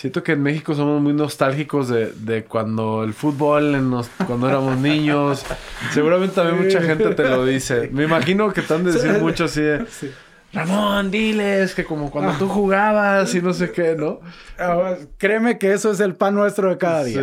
Siento 0.00 0.22
que 0.22 0.32
en 0.32 0.42
México 0.42 0.74
somos 0.74 0.98
muy 1.02 1.12
nostálgicos 1.12 1.88
de, 1.90 2.10
de 2.12 2.44
cuando 2.44 3.04
el 3.04 3.12
fútbol, 3.12 3.74
en 3.74 3.92
cuando 4.26 4.48
éramos 4.48 4.78
niños. 4.78 5.44
Seguramente 5.92 6.36
también 6.36 6.64
mucha 6.64 6.80
gente 6.80 7.14
te 7.14 7.22
lo 7.28 7.44
dice. 7.44 7.90
Me 7.92 8.04
imagino 8.04 8.50
que 8.50 8.62
te 8.62 8.72
han 8.72 8.82
de 8.84 8.92
decir 8.92 9.18
mucho 9.20 9.44
así 9.44 9.60
de... 9.60 9.84
Ramón, 10.54 11.10
diles 11.10 11.74
que 11.74 11.84
como 11.84 12.10
cuando 12.10 12.32
tú 12.38 12.48
jugabas 12.48 13.34
y 13.34 13.42
no 13.42 13.52
sé 13.52 13.72
qué, 13.72 13.94
¿no? 13.94 14.20
Ah, 14.58 14.94
Créeme 15.18 15.58
que 15.58 15.74
eso 15.74 15.90
es 15.92 16.00
el 16.00 16.14
pan 16.16 16.34
nuestro 16.34 16.70
de 16.70 16.78
cada 16.78 17.04
día. 17.04 17.20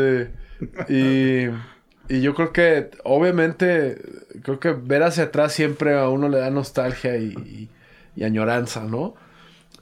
Sí. 0.88 0.94
Y, 0.94 2.14
y 2.16 2.22
yo 2.22 2.36
creo 2.36 2.54
que, 2.54 2.92
obviamente, 3.04 3.98
creo 4.44 4.60
que 4.60 4.72
ver 4.72 5.02
hacia 5.02 5.24
atrás 5.26 5.52
siempre 5.52 5.98
a 6.00 6.10
uno 6.10 6.30
le 6.30 6.38
da 6.38 6.52
nostalgia 6.52 7.18
y, 7.18 7.26
y- 7.34 7.70
y 8.16 8.24
añoranza, 8.24 8.84
¿no? 8.84 9.16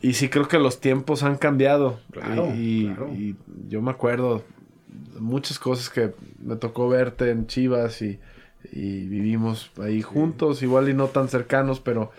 Y 0.08 0.14
sí 0.14 0.30
creo 0.30 0.48
que 0.48 0.60
los 0.60 0.80
tiempos 0.80 1.24
han 1.24 1.38
cambiado. 1.38 2.00
Claro, 2.12 2.52
y, 2.56 2.86
claro. 2.88 3.10
y 3.14 3.36
yo 3.70 3.82
me 3.82 3.92
acuerdo 3.92 4.44
muchas 5.20 5.58
cosas 5.60 5.90
que 5.90 6.12
me 6.40 6.56
tocó 6.58 6.88
verte 6.90 7.32
en 7.32 7.48
Chivas 7.48 8.02
y, 8.02 8.20
y 8.72 9.08
vivimos 9.08 9.72
ahí 9.82 10.02
juntos, 10.02 10.62
igual 10.62 10.90
y 10.90 10.94
no 10.94 11.08
tan 11.08 11.28
cercanos, 11.30 11.80
pero, 11.80 12.12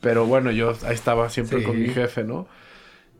pero 0.00 0.24
bueno, 0.26 0.50
yo 0.50 0.72
ahí 0.84 0.94
estaba 0.94 1.28
siempre 1.28 1.58
Sí. 1.60 1.64
con 1.64 1.80
mi 1.80 1.88
jefe, 1.88 2.24
¿no? 2.24 2.46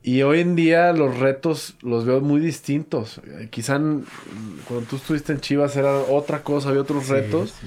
Y 0.02 0.22
hoy 0.22 0.40
en 0.40 0.54
día 0.54 0.92
los 0.92 1.18
retos 1.18 1.76
los 1.82 2.04
veo 2.06 2.20
muy 2.20 2.40
distintos. 2.40 3.20
Eh, 3.26 3.48
Quizá 3.50 3.74
cuando 3.74 4.86
tú 4.88 4.96
estuviste 4.96 5.32
en 5.32 5.40
Chivas 5.40 5.76
era 5.76 5.92
otra 5.98 6.42
cosa, 6.44 6.68
había 6.68 6.80
otros 6.82 7.08
retos. 7.08 7.50
Sí. 7.60 7.66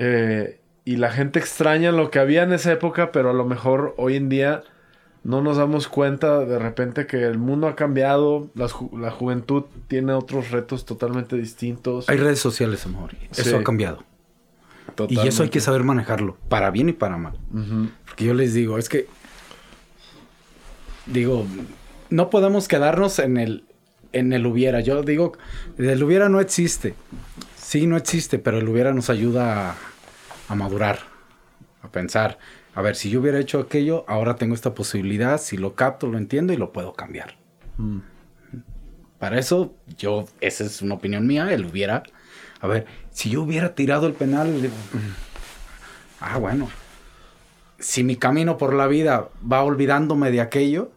Eh, 0.00 0.60
y 0.84 0.96
la 0.96 1.10
gente 1.10 1.38
extraña 1.38 1.92
lo 1.92 2.10
que 2.10 2.18
había 2.18 2.42
en 2.42 2.52
esa 2.52 2.72
época, 2.72 3.12
pero 3.12 3.30
a 3.30 3.34
lo 3.34 3.44
mejor 3.44 3.94
hoy 3.98 4.16
en 4.16 4.28
día 4.28 4.62
no 5.28 5.42
nos 5.42 5.58
damos 5.58 5.88
cuenta 5.88 6.40
de 6.46 6.58
repente 6.58 7.06
que 7.06 7.22
el 7.22 7.36
mundo 7.38 7.66
ha 7.68 7.76
cambiado, 7.76 8.48
ju- 8.56 8.98
la 8.98 9.10
juventud 9.10 9.64
tiene 9.86 10.12
otros 10.14 10.50
retos 10.50 10.84
totalmente 10.86 11.36
distintos. 11.36 12.08
Hay 12.08 12.16
redes 12.16 12.38
sociales, 12.40 12.86
amor. 12.86 13.10
Eso 13.32 13.50
Sí. 13.50 13.54
ha 13.54 13.62
cambiado. 13.62 14.04
Y 15.08 15.18
eso 15.28 15.42
hay 15.42 15.50
que 15.50 15.60
saber 15.60 15.84
manejarlo, 15.84 16.36
para 16.48 16.70
bien 16.70 16.88
y 16.88 16.92
para 16.92 17.18
mal. 17.18 17.34
Porque 18.06 18.24
yo 18.24 18.32
les 18.34 18.54
digo, 18.54 18.78
es 18.78 18.88
que. 18.88 19.06
Digo, 21.06 21.46
no 22.10 22.30
podemos 22.30 22.68
quedarnos 22.68 23.18
en 23.18 23.36
el, 23.36 23.64
en 24.12 24.32
el 24.32 24.46
hubiera. 24.46 24.80
Yo 24.80 25.02
digo, 25.02 25.32
el 25.78 26.02
hubiera 26.02 26.28
no 26.28 26.40
existe. 26.40 26.94
Sí, 27.56 27.86
no 27.86 27.96
existe, 27.96 28.38
pero 28.38 28.58
el 28.58 28.68
hubiera 28.68 28.92
nos 28.92 29.10
ayuda 29.10 29.70
a, 29.70 29.74
a 30.48 30.54
madurar, 30.54 30.98
a 31.82 31.88
pensar. 31.88 32.38
A 32.78 32.82
ver, 32.82 32.94
si 32.94 33.10
yo 33.10 33.18
hubiera 33.20 33.40
hecho 33.40 33.58
aquello, 33.58 34.04
ahora 34.06 34.36
tengo 34.36 34.54
esta 34.54 34.72
posibilidad. 34.72 35.40
Si 35.40 35.56
lo 35.56 35.74
capto, 35.74 36.06
lo 36.06 36.16
entiendo 36.16 36.52
y 36.52 36.56
lo 36.56 36.70
puedo 36.72 36.92
cambiar. 36.92 37.34
Mm. 37.76 37.98
Para 39.18 39.36
eso, 39.40 39.74
yo, 39.96 40.26
esa 40.40 40.62
es 40.62 40.80
una 40.80 40.94
opinión 40.94 41.26
mía, 41.26 41.52
el 41.52 41.64
hubiera. 41.66 42.04
A 42.60 42.68
ver, 42.68 42.86
si 43.10 43.30
yo 43.30 43.42
hubiera 43.42 43.74
tirado 43.74 44.06
el 44.06 44.12
penal, 44.12 44.62
le- 44.62 44.70
ah, 46.20 46.38
bueno. 46.38 46.68
Si 47.80 48.04
mi 48.04 48.14
camino 48.14 48.56
por 48.58 48.72
la 48.74 48.86
vida 48.86 49.28
va 49.50 49.64
olvidándome 49.64 50.30
de 50.30 50.40
aquello, 50.40 50.92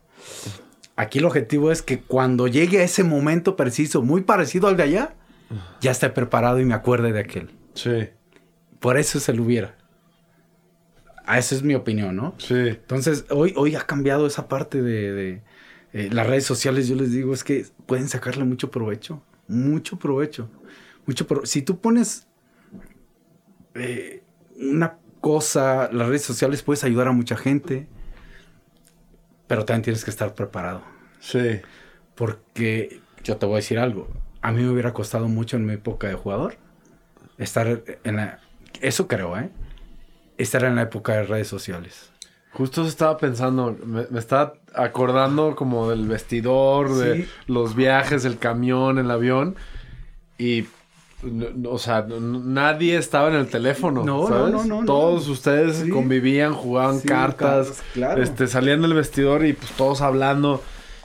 aquí 0.95 1.17
el 1.17 1.25
objetivo 1.25 1.71
es 1.71 1.81
que 1.81 2.01
cuando 2.01 2.47
llegue 2.47 2.79
a 2.79 2.83
ese 2.83 3.03
momento 3.03 3.55
preciso, 3.55 4.03
muy 4.03 4.21
parecido 4.21 4.67
al 4.67 4.77
de 4.77 4.83
allá, 4.83 5.13
ya 5.81 5.89
esté 5.89 6.09
preparado 6.11 6.59
y 6.59 6.65
me 6.65 6.75
acuerde 6.75 7.11
de 7.11 7.21
aquel. 7.21 7.49
Sí, 7.73 8.09
Por 8.79 8.97
eso 8.97 9.17
es 9.17 9.27
el 9.29 9.39
hubiera. 9.39 9.80
Ah, 11.25 11.37
esa 11.37 11.55
es 11.55 11.63
mi 11.63 11.75
opinión, 11.75 12.15
¿no? 12.15 12.35
sí. 12.37 12.53
Entonces, 12.55 13.25
hoy, 13.29 13.53
hoy 13.55 13.75
ha 13.75 13.81
cambiado 13.85 14.25
esa 14.27 14.47
parte 14.47 14.81
de, 14.81 15.11
de, 15.13 15.41
eh, 15.93 16.09
las 16.11 16.27
redes 16.27 16.45
sociales. 16.45 16.87
Yo 16.87 16.95
les 16.95 17.11
digo, 17.11 17.33
es 17.33 17.43
que 17.43 17.65
pueden 17.85 18.07
sacarle 18.09 18.43
mucho 18.43 18.71
provecho. 18.71 19.21
Mucho 19.47 19.97
provecho. 19.97 20.49
Mucho 21.05 21.27
pro- 21.27 21.45
Si 21.45 21.61
tú 21.61 21.79
pones 21.79 22.27
eh, 23.75 24.23
una 24.59 24.97
cosa, 25.19 25.89
las 25.91 26.07
redes 26.07 26.23
sociales 26.23 26.63
puedes 26.63 26.83
ayudar 26.83 27.07
a 27.07 27.11
mucha 27.11 27.37
gente, 27.37 27.87
pero 29.47 29.65
también 29.65 29.83
tienes 29.83 30.03
que 30.03 30.11
estar 30.11 30.33
preparado. 30.33 30.81
Sí. 31.19 31.59
Porque 32.15 33.01
yo 33.23 33.37
te 33.37 33.45
voy 33.45 33.53
a 33.53 33.57
decir 33.57 33.79
algo. 33.79 34.07
A 34.41 34.51
mí 34.51 34.63
me 34.63 34.69
hubiera 34.69 34.93
costado 34.93 35.27
mucho 35.27 35.57
en 35.57 35.65
mi 35.65 35.73
época 35.73 36.07
de 36.07 36.15
jugador 36.15 36.55
estar 37.37 37.83
en 38.03 38.15
la... 38.15 38.39
Eso 38.81 39.07
creo, 39.07 39.37
¿eh? 39.37 39.49
Estar 40.41 40.63
en 40.63 40.75
la 40.75 40.83
época 40.83 41.13
de 41.13 41.23
redes 41.23 41.47
sociales. 41.47 42.09
Justo 42.53 42.85
estaba 42.85 43.17
pensando, 43.17 43.77
me, 43.85 44.05
me 44.09 44.19
estaba 44.19 44.53
acordando 44.73 45.55
como 45.55 45.89
del 45.89 46.07
vestidor, 46.07 46.93
de 46.95 47.23
Sí. 47.23 47.29
los 47.47 47.75
viajes, 47.75 48.25
el 48.25 48.37
camión, 48.37 48.97
el 48.99 49.09
avión. 49.09 49.55
Y, 50.37 50.65
o 51.69 51.77
sea, 51.77 52.05
nadie 52.09 52.97
estaba 52.97 53.29
en 53.29 53.35
el 53.35 53.47
teléfono. 53.47 54.03
No, 54.03 54.27
¿sabes? 54.27 54.51
no, 54.51 54.63
no, 54.63 54.65
no, 54.65 54.79
no. 54.81 54.85
Todos 54.85 55.27
ustedes 55.29 55.77
Sí. 55.77 55.89
convivían, 55.89 56.53
jugaban 56.53 56.99
Sí, 56.99 57.07
cartas, 57.07 57.67
cartas, 57.67 57.83
claro. 57.93 58.21
este, 58.23 58.47
salían 58.47 58.81
del 58.81 58.95
vestidor 58.95 59.45
y 59.45 59.53
pues 59.53 59.71
todos 59.73 60.01
hablando. 60.01 60.61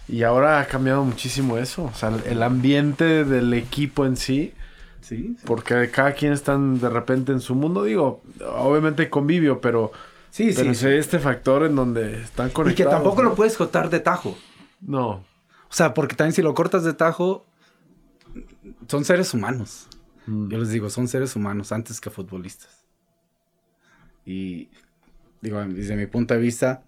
Y 0.09 0.23
ahora 0.23 0.61
ha 0.61 0.67
cambiado 0.67 1.05
muchísimo 1.05 1.59
eso. 1.59 1.85
O 1.85 1.95
sea, 1.95 2.13
el 2.27 2.43
ambiente 2.43 3.25
del 3.25 3.53
equipo 3.55 4.07
en 4.07 4.17
sí. 4.17 4.53
Sí, 5.07 5.37
Porque 5.45 5.89
cada 5.93 6.15
quien 6.15 6.33
está 6.33 6.59
de 6.59 6.89
repente 6.89 7.31
en 7.31 7.39
su 7.41 7.55
mundo. 7.55 7.85
Digo, 7.85 8.23
obviamente 8.59 9.09
convivio, 9.09 9.61
pero... 9.61 9.93
sí, 10.31 10.53
Pero 10.57 10.75
sí. 10.75 10.89
este 10.89 11.21
factor 11.21 11.63
en 11.65 11.77
donde 11.77 12.23
están 12.23 12.49
Y 12.49 12.51
conectados. 12.51 12.91
que 12.91 12.97
tampoco 12.97 13.23
¿no? 13.23 13.29
lo 13.31 13.35
puedes 13.37 13.57
cortar 13.57 13.89
de 13.89 14.01
tajo. 14.01 14.37
No. 14.81 15.09
O 15.11 15.25
sea, 15.71 15.95
porque 15.95 16.17
también 16.17 16.33
si 16.33 16.43
lo 16.43 16.55
cortas 16.55 16.83
de 16.83 16.93
tajo, 16.93 17.47
son 18.89 19.05
seres 19.05 19.33
humanos. 19.33 19.87
Mm. 20.27 20.49
Yo 20.51 20.59
les 20.59 20.71
digo, 20.71 20.91
son 20.91 21.07
seres 21.07 21.37
humanos 21.37 21.71
antes 21.71 22.01
que 22.01 22.11
futbolistas. 22.11 22.85
Y 24.25 24.71
digo, 25.41 25.65
desde 25.67 25.95
mi 25.95 26.07
punto 26.07 26.35
de 26.35 26.41
vista, 26.41 26.83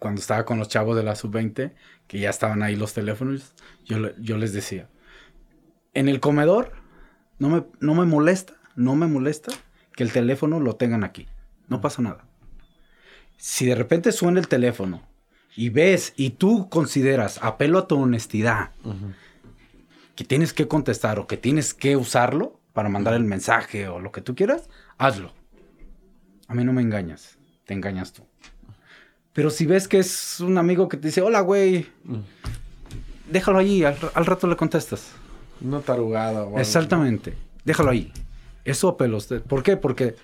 cuando 0.00 0.20
estaba 0.20 0.44
con 0.44 0.58
los 0.58 0.66
chavos 0.66 0.96
de 0.96 1.04
la 1.04 1.14
sub-20, 1.14 1.74
que 2.08 2.18
ya 2.18 2.30
estaban 2.30 2.64
ahí 2.64 2.74
los 2.74 2.92
teléfonos, 2.92 3.54
yo, 3.84 4.16
yo 4.18 4.36
les 4.36 4.52
decía, 4.52 4.88
en 5.94 6.08
el 6.08 6.18
comedor 6.18 6.79
no 7.40 7.48
me, 7.48 7.64
no 7.80 7.94
me 7.94 8.04
molesta, 8.04 8.54
no 8.76 8.94
me 8.94 9.08
molesta 9.08 9.50
que 9.96 10.04
el 10.04 10.12
teléfono 10.12 10.60
lo 10.60 10.76
tengan 10.76 11.02
aquí. 11.02 11.26
No 11.68 11.80
pasa 11.80 12.02
nada. 12.02 12.24
Si 13.36 13.66
de 13.66 13.74
repente 13.74 14.12
suena 14.12 14.38
el 14.38 14.46
teléfono 14.46 15.02
y 15.56 15.70
ves 15.70 16.12
y 16.16 16.30
tú 16.30 16.68
consideras, 16.68 17.40
apelo 17.42 17.78
a 17.78 17.88
tu 17.88 17.96
honestidad, 18.00 18.70
que 20.14 20.24
tienes 20.24 20.52
que 20.52 20.68
contestar 20.68 21.18
o 21.18 21.26
que 21.26 21.38
tienes 21.38 21.72
que 21.72 21.96
usarlo 21.96 22.60
para 22.74 22.90
mandar 22.90 23.14
el 23.14 23.24
mensaje 23.24 23.88
o 23.88 23.98
lo 23.98 24.12
que 24.12 24.20
tú 24.20 24.34
quieras, 24.34 24.68
hazlo. 24.98 25.32
A 26.46 26.54
mí 26.54 26.62
no 26.62 26.74
me 26.74 26.82
engañas, 26.82 27.38
te 27.64 27.72
engañas 27.72 28.12
tú. 28.12 28.26
Pero 29.32 29.48
si 29.48 29.64
ves 29.64 29.88
que 29.88 29.98
es 29.98 30.40
un 30.40 30.58
amigo 30.58 30.88
que 30.88 30.98
te 30.98 31.08
dice, 31.08 31.22
hola, 31.22 31.40
güey, 31.40 31.86
déjalo 33.30 33.58
allí, 33.58 33.82
al, 33.84 33.96
al 34.12 34.26
rato 34.26 34.46
le 34.46 34.56
contestas. 34.56 35.12
Una 35.62 35.80
tarugada. 35.80 36.48
Exactamente, 36.60 37.34
déjalo 37.64 37.90
ahí. 37.90 38.12
Eso 38.64 38.96
a 38.98 39.16
usted. 39.16 39.42
¿Por 39.42 39.62
qué? 39.62 39.76
Porque 39.76 40.16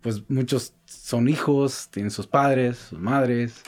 pues 0.00 0.22
muchos 0.28 0.74
son 0.84 1.28
hijos, 1.28 1.88
tienen 1.90 2.10
sus 2.10 2.26
padres, 2.26 2.76
sus 2.76 2.98
madres. 2.98 3.62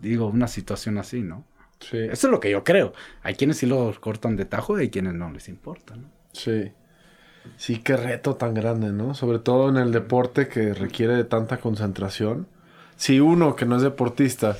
Digo, 0.00 0.26
una 0.28 0.48
situación 0.48 0.96
así, 0.96 1.20
¿no? 1.20 1.44
Sí, 1.80 1.98
Eso 1.98 2.26
es 2.26 2.30
lo 2.30 2.40
que 2.40 2.50
yo 2.50 2.64
creo. 2.64 2.92
Hay 3.22 3.34
quienes 3.34 3.58
sí 3.58 3.66
lo 3.66 3.94
cortan 4.00 4.36
de 4.36 4.44
tajo 4.44 4.78
y 4.78 4.82
hay 4.82 4.90
quienes 4.90 5.14
no 5.14 5.30
les 5.30 5.48
importa, 5.48 5.96
¿no? 5.96 6.08
sí. 6.32 6.72
Sí, 7.56 7.78
qué 7.78 7.96
reto 7.96 8.36
tan 8.36 8.52
grande, 8.52 8.92
¿no? 8.92 9.14
Sobre 9.14 9.38
todo 9.38 9.70
en 9.70 9.78
el 9.78 9.92
deporte 9.92 10.46
que 10.46 10.74
requiere 10.74 11.14
de 11.16 11.24
tanta 11.24 11.56
concentración. 11.56 12.46
Si 12.96 13.18
uno 13.18 13.56
que 13.56 13.64
no 13.64 13.76
es 13.76 13.82
deportista 13.82 14.58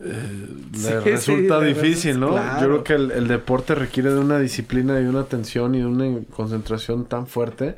eh, 0.00 0.48
le 0.72 0.78
Sí, 0.78 0.92
resulta 1.04 1.60
sí, 1.60 1.66
difícil, 1.66 2.14
veces, 2.14 2.16
¿no? 2.18 2.28
claro. 2.28 2.60
Yo 2.60 2.66
creo 2.66 2.84
que 2.84 2.92
el, 2.94 3.10
el 3.12 3.28
deporte 3.28 3.74
requiere 3.74 4.12
de 4.12 4.18
una 4.20 4.38
disciplina 4.38 4.98
y 5.00 5.04
de 5.04 5.08
una 5.10 5.20
atención 5.20 5.74
y 5.74 5.78
de 5.80 5.86
una 5.86 6.20
concentración 6.30 7.06
tan 7.06 7.26
fuerte 7.26 7.76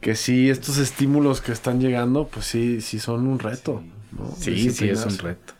que 0.00 0.16
sí, 0.16 0.50
estos 0.50 0.78
estímulos 0.78 1.40
que 1.40 1.52
están 1.52 1.80
llegando, 1.80 2.28
pues 2.28 2.46
sí, 2.46 2.80
sí 2.80 2.98
son 2.98 3.26
un 3.26 3.38
reto. 3.38 3.82
¿no? 4.12 4.32
Sí, 4.38 4.70
sí, 4.70 4.88
es 4.90 5.04
un 5.06 5.18
reto. 5.18 5.54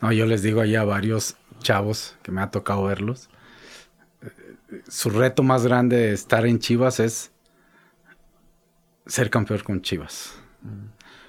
No, 0.00 0.12
yo 0.12 0.26
les 0.26 0.42
digo 0.42 0.60
allá 0.60 0.82
a 0.82 0.84
varios 0.84 1.36
chavos 1.60 2.16
que 2.22 2.32
me 2.32 2.42
ha 2.42 2.50
tocado 2.50 2.84
verlos. 2.84 3.30
eh, 4.22 4.82
Su 4.88 5.10
reto 5.10 5.42
más 5.42 5.64
grande 5.64 5.96
de 5.96 6.12
estar 6.12 6.46
en 6.46 6.58
Chivas 6.58 7.00
es 7.00 7.32
ser 9.06 9.30
campeón 9.30 9.60
con 9.60 9.82
Chivas. 9.82 10.34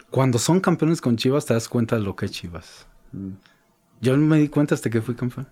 Cuando 0.10 0.40
son 0.40 0.60
campeones 0.62 1.02
con 1.02 1.18
Chivas, 1.18 1.46
te 1.46 1.54
das 1.54 1.68
cuenta 1.68 1.98
de 1.98 2.02
lo 2.02 2.16
que 2.16 2.26
es 2.26 2.32
Chivas. 2.32 2.88
Mm. 3.12 3.32
Yo 4.06 4.16
no 4.16 4.28
me 4.28 4.38
di 4.38 4.50
cuenta 4.50 4.76
hasta 4.76 4.92
que 4.92 5.02
fui 5.02 5.16
campeón. 5.16 5.48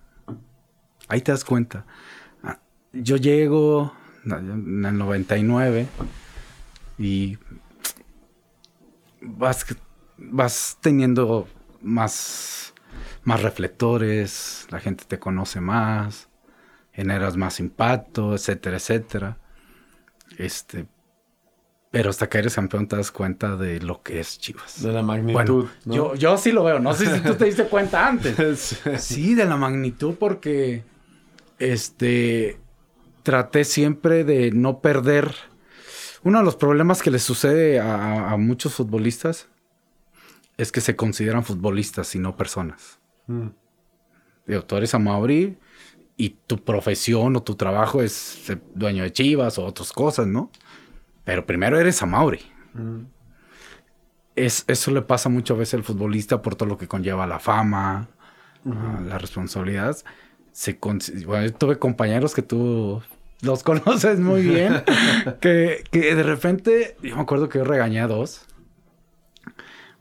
Ahí 1.08 1.20
te 1.20 1.32
das 1.32 1.44
cuenta. 1.44 1.84
Ah, 2.40 2.60
Yo 2.92 3.16
llego 3.16 3.92
en 4.24 4.84
el 4.84 4.96
99 4.96 5.88
y 6.96 7.36
vas, 9.20 9.66
vas 10.18 10.78
teniendo 10.80 11.48
más, 11.82 12.74
más 13.24 13.42
reflectores, 13.42 14.68
la 14.70 14.78
gente 14.78 15.04
te 15.04 15.18
conoce 15.18 15.60
más, 15.60 16.28
generas 16.92 17.36
más 17.36 17.58
impacto, 17.58 18.34
etcétera, 18.34 18.76
etcétera. 18.76 19.38
Este, 20.38 20.86
pero 21.94 22.10
hasta 22.10 22.28
que 22.28 22.38
eres 22.38 22.56
campeón 22.56 22.88
te 22.88 22.96
das 22.96 23.12
cuenta 23.12 23.56
de 23.56 23.80
lo 23.80 24.02
que 24.02 24.18
es 24.18 24.40
Chivas. 24.40 24.82
De 24.82 24.90
la 24.90 25.02
magnitud. 25.02 25.68
yo, 25.84 26.16
yo 26.16 26.36
sí 26.36 26.50
lo 26.50 26.64
veo. 26.64 26.80
No 26.80 26.92
sé 26.92 27.06
si 27.06 27.20
tú 27.20 27.36
te 27.36 27.44
diste 27.44 27.66
cuenta 27.68 28.08
antes. 28.08 28.80
sí, 28.98 29.36
de 29.36 29.44
la 29.44 29.56
magnitud 29.56 30.16
porque 30.18 30.82
este 31.60 32.58
traté 33.22 33.62
siempre 33.62 34.24
de 34.24 34.50
no 34.50 34.80
perder. 34.80 35.36
Uno 36.24 36.40
de 36.40 36.44
los 36.44 36.56
problemas 36.56 37.00
que 37.00 37.12
les 37.12 37.22
sucede 37.22 37.78
a, 37.78 38.34
muchos 38.38 38.74
futbolistas 38.74 39.46
es 40.56 40.72
que 40.72 40.80
se 40.80 40.96
consideran 40.96 41.44
futbolistas 41.44 42.12
y 42.16 42.18
no 42.18 42.36
personas. 42.36 42.98
Mm. 43.28 43.50
tú 44.66 44.76
eres 44.76 44.94
a 44.94 44.98
Mauri 44.98 45.56
y 46.16 46.30
tu 46.30 46.58
profesión 46.58 47.36
o 47.36 47.42
tu 47.42 47.54
trabajo 47.54 48.02
es 48.02 48.12
ser 48.12 48.60
dueño 48.74 49.04
de 49.04 49.12
Chivas 49.12 49.58
o 49.58 49.64
otras 49.64 49.92
cosas, 49.92 50.26
¿no? 50.26 50.50
Pero 51.24 51.46
primero 51.46 51.78
eres 51.78 52.02
a 52.02 52.06
Mauri. 52.06 52.40
Mm. 52.74 53.00
Es, 54.36 54.64
eso 54.66 54.90
le 54.90 55.02
pasa 55.02 55.28
muchas 55.28 55.56
veces 55.56 55.74
al 55.74 55.84
futbolista 55.84 56.42
por 56.42 56.56
todo 56.56 56.68
lo 56.68 56.76
que 56.76 56.88
conlleva 56.88 57.26
la 57.26 57.38
fama, 57.38 58.08
la 58.64 59.18
responsabilidad. 59.18 59.96
Se 60.52 60.78
bueno, 61.26 61.52
tuve 61.52 61.78
compañeros 61.78 62.34
que 62.34 62.42
tú 62.42 63.02
los 63.42 63.62
conoces 63.64 64.18
muy 64.18 64.42
bien, 64.42 64.82
que, 65.40 65.84
de 65.92 66.22
repente, 66.22 66.96
yo 67.02 67.16
me 67.16 67.22
acuerdo 67.22 67.48
que 67.48 67.58
yo 67.58 67.64
regañé 67.64 68.00
a 68.00 68.08
dos, 68.08 68.46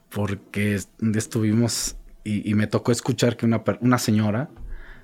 porque 0.10 0.80
estuvimos 1.16 1.98
y, 2.24 2.54
me 2.56 2.68
tocó 2.68 2.92
escuchar 2.92 3.36
que 3.36 3.46
una, 3.46 3.64
una 3.82 3.98
señora 3.98 4.50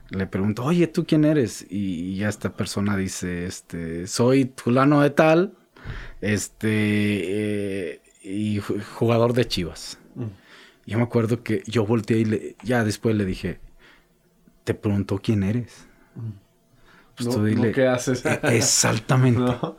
le 0.10 0.26
preguntó, 0.26 0.64
oye, 0.66 0.88
¿tú 0.88 1.06
quién 1.06 1.26
eres? 1.26 1.66
Y, 1.70 2.16
ya 2.16 2.30
esta 2.30 2.54
persona 2.54 2.96
dice, 2.96 3.46
este, 3.46 4.08
soy 4.08 4.52
fulano 4.56 5.02
de 5.02 5.10
tal, 5.10 5.54
este, 6.22 7.94
eh, 7.94 8.02
y 8.22 8.60
jugador 8.60 9.34
de 9.34 9.46
Chivas. 9.46 9.98
Mm. 10.16 10.26
Yo 10.86 10.98
me 10.98 11.04
acuerdo 11.04 11.44
que 11.44 11.64
yo 11.68 11.86
volteé 11.86 12.20
y 12.20 12.26
le, 12.26 12.56
ya 12.64 12.84
después 12.84 13.16
le 13.16 13.26
dije, 13.26 13.60
te 14.64 14.74
preguntó 14.74 15.20
quién 15.20 15.44
eres. 15.44 15.88
Mm. 16.16 16.30
Pues 17.16 17.30
tú 17.30 17.44
dile, 17.44 17.72
¿Qué 17.72 17.88
haces? 17.88 18.26
E-, 18.26 18.40
exactamente. 18.58 19.56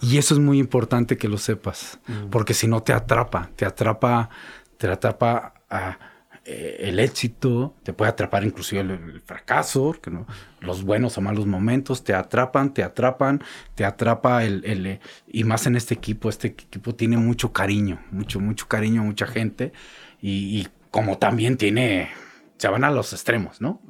Y 0.00 0.18
eso 0.18 0.34
es 0.34 0.40
muy 0.40 0.60
importante 0.60 1.16
que 1.16 1.26
lo 1.26 1.36
sepas, 1.36 1.98
mm. 2.06 2.28
porque 2.30 2.54
si 2.54 2.68
no 2.68 2.84
te 2.84 2.92
atrapa, 2.92 3.50
te 3.56 3.64
atrapa, 3.64 4.30
te 4.76 4.86
atrapa 4.86 5.54
a 5.68 5.98
eh, 6.46 6.88
el 6.88 6.98
éxito, 7.00 7.74
te 7.84 7.94
puede 7.94 8.10
atrapar 8.10 8.44
inclusive 8.44 8.82
el, 8.82 9.22
fracaso, 9.22 9.96
que 10.02 10.10
no, 10.10 10.26
los 10.60 10.84
buenos 10.84 11.16
o 11.16 11.22
malos 11.22 11.46
momentos 11.46 12.04
te 12.04 12.12
atrapan, 12.12 12.74
te 12.74 12.82
atrapan, 12.82 13.42
te 13.74 13.86
atrapa 13.86 14.44
el, 14.44 14.62
el, 14.66 15.00
y 15.26 15.44
más 15.44 15.66
en 15.66 15.74
este 15.74 15.94
equipo, 15.94 16.28
este 16.28 16.48
equipo 16.48 16.94
tiene 16.94 17.16
mucho 17.16 17.50
cariño, 17.54 17.98
mucho, 18.10 18.40
mucho 18.40 18.68
cariño, 18.68 19.02
mucha 19.02 19.26
gente 19.26 19.72
y, 20.20 20.68
como 20.90 21.16
también 21.16 21.56
tiene, 21.56 22.10
se 22.58 22.68
van 22.68 22.84
a 22.84 22.90
los 22.90 23.14
extremos, 23.14 23.62
¿no? 23.62 23.80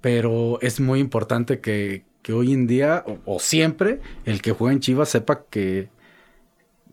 Pero 0.00 0.58
es 0.60 0.80
muy 0.80 0.98
importante 0.98 1.60
que, 1.60 2.04
que 2.20 2.32
hoy 2.32 2.52
en 2.52 2.66
día 2.66 3.04
o, 3.24 3.38
siempre 3.38 4.00
el 4.24 4.42
que 4.42 4.50
juega 4.50 4.72
en 4.72 4.80
Chivas 4.80 5.08
sepa 5.10 5.44
que, 5.48 5.88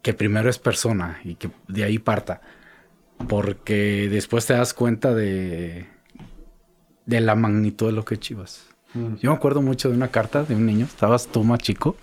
que 0.03 0.13
primero 0.13 0.51
es 0.51 0.59
persona 0.59 1.19
y 1.23 1.33
que 1.33 1.49
de 1.67 1.83
ahí 1.83 1.97
parta 1.97 2.41
porque 3.27 4.09
después 4.09 4.45
te 4.45 4.53
das 4.53 4.73
cuenta 4.73 5.13
de, 5.13 5.87
de 7.05 7.21
la 7.21 7.35
magnitud 7.35 7.87
de 7.87 7.93
lo 7.93 8.05
que 8.05 8.17
Chivas. 8.17 8.67
Mm. 8.93 9.15
Yo 9.15 9.31
me 9.31 9.37
acuerdo 9.37 9.61
mucho 9.61 9.89
de 9.89 9.95
una 9.95 10.09
carta 10.09 10.43
de 10.43 10.55
un 10.55 10.65
niño, 10.65 10.85
estabas 10.85 11.27
tú 11.27 11.43
más 11.43 11.59
chico, 11.59 11.95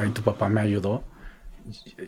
ahí 0.00 0.10
tu 0.10 0.22
papá 0.22 0.48
me 0.48 0.60
ayudó. 0.60 1.04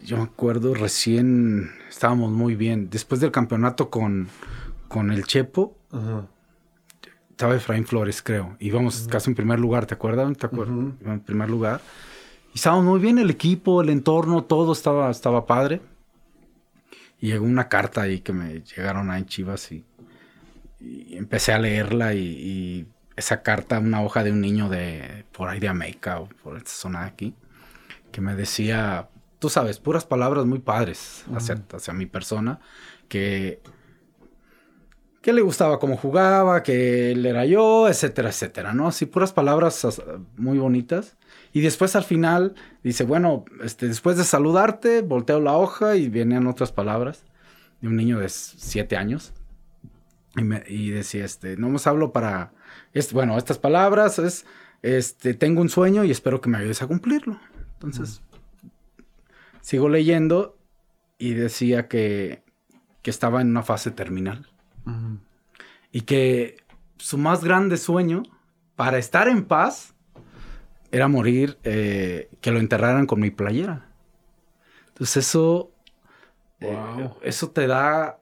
Yo 0.05 0.19
me 0.19 0.25
acuerdo 0.25 0.75
recién 0.75 1.71
estábamos 1.89 2.31
muy 2.31 2.55
bien. 2.55 2.91
Después 2.91 3.23
del 3.23 3.31
campeonato 3.31 3.89
con, 3.89 4.29
con 4.89 5.11
el 5.11 5.25
Chepo, 5.25 5.79
estaba 7.31 7.57
Efraín 7.57 7.87
Flores, 7.87 8.23
creo. 8.23 8.57
Íbamos 8.61 9.09
casi 9.09 9.31
en 9.31 9.35
primer 9.35 9.59
lugar, 9.59 9.87
¿te 9.87 9.95
acuerdas? 9.95 10.37
¿Te 10.37 10.47
acuerdas? 10.47 10.77
En 11.05 11.21
primer 11.21 11.49
lugar. 11.49 11.81
Y 12.53 12.57
estábamos 12.57 12.85
muy 12.85 13.01
bien, 13.01 13.19
el 13.19 13.31
equipo, 13.31 13.81
el 13.81 13.89
entorno, 13.89 14.45
todo 14.45 14.73
estaba, 14.73 15.11
estaba 15.11 15.47
padre. 15.47 15.81
Y 17.19 17.29
llegó 17.29 17.45
una 17.45 17.69
carta 17.69 18.03
ahí 18.03 18.21
que 18.21 18.33
me 18.33 18.63
llegaron 18.63 19.11
ahí 19.11 19.23
en 19.23 19.27
Chivas 19.27 19.73
y, 19.73 19.85
empecé 20.81 21.53
a 21.53 21.59
leerla 21.59 22.15
y, 22.15 22.87
esa 23.17 23.43
carta, 23.43 23.79
una 23.79 24.03
hoja 24.03 24.23
de 24.23 24.31
un 24.31 24.43
niño 24.43 24.69
de 24.69 25.25
por 25.33 25.49
ahí 25.49 25.59
de 25.59 25.69
América 25.69 26.21
o 26.21 26.29
por 26.29 26.59
esta 26.59 26.71
zona 26.71 27.01
de 27.01 27.07
aquí, 27.07 27.35
que 28.13 28.21
me 28.21 28.35
decía, 28.35 29.09
tú 29.39 29.49
sabes, 29.49 29.79
puras 29.79 30.05
palabras 30.05 30.45
muy 30.45 30.59
padres 30.59 31.25
hacia, 31.35 31.63
hacia 31.73 31.95
mi 31.95 32.05
persona, 32.05 32.61
que, 33.09 33.63
que 35.23 35.33
le 35.33 35.41
gustaba 35.41 35.79
cómo 35.79 35.97
jugaba, 35.97 36.63
que 36.63 37.13
él 37.13 37.25
era 37.25 37.47
yo, 37.47 37.89
etcétera, 37.89 38.29
etcétera, 38.29 38.75
¿no? 38.75 38.89
Así 38.89 39.07
puras 39.07 39.33
palabras 39.33 40.01
muy 40.37 40.59
bonitas. 40.59 41.17
Y 41.57 41.63
después 41.63 41.97
al 41.97 42.05
final 42.05 42.55
dice, 42.85 43.05
bueno, 43.05 43.47
este, 43.63 43.89
después 43.89 44.19
de 44.19 44.25
saludarte, 44.25 45.01
volteo 45.01 45.41
la 45.41 45.57
hoja 45.57 45.97
y 45.97 46.11
vienen 46.11 46.47
otras 46.47 46.71
palabras 46.71 47.25
de 47.81 47.89
un 47.89 47.97
niño 47.97 48.19
de 48.19 48.29
siete 48.29 48.99
años. 48.99 49.33
Y, 50.69 50.91
decía, 50.91 51.25
este, 51.25 51.57
no 51.57 51.71
nos 51.71 51.87
hablo 51.87 52.13
para, 52.13 52.53
es, 52.93 53.11
bueno, 53.15 53.39
estas 53.39 53.57
palabras 53.57 54.19
es, 54.19 54.45
este, 54.83 55.33
tengo 55.33 55.63
un 55.63 55.71
sueño 55.71 56.05
y 56.05 56.11
espero 56.11 56.43
que 56.43 56.51
me 56.51 56.59
ayudes 56.59 56.83
a 56.83 56.89
cumplirlo. 56.89 57.41
Entonces, 57.73 58.21
sigo 59.63 59.89
leyendo 59.89 60.59
y 61.17 61.33
decía 61.33 61.89
que, 61.89 62.43
que, 63.01 63.09
estaba 63.09 63.41
en 63.41 63.49
una 63.49 63.63
fase 63.63 63.91
terminal. 63.91 64.47
Y 65.91 66.03
que 66.03 66.59
su 66.99 67.17
más 67.17 67.43
grande 67.43 67.79
sueño 67.79 68.25
para 68.75 68.99
estar 68.99 69.27
en 69.27 69.47
paz 69.47 69.96
era 70.93 71.09
morir, 71.09 71.59
eh, 71.65 72.29
que 72.41 72.51
lo 72.51 72.59
enterraran 72.59 73.07
con 73.07 73.21
mi 73.21 73.31
playera. 73.31 73.87
Entonces 74.89 75.29
eso, 75.29 75.71
eh, 76.61 77.09
eso 77.23 77.51
te 77.51 77.67
da, 77.67 78.19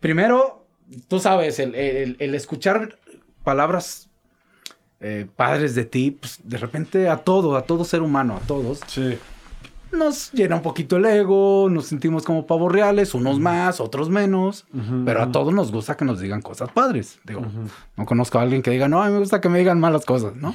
primero, 0.00 0.66
tú 1.08 1.20
sabes, 1.20 1.58
el, 1.58 2.16
escuchar 2.34 2.98
palabras 3.44 4.08
eh, 5.00 5.26
padres 5.36 5.74
de 5.74 5.84
ti, 5.84 6.10
pues 6.10 6.40
de 6.42 6.56
repente 6.56 7.08
a 7.08 7.18
todo, 7.18 7.56
a 7.56 7.62
todo 7.62 7.84
ser 7.84 8.02
humano, 8.02 8.36
a 8.36 8.46
todos. 8.46 8.80
Sí. 8.86 9.18
Nos 9.92 10.32
llena 10.32 10.56
un 10.56 10.62
poquito 10.62 10.96
el 10.96 11.06
ego, 11.06 11.68
nos 11.70 11.86
sentimos 11.86 12.24
como 12.24 12.46
pavos 12.46 12.70
reales, 12.70 13.14
unos 13.14 13.40
más, 13.40 13.80
otros 13.80 14.10
menos, 14.10 14.66
pero 15.06 15.22
a 15.22 15.32
todos 15.32 15.54
nos 15.54 15.72
gusta 15.72 15.96
que 15.96 16.04
nos 16.04 16.20
digan 16.20 16.42
cosas 16.42 16.70
padres. 16.70 17.18
Digo, 17.24 17.42
no 17.96 18.04
conozco 18.04 18.38
a 18.38 18.42
alguien 18.42 18.60
que 18.60 18.70
diga, 18.70 18.86
no, 18.86 19.02
a 19.02 19.06
mí 19.06 19.12
me 19.12 19.18
gusta 19.18 19.40
que 19.40 19.48
me 19.48 19.58
digan 19.58 19.80
malas 19.80 20.04
cosas, 20.04 20.36
¿no? 20.36 20.54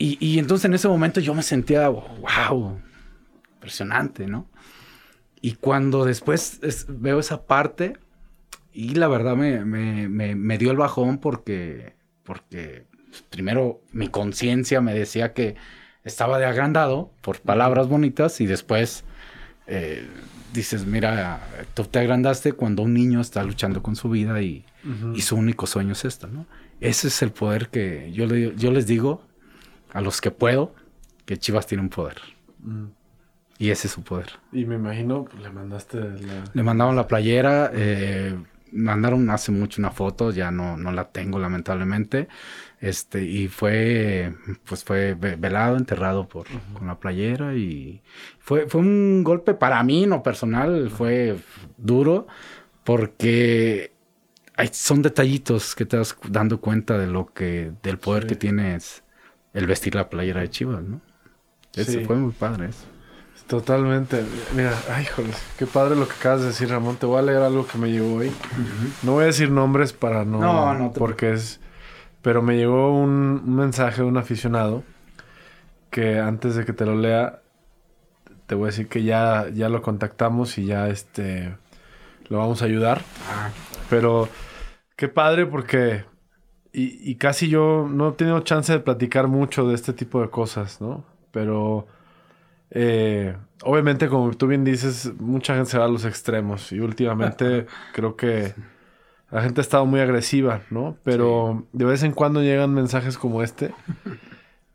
Y, 0.00 0.38
entonces 0.38 0.64
en 0.66 0.74
ese 0.74 0.86
momento 0.86 1.18
yo 1.18 1.34
me 1.34 1.42
sentía, 1.42 1.88
wow, 1.88 2.80
impresionante, 3.54 4.28
¿no? 4.28 4.46
Y 5.40 5.54
cuando 5.54 6.04
después 6.04 6.60
veo 6.88 7.18
esa 7.18 7.46
parte, 7.46 7.96
y 8.72 8.94
la 8.94 9.08
verdad 9.08 9.34
me, 9.34 9.64
me, 9.64 10.58
dio 10.58 10.70
el 10.70 10.76
bajón 10.76 11.18
porque, 11.18 11.94
porque 12.22 12.86
primero 13.28 13.80
mi 13.90 14.06
conciencia 14.06 14.80
me 14.80 14.94
decía 14.94 15.32
que 15.32 15.56
estaba 16.04 16.38
de 16.38 16.46
agrandado 16.46 17.10
por 17.20 17.40
palabras 17.40 17.88
bonitas 17.88 18.40
y 18.40 18.46
después 18.46 19.04
eh, 19.66 20.06
dices, 20.52 20.86
mira, 20.86 21.40
tú 21.74 21.84
te 21.84 21.98
agrandaste 21.98 22.52
cuando 22.52 22.82
un 22.82 22.94
niño 22.94 23.20
está 23.20 23.42
luchando 23.42 23.82
con 23.82 23.96
su 23.96 24.08
vida 24.10 24.40
y, 24.42 24.64
y 25.14 25.22
su 25.22 25.34
único 25.34 25.66
sueño 25.66 25.92
es 25.92 26.04
esto, 26.04 26.28
¿no? 26.28 26.46
Ese 26.80 27.08
es 27.08 27.20
el 27.22 27.32
poder 27.32 27.70
que 27.70 28.12
yo, 28.12 28.26
le, 28.26 28.54
yo 28.54 28.70
les 28.70 28.86
digo, 28.86 29.27
a 29.92 30.00
los 30.00 30.20
que 30.20 30.30
puedo 30.30 30.74
que 31.24 31.38
Chivas 31.38 31.66
tiene 31.66 31.82
un 31.82 31.90
poder. 31.90 32.16
Mm. 32.60 32.86
Y 33.58 33.70
ese 33.70 33.88
es 33.88 33.92
su 33.92 34.02
poder. 34.02 34.30
Y 34.52 34.64
me 34.64 34.76
imagino, 34.76 35.24
pues, 35.24 35.42
le 35.42 35.50
mandaste 35.50 35.98
la... 35.98 36.44
Le 36.52 36.62
mandaron 36.62 36.94
la 36.94 37.08
playera, 37.08 37.70
eh, 37.74 38.36
mandaron 38.72 39.28
hace 39.30 39.50
mucho 39.50 39.80
una 39.80 39.90
foto, 39.90 40.30
ya 40.30 40.50
no, 40.50 40.76
no 40.76 40.92
la 40.92 41.08
tengo 41.08 41.38
lamentablemente. 41.38 42.28
Este, 42.80 43.24
y 43.24 43.48
fue, 43.48 44.34
pues 44.64 44.84
fue 44.84 45.14
velado, 45.14 45.76
enterrado 45.76 46.28
por, 46.28 46.46
con 46.72 46.86
la 46.86 47.00
playera 47.00 47.54
y 47.54 48.00
fue, 48.38 48.68
fue 48.68 48.80
un 48.80 49.24
golpe 49.24 49.54
para 49.54 49.82
mí, 49.82 50.06
no 50.06 50.22
personal, 50.22 50.88
fue 50.90 51.36
duro 51.76 52.28
porque 52.84 53.92
hay, 54.56 54.70
son 54.72 55.02
detallitos 55.02 55.74
que 55.74 55.84
te 55.84 55.96
das 55.96 56.16
dando 56.28 56.60
cuenta 56.60 56.96
de 56.96 57.08
lo 57.08 57.26
que, 57.26 57.72
del 57.82 57.98
poder 57.98 58.26
que 58.28 58.36
tienes 58.36 59.02
el 59.54 59.66
vestir 59.66 59.94
la 59.94 60.08
playera 60.08 60.40
de 60.40 60.50
Chivas, 60.50 60.82
¿no? 60.82 61.00
Eso 61.74 62.00
fue 62.06 62.16
muy 62.16 62.32
padre 62.32 62.68
eso. 62.68 62.84
Totalmente. 63.46 64.24
Mira, 64.54 64.74
ay, 64.90 65.06
joder, 65.06 65.34
qué 65.58 65.66
padre 65.66 65.96
lo 65.96 66.06
que 66.06 66.14
acabas 66.14 66.42
de 66.42 66.46
decir, 66.48 66.68
Ramón. 66.68 66.96
Te 66.96 67.06
voy 67.06 67.18
a 67.18 67.22
leer 67.22 67.40
algo 67.40 67.66
que 67.66 67.78
me 67.78 67.90
llegó 67.90 68.16
hoy. 68.16 68.30
No 69.02 69.12
voy 69.12 69.24
a 69.24 69.26
decir 69.26 69.50
nombres 69.50 69.94
para 69.94 70.24
no... 70.24 70.38
No, 70.38 70.74
no 70.74 70.90
te 70.90 70.98
Porque 70.98 71.32
es... 71.32 71.60
Pero 72.20 72.42
me 72.42 72.56
llegó 72.56 72.92
un, 72.92 73.42
un 73.46 73.56
mensaje 73.56 74.02
de 74.02 74.08
un 74.08 74.18
aficionado 74.18 74.84
que 75.90 76.18
antes 76.18 76.56
de 76.56 76.66
que 76.66 76.74
te 76.74 76.84
lo 76.84 76.94
lea, 76.96 77.40
te 78.46 78.54
voy 78.54 78.64
a 78.64 78.66
decir 78.66 78.88
que 78.88 79.02
ya, 79.02 79.48
ya 79.54 79.70
lo 79.70 79.80
contactamos 79.80 80.58
y 80.58 80.66
ya 80.66 80.88
este 80.88 81.56
lo 82.28 82.38
vamos 82.38 82.60
a 82.60 82.66
ayudar. 82.66 83.02
Ah, 83.30 83.50
Pero 83.88 84.28
qué 84.96 85.08
padre 85.08 85.46
porque... 85.46 86.04
Y, 86.78 86.98
y 87.10 87.16
casi 87.16 87.48
yo 87.48 87.88
no 87.90 88.10
he 88.10 88.12
tenido 88.12 88.40
chance 88.40 88.72
de 88.72 88.80
platicar 88.80 89.26
mucho 89.28 89.66
de 89.68 89.74
este 89.74 89.92
tipo 89.92 90.20
de 90.22 90.30
cosas, 90.30 90.80
¿no? 90.80 91.04
Pero... 91.32 91.86
eh, 92.70 93.36
obviamente, 93.64 94.08
como 94.08 94.32
tú 94.36 94.46
bien 94.48 94.64
dices, 94.64 95.12
mucha 95.20 95.54
gente 95.56 95.70
se 95.72 95.78
va 95.78 95.86
a 95.86 95.88
los 95.88 96.04
extremos. 96.04 96.72
Y 96.72 96.80
últimamente 96.80 97.66
creo 97.92 98.16
que 98.16 98.54
la 99.30 99.42
gente 99.42 99.60
ha 99.60 99.62
estado 99.62 99.86
muy 99.86 100.00
agresiva, 100.00 100.62
¿no? 100.70 100.98
Pero 101.04 101.66
de 101.72 101.84
vez 101.86 102.02
en 102.04 102.12
cuando 102.12 102.42
llegan 102.42 102.74
mensajes 102.74 103.18
como 103.18 103.42
este. 103.42 103.74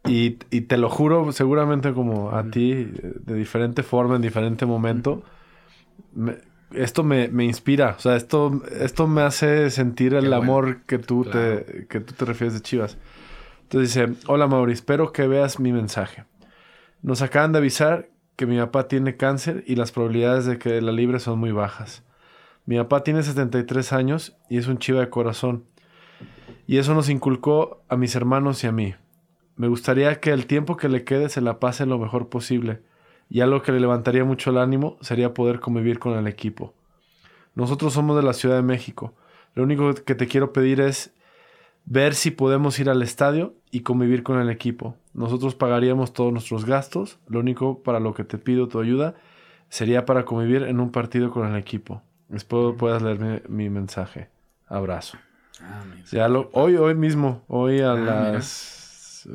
Y, 0.06 0.38
y 0.52 0.62
te 0.62 0.78
lo 0.78 0.90
juro, 0.90 1.32
seguramente 1.32 1.94
como 1.94 2.32
a 2.32 2.50
ti, 2.50 2.74
de 2.84 3.36
diferente 3.36 3.84
forma, 3.84 4.18
en 4.18 4.22
diferente 4.22 4.66
momento, 4.66 5.24
me- 6.14 6.38
esto 6.76 7.04
me, 7.04 7.28
me 7.30 7.46
inspira. 7.46 7.96
O 7.98 8.00
sea, 8.00 8.16
esto, 8.16 8.62
esto 8.80 9.08
me 9.08 9.22
hace 9.22 9.70
sentir 9.70 10.14
el 10.14 10.24
Qué 10.24 10.28
bueno. 10.30 10.44
amor 10.44 10.82
que 10.86 10.98
tú, 11.00 11.24
Claro. 11.24 11.64
te, 11.64 11.88
que 11.88 12.00
tú 12.00 12.14
te 12.14 12.26
refieres 12.26 12.54
de 12.54 12.62
Chivas. 12.62 12.98
Entonces 13.64 13.94
dice, 13.94 14.14
hola 14.28 14.48
Mauri, 14.48 14.74
espero 14.74 15.12
que 15.12 15.28
veas 15.28 15.60
mi 15.60 15.72
mensaje. 15.72 16.26
Nos 17.02 17.22
acaban 17.22 17.52
de 17.52 17.58
avisar 17.60 18.10
que 18.36 18.46
mi 18.46 18.58
papá 18.58 18.88
tiene 18.88 19.16
cáncer 19.18 19.64
y 19.68 19.76
las 19.76 19.92
probabilidades 19.92 20.46
de 20.46 20.58
que 20.58 20.82
la 20.82 20.92
libre 20.92 21.20
son 21.20 21.40
muy 21.40 21.52
bajas. 21.52 22.04
Mi 22.66 22.78
papá 22.78 23.04
tiene 23.04 23.24
73 23.24 23.94
años 23.94 24.38
y 24.50 24.58
es 24.58 24.68
un 24.68 24.78
chiva 24.78 25.00
de 25.02 25.10
corazón. 25.10 25.66
Y 26.66 26.78
eso 26.78 26.94
nos 26.94 27.10
inculcó 27.10 27.84
a 27.90 27.98
mis 27.98 28.16
hermanos 28.16 28.64
y 28.64 28.68
a 28.68 28.72
mí. 28.72 28.96
Me 29.56 29.68
gustaría 29.68 30.20
que 30.20 30.32
el 30.32 30.46
tiempo 30.48 30.78
que 30.78 30.88
le 30.90 31.04
quede 31.04 31.30
se 31.30 31.42
la 31.42 31.60
pase 31.60 31.86
lo 31.86 32.00
mejor 32.00 32.30
posible. 32.30 32.82
Y 33.30 33.42
algo 33.42 33.62
que 33.62 33.72
le 33.72 33.80
levantaría 33.80 34.24
mucho 34.24 34.52
el 34.52 34.58
ánimo 34.58 34.98
sería 35.02 35.34
poder 35.34 35.60
convivir 35.60 36.00
con 36.00 36.18
el 36.18 36.28
equipo. 36.28 36.74
Nosotros 37.56 37.94
somos 37.94 38.16
de 38.16 38.24
la 38.24 38.34
Ciudad 38.34 38.56
de 38.56 38.62
México. 38.64 39.14
Lo 39.56 39.64
único 39.64 39.94
que 39.94 40.16
te 40.16 40.28
quiero 40.28 40.54
pedir 40.54 40.82
es 40.82 41.14
ver 41.86 42.16
si 42.16 42.32
podemos 42.32 42.80
ir 42.80 42.90
al 42.90 43.02
estadio 43.02 43.54
y 43.72 43.82
convivir 43.82 44.24
con 44.24 44.40
el 44.40 44.50
equipo. 44.50 44.96
Nosotros 45.14 45.56
pagaríamos 45.56 46.14
todos 46.14 46.32
nuestros 46.32 46.66
gastos. 46.66 47.20
Lo 47.28 47.40
único 47.40 47.84
para 47.84 48.00
lo 48.00 48.14
que 48.14 48.24
te 48.24 48.38
pido 48.38 48.68
tu 48.68 48.80
ayuda 48.80 49.16
sería 49.70 50.06
para 50.06 50.26
convivir 50.26 50.64
en 50.64 50.80
un 50.80 50.92
partido 50.92 51.32
con 51.32 51.52
el 51.52 51.58
equipo. 51.60 52.02
Espero 52.32 52.76
puedas 52.78 53.02
leer 53.02 53.20
mi, 53.48 53.66
mi 53.66 53.70
mensaje. 53.70 54.30
Abrazo. 54.68 55.18
ah. 55.62 55.84
Ya 56.12 56.28
lo, 56.28 56.50
hoy, 56.54 56.78
hoy 56.78 56.96
mismo, 56.96 57.44
hoy 57.48 57.82
a 57.82 57.92
Ah, 57.92 57.96
mira. 57.96 58.40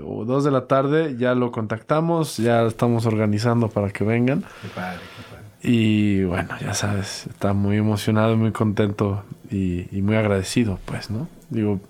O 0.05 0.25
dos 0.25 0.45
de 0.45 0.51
la 0.51 0.67
tarde 0.67 1.17
ya 1.19 1.35
lo 1.35 1.51
contactamos, 1.51 2.37
ya 2.37 2.63
estamos 2.63 3.07
organizando 3.07 3.69
para 3.69 3.91
que 3.91 4.05
vengan. 4.05 4.45
Qué 4.63 4.69
padre, 4.75 5.01
qué 5.17 5.23
padre. 5.31 5.45
Y 5.63 6.25
bueno, 6.25 6.51
ya 6.61 6.75
sabes, 6.75 7.27
está 7.27 7.53
muy 7.53 7.77
emocionado, 7.79 8.37
muy 8.37 8.53
contento 8.53 9.25
y, 9.51 9.95
y 9.97 10.03
muy 10.03 10.17
agradecido, 10.17 10.79
pues, 10.85 11.11
¿no? 11.11 11.29
Digo, 11.51 11.81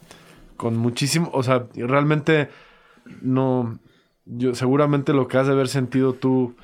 con 0.56 0.76
muchísimo, 0.76 1.30
o 1.32 1.42
sea, 1.42 1.66
realmente 1.74 2.48
no, 3.22 3.78
yo 4.26 4.54
seguramente 4.54 5.12
lo 5.12 5.28
que 5.28 5.38
has 5.38 5.46
de 5.46 5.52
haber 5.52 5.68
sentido 5.68 6.12
tú, 6.12 6.54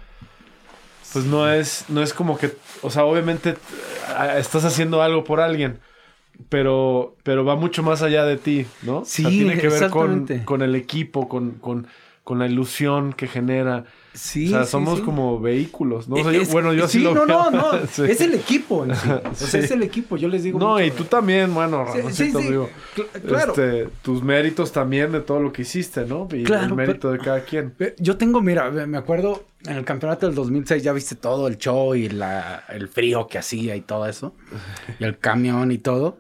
pues 1.13 1.25
no 1.25 1.51
es, 1.51 1.87
no 1.89 2.03
es 2.03 2.13
como 2.13 2.37
que, 2.37 2.57
o 2.83 2.91
sea, 2.91 3.05
obviamente 3.05 3.51
eh, 3.51 4.35
estás 4.37 4.65
haciendo 4.65 5.03
algo 5.03 5.25
por 5.25 5.41
alguien, 5.41 5.79
pero, 6.49 7.17
pero 7.23 7.45
va 7.45 7.57
mucho 7.57 7.83
más 7.83 8.03
allá 8.03 8.25
de 8.25 8.37
ti, 8.37 8.67
¿no? 8.83 8.99
O 8.99 9.05
sea, 9.05 9.29
Sí, 9.31 9.39
tiene 9.39 9.59
que 9.59 9.69
ver 9.69 9.91
con, 9.91 10.27
con 10.45 10.63
el 10.63 10.75
equipo, 10.75 11.29
con, 11.29 11.53
con, 11.53 11.87
con 12.23 12.39
la 12.39 12.47
ilusión 12.47 13.13
que 13.13 13.27
genera. 13.27 13.85
Sí, 14.15 14.47
o 14.47 14.51
sea, 14.51 14.65
sí, 14.65 14.71
somos 14.71 15.01
sí. 15.01 15.05
como 15.05 15.41
vehículos, 15.41 16.09
¿no? 16.09 16.15
O 16.15 16.23
sea, 16.23 16.31
yo- 16.33 16.45
bueno, 16.53 16.73
yo 16.73 16.87
sí, 16.87 16.99
sí, 16.99 17.05
lo 17.05 17.15
no, 17.15 17.27
veo. 17.27 17.51
no, 17.51 17.73
no. 17.73 17.87
Sí. 17.91 18.03
Es 18.09 18.21
el 18.21 18.35
equipo 18.35 18.85
en 18.85 18.95
sí. 18.95 19.09
O 19.31 19.35
sea, 19.35 19.49
Sí. 19.49 19.59
es 19.59 19.71
el 19.73 19.83
equipo. 19.83 20.17
Yo 20.17 20.29
les 20.29 20.45
digo. 20.45 20.59
No, 20.59 20.75
mucho, 20.75 20.85
y 20.85 20.91
tú 20.93 21.05
también, 21.05 21.53
bueno, 21.53 21.85
Sí, 21.93 21.99
Ramoncito, 21.99 22.39
sí, 22.39 22.45
sí. 22.45 22.51
digo, 22.53 22.71
Cl- 22.97 23.23
claro. 23.27 23.51
este, 23.53 23.89
tus 24.03 24.23
méritos 24.23 24.71
también 24.71 25.11
de 25.11 25.21
todo 25.21 25.41
lo 25.41 25.53
que 25.53 25.63
hiciste, 25.63 26.05
¿no? 26.07 26.29
Y 26.33 26.45
Claro, 26.45 26.67
el 26.67 26.75
mérito 26.75 27.11
de 27.11 27.19
cada 27.19 27.41
quien. 27.41 27.75
Yo 27.99 28.17
tengo, 28.17 28.41
mira, 28.41 28.71
me 28.71 28.99
acuerdo 28.99 29.45
en 29.67 29.77
el 29.77 29.85
campeonato 29.85 30.27
del 30.27 30.35
2006 30.37 30.83
ya 30.85 30.93
viste 30.93 31.17
todo 31.17 31.49
el 31.49 31.59
show 31.59 31.95
y 31.97 32.09
la, 32.09 32.65
el 32.69 32.87
frío 32.89 33.27
que 33.27 33.39
hacía 33.39 33.75
y 33.75 33.81
todo 33.81 34.07
eso. 34.07 34.35
Y 35.01 35.05
el 35.05 35.19
camión 35.19 35.73
y 35.73 35.79
todo. 35.79 36.19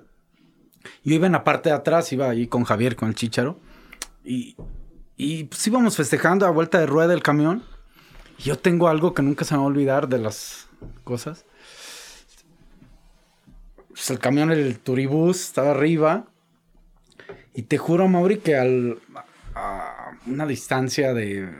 Yo 1.04 1.14
iba 1.14 1.26
en 1.26 1.32
la 1.32 1.44
parte 1.44 1.68
de 1.68 1.74
atrás, 1.74 2.12
iba 2.12 2.30
ahí 2.30 2.46
con 2.46 2.64
Javier, 2.64 2.96
con 2.96 3.08
el 3.08 3.14
chicharo. 3.14 3.60
Y, 4.24 4.56
y 5.16 5.44
pues 5.44 5.66
íbamos 5.66 5.96
festejando 5.96 6.46
a 6.46 6.50
vuelta 6.50 6.78
de 6.78 6.86
rueda 6.86 7.12
el 7.12 7.22
camión. 7.22 7.62
Y 8.38 8.44
yo 8.44 8.58
tengo 8.58 8.88
algo 8.88 9.12
que 9.12 9.22
nunca 9.22 9.44
se 9.44 9.54
me 9.54 9.58
va 9.58 9.64
a 9.64 9.68
olvidar 9.68 10.08
de 10.08 10.18
las 10.18 10.66
cosas. 11.04 11.44
Pues 13.88 14.10
el 14.10 14.18
camión, 14.18 14.50
el 14.50 14.78
turibús, 14.78 15.42
estaba 15.42 15.72
arriba. 15.72 16.26
Y 17.52 17.62
te 17.62 17.76
juro, 17.76 18.08
Mauri, 18.08 18.38
que 18.38 18.56
al, 18.56 18.98
a 19.54 20.12
una 20.26 20.46
distancia 20.46 21.12
de 21.12 21.52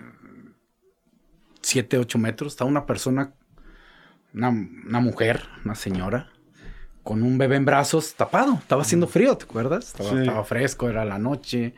7, 1.61 1.99
8 1.99 2.19
metros, 2.19 2.55
estaba 2.55 2.71
una 2.71 2.87
persona, 2.87 3.35
una, 4.33 4.49
una 4.49 5.01
mujer, 5.01 5.45
una 5.65 5.75
señora, 5.75 6.34
con 7.05 7.23
un 7.23 7.39
bebé 7.39 7.57
en 7.57 7.65
brazos 7.65 8.15
tapado. 8.15 8.55
Estaba 8.55 8.83
haciendo 8.83 9.07
frío, 9.07 9.37
¿te 9.37 9.45
acuerdas? 9.45 9.87
Estaba, 9.89 10.11
Sí. 10.11 10.17
estaba 10.19 10.45
fresco, 10.45 10.89
era 10.89 11.05
la 11.05 11.19
noche, 11.19 11.75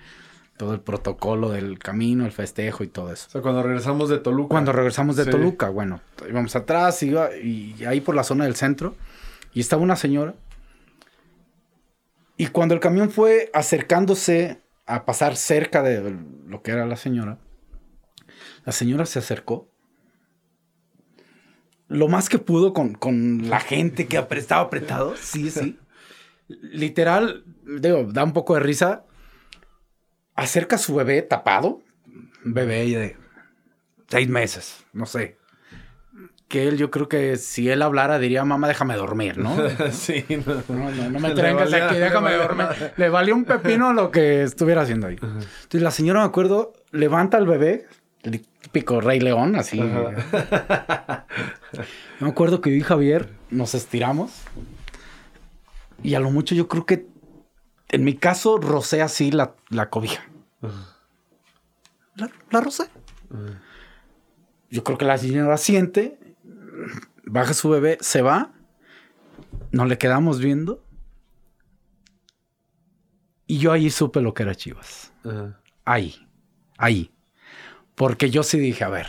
todo 0.56 0.72
el 0.72 0.80
protocolo 0.80 1.50
del 1.50 1.78
camino, 1.78 2.24
el 2.24 2.32
festejo 2.32 2.82
y 2.82 2.86
todo 2.86 3.12
eso. 3.12 3.26
O 3.28 3.30
sea, 3.30 3.42
cuando 3.42 3.62
regresamos 3.62 4.08
de 4.08 4.18
Toluca. 4.18 4.48
Cuando 4.48 4.72
regresamos 4.72 5.16
de 5.16 5.24
Sí. 5.24 5.30
Toluca, 5.30 5.68
bueno, 5.68 6.00
íbamos 6.30 6.56
atrás, 6.56 7.02
iba 7.02 7.36
y 7.36 7.84
ahí 7.84 8.00
por 8.00 8.14
la 8.14 8.24
zona 8.24 8.44
del 8.44 8.54
centro, 8.56 8.94
y 9.52 9.60
estaba 9.60 9.82
una 9.82 9.96
señora. 9.96 10.34
Y 12.38 12.46
cuando 12.48 12.74
el 12.74 12.80
camión 12.80 13.10
fue 13.10 13.50
acercándose 13.54 14.60
a 14.86 15.04
pasar 15.04 15.36
cerca 15.36 15.82
de 15.82 16.16
lo 16.46 16.62
que 16.62 16.70
era 16.70 16.86
la 16.86 16.96
señora, 16.96 17.38
la 18.64 18.72
señora 18.72 19.06
se 19.06 19.18
acercó. 19.18 19.68
Lo 21.88 22.08
más 22.08 22.28
que 22.28 22.38
pudo 22.38 22.72
con, 22.72 22.94
con 22.94 23.48
la 23.48 23.60
gente 23.60 24.06
que 24.06 24.24
estaba 24.30 24.62
apretado. 24.62 25.14
Sí, 25.16 25.50
sí. 25.50 25.78
Literal, 26.48 27.44
digo, 27.64 28.04
da 28.10 28.24
un 28.24 28.32
poco 28.32 28.54
de 28.54 28.60
risa. 28.60 29.04
Acerca 30.34 30.76
a 30.76 30.78
su 30.78 30.94
bebé 30.94 31.22
tapado. 31.22 31.80
Un 32.44 32.54
bebé 32.54 32.84
de 32.86 33.16
seis 34.08 34.28
meses, 34.28 34.84
no 34.92 35.06
sé. 35.06 35.36
Que 36.48 36.68
él, 36.68 36.76
yo 36.76 36.90
creo 36.92 37.08
que 37.08 37.36
si 37.36 37.68
él 37.70 37.82
hablara, 37.82 38.18
diría, 38.20 38.44
mamá, 38.44 38.68
déjame 38.68 38.94
dormir, 38.94 39.38
¿no? 39.38 39.56
sí, 39.92 40.24
no. 40.46 40.54
No, 40.68 40.90
no, 40.90 41.10
no 41.10 41.20
me 41.20 41.34
Le 41.34 41.52
valía- 41.54 41.86
aquí, 41.86 41.94
le 41.94 42.00
déjame 42.00 42.36
valía 42.36 42.38
dormir. 42.46 42.66
Le 42.96 43.08
valió 43.08 43.34
un 43.34 43.44
pepino 43.44 43.92
lo 43.92 44.10
que 44.10 44.42
estuviera 44.42 44.82
haciendo 44.82 45.08
ahí. 45.08 45.16
Entonces 45.20 45.82
la 45.82 45.90
señora, 45.90 46.20
me 46.20 46.26
acuerdo, 46.26 46.72
levanta 46.92 47.36
al 47.36 47.46
bebé, 47.46 47.86
el 48.26 48.40
típico 48.40 49.00
Rey 49.00 49.20
León, 49.20 49.54
así. 49.56 49.80
me 52.20 52.28
acuerdo 52.28 52.60
que 52.60 52.70
yo 52.70 52.76
y 52.76 52.82
Javier 52.82 53.32
nos 53.50 53.74
estiramos. 53.74 54.32
Y 56.02 56.14
a 56.14 56.20
lo 56.20 56.30
mucho 56.30 56.54
yo 56.54 56.68
creo 56.68 56.84
que, 56.84 57.06
en 57.88 58.04
mi 58.04 58.14
caso, 58.14 58.58
rocé 58.58 59.00
así 59.00 59.30
la, 59.30 59.54
la 59.70 59.88
cobija. 59.90 60.28
La, 62.16 62.30
la 62.50 62.60
rocé. 62.60 62.90
Yo 64.70 64.82
creo 64.82 64.98
que 64.98 65.04
la 65.04 65.18
señora 65.18 65.56
siente, 65.56 66.18
baja 67.24 67.54
su 67.54 67.70
bebé, 67.70 67.98
se 68.00 68.22
va, 68.22 68.52
nos 69.70 69.88
le 69.88 69.98
quedamos 69.98 70.40
viendo. 70.40 70.84
Y 73.46 73.58
yo 73.58 73.70
ahí 73.70 73.90
supe 73.90 74.20
lo 74.20 74.34
que 74.34 74.42
era 74.42 74.56
Chivas. 74.56 75.12
Ahí, 75.84 76.28
ahí. 76.76 77.15
Porque 77.96 78.30
yo 78.30 78.42
sí 78.42 78.58
dije, 78.58 78.84
a 78.84 78.90
ver, 78.90 79.06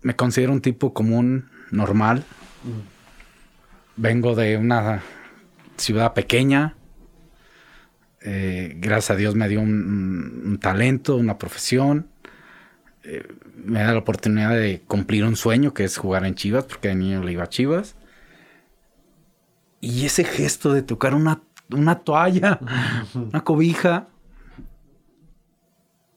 me 0.00 0.16
considero 0.16 0.52
un 0.52 0.62
tipo 0.62 0.94
común, 0.94 1.50
normal. 1.70 2.24
Vengo 3.96 4.34
de 4.34 4.56
una 4.56 5.02
ciudad 5.76 6.14
pequeña. 6.14 6.74
Eh, 8.22 8.74
gracias 8.78 9.10
a 9.10 9.16
Dios 9.16 9.34
me 9.34 9.46
dio 9.46 9.60
un, 9.60 10.58
talento, 10.60 11.16
una 11.16 11.36
profesión. 11.36 12.08
Eh, 13.04 13.28
me 13.54 13.80
da 13.80 13.92
la 13.92 13.98
oportunidad 13.98 14.50
de 14.56 14.82
cumplir 14.86 15.22
un 15.24 15.36
sueño 15.36 15.74
que 15.74 15.84
es 15.84 15.98
jugar 15.98 16.24
en 16.24 16.34
Chivas, 16.34 16.64
porque 16.64 16.88
de 16.88 16.94
niño 16.94 17.22
le 17.22 17.32
iba 17.32 17.44
a 17.44 17.48
Chivas. 17.50 17.94
Y 19.82 20.06
ese 20.06 20.24
gesto 20.24 20.72
de 20.72 20.80
tocar 20.80 21.14
una, 21.14 21.42
una 21.70 21.98
toalla, 21.98 22.58
una 23.14 23.44
cobija, 23.44 24.08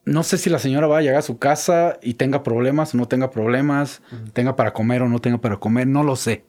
no 0.10 0.24
sé 0.24 0.40
si 0.40 0.50
la 0.50 0.58
señora 0.58 0.88
va 0.88 0.98
a 0.98 1.02
llegar 1.02 1.20
a 1.20 1.22
su 1.22 1.38
casa 1.38 2.00
y 2.02 2.16
tenga 2.16 2.42
problemas 2.42 2.96
o 2.96 2.98
no 2.98 3.08
tenga 3.08 3.30
problemas, 3.30 4.02
tenga 4.34 4.56
para 4.56 4.74
comer 4.74 5.04
o 5.04 5.10
no 5.10 5.20
tenga 5.20 5.40
para 5.40 5.58
comer, 5.58 5.86
no 5.86 6.04
lo 6.04 6.16
sé. 6.16 6.46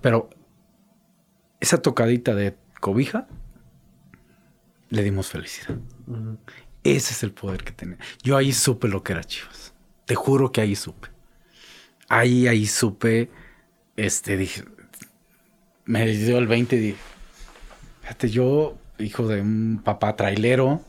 Pero 0.00 0.28
esa 1.60 1.80
tocadita 1.80 2.34
de 2.34 2.56
cobija, 2.80 3.28
le 4.88 5.04
dimos 5.04 5.28
felicidad. 5.28 5.76
Ese 6.82 7.12
es 7.12 7.22
el 7.22 7.30
poder 7.30 7.62
que 7.62 7.70
tenía. 7.70 7.98
Yo 8.24 8.36
ahí 8.36 8.52
supe 8.52 8.88
lo 8.88 9.04
que 9.04 9.12
era 9.12 9.22
Chivas. 9.22 9.72
Te 10.04 10.16
juro 10.16 10.50
que 10.50 10.60
ahí 10.60 10.74
supe. 10.74 11.08
Ahí, 12.08 12.48
ahí 12.48 12.66
supe. 12.66 13.30
Este, 13.96 14.36
dije. 14.36 14.64
Me 15.84 16.04
dio 16.06 16.36
el 16.38 16.48
20 16.48 16.76
y 16.76 16.78
dije. 16.80 16.98
Fíjate, 18.00 18.28
yo, 18.28 18.76
hijo 18.98 19.28
de 19.28 19.40
un 19.40 19.80
papá 19.84 20.16
trailero, 20.16 20.82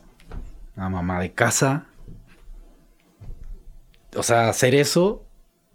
una 0.76 0.88
mamá 0.88 1.20
de 1.20 1.32
casa. 1.32 1.86
O 4.16 4.22
sea, 4.22 4.48
hacer 4.48 4.74
eso, 4.74 5.26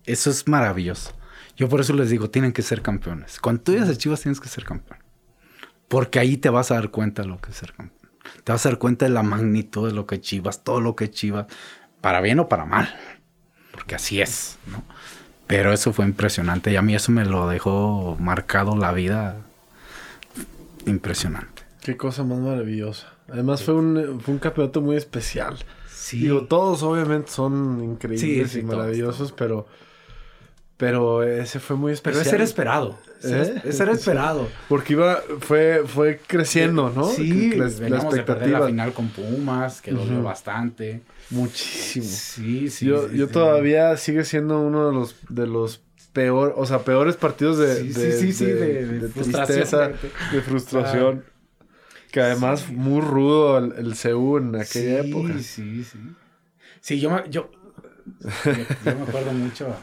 eso 0.06 0.30
es 0.30 0.48
maravilloso. 0.48 1.14
Yo 1.56 1.68
por 1.68 1.82
eso 1.82 1.94
les 1.94 2.10
digo, 2.10 2.30
tienen 2.30 2.54
que 2.54 2.62
ser 2.62 2.82
campeones. 2.82 3.40
Cuando 3.40 3.62
tú 3.62 3.74
llegas 3.74 3.90
a 3.90 3.98
Chivas 3.98 4.22
tienes 4.22 4.40
que 4.40 4.48
ser 4.48 4.64
campeón. 4.64 5.00
Porque 5.88 6.20
ahí 6.20 6.38
te 6.38 6.50
vas 6.50 6.72
a 6.72 6.76
dar 6.76 6.90
cuenta 6.90 7.24
de 7.24 7.28
lo 7.28 7.42
que 7.42 7.52
es 7.52 7.58
ser 7.58 7.74
campeón. 7.74 8.10
Te 8.44 8.52
vas 8.52 8.66
a 8.66 8.70
dar 8.70 8.80
cuenta 8.80 9.06
de 9.06 9.12
la 9.12 9.24
magnitud 9.24 9.88
de 9.88 9.94
lo 9.94 10.06
que 10.06 10.22
Chivas, 10.22 10.64
todo 10.64 10.80
lo 10.80 10.96
que 10.96 11.10
Chivas, 11.10 11.48
para 12.00 12.22
bien 12.22 12.40
o 12.40 12.48
para 12.48 12.66
mal. 12.66 12.96
Porque 13.72 13.96
así 13.96 14.22
es, 14.22 14.58
¿no? 14.68 14.84
Pero 15.48 15.74
eso 15.74 15.94
fue 15.94 16.06
impresionante 16.06 16.72
y 16.72 16.76
a 16.76 16.82
mí 16.82 16.94
eso 16.94 17.12
me 17.12 17.26
lo 17.26 17.48
dejó 17.50 18.16
marcado 18.20 18.78
la 18.78 18.92
vida. 18.92 19.38
Impresionante. 20.86 21.64
Qué 21.82 21.98
cosa 21.98 22.24
más 22.24 22.40
maravillosa. 22.40 23.19
Además 23.32 23.64
fue, 23.64 23.74
un, 23.74 24.20
fue 24.22 24.34
un 24.34 24.40
campeonato 24.40 24.82
muy 24.82 24.96
especial. 24.96 25.58
Sí. 25.88 26.22
Digo, 26.22 26.46
todos 26.46 26.84
obviamente 26.84 27.32
son 27.32 27.84
increíbles 27.84 28.56
y 28.56 28.64
maravillosos, 28.64 29.32
pero 29.32 29.68
pero 30.80 31.24
ese 31.24 31.60
fue 31.60 31.76
muy 31.76 31.92
especial. 31.92 32.22
Pero 32.24 32.26
ese 32.26 32.36
era 32.36 32.44
esperado. 32.46 32.98
¿Eh? 33.22 33.62
Ese 33.66 33.84
era 33.84 33.92
esperado. 33.92 34.48
Porque 34.70 34.94
iba, 34.94 35.22
fue, 35.42 35.84
fue 35.86 36.22
creciendo, 36.26 36.90
¿no? 36.96 37.04
Sí, 37.04 37.52
la, 37.58 37.68
expectativa. 37.68 38.60
la 38.60 38.68
final 38.68 38.94
con 38.94 39.10
Pumas, 39.10 39.82
que 39.82 39.92
dolió 39.92 40.24
bastante. 40.24 41.02
Muchísimo. 41.32 42.06
Sí, 42.06 42.70
sí. 42.70 42.86
Yo, 42.86 43.12
yo 43.12 43.28
todavía 43.28 43.98
sigue 43.98 44.24
siendo 44.24 44.62
uno 44.62 44.88
de 44.88 44.94
los, 44.94 45.18
de 45.28 45.48
los 45.48 45.82
peor, 46.14 46.54
o 46.56 46.66
sea, 46.66 46.80
peores 46.80 47.18
partidos 47.18 47.58
de, 47.58 47.84
de, 47.84 48.34
sí, 48.34 48.46
de, 48.46 48.86
de, 48.86 49.10
tristeza, 49.10 49.90
de 50.32 50.42
frustración. 50.42 51.26
Que 52.12 52.22
además 52.22 52.70
muy 52.72 53.02
rudo 53.02 53.58
el, 53.58 53.74
el 53.74 53.96
CU 53.96 54.38
en 54.38 54.56
aquella 54.56 55.02
época. 55.02 55.34
Sí, 55.38 55.44
sí, 55.44 55.84
sí. 55.84 56.00
Sí, 56.82 57.00
yo, 57.00 57.24
yo, 57.26 57.52
yo 58.22 58.96
me 58.96 59.04
acuerdo 59.04 59.34
mucho 59.34 59.76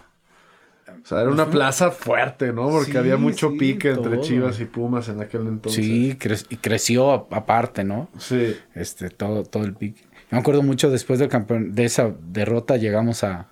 o 1.07 1.09
sea, 1.09 1.21
era 1.21 1.31
una 1.31 1.49
plaza 1.49 1.91
fuerte, 1.91 2.53
¿no? 2.53 2.69
Porque 2.69 2.99
había 2.99 3.17
mucho 3.17 3.57
pique 3.57 3.91
entre 3.91 4.21
Chivas 4.21 4.59
y 4.61 4.65
Pumas 4.65 5.09
en 5.09 5.21
aquel 5.21 5.43
entonces. 5.43 5.85
Sí, 5.85 6.19
y 6.49 6.57
creció 6.57 7.13
aparte, 7.13 7.85
¿no? 7.85 8.09
Sí. 8.19 8.57
Este, 8.75 9.11
todo, 9.11 9.45
todo 9.45 9.65
el 9.65 9.75
pique. 9.75 10.03
Yo 10.03 10.09
me 10.33 10.39
acuerdo 10.39 10.63
mucho 10.63 10.91
después 10.91 11.19
del 11.19 11.29
campeón, 11.29 11.75
de 11.75 11.85
esa 11.85 12.13
derrota 12.33 12.77
llegamos 12.77 13.23
a, 13.23 13.47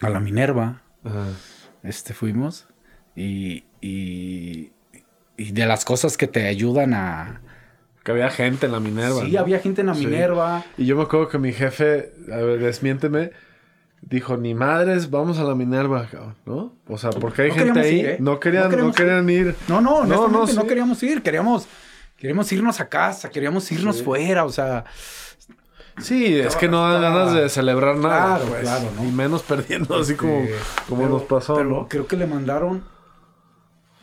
a 0.00 0.10
la 0.10 0.18
Minerva. 0.18 0.82
Este, 1.84 2.14
fuimos. 2.14 2.66
Y, 3.14 3.64
y, 3.80 4.72
y 5.36 5.52
de 5.52 5.66
las 5.66 5.84
cosas 5.84 6.16
que 6.16 6.26
te 6.26 6.46
ayudan 6.46 6.94
a, 6.94 7.42
que 8.02 8.10
había 8.10 8.30
gente 8.30 8.66
en 8.66 8.72
la 8.72 8.80
Minerva. 8.80 9.24
Sí, 9.24 9.36
había 9.36 9.58
gente 9.58 9.80
en 9.80 9.88
la 9.88 9.94
Minerva. 9.94 10.64
Y 10.76 10.86
yo 10.86 10.96
me 10.96 11.02
acuerdo 11.02 11.28
que 11.28 11.38
mi 11.38 11.52
jefe, 11.52 12.12
a 12.32 12.36
ver, 12.36 12.58
desmiénteme, 12.58 13.30
dijo, 14.00 14.36
ni 14.36 14.54
madres, 14.54 15.10
vamos 15.10 15.38
a 15.38 15.44
la 15.44 15.54
Minerva, 15.54 16.08
¿no? 16.44 16.74
O 16.88 16.98
sea, 16.98 17.10
porque 17.10 17.42
hay 17.42 17.50
gente 17.52 17.80
ahí, 17.80 18.00
¿eh? 18.00 18.16
no, 18.20 18.40
querían, 18.40 18.76
no, 18.76 18.92
querían 18.92 19.28
ir. 19.30 19.54
No, 19.68 19.80
no, 19.80 20.04
no, 20.04 20.28
no, 20.28 20.46
no 20.46 20.66
queríamos 20.66 21.02
ir, 21.02 21.22
queríamos, 21.22 21.66
queríamos 22.16 22.50
irnos 22.52 22.80
a 22.80 22.88
casa, 22.88 23.30
queríamos 23.30 23.70
irnos 23.70 24.02
fuera, 24.02 24.44
o 24.44 24.50
sea... 24.50 24.84
Sí, 25.98 26.40
es 26.40 26.56
que 26.56 26.68
no 26.68 26.90
dan 26.90 27.02
ganas 27.02 27.34
de 27.34 27.50
celebrar 27.50 27.96
nada, 27.96 28.38
claro, 28.38 28.44
pues, 28.46 28.62
claro, 28.62 28.90
¿no? 28.96 29.04
Y 29.04 29.12
menos 29.12 29.42
perdiendo 29.42 29.94
así 29.98 30.14
como, 30.14 30.42
como 30.88 31.06
nos 31.06 31.22
pasó, 31.24 31.54
pero 31.56 31.68
¿no? 31.68 31.88
creo 31.88 32.06
que 32.06 32.16
le 32.16 32.26
mandaron, 32.26 32.82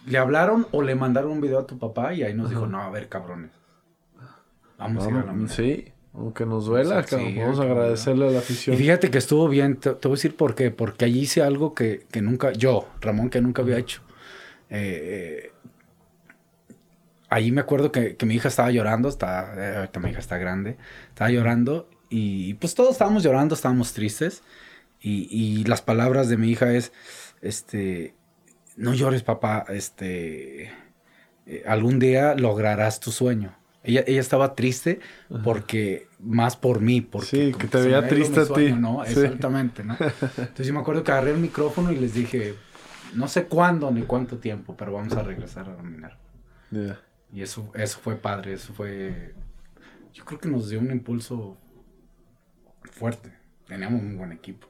le 0.06 0.18
hablaron 0.20 0.68
o 0.72 0.84
le 0.84 0.94
mandaron 0.94 1.32
un 1.32 1.42
video 1.42 1.58
a 1.58 1.66
tu 1.66 1.80
papá 1.80 2.14
y 2.14 2.22
ahí 2.22 2.36
nos 2.36 2.52
dijo, 2.52 2.68
no, 2.68 2.80
a 2.80 2.92
ver, 2.92 3.10
cabrones, 3.10 3.59
vamos, 4.80 5.06
a 5.06 5.10
ir 5.10 5.16
a 5.16 5.26
la 5.26 5.34
Minerva. 5.34 5.54
Sí, 5.54 5.86
aunque 6.14 6.46
nos 6.46 6.66
duela, 6.66 7.06
vamos 7.12 7.60
a 7.60 7.64
agradecerle 7.64 8.28
a 8.28 8.32
la 8.32 8.40
afición. 8.40 8.76
Y 8.76 8.80
fíjate 8.80 9.12
que 9.12 9.18
estuvo 9.18 9.48
bien, 9.48 9.78
te, 9.78 9.92
voy 9.92 10.12
a 10.12 10.16
decir 10.16 10.36
por 10.36 10.56
qué, 10.56 10.72
porque 10.72 11.06
allí 11.06 11.22
hice 11.22 11.44
algo 11.44 11.74
que, 11.74 12.06
que 12.12 12.22
nunca, 12.22 12.52
yo, 12.54 12.88
Ramón, 13.02 13.30
que 13.30 13.42
nunca 13.42 13.62
había 13.62 13.78
hecho. 13.78 14.02
Eh, 14.70 15.52
allí 17.30 17.52
me 17.52 17.62
acuerdo 17.62 17.92
que, 17.92 18.16
que, 18.16 18.26
mi 18.26 18.36
hija 18.36 18.48
estaba 18.48 18.72
llorando, 18.72 19.10
está, 19.10 19.54
eh, 19.56 19.78
ahorita 19.78 20.00
mi 20.00 20.10
hija 20.10 20.20
está 20.20 20.38
grande, 20.38 20.78
estaba 21.10 21.30
llorando 21.30 21.90
y 22.10 22.56
pues 22.56 22.74
todos 22.74 22.92
estábamos 22.92 23.24
llorando, 23.24 23.56
estábamos 23.56 23.94
tristes 23.94 24.42
y, 25.00 25.28
y 25.30 25.64
las 25.66 25.82
palabras 25.82 26.28
de 26.30 26.38
mi 26.38 26.50
hija 26.50 26.74
es, 26.74 26.92
este, 27.42 28.16
no 28.76 28.94
llores 28.94 29.24
papá, 29.24 29.66
este, 29.70 30.72
eh, 31.46 31.64
algún 31.68 32.00
día 32.00 32.36
lograrás 32.36 33.00
tu 33.00 33.12
sueño. 33.12 33.59
Ella, 33.84 34.04
ella 34.08 34.20
estaba 34.20 34.56
triste 34.56 35.00
porque, 35.44 36.08
más 36.20 36.58
por 36.58 36.82
mí, 36.82 37.02
porque... 37.02 37.28
Sí, 37.28 37.54
que 37.58 37.68
te 37.68 37.82
veía 37.82 38.08
triste 38.08 38.42
a 38.42 38.46
ti. 38.46 38.74
¿no? 38.74 39.04
Exactamente, 39.06 39.84
¿no? 39.84 39.96
Entonces 40.38 40.68
yo 40.68 40.74
me 40.74 40.80
acuerdo 40.80 41.04
que 41.04 41.12
agarré 41.12 41.32
el 41.32 41.38
micrófono 41.38 41.92
y 41.92 41.96
les 41.96 42.14
dije, 42.14 42.56
no 43.14 43.28
sé 43.28 43.46
cuándo 43.46 43.90
ni 43.92 44.02
cuánto 44.04 44.38
tiempo, 44.38 44.76
pero 44.76 44.94
vamos 44.94 45.14
a 45.14 45.24
regresar 45.24 45.70
a 45.70 45.76
dominar. 45.76 46.18
Y 47.34 47.42
eso, 47.42 47.72
eso 47.74 48.00
fue 48.00 48.16
padre, 48.16 48.54
eso 48.54 48.74
fue... 48.74 49.34
Yo 50.14 50.26
creo 50.26 50.40
que 50.40 50.50
nos 50.50 50.70
dio 50.70 50.80
un 50.80 50.92
impulso 50.92 51.58
fuerte. 52.92 53.32
Teníamos 53.68 54.02
un 54.02 54.18
buen 54.18 54.32
equipo. 54.32 54.68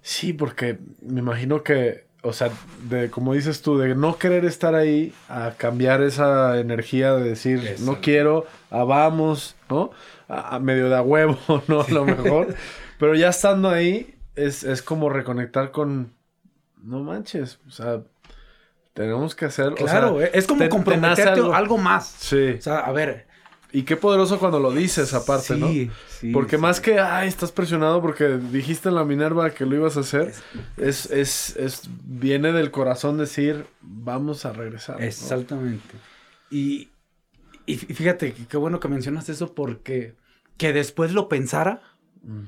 Sí, 0.00 0.32
porque 0.32 0.78
me 1.02 1.20
imagino 1.20 1.62
que 1.62 2.07
o 2.22 2.32
sea, 2.32 2.50
de 2.88 3.10
como 3.10 3.34
dices 3.34 3.62
tú, 3.62 3.78
de 3.78 3.94
no 3.94 4.18
querer 4.18 4.44
estar 4.44 4.74
ahí, 4.74 5.14
a 5.28 5.52
cambiar 5.56 6.02
esa 6.02 6.58
energía 6.58 7.14
de 7.14 7.28
decir, 7.30 7.76
no 7.80 8.00
quiero, 8.00 8.46
a 8.70 8.84
vamos, 8.84 9.54
¿no? 9.70 9.90
A, 10.28 10.58
medio 10.58 10.88
de 10.88 10.96
a 10.96 11.02
huevo, 11.02 11.38
¿no? 11.68 11.82
A 11.82 11.90
lo 11.90 12.04
mejor. 12.04 12.54
Pero 12.98 13.14
ya 13.14 13.28
estando 13.28 13.70
ahí, 13.70 14.14
es, 14.34 14.64
es 14.64 14.82
como 14.82 15.10
reconectar 15.10 15.70
con, 15.70 16.12
no 16.82 17.00
manches, 17.00 17.60
o 17.68 17.70
sea, 17.70 18.00
tenemos 18.94 19.36
que 19.36 19.44
hacer. 19.44 19.74
Claro, 19.74 20.16
o 20.16 20.18
sea, 20.18 20.26
es 20.28 20.46
como 20.46 20.68
comprometerte 20.68 21.30
algo, 21.30 21.54
algo, 21.54 21.78
más. 21.78 22.08
Sí. 22.18 22.56
O 22.58 22.60
sea, 22.60 22.80
a 22.80 22.90
ver, 22.90 23.27
y 23.70 23.82
qué 23.82 23.96
poderoso 23.96 24.38
cuando 24.38 24.60
lo 24.60 24.72
dices 24.72 25.12
aparte, 25.12 25.56
¿no? 25.56 25.68
Sí, 25.68 25.90
porque 26.32 26.56
más 26.56 26.80
que, 26.80 26.98
ay, 26.98 27.28
estás 27.28 27.52
presionado 27.52 28.00
porque 28.00 28.38
dijiste 28.38 28.88
en 28.88 28.94
la 28.94 29.04
Minerva 29.04 29.50
que 29.50 29.66
lo 29.66 29.76
ibas 29.76 29.96
a 29.96 30.00
hacer, 30.00 30.32
es, 30.78 31.10
es, 31.10 31.56
es, 31.56 31.82
viene 32.04 32.52
del 32.52 32.70
corazón 32.70 33.18
decir, 33.18 33.66
vamos 33.80 34.46
a 34.46 34.52
regresar. 34.52 35.02
Exactamente. 35.02 35.94
Y, 36.50 36.88
y 37.66 37.76
fíjate, 37.76 38.34
qué 38.48 38.56
bueno 38.56 38.80
que 38.80 38.88
mencionas 38.88 39.28
eso 39.28 39.54
porque 39.54 40.14
que 40.56 40.72
después 40.72 41.12
lo 41.12 41.28
pensara, 41.28 41.82
mm. 42.22 42.44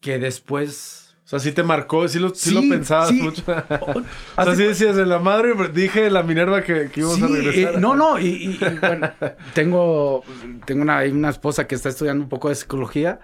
que 0.00 0.18
después 0.18 1.01
sea, 1.32 1.38
sí 1.38 1.52
te 1.52 1.62
marcó, 1.62 2.06
sí 2.08 2.18
lo, 2.18 2.34
sí, 2.34 2.50
lo 2.50 2.60
pensabas 2.60 3.10
mucho. 3.12 3.42
o 3.46 4.44
sea, 4.44 4.54
sí 4.54 4.64
decías 4.64 4.98
en 4.98 5.08
la 5.08 5.18
madre, 5.18 5.54
dije 5.72 6.10
la 6.10 6.22
Minerva 6.22 6.62
que, 6.62 6.90
que 6.90 7.00
íbamos 7.00 7.22
a 7.22 7.26
regresar. 7.26 7.80
no, 7.80 7.94
no, 7.94 8.18
y, 8.18 8.58
bueno, 8.80 9.10
tengo, 9.54 10.24
tengo 10.66 10.82
una, 10.82 11.02
una, 11.04 11.30
esposa 11.30 11.66
que 11.66 11.74
está 11.74 11.88
estudiando 11.88 12.22
un 12.22 12.28
poco 12.28 12.50
de 12.50 12.54
psicología 12.54 13.20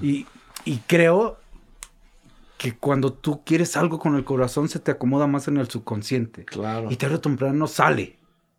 y, 0.00 0.26
y 0.64 0.78
creo 0.88 1.38
que 2.58 2.74
cuando 2.74 3.12
tú 3.12 3.44
quieres 3.44 3.76
algo 3.76 4.00
con 4.00 4.16
el 4.16 4.24
corazón 4.24 4.68
se 4.68 4.80
te 4.80 4.90
acomoda 4.90 5.28
más 5.28 5.46
en 5.46 5.56
el 5.56 5.68
subconsciente. 5.70 6.44
Claro. 6.44 6.90
Y 6.90 6.96
tarde 6.96 7.14
o 7.14 7.20
temprano 7.20 7.68
sale, 7.68 8.18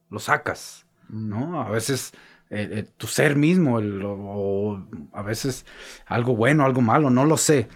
lo 0.10 0.20
sacas, 0.20 0.86
¿no? 1.10 1.62
A 1.62 1.70
veces 1.70 2.14
eh, 2.50 2.70
eh, 2.72 2.86
tu 2.96 3.08
ser 3.08 3.36
mismo, 3.36 3.80
el, 3.80 4.02
o 4.06 4.82
a 5.12 5.22
veces 5.24 5.66
algo 6.06 6.38
bueno, 6.38 6.64
algo 6.64 6.80
malo, 6.80 7.10
no 7.10 7.26
lo 7.26 7.36
sé 7.36 7.68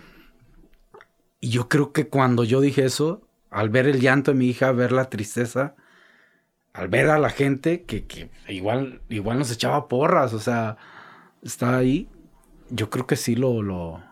y 1.39 1.50
yo 1.50 1.69
creo 1.69 1.91
que 1.93 2.08
cuando 2.08 2.43
yo 2.43 2.62
dije 2.62 2.86
eso, 2.86 3.28
al 3.50 3.69
ver 3.69 3.88
el 3.88 4.02
llanto 4.02 4.32
de 4.32 4.38
mi 4.38 4.47
hija, 4.47 4.71
ver 4.71 4.91
la 4.91 5.10
tristeza, 5.10 5.76
al 6.73 6.88
ver 6.89 7.10
a 7.10 7.19
la 7.19 7.30
gente 7.30 7.84
que, 7.84 8.06
que 8.06 8.30
igual, 8.47 9.02
igual 9.10 9.39
nos 9.39 9.52
echaba 9.52 9.88
porras, 9.88 10.34
o 10.34 10.39
sea, 10.39 10.78
está 11.41 11.78
ahí, 11.78 12.10
yo 12.69 12.89
creo 12.89 13.08
que 13.08 13.15
sí 13.15 13.36
lo, 13.36 13.62
lo, 13.62 14.04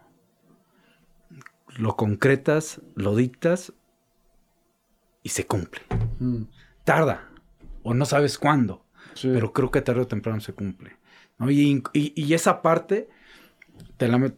lo 1.77 1.95
concretas, 1.95 2.81
lo 2.95 3.15
dictas 3.15 3.73
y 5.23 5.29
se 5.29 5.45
cumple. 5.45 5.81
Mm. 6.19 6.43
Tarda, 6.83 7.29
o 7.83 7.93
no 7.93 8.05
sabes 8.05 8.37
cuándo, 8.37 8.85
pero 9.21 9.53
creo 9.53 9.71
que 9.71 9.81
tarde 9.81 10.01
o 10.01 10.07
temprano 10.07 10.39
se 10.39 10.53
cumple. 10.53 10.97
Y, 11.49 11.83
y, 11.93 12.13
y, 12.15 12.33
esa 12.33 12.61
parte 12.61 13.09
te 13.97 14.07
la, 14.07 14.31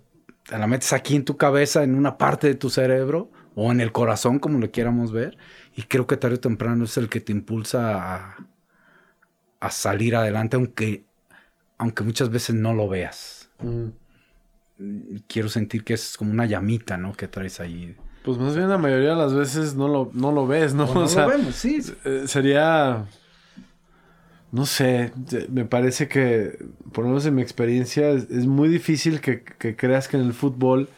te 0.47 0.57
la 0.57 0.67
metes 0.67 0.93
aquí 0.93 1.15
en 1.15 1.25
tu 1.25 1.37
cabeza, 1.37 1.83
en 1.83 1.95
una 1.95 2.17
parte 2.17 2.47
de 2.47 2.55
tu 2.55 2.69
cerebro 2.69 3.29
o 3.55 3.71
en 3.71 3.81
el 3.81 3.91
corazón, 3.91 4.39
como 4.39 4.59
lo 4.59 4.71
quieramos 4.71 5.11
ver. 5.11 5.37
Y 5.75 5.83
creo 5.83 6.07
que 6.07 6.17
tarde 6.17 6.35
o 6.35 6.39
temprano 6.39 6.85
es 6.85 6.97
el 6.97 7.09
que 7.09 7.19
te 7.19 7.31
impulsa 7.31 8.15
a, 8.15 8.47
a 9.59 9.71
salir 9.71 10.15
adelante, 10.15 10.55
aunque, 10.55 11.05
aunque 11.77 12.03
muchas 12.03 12.29
veces 12.29 12.55
no 12.55 12.73
lo 12.73 12.87
veas. 12.87 13.49
Mm. 13.59 13.87
Quiero 15.27 15.49
sentir 15.49 15.83
que 15.83 15.95
es 15.95 16.17
como 16.17 16.31
una 16.31 16.45
llamita, 16.45 16.97
¿no? 16.97 17.13
Que 17.13 17.27
traes 17.27 17.59
ahí. 17.59 17.95
Pues 18.23 18.37
más 18.37 18.55
bien 18.55 18.69
la 18.69 18.77
mayoría 18.77 19.09
de 19.09 19.15
las 19.15 19.33
veces 19.33 19.75
no 19.75 19.87
lo, 19.87 20.11
no 20.13 20.31
lo 20.31 20.47
ves, 20.47 20.73
¿no? 20.73 20.85
no 20.93 21.05
lo 21.15 21.27
vemos, 21.27 21.55
sí. 21.55 21.81
Eh, 22.05 22.23
sería 22.25 23.05
no 24.51 24.65
sé, 24.65 25.11
me 25.49 25.65
parece 25.65 26.07
que, 26.07 26.57
por 26.93 27.03
lo 27.03 27.09
menos 27.09 27.25
en 27.25 27.35
mi 27.35 27.41
experiencia, 27.41 28.09
es, 28.09 28.29
muy 28.45 28.69
difícil 28.69 29.19
que, 29.19 29.43
creas 29.75 30.07
que 30.07 30.17
en 30.17 30.23
el 30.23 30.33
fútbol 30.33 30.89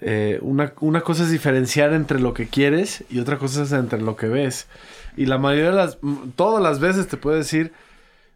eh, 0.00 0.38
una, 0.40 0.70
cosa 1.02 1.24
es 1.24 1.30
diferenciar 1.30 1.92
entre 1.92 2.20
lo 2.20 2.34
que 2.34 2.46
quieres 2.46 3.04
y 3.10 3.18
otra 3.18 3.38
cosa 3.38 3.62
es 3.62 3.72
entre 3.72 4.00
lo 4.00 4.16
que 4.16 4.28
ves. 4.28 4.68
Y 5.16 5.26
la 5.26 5.38
mayoría 5.38 5.70
de 5.70 5.76
las, 5.76 5.98
todas 6.36 6.62
las 6.62 6.78
veces 6.78 7.08
te 7.08 7.16
puedo 7.16 7.36
decir, 7.36 7.72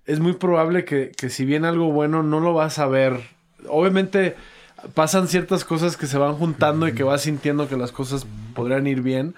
es 0.07 0.21
muy 0.21 0.33
probable 0.33 0.85
que, 0.85 1.13
que 1.17 1.31
si 1.31 1.45
viene 1.45 1.69
algo 1.69 1.93
bueno 1.93 2.23
no 2.23 2.41
lo 2.41 2.55
vas 2.55 2.79
a 2.79 2.87
ver. 2.87 3.21
Obviamente 3.69 4.35
pasan 4.95 5.29
ciertas 5.29 5.65
cosas 5.65 5.97
que 5.97 6.07
se 6.07 6.19
van 6.19 6.35
juntando 6.35 6.89
y 6.89 6.93
que 6.93 7.03
vas 7.03 7.23
sintiendo 7.23 7.69
que 7.69 7.77
las 7.77 7.93
cosas 7.93 8.27
podrían 8.55 8.87
ir 8.87 9.03
bien, 9.03 9.35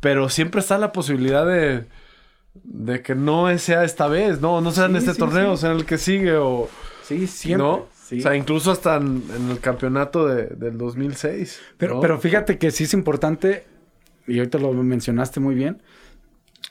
pero 0.00 0.28
siempre 0.28 0.60
está 0.60 0.78
la 0.78 0.92
posibilidad 0.92 1.46
de 1.46 1.84
de 2.64 3.02
que 3.02 3.14
no 3.14 3.56
sea 3.58 3.84
esta 3.84 4.08
vez, 4.08 4.40
no, 4.40 4.60
no 4.60 4.70
sea 4.70 4.86
en 4.86 4.96
este 4.96 5.14
torneo, 5.14 5.56
sea 5.56 5.70
en 5.72 5.78
el 5.78 5.84
que 5.84 5.98
sigue 5.98 6.36
o... 6.36 6.68
Sí, 7.02 7.26
siempre. 7.26 7.66
¿no? 7.66 7.74
O 7.74 8.20
sea, 8.20 8.36
incluso 8.36 8.70
hasta 8.70 8.96
en, 8.96 9.22
el 9.50 9.60
campeonato 9.60 10.26
de, 10.26 10.46
del 10.46 10.78
2006. 10.78 11.60
Pero, 11.76 12.00
pero 12.00 12.18
fíjate 12.18 12.58
que 12.58 12.70
sí 12.70 12.84
es 12.84 12.94
importante, 12.94 13.64
y 14.26 14.38
ahorita 14.38 14.58
lo 14.58 14.72
mencionaste 14.72 15.40
muy 15.40 15.54
bien, 15.54 15.82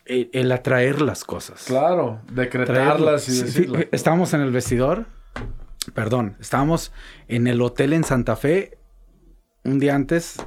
el, 0.06 0.52
atraer 0.52 1.02
las 1.02 1.24
cosas. 1.24 1.66
Claro, 1.66 2.22
decretarlas 2.32 3.28
y 3.30 3.42
decirlas. 3.42 3.88
estábamos 3.92 4.34
en 4.34 4.42
el 4.42 4.52
vestidor, 4.52 5.06
perdón, 5.94 6.38
estábamos 6.40 6.92
en 7.28 7.48
el 7.48 7.62
hotel 7.62 7.94
en 7.94 8.04
Santa 8.04 8.36
Fe 8.36 8.78
un 9.64 9.80
día 9.80 9.96
antes 9.96 10.38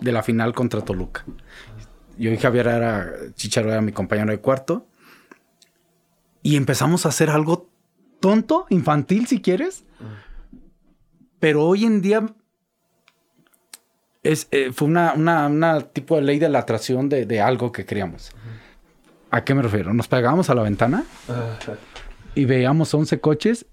de 0.00 0.12
la 0.12 0.22
final 0.22 0.54
contra 0.54 0.80
Toluca 0.80 1.24
yo 2.22 2.30
y 2.30 2.36
Javier 2.36 2.68
era, 2.68 3.12
Chicharo 3.34 3.70
era 3.70 3.80
mi 3.80 3.92
compañero 3.92 4.30
de 4.30 4.38
cuarto. 4.38 4.86
Y 6.42 6.56
empezamos 6.56 7.04
a 7.04 7.08
hacer 7.08 7.30
algo 7.30 7.68
tonto, 8.20 8.66
infantil 8.70 9.26
si 9.26 9.40
quieres. 9.40 9.84
Pero 11.40 11.64
hoy 11.64 11.84
en 11.84 12.00
día 12.00 12.24
es, 14.22 14.46
eh, 14.52 14.70
fue 14.72 14.86
una, 14.86 15.80
tipo 15.92 16.14
de 16.14 16.22
ley 16.22 16.38
de 16.38 16.48
la 16.48 16.60
atracción 16.60 17.08
de, 17.08 17.40
algo 17.40 17.72
que 17.72 17.84
queríamos. 17.84 18.30
¿A 19.30 19.42
qué 19.42 19.54
me 19.54 19.62
refiero? 19.62 19.92
Nos 19.92 20.06
pegábamos 20.06 20.48
a 20.48 20.54
la 20.54 20.62
ventana 20.62 21.04
y 22.36 22.44
veíamos 22.44 22.94
11 22.94 23.18
coches 23.18 23.66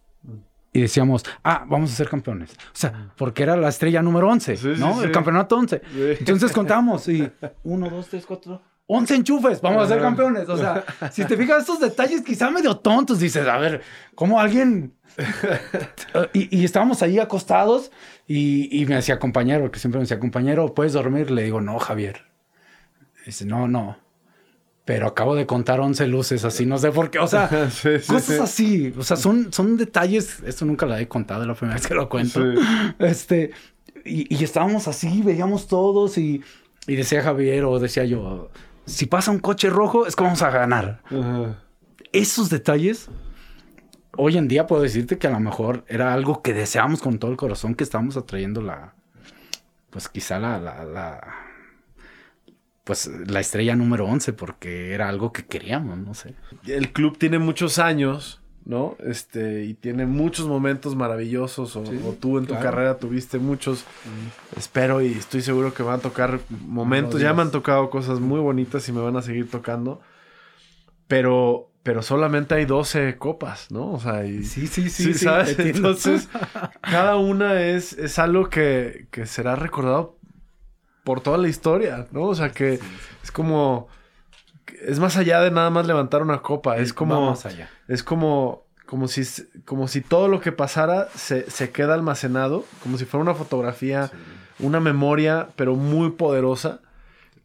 y 0.71 0.82
decíamos, 0.82 1.25
ah, 1.43 1.65
vamos 1.67 1.91
a 1.91 1.95
ser 1.95 2.10
campeones. 2.10 2.51
O 2.51 2.75
sea, 2.75 3.12
porque 3.17 3.43
era 3.43 3.55
la 3.58 3.69
estrella 3.69 4.01
número 4.01 4.29
11, 4.29 4.60
¿no? 4.77 5.01
El 5.01 5.12
campeonato 5.12 5.58
11. 5.58 5.82
Entonces 6.19 6.51
contamos 6.51 7.08
y 7.08 7.29
uno, 7.63 7.89
dos, 7.89 8.08
tres, 8.08 8.25
cuatro, 8.25 8.62
11 8.88 9.15
enchufes, 9.15 9.62
vamos 9.62 9.86
a 9.86 9.88
ser 9.88 10.01
campeones. 10.01 10.47
O 10.49 10.58
sea, 10.58 10.84
si 11.12 11.25
te 11.25 11.38
fijas 11.38 11.60
estos 11.60 11.79
detalles 11.79 12.21
quizá 12.21 12.49
medio 12.49 12.77
tontos, 12.77 13.19
dices, 13.19 13.47
a 13.47 13.58
ver, 13.58 13.82
¿cómo 14.15 14.39
alguien... 14.39 14.93
y, 16.34 16.63
estábamos 16.63 17.01
ahí 17.01 17.19
acostados 17.19 17.91
y, 18.25 18.69
y, 18.79 18.86
me 18.86 18.95
decía 18.95 19.19
compañero, 19.19 19.69
que 19.69 19.79
siempre 19.79 19.99
me 19.99 20.03
decía 20.03 20.19
compañero, 20.19 20.73
¿puedes 20.73 20.93
dormir? 20.93 21.29
Le 21.29 21.43
digo, 21.43 21.60
no, 21.60 21.77
Javier. 21.77 22.21
Dice, 23.25 23.45
no, 23.45 23.67
no 23.67 23.97
pero 24.89 25.06
acabo 25.06 25.36
de 25.36 25.45
contar 25.45 25.80
11 25.80 26.08
luces 26.08 26.43
así, 26.45 26.65
no 26.65 26.80
sé 26.80 26.91
por 26.91 27.12
qué, 27.12 27.19
o 27.19 27.28
sea, 27.28 27.47
cosas 28.08 28.39
así, 28.39 28.91
o 28.97 29.04
sea, 29.04 29.17
son, 29.17 29.54
son 29.54 29.78
detalles, 29.78 30.41
esto 30.43 30.65
nunca 30.65 30.88
lo 30.88 30.97
he 30.97 31.08
contado, 31.08 31.45
la 31.45 31.54
primera 31.54 31.75
vez 31.75 31.86
que 31.86 31.93
lo 31.93 32.10
cuento, 32.10 32.41
este, 32.97 33.52
y, 34.04 34.43
estábamos 34.43 34.88
así, 34.88 35.21
veíamos 35.21 35.67
todos 35.67 36.17
y, 36.17 36.41
decía 36.88 37.21
Javier 37.21 37.65
o 37.65 37.78
decía 37.78 38.04
yo, 38.04 38.49
si 38.88 39.06
pasa 39.06 39.30
un 39.30 39.38
coche 39.38 39.69
rojo 39.69 40.08
es 40.08 40.15
que 40.15 40.23
vamos 40.23 40.41
a 40.41 40.49
ganar. 40.49 41.04
Esos 42.12 42.49
detalles, 42.49 43.10
hoy 44.17 44.39
en 44.39 44.47
día 44.47 44.65
puedo 44.65 44.82
decirte 44.82 45.19
que 45.19 45.28
a 45.28 45.32
lo 45.32 45.39
mejor 45.39 45.86
era 45.88 46.15
algo 46.15 46.41
que 46.41 46.56
deseamos 46.56 46.99
con 46.99 47.19
todo 47.19 47.30
el 47.30 47.38
corazón, 47.38 47.75
que 47.75 47.84
estábamos 47.84 48.17
atrayendo 48.17 48.63
la, 48.63 48.95
pues 49.91 50.10
quizá 50.10 50.39
la, 50.39 50.58
la 50.60 51.48
pues 52.89 53.08
la 53.28 53.39
estrella 53.39 53.75
número 53.75 54.08
11 54.08 54.34
porque 54.34 54.95
era 54.95 55.10
algo 55.10 55.32
que 55.32 55.45
queríamos, 55.45 55.95
no 55.99 56.15
sé. 56.15 56.34
El 56.65 56.91
club 56.91 57.19
tiene 57.19 57.38
muchos 57.38 57.78
años, 57.78 58.41
¿no? 58.65 58.95
Este, 59.06 59.65
y 59.65 59.75
tiene 59.75 60.08
muchos 60.08 60.47
momentos 60.47 60.95
maravillosos, 60.95 61.75
o, 61.75 61.84
tú 62.19 62.39
en 62.39 62.47
tu 62.47 62.56
carrera 62.56 62.97
tuviste 62.97 63.38
muchos. 63.38 63.86
Espero 64.58 65.04
y 65.04 65.12
estoy 65.12 65.43
seguro 65.43 65.71
que 65.71 65.84
van 65.84 65.99
a 65.99 66.02
tocar 66.02 66.39
momentos, 66.65 67.21
ya 67.21 67.32
me 67.32 67.43
han 67.43 67.52
tocado 67.52 67.91
cosas 67.91 68.19
muy 68.19 68.39
bonitas 68.39 68.89
y 68.89 68.91
me 68.91 69.02
van 69.02 69.17
a 69.17 69.21
seguir 69.21 69.52
tocando, 69.52 70.02
pero, 71.08 71.69
pero 71.84 72.02
solamente 72.02 72.56
hay 72.56 72.65
12 72.65 73.19
copas, 73.19 73.69
¿no? 73.69 73.91
O 73.91 73.99
sea, 73.99 74.25
y, 74.25 74.43
sí, 74.45 74.65
sí, 74.65 74.89
sí, 74.89 75.13
¿sabes? 75.13 75.60
Entonces, 75.60 76.28
cada 76.82 77.17
una 77.17 77.62
es, 77.62 77.93
es 77.93 78.17
algo 78.17 78.49
que, 78.49 79.06
que 79.12 79.28
será 79.28 79.56
recordado 79.56 80.18
por 81.03 81.21
toda 81.21 81.38
la 81.38 81.47
historia, 81.47 82.07
¿no? 82.12 82.23
O 82.23 82.35
sea 82.35 82.51
que 82.51 82.79
es 83.23 83.31
como 83.31 83.88
es 84.81 84.99
más 84.99 85.17
allá 85.17 85.41
de 85.41 85.51
nada 85.51 85.69
más 85.69 85.88
levantar 85.88 86.21
una 86.21 86.41
copa, 86.41 86.77
es 86.77 86.93
como 86.93 87.31
más 87.31 87.45
allá. 87.45 87.69
es 87.88 88.03
como 88.03 88.63
como 88.85 89.07
si 89.07 89.23
como 89.65 89.88
si 89.88 90.01
todo 90.01 90.27
lo 90.27 90.41
que 90.41 90.51
pasara 90.51 91.09
se, 91.15 91.49
se 91.49 91.71
queda 91.71 91.93
almacenado, 91.93 92.65
como 92.81 92.97
si 92.97 93.05
fuera 93.05 93.23
una 93.23 93.35
fotografía, 93.35 94.12
una 94.59 94.79
memoria, 94.79 95.49
pero 95.55 95.75
muy 95.75 96.12
poderosa 96.12 96.79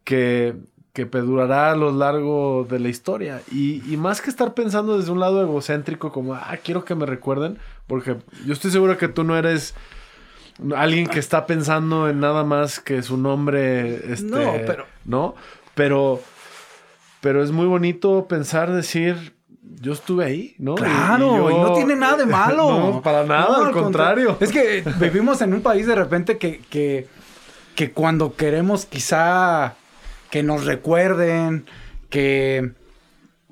que 0.04 0.56
que 0.94 1.06
perdurará 1.06 1.72
a 1.72 1.76
lo 1.76 1.90
largo 1.90 2.64
de 2.70 2.78
la 2.78 2.88
historia. 2.88 3.42
Y, 3.50 3.82
y, 3.92 3.96
más 3.96 4.20
que 4.20 4.30
estar 4.30 4.54
pensando 4.54 4.96
desde 4.96 5.10
un 5.10 5.18
lado 5.18 5.42
egocéntrico, 5.42 6.12
como, 6.12 6.34
ah, 6.34 6.56
quiero 6.62 6.84
que 6.84 6.94
me 6.94 7.04
recuerden, 7.04 7.58
porque 7.88 8.16
yo 8.46 8.52
estoy 8.52 8.70
seguro 8.70 8.96
que 8.96 9.08
tú 9.08 9.24
no 9.24 9.36
eres 9.36 9.74
alguien 10.76 11.06
que 11.06 11.18
está 11.18 11.46
pensando 11.46 12.08
en 12.08 12.20
nada 12.20 12.44
más 12.44 12.80
que 12.80 13.02
su 13.02 13.16
nombre. 13.16 14.12
Este, 14.12 14.24
no, 14.24 14.52
pero. 14.66 14.86
¿No? 15.04 15.34
Pero. 15.74 16.20
Pero 17.20 17.42
es 17.42 17.50
muy 17.50 17.66
bonito 17.66 18.26
pensar, 18.26 18.72
decir. 18.72 19.34
Yo 19.80 19.92
estuve 19.92 20.24
ahí, 20.24 20.54
¿no? 20.58 20.76
Claro, 20.76 21.50
y, 21.50 21.54
no 21.54 21.72
tiene 21.74 21.96
nada 21.96 22.18
de 22.18 22.26
malo. 22.30 22.92
no, 22.92 23.02
para 23.02 23.24
nada, 23.24 23.66
al, 23.66 23.72
contrario. 23.72 24.36
Es 24.40 24.52
que 24.52 24.84
vivimos 25.00 25.40
en 25.42 25.52
un 25.52 25.62
país 25.62 25.86
de 25.86 25.94
repente 25.94 26.38
que, 26.38 26.60
que, 26.70 27.08
que 27.74 27.90
cuando 27.90 28.34
queremos 28.34 28.86
quizá 28.86 29.74
que 30.30 30.42
nos 30.42 30.64
recuerden, 30.64 31.66
que, 32.10 32.72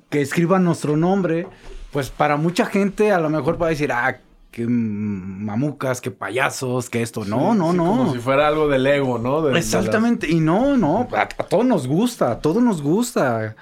que 0.09 0.21
escriban 0.21 0.63
nuestro 0.63 0.97
nombre, 0.97 1.47
pues 1.91 2.09
para 2.09 2.37
mucha 2.37 2.65
gente 2.65 3.11
a 3.11 3.19
lo 3.19 3.29
mejor 3.29 3.61
va 3.61 3.67
a 3.67 3.69
decir, 3.69 3.91
ah, 3.91 4.17
que 4.53 4.67
mamucas, 4.67 5.99
que 5.99 6.11
payasos, 6.11 6.87
que 6.87 7.01
esto. 7.01 7.25
No, 7.25 7.55
no, 7.55 7.73
no. 7.73 7.85
Como 7.85 8.13
si 8.13 8.19
fuera 8.19 8.47
algo 8.47 8.67
del 8.67 8.85
ego, 8.85 9.17
¿no? 9.17 9.49
Exactamente. 9.49 10.29
Y 10.29 10.39
no, 10.39 10.77
no. 10.77 11.09
A, 11.11 11.27
todos 11.27 11.65
nos 11.65 11.87
gusta, 11.87 12.33
a 12.33 12.39
todos 12.39 12.61
nos 12.61 12.83
gusta. 12.83 13.55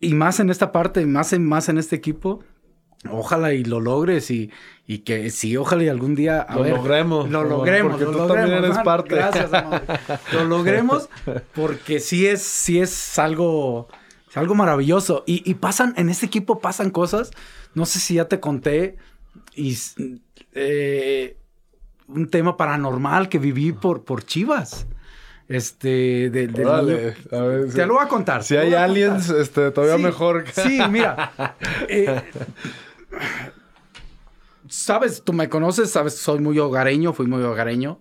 Y 0.00 0.14
más 0.14 0.40
en 0.40 0.48
esta 0.48 0.72
parte, 0.72 1.04
más 1.04 1.34
en, 1.34 1.46
más 1.46 1.68
en 1.68 1.76
este 1.76 1.96
equipo. 1.96 2.42
Ojalá 3.10 3.52
y 3.52 3.62
lo 3.62 3.78
logres 3.78 4.30
y, 4.30 4.50
y 4.86 5.00
que 5.00 5.28
sí, 5.28 5.54
ojalá 5.58 5.84
y 5.84 5.88
algún 5.88 6.14
día 6.14 6.46
lo 6.48 6.64
logremos. 6.64 7.28
Lo 7.28 7.44
logremos. 7.44 7.92
Porque 7.92 8.06
tú 8.06 8.26
también 8.26 8.64
eres 8.64 8.78
parte. 8.78 9.16
Gracias, 9.16 9.52
amor. 9.52 9.82
Lo 10.32 10.44
logremos 10.46 11.10
porque 11.54 12.00
sí 12.00 12.26
es, 12.26 12.40
sí 12.40 12.80
es 12.80 13.18
algo, 13.18 13.86
algo 14.34 14.54
maravilloso. 14.54 15.24
Y, 15.26 15.48
y 15.48 15.54
pasan, 15.56 15.92
en 15.98 16.08
este 16.08 16.24
equipo 16.24 16.58
pasan 16.58 16.88
cosas 16.88 17.32
no 17.76 17.84
sé 17.84 18.00
si 18.00 18.14
ya 18.14 18.24
te 18.24 18.40
conté 18.40 18.96
y, 19.54 19.76
eh, 20.54 21.36
un 22.08 22.28
tema 22.30 22.56
paranormal 22.56 23.28
que 23.28 23.38
viví 23.38 23.72
por, 23.72 24.02
por 24.02 24.24
Chivas. 24.24 24.86
Este, 25.46 26.30
de, 26.30 26.48
te 26.48 27.86
lo 27.86 27.94
voy 27.94 28.04
a 28.04 28.08
contar. 28.08 28.42
Si 28.42 28.56
hay 28.56 28.72
aliens, 28.72 29.28
este, 29.28 29.70
todavía 29.70 29.98
mejor. 29.98 30.46
Sí, 30.52 30.80
mira. 30.90 31.32
Eh, 31.88 32.22
sabes, 34.68 35.22
tú 35.22 35.32
me 35.32 35.48
conoces, 35.48 35.90
sabes, 35.90 36.16
soy 36.16 36.40
muy 36.40 36.58
hogareño, 36.58 37.12
fui 37.12 37.26
muy 37.26 37.42
hogareño. 37.42 38.00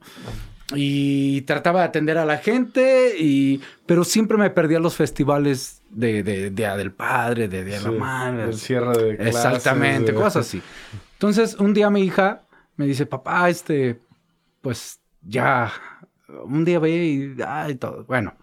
Y 0.74 1.42
trataba 1.42 1.82
de 1.82 1.86
atender 1.86 2.18
a 2.18 2.26
la 2.26 2.38
gente, 2.38 3.16
y, 3.20 3.62
pero 3.86 4.04
siempre 4.04 4.36
me 4.38 4.50
perdía 4.50 4.80
los 4.80 4.96
festivales 4.96 5.84
de, 5.92 6.24
de, 6.24 6.50
Día 6.50 6.76
del 6.76 6.92
Padre, 6.92 7.48
de 7.48 7.64
Día 7.64 7.80
de 7.80 7.84
la 7.84 7.92
Madre. 7.92 8.44
El 8.46 8.56
cierre 8.56 8.98
de 8.98 9.30
Exactamente, 9.30 10.14
cosas 10.14 10.48
así. 10.48 10.62
Entonces, 11.14 11.56
un 11.60 11.74
día 11.74 11.90
mi 11.92 12.02
hija 12.02 12.44
me 12.78 12.88
dice, 12.88 13.06
papá, 13.06 13.50
este, 13.50 14.00
pues 14.62 15.00
ya, 15.22 15.72
un 16.46 16.66
día 16.66 16.80
ve 16.80 16.96
y, 16.96 17.36
ay, 17.46 17.76
todo. 17.76 18.04
Bueno, 18.06 18.34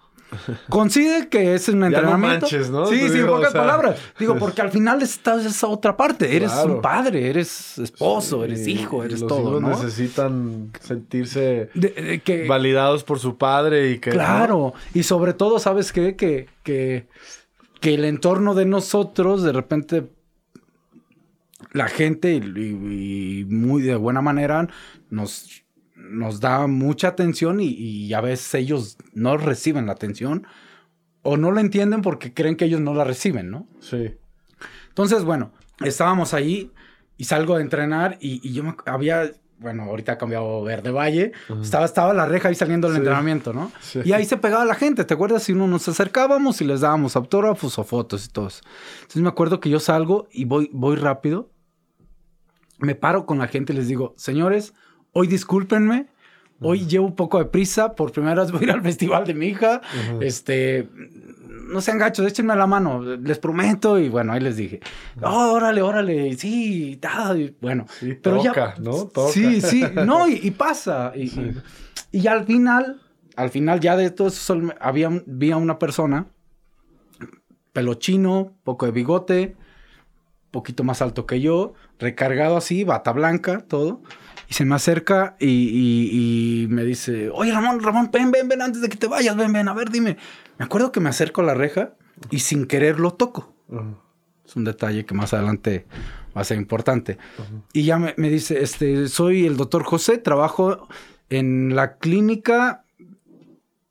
Considere 0.69 1.29
que 1.29 1.55
es 1.55 1.69
un 1.69 1.85
entrenamiento. 1.85 2.47
Ya 2.49 2.59
no 2.59 2.67
manches, 2.67 2.71
¿no? 2.71 2.87
Sí, 2.87 3.09
sí, 3.11 3.19
en 3.21 3.27
pocas 3.27 3.49
o 3.49 3.53
sea- 3.53 3.61
palabras. 3.61 3.97
Digo, 4.19 4.37
porque 4.39 4.63
al 4.63 4.71
final 4.71 5.03
estás 5.03 5.45
esa 5.45 5.67
otra 5.67 5.97
parte. 5.97 6.35
Eres 6.37 6.53
Claro. 6.53 6.75
un 6.77 6.81
padre, 6.83 7.29
eres 7.31 7.79
esposo, 7.79 8.39
Sí, 8.39 8.45
eres 8.45 8.67
hijo, 8.67 9.05
eres 9.05 9.21
los 9.21 9.29
todo, 9.29 9.49
hijos 9.59 9.63
¿no? 9.63 9.69
necesitan 9.71 10.71
sentirse 10.81 11.71
De- 11.75 11.89
de 11.91 12.21
que, 12.21 12.47
validados 12.47 13.05
por 13.05 13.19
su 13.19 13.37
padre 13.37 13.91
y 13.91 13.99
que... 13.99 14.11
Claro, 14.11 14.75
y 14.95 15.03
sobre 15.03 15.35
todo, 15.35 15.59
¿sabes 15.59 15.93
qué? 15.93 16.17
Que, 16.17 16.49
que, 16.63 17.07
que 17.81 17.95
el 17.95 18.05
entorno 18.05 18.55
de 18.55 18.65
nosotros, 18.67 19.43
de 19.43 19.53
repente, 19.53 20.05
la 21.73 21.89
gente, 21.89 22.35
y, 22.35 23.41
y 23.41 23.45
muy 23.47 23.83
de 23.83 23.95
buena 23.97 24.21
manera, 24.21 24.69
nos, 25.11 25.62
nos 26.13 26.41
da 26.41 26.67
mucha 26.67 27.09
atención 27.09 27.61
y, 27.61 27.67
y 27.69 28.13
a 28.15 28.21
veces 28.21 28.55
ellos 28.55 28.97
no 29.15 29.37
reciben 29.37 29.87
la 29.87 29.93
atención 29.93 30.47
o 31.23 31.37
no 31.37 31.51
la 31.53 31.61
entienden 31.61 32.03
porque 32.03 32.33
creen 32.35 32.57
que 32.57 32.67
ellos 32.67 32.81
no 32.81 32.95
la 32.95 33.05
reciben, 33.05 33.51
¿no? 33.51 33.67
Sí. 33.81 34.15
Entonces, 34.89 35.25
bueno, 35.25 35.53
estábamos 35.85 36.35
ahí 36.35 36.71
y 37.17 37.25
salgo 37.25 37.57
de 37.57 37.63
entrenar 37.63 38.19
y, 38.21 38.41
y 38.47 38.53
yo 38.53 38.65
me, 38.65 38.75
había, 38.87 39.31
bueno, 39.59 39.85
ahorita 39.85 40.13
ha 40.13 40.19
cambiado 40.19 40.63
Verde 40.65 40.91
Valle, 40.91 41.33
estaba, 41.63 41.85
estaba 41.85 42.13
la 42.13 42.27
reja 42.27 42.49
ahí 42.49 42.55
saliendo 42.55 42.89
del 42.89 42.97
Sí. 42.97 42.99
entrenamiento, 43.01 43.53
¿no? 43.53 43.71
Sí. 43.81 44.01
Y 44.05 44.13
ahí 44.13 44.25
se 44.25 44.37
pegaba 44.37 44.65
la 44.65 44.75
gente, 44.75 45.05
¿te 45.05 45.15
acuerdas? 45.15 45.45
Si 45.45 45.53
uno 45.53 45.67
nos 45.69 45.87
acercábamos 45.89 46.61
y 46.61 46.65
les 46.65 46.81
dábamos 46.81 47.15
autógrafos 47.17 47.79
o 47.79 47.85
fotos 47.85 48.27
y 48.27 48.29
todo 48.29 48.49
eso. 48.49 48.61
Entonces 49.03 49.23
me 49.23 49.29
acuerdo 49.29 49.61
que 49.61 49.71
yo 49.71 49.79
salgo 49.81 50.27
y 50.33 50.45
voy, 50.45 50.69
voy 50.73 50.97
rápido, 50.97 51.51
me 52.79 52.95
paro 52.97 53.27
con 53.27 53.39
la 53.39 53.47
gente 53.47 53.73
y 53.73 53.77
les 53.77 53.87
digo, 53.87 54.15
señores, 54.17 54.75
hoy 55.13 55.27
discúlpenme. 55.27 56.07
Hoy 56.65 56.87
llevo 56.87 57.07
un 57.07 57.17
poco 57.17 57.39
de 57.39 57.47
prisa, 57.47 57.95
por 57.97 58.13
primera 58.13 58.43
vez 58.43 58.53
voy 58.53 58.61
a 58.61 58.65
ir 58.65 58.71
al 58.71 58.83
festival 58.91 59.27
de 59.27 59.35
mi 59.35 59.47
hija. 59.49 59.81
Este, 60.21 60.89
no 61.69 61.81
sean 61.81 61.99
gachos, 61.99 62.25
échenme 62.27 62.55
la 62.55 62.69
mano, 62.69 63.03
les 63.03 63.39
prometo. 63.41 63.99
Y 63.99 64.09
bueno, 64.09 64.33
ahí 64.33 64.41
les 64.41 64.57
dije, 64.57 64.79
"Oh, 65.23 65.53
órale, 65.55 65.83
órale, 65.83 66.35
sí, 66.37 66.99
ta", 67.01 67.37
y 67.37 67.57
bueno. 67.61 67.87
Sí, 67.99 68.15
pero 68.23 68.37
toca, 68.45 68.75
ya, 68.77 68.83
¿no? 68.83 68.93
Toca. 69.07 69.33
Sí, 69.33 69.61
sí, 69.61 69.85
no, 69.93 70.29
y, 70.29 70.39
y 70.43 70.51
pasa. 70.53 71.13
Y, 71.17 71.53
y- 72.13 72.27
al 72.29 72.45
final, 72.45 73.01
al 73.35 73.51
final 73.51 73.81
ya 73.81 73.97
de 73.97 74.11
todo 74.11 74.29
eso, 74.29 74.61
había, 74.81 75.11
vi 75.27 75.51
a 75.51 75.57
una 75.57 75.81
persona, 75.81 76.27
pelo 77.73 77.95
chino, 77.95 78.53
poco 78.65 78.87
de 78.87 78.93
bigote, 78.93 79.57
poquito 80.51 80.85
más 80.85 81.01
alto 81.03 81.27
que 81.27 81.41
yo, 81.41 81.73
recargado 81.99 82.57
así, 82.57 82.85
bata 82.85 83.13
blanca, 83.13 83.65
todo. 83.67 84.03
Y 84.53 84.55
se 84.55 84.67
me 84.67 84.75
acerca 84.75 85.35
y, 85.41 85.47
y- 85.47 86.65
y 86.65 86.67
me 86.69 86.85
dice, 86.85 87.31
oye 87.33 87.53
Ramón, 87.53 87.81
Ramón, 87.83 88.11
ven, 88.13 88.31
ven, 88.31 88.49
ven, 88.49 88.61
antes 88.61 88.83
de 88.83 88.91
que 88.91 88.99
te 88.99 89.07
vayas, 89.07 89.35
ven, 89.35 89.51
ven, 89.51 89.67
a 89.67 89.73
ver, 89.73 89.89
dime. 89.89 90.19
Me 90.59 90.67
acuerdo 90.67 90.93
que 90.93 91.01
me 91.01 91.09
acerco 91.09 91.41
a 91.41 91.45
la 91.45 91.55
reja 91.55 91.95
y 92.31 92.41
sin 92.41 92.67
querer 92.67 93.01
lo 93.01 93.13
toco. 93.15 93.55
Ujú. 93.69 93.97
Es 94.45 94.55
un 94.55 94.65
detalle 94.65 95.07
que 95.07 95.15
más 95.15 95.33
adelante 95.33 95.87
va 96.37 96.43
a 96.43 96.45
ser 96.45 96.59
importante. 96.59 97.17
Y 97.73 97.85
ya 97.85 97.97
me, 97.99 98.13
me 98.19 98.29
dice, 98.29 98.63
este, 98.63 99.09
soy 99.09 99.47
el 99.47 99.57
doctor 99.57 99.85
José, 99.85 100.19
trabajo 100.19 100.87
en 101.31 101.75
la 101.75 101.97
clínica. 101.97 102.85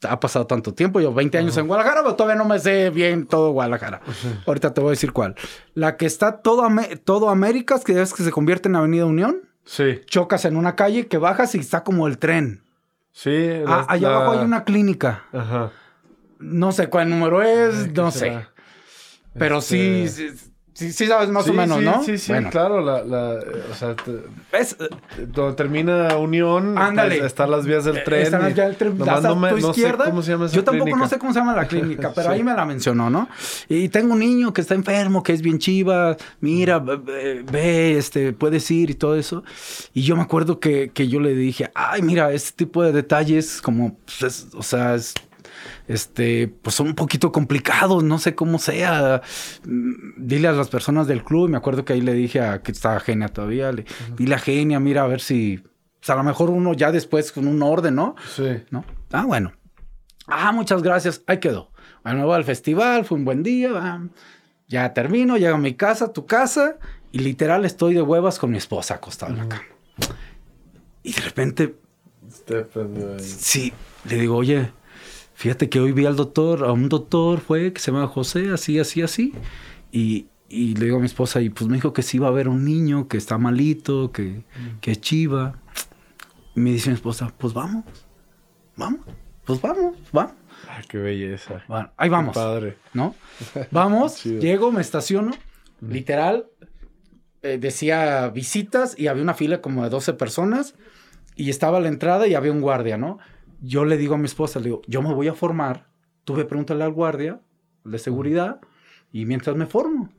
Ha 0.04 0.19
pasado 0.19 0.45
tanto 0.45 0.76
tiempo, 0.76 1.00
yo 1.02 1.12
20 1.12 1.39
años 1.39 1.58
en 1.58 1.65
Guadalajara, 1.65 2.04
pero 2.04 2.15
todavía 2.15 2.36
no 2.36 2.47
me 2.47 2.60
sé 2.60 2.91
bien 2.91 3.26
todo 3.26 3.50
Guadalajara. 3.52 4.02
Ahorita 4.45 4.76
te 4.76 4.82
voy 4.82 4.89
a 4.89 4.91
decir 4.91 5.12
cuál. 5.12 5.34
La 5.74 5.97
que 5.97 6.06
está 6.06 6.38
todo, 6.43 6.63
Ame- 6.63 6.97
todo 6.97 7.30
Américas, 7.30 7.84
que 7.84 8.00
es 8.00 8.13
que 8.13 8.21
se 8.21 8.30
convierte 8.32 8.69
en 8.69 8.76
Avenida 8.76 9.08
Unión. 9.08 9.50
Sí, 9.73 10.01
Chocas 10.05 10.43
en 10.43 10.57
una 10.57 10.75
calle 10.75 11.07
que 11.07 11.17
bajas 11.17 11.55
y 11.55 11.60
está 11.60 11.86
como 11.86 12.05
el 12.07 12.17
tren. 12.17 12.62
sí. 13.13 13.31
Ah, 13.65 13.86
allá 13.88 14.10
la- 14.10 14.15
abajo 14.17 14.31
hay 14.34 14.45
una 14.45 14.65
clínica. 14.65 15.23
Ajá. 15.31 15.71
No 16.39 16.73
sé 16.73 16.88
cuál 16.88 17.10
número 17.10 17.41
es, 17.41 17.75
Ay, 17.75 17.86
¿qué 17.93 18.01
no 18.01 18.12
será? 18.12 18.41
sé. 18.41 18.47
Pero 19.39 19.60
Este- 19.60 20.10
sí, 20.10 20.50
sí, 20.91 21.05
sabes 21.07 21.29
más 21.29 21.45
Sí, 21.45 21.51
o 21.51 21.53
menos, 21.53 21.79
sí, 21.79 21.85
¿no? 21.85 22.03
Sí, 22.03 22.17
sí, 22.17 22.31
Bueno. 22.31 22.49
claro. 22.49 22.81
La, 22.81 23.03
la, 23.03 23.33
eh, 23.35 23.63
o 23.71 23.75
sea, 23.75 23.95
te- 23.95 24.23
¿Ves? 24.51 24.75
donde 25.33 25.55
termina 25.55 26.17
Unión, 26.17 26.77
Ándale. 26.77 27.17
pues, 27.17 27.27
están 27.27 27.51
las 27.51 27.65
vías 27.65 27.85
del 27.85 28.03
tren. 28.03 28.21
Están 28.23 28.45
el 28.45 28.75
tren, 28.77 28.97
nomás 28.97 29.15
hasta 29.17 29.27
no, 29.29 29.35
me- 29.35 29.49
tu 29.49 29.57
no 29.57 29.73
sé 29.73 29.81
izquierda. 29.81 30.05
cómo 30.05 30.21
se 30.21 30.31
llama 30.31 30.45
esa 30.45 30.55
Yo 30.55 30.63
tampoco 30.63 30.85
clínica. 30.85 31.03
no 31.03 31.09
sé 31.09 31.19
cómo 31.19 31.33
se 31.33 31.39
llama 31.39 31.55
la 31.55 31.67
clínica, 31.67 32.11
pero 32.15 32.29
Sí. 32.29 32.33
ahí 32.35 32.43
me 32.43 32.53
la 32.53 32.65
mencionó, 32.65 33.09
¿no? 33.09 33.29
Y 33.69 33.89
tengo 33.89 34.13
un 34.13 34.19
niño 34.19 34.53
que 34.53 34.61
está 34.61 34.73
enfermo, 34.73 35.21
que 35.23 35.33
es 35.33 35.41
bien 35.41 35.59
chiva. 35.59 36.17
Mira, 36.39 36.79
ve, 36.79 37.97
este, 37.97 38.33
puedes 38.33 38.69
ir 38.71 38.89
y 38.89 38.95
todo 38.95 39.15
eso. 39.15 39.43
Y 39.93 40.03
yo 40.03 40.15
me 40.15 40.21
acuerdo 40.21 40.59
que, 40.59 40.91
que 40.93 41.07
yo 41.07 41.19
le 41.19 41.33
dije, 41.35 41.71
ay, 41.75 42.01
mira, 42.01 42.31
este 42.31 42.51
tipo 42.65 42.83
de 42.83 42.91
detalles, 42.91 43.61
como, 43.61 43.97
pues, 44.05 44.21
es- 44.23 44.47
o 44.55 44.63
sea, 44.63 44.95
es- 44.95 45.13
este, 45.87 46.47
pues 46.47 46.75
son 46.75 46.87
un 46.87 46.95
poquito 46.95 47.31
complicados, 47.31 48.03
no 48.03 48.17
sé 48.19 48.35
cómo 48.35 48.59
sea. 48.59 49.21
Mm, 49.65 50.25
Dile 50.25 50.47
a 50.47 50.51
las 50.53 50.69
personas 50.69 51.07
del 51.07 51.23
club, 51.23 51.49
me 51.49 51.57
acuerdo 51.57 51.85
que 51.85 51.93
ahí 51.93 52.01
le 52.01 52.13
dije 52.13 52.39
a 52.41 52.61
que 52.61 52.71
estaba 52.71 52.99
Genia 52.99 53.27
todavía, 53.29 53.71
le, 53.71 53.85
dile 54.17 54.35
a 54.35 54.39
Genia, 54.39 54.79
mira, 54.79 55.03
a 55.03 55.07
ver 55.07 55.21
si, 55.21 55.63
pues 55.99 56.09
a 56.09 56.15
lo 56.15 56.23
mejor 56.23 56.49
uno 56.49 56.73
ya 56.73 56.91
después 56.91 57.31
con 57.31 57.47
un 57.47 57.61
orden, 57.63 57.95
¿no? 57.95 58.15
Sí. 58.35 58.63
¿no? 58.69 58.83
Ah, 59.11 59.25
bueno. 59.25 59.53
Ah, 60.27 60.51
muchas 60.51 60.81
gracias. 60.81 61.21
Ahí 61.27 61.39
quedó. 61.39 61.71
Bueno, 62.03 62.25
voy 62.25 62.35
al 62.35 62.43
festival, 62.45 63.05
fue 63.05 63.17
un 63.17 63.25
buen 63.25 63.43
día. 63.43 63.69
ah, 63.75 64.07
Ya 64.67 64.93
termino, 64.93 65.37
llego 65.37 65.55
a 65.55 65.59
mi 65.59 65.73
casa, 65.75 66.13
tu 66.13 66.25
casa, 66.25 66.77
y 67.11 67.19
literal 67.19 67.65
estoy 67.65 67.93
de 67.93 68.01
huevas 68.01 68.39
con 68.39 68.51
mi 68.51 68.57
esposa 68.57 68.95
acostada 68.95 69.33
en 69.33 69.37
la 69.39 69.49
cama. 69.49 69.63
Y 71.03 71.13
de 71.13 71.21
repente, 71.21 71.75
sí, 73.19 73.73
le 74.05 74.15
digo, 74.17 74.37
oye, 74.37 74.71
fíjate 75.41 75.69
que 75.69 75.80
hoy 75.80 75.91
vi 75.91 76.06
al 76.06 76.15
doctor, 76.15 76.65
a 76.65 76.71
un 76.71 76.88
doctor 76.88 77.39
fue 77.39 77.73
que 77.73 77.82
se 77.82 77.91
llama 77.91 78.06
José, 78.06 78.51
así, 78.51 78.77
así, 78.77 79.01
así. 79.01 79.34
Y, 79.91 80.27
y 80.47 80.75
le 80.75 80.86
digo 80.86 80.97
a 80.97 80.99
mi 80.99 81.08
esposa, 81.08 81.41
y 81.41 81.49
pues 81.49 81.67
me 81.67 81.77
dijo 81.77 81.93
que 81.93 82.04
sí 82.04 82.17
iba 82.17 82.27
a 82.27 82.30
haber 82.30 82.47
un 82.47 82.63
niño 82.63 83.08
que 83.08 83.17
está 83.17 83.39
malito, 83.39 84.12
que, 84.12 84.43
que 84.82 84.91
es 84.91 85.01
chiva. 85.01 85.56
Y 86.56 86.60
me 86.60 86.69
dice 86.69 86.91
mi 86.91 86.93
esposa, 86.93 87.34
pues 87.39 87.56
vamos, 87.56 87.86
vamos, 88.75 89.01
pues 89.43 89.60
vamos, 89.60 89.97
vamos. 90.12 90.34
Ay, 90.69 90.84
qué 90.88 90.99
belleza. 90.99 91.63
Bueno, 91.67 91.91
ahí 91.97 92.10
vamos, 92.10 92.34
Qué 92.34 92.39
padre. 92.39 92.77
¿no? 92.93 93.15
Vamos, 93.71 94.23
llego, 94.23 94.71
me 94.71 94.82
estaciono, 94.82 95.32
literal, 95.82 96.45
eh, 97.41 97.58
decía 97.58 98.30
visitas 98.30 98.93
y 98.95 99.08
había 99.08 99.23
una 99.23 99.34
fila 99.34 99.60
como 99.60 99.84
de 99.84 99.89
12 99.89 100.13
personas 100.13 100.75
y 101.36 101.49
estaba 101.49 101.80
a 101.80 101.82
la 101.82 101.88
entrada 101.88 102.27
y 102.27 102.36
había 102.36 102.51
un 102.51 102.62
guardia, 102.62 102.99
¿no? 102.99 103.17
Yo 103.62 103.86
le 103.86 103.97
digo 103.97 104.15
a 104.15 104.17
mi 104.17 104.26
esposa, 104.26 104.60
le 104.60 104.65
digo, 104.65 104.82
yo 104.88 105.02
me 105.02 105.13
voy 105.13 105.28
a 105.28 105.34
formar, 105.34 105.88
tú 106.26 106.34
ve 106.34 106.45
pregúntale 106.45 106.84
al 106.84 106.91
guardia 106.91 107.39
de 107.84 108.00
seguridad 108.00 108.60
y 109.12 109.26
mientras 109.26 109.56
me 109.56 109.65
formo. 109.67 110.10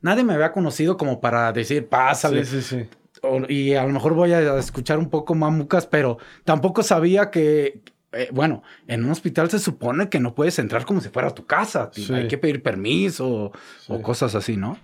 Nadie 0.00 0.24
me 0.24 0.34
había 0.34 0.52
conocido 0.52 0.96
como 0.96 1.20
para 1.20 1.52
decir, 1.52 1.86
pásale. 1.88 2.44
Sí, 2.44 2.60
sí, 2.60 2.76
sí. 2.82 2.88
O- 3.22 3.48
y 3.48 3.74
a 3.74 3.84
lo 3.86 3.92
mejor 3.92 4.14
voy 4.14 4.32
a 4.32 4.58
escuchar 4.58 4.98
un 4.98 5.08
poco 5.08 5.34
mamucas, 5.34 5.86
pero 5.86 6.18
tampoco 6.44 6.82
sabía 6.82 7.30
que, 7.30 7.80
eh, 8.12 8.28
bueno, 8.32 8.62
en 8.86 9.04
un 9.04 9.10
hospital 9.12 9.48
se 9.50 9.58
supone 9.58 10.08
que 10.10 10.20
no 10.20 10.34
puedes 10.34 10.58
entrar 10.58 10.84
como 10.84 11.00
si 11.00 11.08
fuera 11.08 11.30
tu 11.30 11.46
casa. 11.46 11.90
Sí. 11.92 12.12
Hay 12.12 12.28
que 12.28 12.36
pedir 12.36 12.62
permiso 12.62 13.52
o 13.88 14.02
cosas 14.02 14.34
así, 14.34 14.56
¿no? 14.56 14.76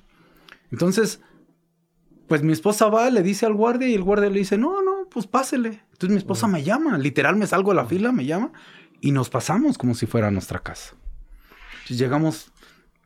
Entonces, 0.73 1.21
pues 2.29 2.43
mi 2.43 2.53
esposa 2.53 2.89
va, 2.89 3.11
le 3.11 3.23
dice 3.23 3.45
al 3.45 3.55
guardia 3.55 3.89
y 3.89 3.95
el 3.95 4.03
guardia 4.05 4.31
le 4.31 4.39
dice, 4.39 4.57
no, 4.57 4.83
no, 4.83 4.90
pues 5.11 5.27
pásele. 5.27 5.81
Entonces 5.93 6.11
mi 6.11 6.17
esposa 6.17 6.47
me 6.47 6.63
llama, 6.63 6.97
literal 6.99 7.37
me 7.37 7.47
salgo 7.47 7.71
de 7.71 7.77
la 7.77 7.85
fila, 7.87 8.13
me 8.13 8.25
llama 8.25 8.53
y 9.01 9.13
nos 9.13 9.29
pasamos 9.31 9.77
como 9.79 9.95
si 9.95 10.07
fuera 10.07 10.31
nuestra 10.31 10.61
casa. 10.61 10.95
Entonces 11.73 11.99
llegamos, 11.99 12.53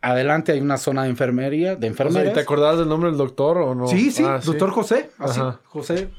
adelante 0.00 0.52
hay 0.52 0.60
una 0.60 0.76
zona 0.76 1.04
de 1.04 1.10
enfermería, 1.10 1.70
de 1.70 1.76
O 1.76 1.80
sea, 1.80 1.88
enfermeras. 1.88 2.30
¿y 2.32 2.34
¿Te 2.34 2.40
acordabas 2.40 2.78
del 2.78 2.88
nombre 2.88 3.10
del 3.10 3.18
doctor 3.18 3.58
o 3.58 3.74
no? 3.74 3.86
Sí, 3.88 4.10
sí, 4.10 4.22
Ah, 4.26 4.40
doctor 4.44 4.70
José. 4.70 5.10
Así, 5.18 5.40
Ajá. 5.40 5.60
José. 5.64 6.10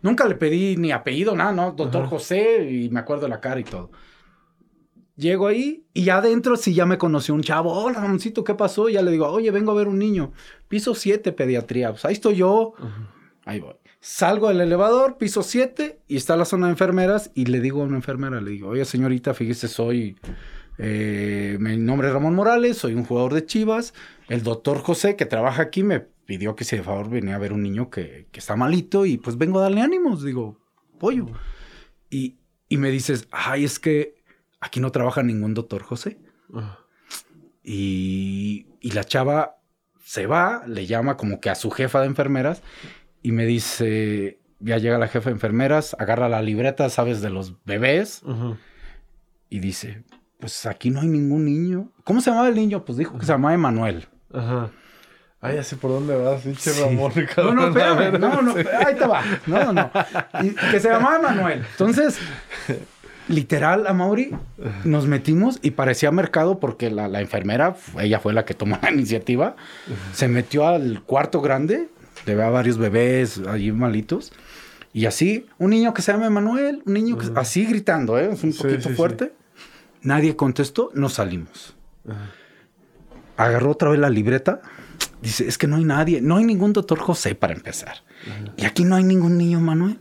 Nunca 0.00 0.26
le 0.26 0.34
pedí 0.34 0.76
ni 0.76 0.90
apellido, 0.90 1.36
nada, 1.36 1.52
¿no? 1.52 1.72
Doctor 1.72 2.02
Ajá. 2.02 2.10
José 2.10 2.68
y 2.70 2.88
me 2.90 2.98
acuerdo 3.00 3.28
la 3.28 3.40
cara 3.40 3.60
y 3.60 3.64
todo. 3.64 3.90
Llego 5.14 5.46
ahí 5.46 5.84
y 5.92 6.04
ya 6.04 6.16
adentro 6.16 6.56
sí 6.56 6.72
ya 6.74 6.86
me 6.86 6.98
conoció 6.98 7.34
un 7.34 7.42
chavo. 7.42 7.72
Hola, 7.72 8.00
Ramoncito, 8.00 8.42
¿qué 8.42 8.54
pasó? 8.54 8.88
Y 8.88 8.94
ya 8.94 9.02
le 9.02 9.10
digo, 9.12 9.28
oye, 9.28 9.50
vengo 9.50 9.70
a 9.70 9.74
ver 9.74 9.86
un 9.86 9.98
niño. 9.98 10.32
Piso 10.68 10.94
7, 10.94 11.32
pediatría. 11.32 11.90
Pues 11.90 12.04
ahí 12.04 12.14
estoy 12.14 12.36
yo. 12.36 12.72
Ahí 13.44 13.60
voy. 13.60 13.74
Salgo 14.04 14.48
del 14.48 14.60
elevador, 14.60 15.16
piso 15.16 15.44
7, 15.44 16.00
y 16.08 16.16
está 16.16 16.36
la 16.36 16.44
zona 16.44 16.66
de 16.66 16.72
enfermeras. 16.72 17.30
Y 17.34 17.46
le 17.46 17.60
digo 17.60 17.82
a 17.82 17.84
una 17.84 17.94
enfermera, 17.94 18.40
le 18.40 18.50
digo, 18.50 18.70
oye, 18.70 18.84
señorita, 18.84 19.32
fíjese, 19.32 19.68
soy... 19.68 20.18
eh, 20.76 21.56
mi 21.60 21.76
nombre 21.76 22.08
es 22.08 22.12
Ramón 22.12 22.34
Morales, 22.34 22.78
soy 22.78 22.94
un 22.94 23.04
jugador 23.04 23.32
de 23.32 23.46
Chivas. 23.46 23.94
El 24.28 24.42
doctor 24.42 24.78
José, 24.80 25.14
que 25.14 25.24
trabaja 25.24 25.62
aquí, 25.62 25.84
me 25.84 26.00
pidió 26.00 26.56
que 26.56 26.64
si 26.64 26.76
de 26.76 26.82
favor 26.82 27.10
venía 27.10 27.36
a 27.36 27.38
ver 27.38 27.52
un 27.52 27.62
niño 27.62 27.90
que, 27.90 28.26
que 28.32 28.40
está 28.40 28.56
malito 28.56 29.06
y 29.06 29.18
pues 29.18 29.38
vengo 29.38 29.60
a 29.60 29.62
darle 29.62 29.82
ánimos. 29.82 30.24
Digo, 30.24 30.58
pollo. 30.98 31.26
Y, 32.10 32.38
y 32.68 32.78
me 32.78 32.90
dices, 32.90 33.28
ay, 33.30 33.64
es 33.64 33.78
que 33.78 34.16
aquí 34.60 34.80
no 34.80 34.90
trabaja 34.90 35.22
ningún 35.22 35.54
doctor 35.54 35.84
José. 35.84 36.18
Y, 37.62 38.66
y 38.80 38.90
la 38.90 39.04
chava 39.04 39.58
se 40.04 40.26
va, 40.26 40.64
le 40.66 40.86
llama 40.86 41.16
como 41.16 41.38
que 41.40 41.50
a 41.50 41.54
su 41.54 41.70
jefa 41.70 42.00
de 42.00 42.06
enfermeras 42.06 42.62
y 43.22 43.32
me 43.32 43.46
dice, 43.46 44.40
ya 44.60 44.78
llega 44.78 44.98
la 44.98 45.08
jefa 45.08 45.30
de 45.30 45.34
enfermeras, 45.34 45.96
agarra 45.98 46.28
la 46.28 46.42
libreta, 46.42 46.88
sabes, 46.90 47.20
de 47.20 47.30
los 47.30 47.64
bebés, 47.64 48.22
y 49.48 49.60
dice, 49.60 50.02
pues 50.38 50.66
aquí 50.66 50.90
no 50.90 51.00
hay 51.00 51.08
ningún 51.08 51.44
niño. 51.44 51.92
¿Cómo 52.04 52.20
se 52.20 52.30
llamaba 52.30 52.48
el 52.48 52.56
niño? 52.56 52.84
Pues 52.84 52.98
dijo 52.98 53.18
que 53.18 53.26
se 53.26 53.32
llamaba 53.32 53.54
Emanuel. 53.54 54.06
Ajá. 54.32 54.70
Ay, 55.40 55.56
ya 55.56 55.64
sé 55.64 55.76
por 55.76 55.90
dónde 55.90 56.16
vas, 56.16 56.42
pinche 56.42 56.72
Ramón. 56.80 57.12
No, 57.36 57.54
no, 57.54 57.66
espérame, 57.66 58.18
no, 58.20 58.42
no, 58.42 58.54
ahí 58.54 58.94
te 58.94 59.06
va. 59.06 59.22
No, 59.46 59.64
no, 59.64 59.72
no. 59.72 59.90
que 60.70 60.78
se 60.78 60.88
llamaba 60.88 61.16
Emanuel. 61.16 61.64
Entonces, 61.72 62.18
literal, 63.28 63.88
a 63.88 63.92
Mauri 63.92 64.30
nos 64.84 65.08
metimos 65.08 65.58
y 65.60 65.72
parecía 65.72 66.12
mercado 66.12 66.60
porque 66.60 66.90
la, 66.90 67.08
la 67.08 67.20
enfermera, 67.20 67.74
ella 67.98 68.20
fue 68.20 68.32
la 68.32 68.44
que 68.44 68.54
tomó 68.54 68.78
la 68.80 68.92
iniciativa, 68.92 69.56
se 70.12 70.28
metió 70.28 70.66
al 70.66 71.02
cuarto 71.02 71.40
grande, 71.40 71.88
le 72.26 72.42
a 72.42 72.50
varios 72.50 72.78
bebés 72.78 73.40
allí 73.46 73.72
malitos. 73.72 74.32
Y 74.92 75.06
así, 75.06 75.46
un 75.58 75.70
niño 75.70 75.94
que 75.94 76.02
se 76.02 76.12
llama 76.12 76.26
Emanuel, 76.26 76.82
un 76.84 76.92
niño 76.92 77.16
que, 77.16 77.26
así 77.36 77.64
gritando, 77.64 78.18
¿eh? 78.18 78.30
Es 78.32 78.44
un 78.44 78.52
poquito 78.52 78.90
fuerte. 78.90 79.32
Nadie 80.02 80.36
contestó, 80.36 80.90
nos 80.94 81.14
salimos. 81.14 81.76
Agarró 83.36 83.70
otra 83.70 83.90
vez 83.90 84.00
la 84.00 84.10
libreta. 84.10 84.60
Dice, 85.22 85.46
es 85.46 85.56
que 85.56 85.66
no 85.66 85.76
hay 85.76 85.84
nadie, 85.84 86.20
no 86.20 86.36
hay 86.36 86.44
ningún 86.44 86.72
doctor 86.72 86.98
José 86.98 87.34
para 87.34 87.54
empezar. 87.54 88.02
Y 88.56 88.66
aquí 88.66 88.84
no 88.84 88.96
hay 88.96 89.04
ningún 89.04 89.38
niño 89.38 89.60
Manuel. 89.60 89.98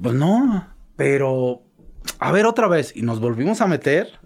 Pues 0.00 0.14
no, 0.14 0.68
pero 0.94 1.62
a 2.18 2.32
ver 2.32 2.46
otra 2.46 2.68
vez. 2.68 2.92
Y 2.94 3.02
nos 3.02 3.20
volvimos 3.20 3.60
a 3.60 3.66
meter, 3.66 4.18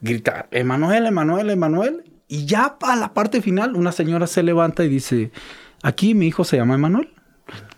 gritar, 0.00 0.48
Emanuel, 0.50 1.06
Emanuel, 1.06 1.50
Emanuel. 1.50 2.11
Y 2.32 2.46
ya 2.46 2.78
para 2.78 2.96
la 2.96 3.12
parte 3.12 3.42
final, 3.42 3.76
una 3.76 3.92
señora 3.92 4.26
se 4.26 4.42
levanta 4.42 4.82
y 4.84 4.88
dice, 4.88 5.32
aquí 5.82 6.14
mi 6.14 6.28
hijo 6.28 6.44
se 6.44 6.56
llama 6.56 6.76
Emanuel. 6.76 7.10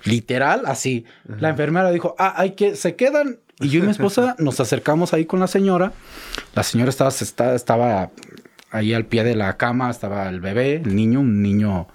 Literal, 0.04 0.62
así. 0.66 1.04
La 1.26 1.48
enfermera 1.48 1.90
dijo, 1.90 2.14
ah, 2.20 2.34
hay 2.36 2.52
que, 2.52 2.76
se 2.76 2.94
quedan. 2.94 3.40
Y 3.58 3.70
yo 3.70 3.80
y 3.80 3.82
mi 3.82 3.90
esposa 3.90 4.36
nos 4.38 4.60
acercamos 4.60 5.12
ahí 5.12 5.24
con 5.24 5.40
la 5.40 5.48
señora. 5.48 5.92
La 6.54 6.62
señora 6.62 6.90
estaba, 6.90 7.10
estaba, 7.10 7.56
estaba 7.56 8.10
ahí 8.70 8.94
al 8.94 9.06
pie 9.06 9.24
de 9.24 9.34
la 9.34 9.56
cama, 9.56 9.90
estaba 9.90 10.28
el 10.28 10.40
bebé, 10.40 10.76
el 10.76 10.94
niño, 10.94 11.18
un 11.18 11.42
niño 11.42 11.88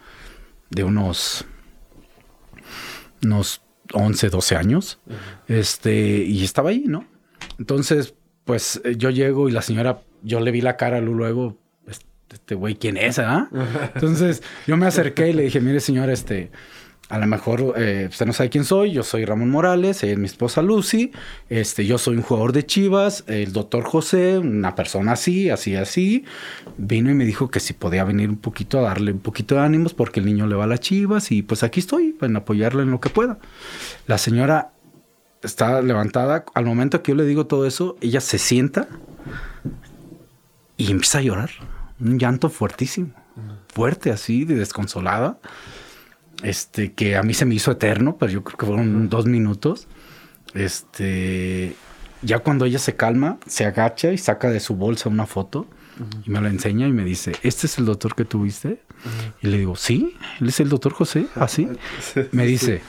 de 0.70 0.84
unos, 0.84 1.46
unos 3.24 3.62
11, 3.94 4.30
12 4.32 4.56
años. 4.58 5.00
Este, 5.48 6.26
y 6.26 6.44
estaba 6.44 6.72
ahí, 6.72 6.84
¿no? 6.88 7.06
Entonces, 7.58 8.16
pues 8.44 8.82
yo 8.98 9.12
llego 9.12 9.48
y 9.48 9.54
la 9.54 9.62
señora, 9.62 10.02
yo 10.24 10.42
le 10.42 10.52
vi 10.52 10.60
la 10.60 10.76
cara 10.76 11.00
luego, 11.00 11.58
este 12.32 12.56
güey, 12.56 12.76
¿quién 12.76 12.98
es? 12.98 13.20
Ah? 13.20 13.50
Entonces 13.96 14.44
yo 14.68 14.78
me 14.78 14.86
acerqué 14.86 15.30
y 15.30 15.34
le 15.34 15.44
dije, 15.44 15.60
mire 15.60 15.80
señora, 15.80 16.14
este, 16.14 16.52
a 17.10 17.18
lo 17.18 17.26
mejor 17.26 17.74
eh, 17.76 18.08
usted 18.10 18.28
no 18.28 18.34
sabe 18.34 18.52
quién 18.52 18.64
soy, 18.64 18.92
yo 18.92 19.02
soy 19.02 19.26
Ramón 19.26 19.50
Morales, 19.50 20.04
es 20.04 20.18
mi 20.18 20.26
esposa 20.26 20.62
Lucy, 20.62 21.12
este, 21.50 21.88
yo 21.88 21.98
soy 21.98 22.18
un 22.18 22.22
jugador 22.22 22.54
de 22.54 22.66
Chivas, 22.66 23.24
el 23.28 23.52
doctor 23.52 23.84
José, 23.84 24.38
una 24.38 24.76
persona 24.76 25.14
así, 25.14 25.50
así, 25.50 25.76
así, 25.76 26.24
vino 26.78 27.10
y 27.10 27.16
me 27.16 27.26
dijo 27.26 27.50
que 27.50 27.60
si 27.60 27.74
podía 27.74 28.04
venir 28.04 28.30
un 28.30 28.38
poquito 28.38 28.78
a 28.78 28.82
darle 28.84 29.12
un 29.12 29.20
poquito 29.20 29.56
de 29.56 29.62
ánimos 29.62 29.96
porque 29.96 30.20
el 30.20 30.28
niño 30.28 30.46
le 30.46 30.56
va 30.56 30.66
a 30.66 30.68
las 30.68 30.82
Chivas 30.82 31.32
y 31.32 31.42
pues 31.42 31.64
aquí 31.64 31.80
estoy, 31.80 32.16
en 32.22 32.36
apoyarle 32.36 32.84
en 32.84 32.92
lo 32.92 33.00
que 33.00 33.10
pueda. 33.10 33.40
La 34.06 34.20
señora 34.20 34.70
está 35.42 35.82
levantada, 35.82 36.46
al 36.54 36.66
momento 36.66 37.02
que 37.02 37.14
yo 37.14 37.16
le 37.16 37.26
digo 37.26 37.48
todo 37.48 37.66
eso, 37.66 37.98
ella 38.02 38.22
se 38.22 38.38
sienta 38.38 38.88
y 40.78 40.92
empieza 40.92 41.18
a 41.18 41.22
llorar, 41.22 41.50
un 42.00 42.20
llanto 42.20 42.50
fuertísimo, 42.50 43.14
fuerte 43.74 44.12
así, 44.12 44.46
de 44.46 44.56
desconsolada 44.56 45.40
este, 46.44 46.94
que 46.94 47.16
a 47.16 47.24
mí 47.24 47.34
se 47.34 47.46
me 47.46 47.56
hizo 47.56 47.72
eterno, 47.72 48.18
pero 48.18 48.32
yo 48.32 48.44
creo 48.44 48.58
que 48.58 48.66
fueron 48.66 49.10
dos 49.10 49.26
minutos. 49.26 49.88
Este, 50.54 51.76
ya 52.22 52.40
cuando 52.40 52.66
ella 52.66 52.80
se 52.80 52.96
calma, 52.96 53.38
se 53.46 53.66
agacha 53.66 54.12
y 54.12 54.18
saca 54.18 54.50
de 54.50 54.60
su 54.60 54.76
bolsa 54.76 55.10
una 55.10 55.26
foto 55.26 55.68
y 56.26 56.30
me 56.30 56.42
la 56.42 56.50
enseña 56.50 56.88
y 56.88 56.94
me 56.94 57.04
dice, 57.04 57.34
¿este 57.44 57.68
es 57.68 57.78
el 57.78 57.86
doctor 57.86 58.16
que 58.16 58.26
tuviste? 58.26 58.82
Y 59.42 59.48
le 59.48 59.58
digo, 59.60 59.76
sí, 59.76 60.16
él 60.40 60.48
es 60.48 60.60
el 60.60 60.70
doctor 60.70 60.94
José, 60.94 61.28
así. 61.36 61.68
me 62.32 62.46
dice, 62.46 62.82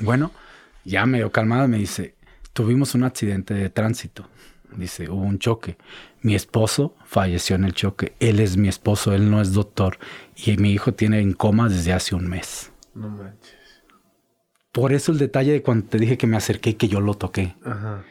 bueno, 0.00 0.32
ya 0.84 1.06
medio 1.06 1.30
calmada, 1.30 1.68
me 1.68 1.78
dice, 1.78 2.16
tuvimos 2.52 2.94
un 2.94 3.04
accidente 3.04 3.54
de 3.54 3.70
tránsito. 3.70 4.28
Dice, 4.76 5.08
hubo 5.08 5.22
un 5.22 5.38
choque. 5.38 5.76
Mi 6.20 6.34
esposo 6.34 6.94
falleció 7.04 7.56
en 7.56 7.64
el 7.64 7.72
choque. 7.72 8.14
Él 8.20 8.40
es 8.40 8.56
mi 8.56 8.68
esposo, 8.68 9.14
él 9.14 9.30
no 9.30 9.40
es 9.40 9.52
doctor. 9.52 9.98
Y 10.36 10.56
mi 10.56 10.72
hijo 10.72 10.94
tiene 10.94 11.20
en 11.20 11.32
coma 11.32 11.68
desde 11.68 11.92
hace 11.92 12.14
un 12.14 12.28
mes. 12.28 12.72
No 12.94 13.08
manches. 13.08 13.56
Por 14.72 14.92
eso 14.92 15.12
el 15.12 15.18
detalle 15.18 15.52
de 15.52 15.62
cuando 15.62 15.86
te 15.86 15.98
dije 15.98 16.18
que 16.18 16.26
me 16.26 16.36
acerqué 16.36 16.70
y 16.70 16.74
que 16.74 16.88
yo 16.88 17.00
lo 17.00 17.14
toqué. 17.14 17.56
Ajá. 17.64 18.04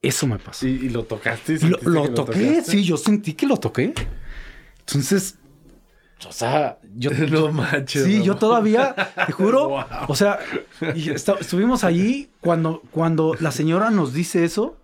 Eso 0.00 0.26
me 0.26 0.38
pasó. 0.38 0.66
¿Y, 0.66 0.88
lo 0.88 1.04
tocaste? 1.04 1.58
Lo, 1.60 1.78
lo 1.82 2.14
toqué, 2.14 2.62
sí, 2.62 2.82
yo 2.82 2.96
sentí 2.96 3.34
que 3.34 3.46
lo 3.46 3.56
toqué. 3.56 3.94
Entonces, 4.80 5.38
o 6.28 6.32
sea, 6.32 6.78
yo. 6.94 7.10
No 7.30 7.52
manches. 7.52 8.04
Sí, 8.04 8.22
yo 8.22 8.36
todavía, 8.36 8.94
te 9.26 9.32
juro. 9.32 9.84
O 10.08 10.14
sea, 10.16 10.38
estuvimos 10.80 11.84
allí 11.84 12.30
cuando, 12.40 12.82
cuando 12.90 13.34
la 13.40 13.52
señora 13.52 13.90
nos 13.90 14.12
dice 14.12 14.44
eso. 14.44 14.76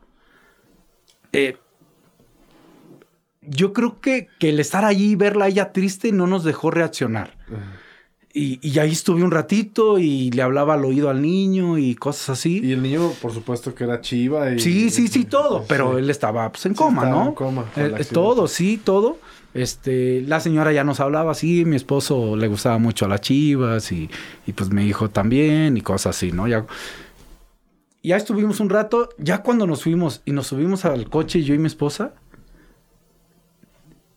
Eh, 1.33 1.57
yo 3.43 3.73
creo 3.73 4.01
que, 4.01 4.29
que, 4.39 4.51
el 4.51 4.61
estar 4.61 4.85
allí 4.85 5.13
y 5.13 5.17
verla 5.17 5.47
a 5.47 5.49
ella 5.49 5.73
triste 5.73 6.13
no 6.13 6.27
nos 6.27 6.45
dejó 6.45 6.71
reaccionar. 6.71 7.37
y, 8.33 8.59
y, 8.63 8.79
ahí 8.79 8.93
estuve 8.93 9.23
un 9.23 9.31
ratito 9.31 9.99
y 9.99 10.31
le 10.31 10.43
hablaba 10.43 10.75
al 10.75 10.85
oído 10.85 11.09
al 11.09 11.23
niño 11.23 11.79
y 11.79 11.95
cosas 11.95 12.31
así. 12.31 12.61
Y 12.63 12.73
el 12.73 12.83
niño, 12.83 13.11
por 13.23 13.33
supuesto, 13.33 13.75
que 13.75 13.85
era 13.85 14.01
chiva. 14.01 14.53
Y, 14.53 14.61
sí, 14.61 14.91
sí, 14.91 15.09
sí, 15.09 15.25
todo. 15.25 15.65
Pero 15.67 15.99
él 15.99 16.11
estaba 16.11 16.51
pues, 16.53 16.67
en 16.67 16.75
coma, 16.75 17.07
¿no? 17.07 17.29
En 17.29 17.35
coma. 17.35 17.65
Eh, 17.77 18.05
todo, 18.13 18.49
sí, 18.49 18.81
todo. 18.83 19.19
Este, 19.55 20.23
la 20.23 20.41
señora 20.41 20.73
ya 20.73 20.85
nos 20.85 21.01
hablaba 21.01 21.33
así, 21.33 21.65
mi 21.65 21.75
esposo 21.75 22.37
le 22.37 22.49
gustaba 22.49 22.79
mucho 22.79 23.07
a 23.07 23.09
las 23.09 23.23
chivas 23.23 23.91
y, 23.93 24.11
y 24.47 24.53
pues 24.53 24.71
mi 24.71 24.85
hijo 24.85 25.09
también 25.09 25.77
y 25.77 25.81
cosas 25.81 26.15
así, 26.15 26.33
¿no? 26.33 26.47
Ya, 26.47 26.67
ya 28.03 28.17
estuvimos 28.17 28.61
un 28.61 28.71
rato, 28.71 29.11
ya 29.19 29.43
cuando 29.43 29.67
nos 29.67 29.83
fuimos 29.83 30.23
y 30.25 30.33
nos 30.33 30.49
subimos 30.49 30.85
al 30.85 31.09
coche, 31.11 31.43
yo 31.43 31.55
y 31.55 31.59
mi 31.59 31.67
esposa, 31.67 32.15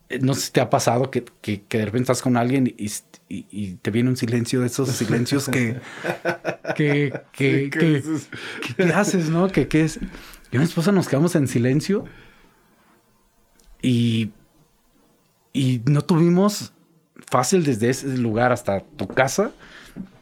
eh, 0.09 0.19
no 0.21 0.33
sé 0.33 0.41
si 0.41 0.51
te 0.51 0.61
ha 0.61 0.69
pasado 0.69 1.09
que, 1.09 1.23
que, 1.41 1.63
de 1.69 1.85
repente 1.85 2.03
estás 2.03 2.21
con 2.21 2.37
alguien 2.37 2.67
y, 2.67 2.91
y, 3.29 3.75
te 3.75 3.91
viene 3.91 4.09
un 4.09 4.17
silencio 4.17 4.59
de 4.59 4.67
esos 4.67 4.89
silencios 4.89 5.47
que, 5.47 5.79
que, 6.75 7.13
que, 7.31 7.69
que, 7.69 8.03
¿qué 8.75 8.83
haces, 8.93 9.29
no? 9.29 9.47
Que, 9.47 9.67
qué 9.67 9.83
es. 9.83 9.99
Yo 9.99 10.07
y 10.51 10.57
mi 10.57 10.65
esposa 10.65 10.91
nos 10.91 11.07
quedamos 11.07 11.35
en 11.35 11.47
silencio 11.47 12.03
y, 13.81 14.31
y 15.53 15.81
no 15.85 16.01
tuvimos 16.01 16.73
fácil 17.29 17.63
desde 17.63 17.89
ese 17.89 18.17
lugar 18.17 18.51
hasta 18.51 18.81
tu 18.81 19.07
casa, 19.07 19.51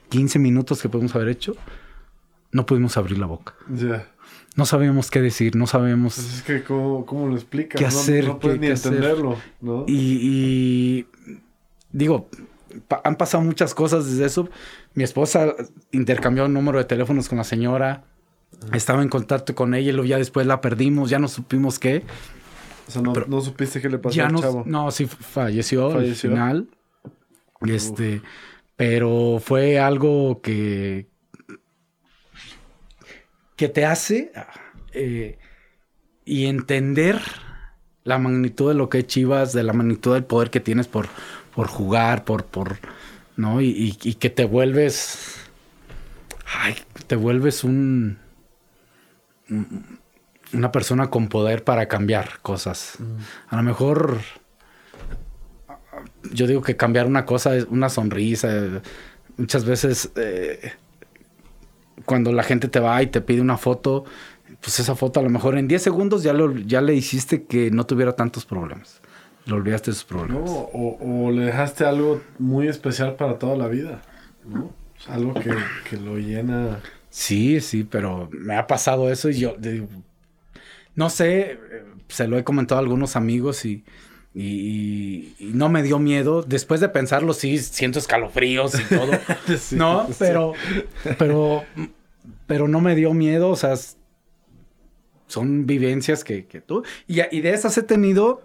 15 0.10 0.38
minutos 0.38 0.82
que 0.82 0.89
podemos 0.89 1.15
haber 1.15 1.30
hecho, 1.30 1.56
no 2.52 2.65
pudimos 2.65 2.97
abrir 2.97 3.17
la 3.17 3.25
boca. 3.25 3.54
Ya. 3.69 4.08
No 4.56 4.65
sabíamos 4.65 5.12
qué 5.12 5.21
decir, 5.21 5.56
no 5.56 5.67
sabemos. 5.67 6.15
Pues 6.15 6.33
es 6.35 6.41
que, 6.41 6.63
¿cómo, 6.63 7.06
cómo 7.06 7.27
lo 7.27 7.35
explicas? 7.35 7.79
¿Qué 7.79 7.85
hacer? 7.85 8.25
No, 8.25 8.39
puedes 8.39 8.60
ni 8.60 8.67
entenderlo, 8.67 9.37
¿no? 9.62 9.85
Y, 9.87 11.06
digo, 11.91 12.29
han 13.04 13.15
pasado 13.15 13.43
muchas 13.43 13.73
cosas 13.73 14.10
desde 14.10 14.25
eso. 14.25 14.50
Mi 14.95 15.04
esposa 15.04 15.56
intercambió 15.91 16.45
un 16.45 16.54
número 16.54 16.77
de 16.79 16.85
teléfonos 16.85 17.29
con 17.29 17.37
la 17.37 17.43
señora. 17.43 18.04
Estaba 18.73 19.02
en 19.02 19.10
contacto 19.10 19.56
con 19.56 19.73
ella 19.73 19.91
y 19.91 19.93
luego 19.93 20.08
ya 20.08 20.17
después 20.17 20.45
la 20.45 20.60
perdimos, 20.60 21.10
ya 21.10 21.19
no 21.19 21.27
supimos 21.27 21.79
qué. 21.79 22.04
O 22.87 22.91
sea, 22.91 23.02
no, 23.02 23.13
no 23.13 23.41
supiste 23.41 23.79
qué 23.79 23.87
le 23.87 24.00
pasó 24.00 24.21
al 24.21 24.35
chavo. 24.35 24.63
No, 24.65 24.89
sí 24.91 25.06
falleció, 25.06 25.91
al 25.91 26.15
final. 26.15 26.67
Este, 27.62 28.21
pero 28.75 29.41
fue 29.43 29.79
algo 29.79 30.41
que, 30.41 31.08
que 33.60 33.67
te 33.67 33.85
hace 33.85 34.31
eh, 34.93 35.37
y 36.23 36.45
entender 36.45 37.19
la 38.05 38.17
magnitud 38.17 38.69
de 38.69 38.73
lo 38.73 38.87
que 38.87 38.99
es 38.99 39.07
Chivas, 39.07 39.51
de 39.51 39.63
la 39.63 39.73
magnitud 39.73 40.13
del 40.13 40.23
poder 40.23 40.49
que 40.49 40.62
tienes 40.62 40.87
por, 40.87 41.10
por 41.53 41.67
jugar, 41.67 42.23
por, 42.23 42.45
por, 42.45 42.77
¿no? 43.35 43.60
Y, 43.60 43.91
que 44.17 44.29
te 44.29 44.45
vuelves, 44.45 45.41
ay, 46.45 46.77
te 47.07 47.17
vuelves 47.17 47.65
un, 47.65 48.17
una 50.53 50.71
persona 50.71 51.10
con 51.10 51.27
poder 51.27 51.65
para 51.65 51.89
cambiar 51.89 52.39
cosas. 52.41 52.93
Mm. 52.97 53.17
A 53.49 53.55
lo 53.57 53.63
mejor, 53.63 54.19
yo 56.31 56.47
digo 56.47 56.62
que 56.62 56.77
cambiar 56.77 57.07
una 57.07 57.25
cosa 57.25 57.57
es 57.57 57.65
una 57.65 57.89
sonrisa. 57.89 58.81
Muchas 59.35 59.65
veces 59.65 60.12
eh, 60.15 60.71
cuando 62.10 62.31
la 62.31 62.41
gente 62.41 62.67
te 62.67 62.79
va 62.79 63.03
y 63.03 63.07
te 63.07 63.21
pide 63.21 63.39
una 63.39 63.55
foto, 63.60 64.03
pues 64.62 64.79
esa 64.79 64.95
foto 64.95 65.19
a 65.19 65.23
lo 65.23 65.29
mejor 65.29 65.60
en 65.60 65.67
10 65.67 65.79
segundos 65.79 66.23
ya, 66.23 66.33
lo, 66.33 66.57
ya 66.57 66.81
le 66.81 66.95
hiciste 66.95 67.43
que 67.43 67.69
no 67.69 67.85
tuviera 67.85 68.13
tantos 68.13 68.45
problemas. 68.45 68.99
Le 69.45 69.53
olvidaste 69.53 69.93
sus 69.93 70.05
problemas. 70.05 70.49
o, 70.49 71.29
le 71.31 71.45
dejaste 71.45 71.85
algo 71.85 72.19
muy 72.39 72.67
especial 72.67 73.15
para 73.15 73.37
toda 73.37 73.55
la 73.55 73.67
vida. 73.67 74.01
¿no? 74.43 74.73
Algo 75.07 75.35
que, 75.35 75.53
que 75.87 75.97
lo 75.97 76.17
llena. 76.17 76.79
Sí, 77.12 77.62
sí, 77.62 77.83
pero 77.83 78.27
me 78.31 78.55
ha 78.55 78.65
pasado 78.65 79.12
eso 79.12 79.29
y 79.29 79.41
yo 79.41 79.55
digo, 79.60 79.87
no 80.95 81.12
sé, 81.12 81.51
eh, 81.51 81.57
se 82.07 82.27
lo 82.27 82.39
he 82.39 82.43
comentado 82.43 82.79
a 82.79 82.81
algunos 82.81 83.15
amigos 83.15 83.65
y, 83.65 83.83
y, 84.33 85.35
y 85.37 85.51
no 85.53 85.69
me 85.69 85.83
dio 85.83 85.99
miedo. 85.99 86.41
Después 86.41 86.81
de 86.81 86.89
pensarlo, 86.89 87.33
sí, 87.33 87.60
siento 87.60 87.99
escalofríos 87.99 88.73
y 88.79 88.83
todo. 88.85 89.12
Sí, 89.60 89.75
no, 89.75 90.07
sí. 90.07 90.13
pero, 90.19 90.53
pero, 92.50 92.67
no 92.67 92.81
me 92.81 92.95
dio 92.95 93.13
miedo, 93.13 93.50
o 93.50 93.56
sea, 93.56 93.75
son 95.27 95.65
vivencias 95.67 96.23
que, 96.23 96.45
que 96.47 96.60
tú. 96.60 96.83
Y, 97.08 97.21
y 97.31 97.41
de 97.41 97.52
esas 97.54 97.77
he 97.77 97.83
tenido, 97.83 98.41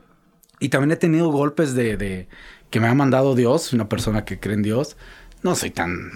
y 0.60 0.68
también 0.68 0.92
he 0.92 0.96
tenido 0.96 1.30
golpes 1.30 1.74
de, 1.74 1.96
de 1.96 2.28
que 2.70 2.78
me 2.80 2.86
ha 2.88 2.94
mandado 2.94 3.34
Dios, 3.34 3.72
una 3.72 3.88
persona 3.88 4.24
que 4.24 4.38
cree 4.38 4.54
en 4.54 4.62
Dios. 4.62 4.96
No 5.42 5.54
soy 5.54 5.70
tan 5.70 6.10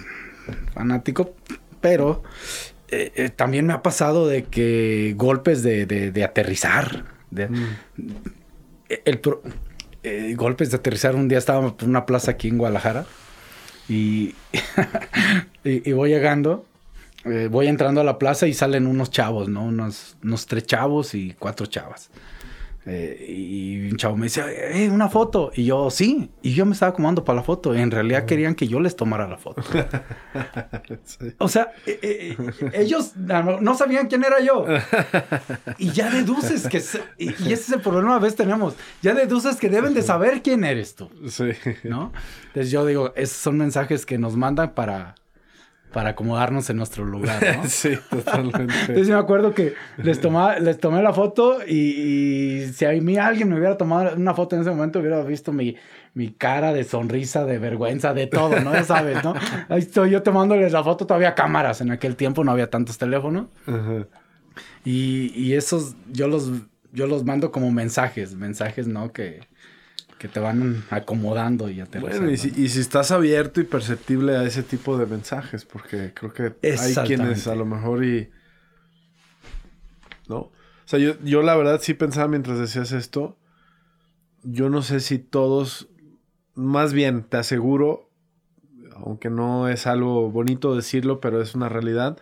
fanático, 0.73 1.33
pero 1.81 2.23
eh, 2.89 3.11
eh, 3.15 3.29
también 3.29 3.65
me 3.65 3.73
ha 3.73 3.81
pasado 3.81 4.27
de 4.27 4.43
que 4.43 5.13
golpes 5.17 5.63
de, 5.63 5.85
de- 5.85 6.11
de 6.11 6.23
aterrizar. 6.23 7.05
Mm. 7.31 7.53
el 9.05 9.19
pro- 9.19 9.41
eh, 10.03 10.33
golpes 10.35 10.71
de 10.71 10.77
aterrizar. 10.77 11.15
Un 11.15 11.27
día 11.27 11.37
estaba 11.37 11.75
por 11.75 11.87
una 11.87 12.05
plaza 12.05 12.31
aquí 12.31 12.47
en 12.47 12.57
Guadalajara 12.57 13.05
y, 13.87 14.35
y, 15.63 15.89
y 15.89 15.93
voy 15.93 16.09
llegando, 16.09 16.65
eh, 17.25 17.47
voy 17.51 17.67
entrando 17.67 18.01
a 18.01 18.03
la 18.03 18.17
plaza 18.17 18.47
y 18.47 18.53
salen 18.53 18.87
unos 18.87 19.11
chavos, 19.11 19.49
¿no? 19.49 19.65
Unos, 19.65 20.17
unos 20.23 20.45
tres 20.45 20.65
chavos 20.65 21.13
y 21.15 21.35
cuatro 21.37 21.65
chavas. 21.65 22.09
Eh, 22.85 23.25
y 23.29 23.91
un 23.91 23.97
chavo 23.97 24.15
me 24.17 24.27
dice, 24.27 24.41
eh, 24.83 24.89
una 24.89 25.09
foto. 25.09 25.51
Y 25.53 25.65
yo, 25.65 25.91
sí. 25.91 26.31
Y 26.41 26.53
yo 26.53 26.65
me 26.65 26.73
estaba 26.73 26.91
acomodando 26.91 27.23
para 27.23 27.35
la 27.35 27.43
foto. 27.43 27.75
Y 27.75 27.81
en 27.81 27.91
realidad 27.91 28.25
querían 28.25 28.55
que 28.55 28.67
yo 28.67 28.79
les 28.79 28.95
tomara 28.95 29.27
la 29.27 29.37
foto. 29.37 29.61
Sí. 31.03 31.33
O 31.37 31.47
sea, 31.47 31.71
eh, 31.85 32.35
ellos 32.73 33.15
no 33.15 33.59
no 33.61 33.75
sabían 33.75 34.07
quién 34.07 34.23
era 34.23 34.39
yo. 34.39 34.65
Y 35.77 35.91
ya 35.91 36.09
deduces 36.09 36.67
que... 36.67 36.81
y, 37.17 37.29
y 37.43 37.53
ese 37.53 37.53
es 37.53 37.71
el 37.71 37.81
problema 37.81 38.15
a 38.15 38.19
veces 38.19 38.37
tenemos. 38.37 38.75
Ya 39.01 39.13
deduces 39.13 39.57
que 39.57 39.69
deben 39.69 39.93
de 39.93 40.01
saber 40.01 40.41
quién 40.41 40.63
eres 40.63 40.95
tú, 40.95 41.09
Sí. 41.27 41.51
¿no? 41.83 42.11
Entonces 42.47 42.71
yo 42.71 42.85
digo, 42.85 43.13
esos 43.15 43.37
son 43.37 43.57
mensajes 43.57 44.05
que 44.05 44.17
nos 44.17 44.35
mandan 44.35 44.73
para, 44.73 45.15
para 45.93 46.11
acomodarnos 46.11 46.69
en 46.69 46.77
nuestro 46.77 47.03
lugar, 47.05 47.41
¿no? 47.57 47.63
Sí, 47.67 47.97
totalmente. 48.09 48.61
Entonces 48.81 49.07
yo 49.07 49.15
me 49.15 49.19
acuerdo 49.19 49.53
que 49.53 49.73
les, 49.97 50.21
toma- 50.21 50.59
les 50.59 50.77
tomé 50.79 51.01
la 51.01 51.13
foto 51.13 51.59
y, 51.67 51.73
y 51.75 52.67
si 52.73 52.85
a 52.85 52.91
mí 52.91 53.17
alguien 53.17 53.49
me 53.49 53.57
hubiera 53.57 53.77
tomado 53.77 54.15
una 54.15 54.33
foto 54.33 54.55
en 54.55 54.61
ese 54.61 54.69
momento, 54.71 54.99
hubiera 54.99 55.21
visto 55.23 55.51
mi, 55.51 55.75
mi 56.13 56.31
cara 56.31 56.73
de 56.73 56.83
sonrisa, 56.83 57.45
de 57.45 57.57
vergüenza, 57.57 58.13
de 58.13 58.27
todo, 58.27 58.59
¿no? 58.59 58.71
Ya 58.73 58.83
sabes, 58.83 59.23
¿no? 59.23 59.33
Ahí 59.69 59.79
estoy 59.79 60.11
yo 60.11 60.21
tomándoles 60.21 60.71
la 60.71 60.83
foto, 60.83 61.07
todavía 61.07 61.33
cámaras. 61.35 61.81
En 61.81 61.89
aquel 61.91 62.15
tiempo 62.15 62.43
no 62.43 62.51
había 62.51 62.69
tantos 62.69 62.97
teléfonos. 62.97 63.47
Y, 64.85 65.31
y 65.35 65.53
esos 65.53 65.95
yo 66.11 66.27
los, 66.27 66.51
yo 66.93 67.07
los 67.07 67.23
mando 67.25 67.51
como 67.51 67.71
mensajes, 67.71 68.35
mensajes, 68.35 68.87
¿no? 68.87 69.11
Que, 69.11 69.41
que 70.19 70.27
te 70.27 70.39
van 70.39 70.83
acomodando 70.91 71.69
y 71.69 71.79
aterrizando. 71.79 72.19
Bueno, 72.19 72.31
y 72.31 72.37
si, 72.37 72.49
y 72.49 72.67
si 72.67 72.81
estás 72.81 73.09
abierto 73.09 73.61
y 73.61 73.63
perceptible 73.63 74.35
a 74.35 74.43
ese 74.43 74.61
tipo 74.61 74.97
de 74.97 75.05
mensajes, 75.05 75.65
porque 75.65 76.13
creo 76.13 76.33
que 76.33 76.53
hay 76.77 76.93
quienes 77.07 77.47
a 77.47 77.55
lo 77.55 77.65
mejor 77.65 78.03
y... 78.03 78.29
¿No? 80.27 80.37
O 80.39 80.51
sea, 80.85 80.99
yo, 80.99 81.13
yo 81.23 81.41
la 81.41 81.55
verdad 81.55 81.79
sí 81.81 81.93
pensaba 81.93 82.27
mientras 82.27 82.59
decías 82.59 82.91
esto, 82.91 83.37
yo 84.43 84.69
no 84.69 84.81
sé 84.81 84.99
si 84.99 85.19
todos, 85.19 85.87
más 86.53 86.93
bien 86.93 87.23
te 87.23 87.37
aseguro, 87.37 88.09
aunque 88.95 89.29
no 89.29 89.69
es 89.69 89.87
algo 89.87 90.29
bonito 90.29 90.75
decirlo, 90.75 91.21
pero 91.21 91.41
es 91.41 91.55
una 91.55 91.69
realidad, 91.69 92.17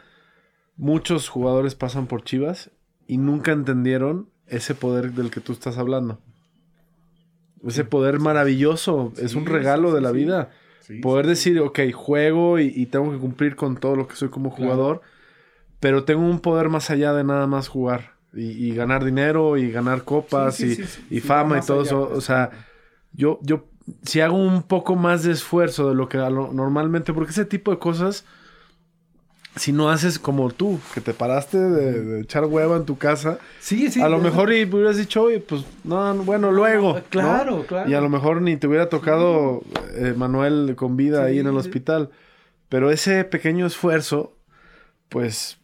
muchos 0.75 1.29
jugadores 1.29 1.73
pasan 1.73 2.05
por 2.05 2.23
Chivas 2.23 2.69
y 3.07 3.17
nunca 3.17 3.51
entendieron 3.51 4.29
ese 4.45 4.75
poder 4.75 5.13
del 5.13 5.31
que 5.31 5.41
tú 5.41 5.51
estás 5.51 5.77
hablando. 5.77 6.21
Ese 7.65 7.83
poder 7.85 8.19
maravilloso, 8.19 9.13
es 9.17 9.35
un 9.35 9.45
regalo 9.45 9.93
de 9.93 10.01
la 10.01 10.11
vida. 10.11 10.49
Poder 11.01 11.27
decir, 11.27 11.59
ok, 11.59 11.79
juego 11.93 12.59
y, 12.59 12.71
y 12.75 12.85
tengo 12.85 13.11
que 13.11 13.17
cumplir 13.17 13.55
con 13.55 13.75
todo 13.77 13.95
lo 13.95 14.07
que 14.07 14.15
soy 14.15 14.29
como 14.29 14.53
Claro. 14.55 14.71
jugador, 14.71 15.01
pero 15.79 16.05
tengo 16.05 16.21
un 16.21 16.39
poder 16.39 16.69
más 16.69 16.89
allá 16.89 17.13
de 17.13 17.23
nada 17.25 17.45
más 17.45 17.67
jugar 17.67 18.13
y, 18.33 18.43
y 18.51 18.73
ganar 18.73 19.03
dinero 19.03 19.57
y 19.57 19.69
ganar 19.69 20.03
copas 20.03 20.59
y, 20.61 20.75
fama 21.19 21.57
y 21.59 21.61
todo 21.65 21.81
allá, 21.81 21.87
eso. 21.87 22.05
pues. 22.07 22.17
O 22.17 22.21
sea, 22.21 22.51
yo, 23.11 23.39
yo, 23.41 23.65
si 24.03 24.21
hago 24.21 24.37
un 24.37 24.63
poco 24.63 24.95
más 24.95 25.23
de 25.23 25.33
esfuerzo 25.33 25.89
de 25.89 25.95
lo 25.95 26.07
que 26.07 26.17
normalmente, 26.17 27.13
porque 27.13 27.31
ese 27.31 27.45
tipo 27.45 27.71
de 27.71 27.79
cosas, 27.79 28.23
si 29.55 29.71
no 29.71 29.89
haces 29.89 30.19
como 30.19 30.49
tú, 30.51 30.79
que 30.93 31.01
te 31.01 31.13
paraste 31.13 31.57
de, 31.57 32.03
de 32.03 32.21
echar 32.21 32.45
hueva 32.45 32.77
en 32.77 32.85
tu 32.85 32.97
casa, 32.97 33.39
Sí, 33.59 33.89
sí. 33.89 34.01
a 34.01 34.07
lo 34.09 34.17
de- 34.17 34.23
mejor 34.25 34.53
y 34.53 34.65
hubieras 34.65 34.97
dicho, 34.97 35.23
oye, 35.23 35.39
pues, 35.39 35.63
no, 35.83 36.13
no, 36.13 36.23
bueno, 36.23 36.51
luego. 36.51 36.93
¿no? 36.95 37.03
Claro, 37.09 37.65
claro. 37.67 37.89
Y 37.89 37.93
a 37.95 38.01
lo 38.01 38.09
mejor 38.09 38.41
ni 38.41 38.55
te 38.57 38.67
hubiera 38.67 38.89
tocado 38.89 39.61
eh, 39.95 40.13
Manuel 40.15 40.75
con 40.75 40.95
vida 40.97 41.23
ahí 41.23 41.39
en 41.39 41.47
el 41.47 41.57
hospital. 41.57 42.11
Pero 42.69 42.91
ese 42.91 43.23
pequeño 43.23 43.65
esfuerzo, 43.65 44.33
pues, 45.09 45.57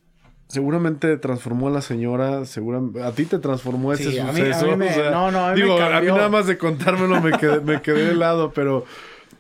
seguramente 0.48 1.18
transformó 1.18 1.68
a 1.68 1.72
la 1.72 1.82
señora, 1.82 2.46
seguramente 2.46 3.04
a 3.04 3.12
ti 3.12 3.26
te 3.26 3.40
transformó 3.40 3.92
ese 3.94 4.20
a 4.22 4.32
mí- 4.32 4.42
a 4.42 4.54
suceso. 4.54 4.66
mí 4.72 4.76
me- 4.78 4.90
o 4.90 4.94
sea, 4.94 5.12
no, 5.12 5.32
no, 5.32 5.46
a 5.46 5.52
mí 5.54 5.60
me 5.60 5.66
digo, 5.66 5.80
a 5.82 6.00
mí 6.02 6.08
nada 6.08 6.30
más 6.30 6.48
de 6.48 6.58
contármelo 6.58 7.22
me 7.22 7.32
quedé, 7.38 7.60
me 7.60 7.82
quedé 7.82 8.06
de 8.08 8.16
lado, 8.16 8.52
pero 8.54 8.86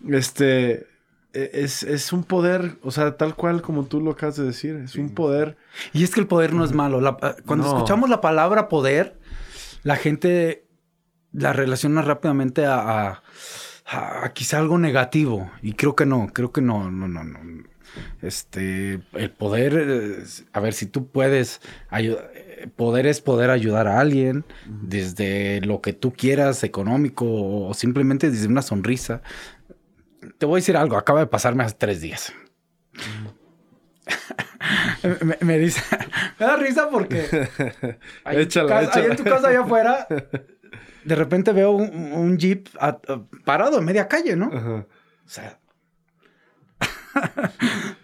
este 0.09 0.85
es, 1.33 1.83
es 1.83 2.13
un 2.13 2.23
poder, 2.23 2.77
o 2.83 2.91
sea, 2.91 3.17
tal 3.17 3.35
cual 3.35 3.61
como 3.61 3.85
tú 3.85 3.99
lo 4.01 4.11
acabas 4.11 4.35
de 4.37 4.43
decir, 4.45 4.75
es 4.75 4.95
un 4.95 5.09
poder. 5.09 5.57
Y 5.91 6.03
es 6.03 6.11
que 6.11 6.19
el 6.19 6.27
poder 6.27 6.53
no 6.53 6.63
es 6.63 6.73
malo. 6.73 7.01
La- 7.01 7.17
ah, 7.21 7.35
cuando 7.45 7.65
No. 7.65 7.73
escuchamos 7.75 8.09
la 8.09 8.21
palabra 8.21 8.69
poder, 8.69 9.17
la 9.83 9.95
gente 9.95 10.65
la 11.31 11.51
relaciona 11.53 12.01
rápidamente 12.03 12.65
a, 12.65 12.75
a- 13.09 13.23
a- 13.85 14.25
a 14.25 14.33
quizá 14.33 14.59
algo 14.59 14.77
negativo. 14.77 15.49
Y 15.61 15.73
creo 15.73 15.95
que 15.95 16.05
no, 16.05 16.27
creo 16.33 16.51
que 16.51 16.61
no, 16.61 16.91
no, 16.91 17.07
no, 17.07 17.23
no. 17.23 17.39
Este, 18.21 19.01
el 19.13 19.31
poder, 19.31 19.73
eh, 19.77 20.23
a 20.53 20.59
ver, 20.59 20.73
si 20.73 20.85
tú 20.87 21.07
puedes 21.07 21.61
ayudar, 21.89 22.31
poder 22.75 23.05
es 23.07 23.21
poder 23.21 23.49
ayudar 23.49 23.87
a 23.87 23.99
alguien 23.99 24.45
desde 24.65 25.61
lo 25.61 25.81
que 25.81 25.93
tú 25.93 26.13
quieras, 26.13 26.63
económico 26.63 27.25
o 27.27 27.73
simplemente 27.73 28.31
desde 28.31 28.47
una 28.47 28.61
sonrisa. 28.61 29.21
Te 30.37 30.45
voy 30.45 30.57
a 30.57 30.61
decir 30.61 30.77
algo, 30.77 30.97
acaba 30.97 31.19
de 31.21 31.27
pasarme 31.27 31.63
hace 31.63 31.75
tres 31.77 32.01
días. 32.01 32.33
me, 35.23 35.37
me 35.41 35.57
dice, 35.59 35.81
me 36.39 36.45
da 36.45 36.55
risa 36.55 36.89
porque 36.89 37.21
ahí, 38.23 38.35
en 38.35 38.35
tu 38.35 38.39
Échala, 38.59 38.69
casa, 38.69 38.79
ahí 38.81 38.85
échala. 38.87 39.05
en 39.05 39.15
tu 39.17 39.23
casa 39.23 39.47
allá 39.49 39.61
afuera, 39.61 40.07
de 41.05 41.15
repente 41.15 41.51
veo 41.51 41.71
un, 41.71 42.13
un 42.13 42.37
jeep 42.37 42.67
a- 42.79 42.99
a- 43.07 43.23
parado 43.45 43.79
en 43.79 43.85
media 43.85 44.07
calle, 44.07 44.35
¿no? 44.35 44.49
Ajá. 44.53 44.85
O 45.25 45.29
sea, 45.29 45.59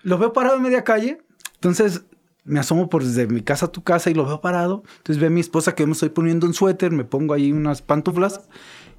lo 0.04 0.18
veo 0.18 0.34
parado 0.34 0.58
en 0.58 0.64
media 0.64 0.84
calle. 0.84 1.22
Entonces 1.56 2.04
me 2.46 2.60
asomo 2.60 2.90
por 2.90 3.04
desde 3.04 3.28
mi 3.28 3.42
casa 3.42 3.68
a 3.68 3.72
tu 3.72 3.84
casa 3.84 4.10
y 4.10 4.14
lo 4.14 4.26
veo 4.26 4.42
parado. 4.42 4.84
Entonces 4.98 5.20
ve 5.20 5.28
a 5.28 5.30
mi 5.30 5.42
esposa 5.42 5.76
que 5.76 5.84
yo 5.84 5.88
me 5.88 5.94
estoy 5.94 6.10
poniendo 6.10 6.48
un 6.48 6.54
suéter, 6.54 6.92
me 6.92 7.04
pongo 7.04 7.34
ahí 7.34 7.52
unas 7.52 7.82
pantuflas 7.82 8.50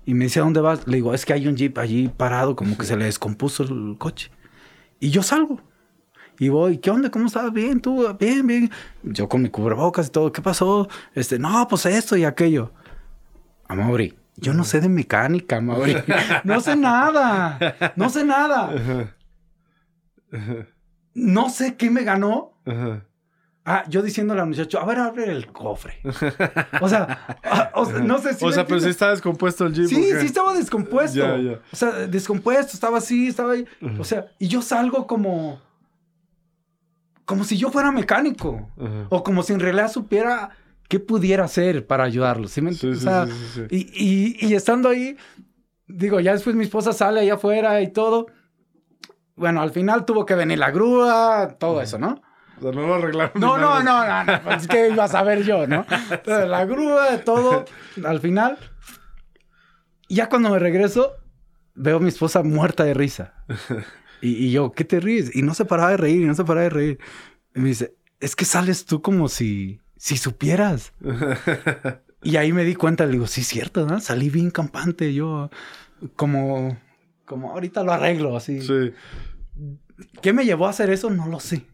y 0.04 0.14
me 0.14 0.24
dice, 0.24 0.40
¿a 0.40 0.42
dónde 0.42 0.60
vas? 0.60 0.86
Le 0.86 0.96
digo, 0.96 1.14
es 1.14 1.24
que 1.24 1.32
hay 1.32 1.46
un 1.46 1.56
jeep 1.56 1.78
allí 1.78 2.08
parado, 2.08 2.56
como 2.56 2.76
que 2.76 2.86
se 2.86 2.96
le 2.96 3.04
descompuso 3.04 3.62
el 3.62 3.96
coche. 3.98 4.30
Y 4.98 5.10
yo 5.10 5.22
salgo. 5.22 5.60
Y 6.38 6.48
voy, 6.48 6.78
¿qué 6.78 6.90
onda? 6.90 7.10
¿Cómo 7.10 7.26
estás? 7.26 7.52
Bien, 7.52 7.80
tú, 7.80 8.06
bien, 8.18 8.46
bien. 8.46 8.70
Yo 9.02 9.28
con 9.28 9.42
mi 9.42 9.50
cubrebocas 9.50 10.08
y 10.08 10.10
todo, 10.10 10.32
¿qué 10.32 10.40
pasó? 10.40 10.88
Este, 11.14 11.38
no, 11.38 11.68
pues 11.68 11.84
esto 11.86 12.16
y 12.16 12.24
aquello. 12.24 12.72
A 13.68 13.74
Mauri, 13.74 14.18
yo 14.36 14.54
no 14.54 14.64
sé 14.64 14.80
de 14.80 14.88
mecánica, 14.88 15.60
Mauri. 15.60 15.96
No 16.44 16.60
sé 16.60 16.76
nada. 16.76 17.92
No 17.94 18.08
sé 18.08 18.24
nada. 18.24 18.72
Ajá. 18.74 19.16
Ajá. 20.32 20.66
No 21.14 21.50
sé 21.50 21.76
qué 21.76 21.90
me 21.90 22.04
ganó. 22.04 22.54
Ah, 23.72 23.84
yo 23.88 24.02
diciéndole 24.02 24.40
al 24.40 24.48
muchacho, 24.48 24.80
a 24.80 24.84
ver, 24.84 24.98
abre 24.98 25.30
el 25.30 25.46
cofre. 25.52 26.00
O 26.80 26.88
sea, 26.88 27.38
ah, 27.44 27.70
o 27.74 27.84
no 27.92 28.18
sé 28.18 28.34
si. 28.34 28.44
o 28.44 28.50
sea, 28.50 28.66
pero 28.66 28.80
sí 28.80 28.88
está 28.88 29.10
descompuesto 29.10 29.66
el 29.66 29.74
jeep. 29.74 29.86
Sí, 29.86 30.10
sí 30.18 30.26
estaba 30.26 30.54
descompuesto. 30.54 31.18
Ya, 31.18 31.36
ya. 31.36 31.60
O 31.72 31.76
sea, 31.76 31.90
descompuesto, 32.08 32.72
estaba 32.74 32.98
así, 32.98 33.28
estaba 33.28 33.52
ahí. 33.52 33.64
O 33.98 34.02
sea, 34.04 34.26
y 34.40 34.48
yo 34.48 34.60
salgo 34.60 35.06
como. 35.06 35.60
Como 37.24 37.44
si 37.44 37.56
yo 37.56 37.70
fuera 37.70 37.92
mecánico. 37.92 38.68
O 39.08 39.22
como 39.22 39.42
si 39.42 39.52
en 39.52 39.60
realidad 39.60 39.90
supiera 39.90 40.50
qué 40.88 40.98
pudiera 40.98 41.44
hacer 41.44 41.86
para 41.86 42.02
ayudarlo. 42.04 42.48
¿sí 42.48 42.60
me 42.60 42.72
Sí, 42.72 42.88
entiendes? 42.88 43.02
sí, 43.02 43.08
O 43.08 43.10
sea, 43.10 43.68
sí, 43.68 43.76
y- 43.94 44.46
y 44.48 44.54
estando 44.54 44.88
ahí, 44.88 45.16
digo, 45.86 46.18
ya 46.18 46.32
después 46.32 46.56
mi 46.56 46.64
esposa 46.64 46.92
sale 46.92 47.20
allá 47.20 47.34
afuera 47.34 47.80
y 47.82 47.92
todo. 47.92 48.26
Bueno, 49.36 49.62
al 49.62 49.70
final 49.70 50.04
tuvo 50.04 50.26
que 50.26 50.34
venir 50.34 50.58
la 50.58 50.70
grúa, 50.72 51.56
todo 51.58 51.80
eso, 51.80 51.98
¿no? 51.98 52.20
O 52.60 52.62
sea, 52.62 52.72
no 52.72 52.86
lo 52.86 52.94
arreglaron. 52.94 53.32
No, 53.40 53.56
no, 53.56 53.82
no, 53.82 54.06
no, 54.06 54.24
no, 54.24 54.42
pues 54.42 54.62
es 54.62 54.68
que 54.68 54.90
iba 54.90 55.04
a 55.04 55.08
saber 55.08 55.42
yo, 55.42 55.66
¿no? 55.66 55.86
Entonces, 56.10 56.48
la 56.48 56.64
grúa, 56.66 57.18
todo, 57.24 57.64
al 58.04 58.20
final. 58.20 58.58
Y 60.08 60.16
ya 60.16 60.28
cuando 60.28 60.50
me 60.50 60.58
regreso, 60.58 61.14
veo 61.74 61.96
a 61.96 62.00
mi 62.00 62.08
esposa 62.08 62.42
muerta 62.42 62.84
de 62.84 62.94
risa. 62.94 63.34
Y, 64.22 64.50
yo, 64.50 64.72
¿qué 64.72 64.84
te 64.84 65.00
ríes? 65.00 65.34
Y 65.34 65.40
no 65.40 65.54
se 65.54 65.64
paraba 65.64 65.92
de 65.92 65.96
reír, 65.96 66.20
y 66.20 66.26
no 66.26 66.34
se 66.34 66.44
paraba 66.44 66.64
de 66.64 66.70
reír. 66.70 66.98
Y 67.54 67.60
me 67.60 67.68
dice, 67.68 67.96
es 68.20 68.36
que 68.36 68.44
sales 68.44 68.84
tú 68.84 69.00
como 69.00 69.28
si, 69.28 69.80
si 69.96 70.18
supieras. 70.18 70.92
y 72.22 72.36
ahí 72.36 72.52
me 72.52 72.64
di 72.64 72.74
cuenta, 72.74 73.06
le 73.06 73.12
digo, 73.12 73.26
sí, 73.26 73.42
cierto, 73.42 73.86
¿no? 73.86 73.98
Salí 73.98 74.28
bien 74.28 74.50
campante, 74.50 75.14
yo 75.14 75.48
como, 76.16 76.78
como 77.24 77.52
ahorita 77.52 77.82
lo 77.82 77.92
arreglo, 77.92 78.36
así. 78.36 78.60
Sí. 78.60 78.92
¿Qué 80.20 80.32
me 80.32 80.44
llevó 80.44 80.66
a 80.66 80.70
hacer 80.70 80.90
eso? 80.90 81.08
No 81.08 81.26
lo 81.26 81.40
sé. 81.40 81.66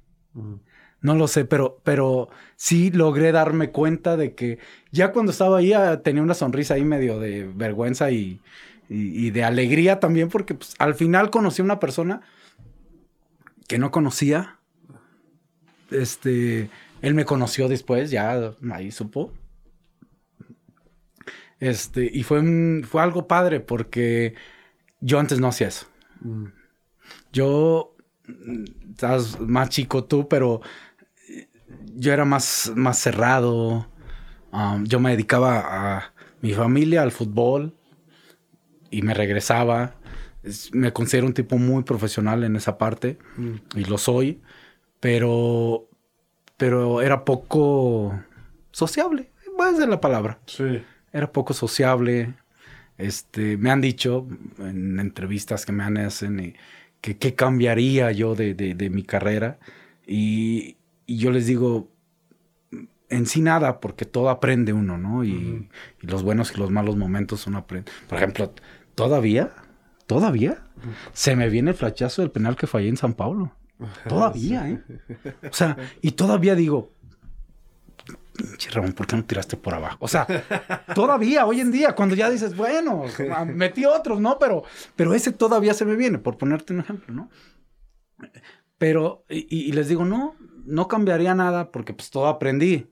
No 1.06 1.14
lo 1.14 1.28
sé, 1.28 1.44
pero, 1.44 1.80
pero 1.84 2.30
sí 2.56 2.90
logré 2.90 3.30
darme 3.30 3.70
cuenta 3.70 4.16
de 4.16 4.34
que 4.34 4.58
ya 4.90 5.12
cuando 5.12 5.30
estaba 5.30 5.58
ahí 5.58 5.72
ah, 5.72 6.02
tenía 6.02 6.20
una 6.20 6.34
sonrisa 6.34 6.74
ahí 6.74 6.84
medio 6.84 7.20
de 7.20 7.44
vergüenza 7.54 8.10
y, 8.10 8.40
y, 8.88 9.30
de 9.30 9.44
alegría 9.44 10.00
también, 10.00 10.30
porque 10.30 10.54
pues, 10.54 10.74
al 10.80 10.96
final 10.96 11.30
conocí 11.30 11.62
a 11.62 11.64
una 11.64 11.78
persona 11.78 12.22
que 13.68 13.78
no 13.78 13.92
conocía. 13.92 14.58
Este, 15.92 16.70
él 17.02 17.14
me 17.14 17.24
conoció 17.24 17.68
después, 17.68 18.10
ya 18.10 18.56
ahí 18.72 18.90
supo. 18.90 19.32
Este, 21.60 22.10
y 22.12 22.24
fue, 22.24 22.42
fue 22.82 23.00
algo 23.00 23.28
padre 23.28 23.60
porque 23.60 24.34
yo 25.00 25.20
antes 25.20 25.38
no 25.38 25.46
hacía 25.46 25.68
eso. 25.68 25.86
Mm. 26.22 26.46
Yo, 27.32 27.94
estás 28.90 29.38
más 29.38 29.68
chico 29.68 30.04
tú, 30.04 30.28
pero 30.28 30.62
yo 31.96 32.12
era 32.12 32.24
más, 32.24 32.72
más 32.74 32.98
cerrado. 32.98 33.86
Um, 34.52 34.84
yo 34.84 35.00
me 35.00 35.10
dedicaba 35.10 35.96
a 35.96 36.12
mi 36.40 36.52
familia, 36.52 37.02
al 37.02 37.12
fútbol, 37.12 37.74
y 38.90 39.02
me 39.02 39.14
regresaba. 39.14 39.96
me 40.72 40.92
considero 40.92 41.26
un 41.26 41.34
tipo 41.34 41.58
muy 41.58 41.82
profesional 41.82 42.44
en 42.44 42.56
esa 42.56 42.78
parte, 42.78 43.18
mm. 43.36 43.78
y 43.78 43.84
lo 43.84 43.98
soy, 43.98 44.40
pero, 45.00 45.88
pero 46.56 47.02
era 47.02 47.24
poco 47.24 48.18
sociable, 48.70 49.30
voy 49.56 49.68
a 49.68 49.72
decir 49.72 49.88
la 49.88 50.00
palabra. 50.00 50.38
Sí. 50.46 50.82
Era 51.12 51.32
poco 51.32 51.54
sociable. 51.54 52.34
Este, 52.98 53.56
me 53.58 53.70
han 53.70 53.80
dicho 53.80 54.26
en 54.58 55.00
entrevistas 55.00 55.66
que 55.66 55.72
me 55.72 55.84
han 55.84 55.98
hacen 55.98 56.56
que 57.00 57.18
qué 57.18 57.34
cambiaría 57.34 58.10
yo 58.12 58.34
de, 58.34 58.54
de 58.54 58.90
mi 58.90 59.02
carrera. 59.02 59.58
Y, 60.06 60.76
y 61.06 61.18
yo 61.18 61.30
les 61.30 61.46
digo, 61.46 61.96
en 63.08 63.26
sí 63.26 63.40
nada, 63.40 63.80
porque 63.80 64.04
todo 64.04 64.30
aprende 64.30 64.72
uno, 64.72 64.98
¿no? 64.98 65.24
Y, 65.24 65.68
los 66.00 66.22
buenos 66.22 66.52
y 66.54 66.58
los 66.58 66.70
malos 66.70 66.96
momentos 66.96 67.46
uno 67.46 67.58
aprende. 67.58 67.90
Por 68.08 68.18
ejemplo, 68.18 68.52
todavía, 68.94 69.52
todavía, 70.06 70.62
se 71.12 71.36
me 71.36 71.48
viene 71.48 71.70
el 71.70 71.76
flachazo 71.76 72.22
del 72.22 72.30
penal 72.30 72.56
que 72.56 72.66
fallé 72.66 72.88
en 72.88 72.96
San 72.96 73.14
Paulo. 73.14 73.52
Todavía, 74.08 74.68
¿eh? 74.70 74.82
O 75.50 75.52
sea, 75.52 75.76
y 76.00 76.12
todavía 76.12 76.54
digo, 76.54 76.92
pinche 78.36 78.70
Ramón, 78.70 78.92
¿por 78.92 79.06
qué 79.06 79.16
no 79.16 79.24
tiraste 79.24 79.56
por 79.56 79.74
abajo? 79.74 79.98
O 80.00 80.08
sea, 80.08 80.26
todavía, 80.94 81.46
hoy 81.46 81.60
en 81.60 81.70
día, 81.70 81.94
cuando 81.94 82.14
ya 82.14 82.30
dices, 82.30 82.56
bueno, 82.56 83.04
metí 83.46 83.84
otros, 83.84 84.20
¿no? 84.20 84.38
Pero, 84.38 84.64
pero 84.96 85.14
ese 85.14 85.32
todavía 85.32 85.74
se 85.74 85.84
me 85.84 85.94
viene, 85.94 86.18
por 86.18 86.38
ponerte 86.38 86.72
un 86.72 86.80
ejemplo, 86.80 87.14
¿no? 87.14 87.30
Pero, 88.78 89.24
y 89.28 89.72
les 89.72 89.88
digo, 89.88 90.04
no, 90.04 90.36
no 90.66 90.88
cambiaría 90.88 91.34
nada 91.34 91.70
porque 91.70 91.94
pues 91.94 92.10
todo 92.10 92.26
aprendí. 92.26 92.90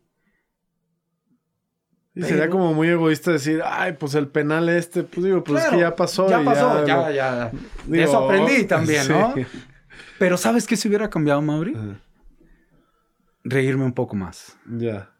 Y 2.16 2.22
sería 2.22 2.49
como 2.49 2.72
muy 2.75 2.89
egoísta 2.89 3.33
decir, 3.33 3.61
ay, 3.64 3.95
pues 3.99 4.14
el 4.14 4.29
penal 4.29 4.68
este, 4.68 5.03
pues 5.03 5.25
digo, 5.25 5.43
pues 5.43 5.64
es 5.64 5.70
que 5.70 5.81
ya 5.81 5.97
pasó. 5.97 6.29
Ya 6.29 6.45
pasó, 6.45 6.87
ya, 6.87 7.11
ya. 7.11 7.51
de 7.87 8.03
eso 8.03 8.25
aprendí 8.25 8.64
también, 8.64 9.09
¿no? 9.09 9.35
Pero 10.18 10.37
¿sabes 10.37 10.66
qué 10.66 10.77
se 10.77 10.87
hubiera 10.87 11.11
cambiado, 11.11 11.43
Mauri? 11.43 11.77
Reírme 13.43 13.85
un 13.85 13.93
poco 13.93 14.14
más. 14.14 14.57
Ya. 14.64 15.11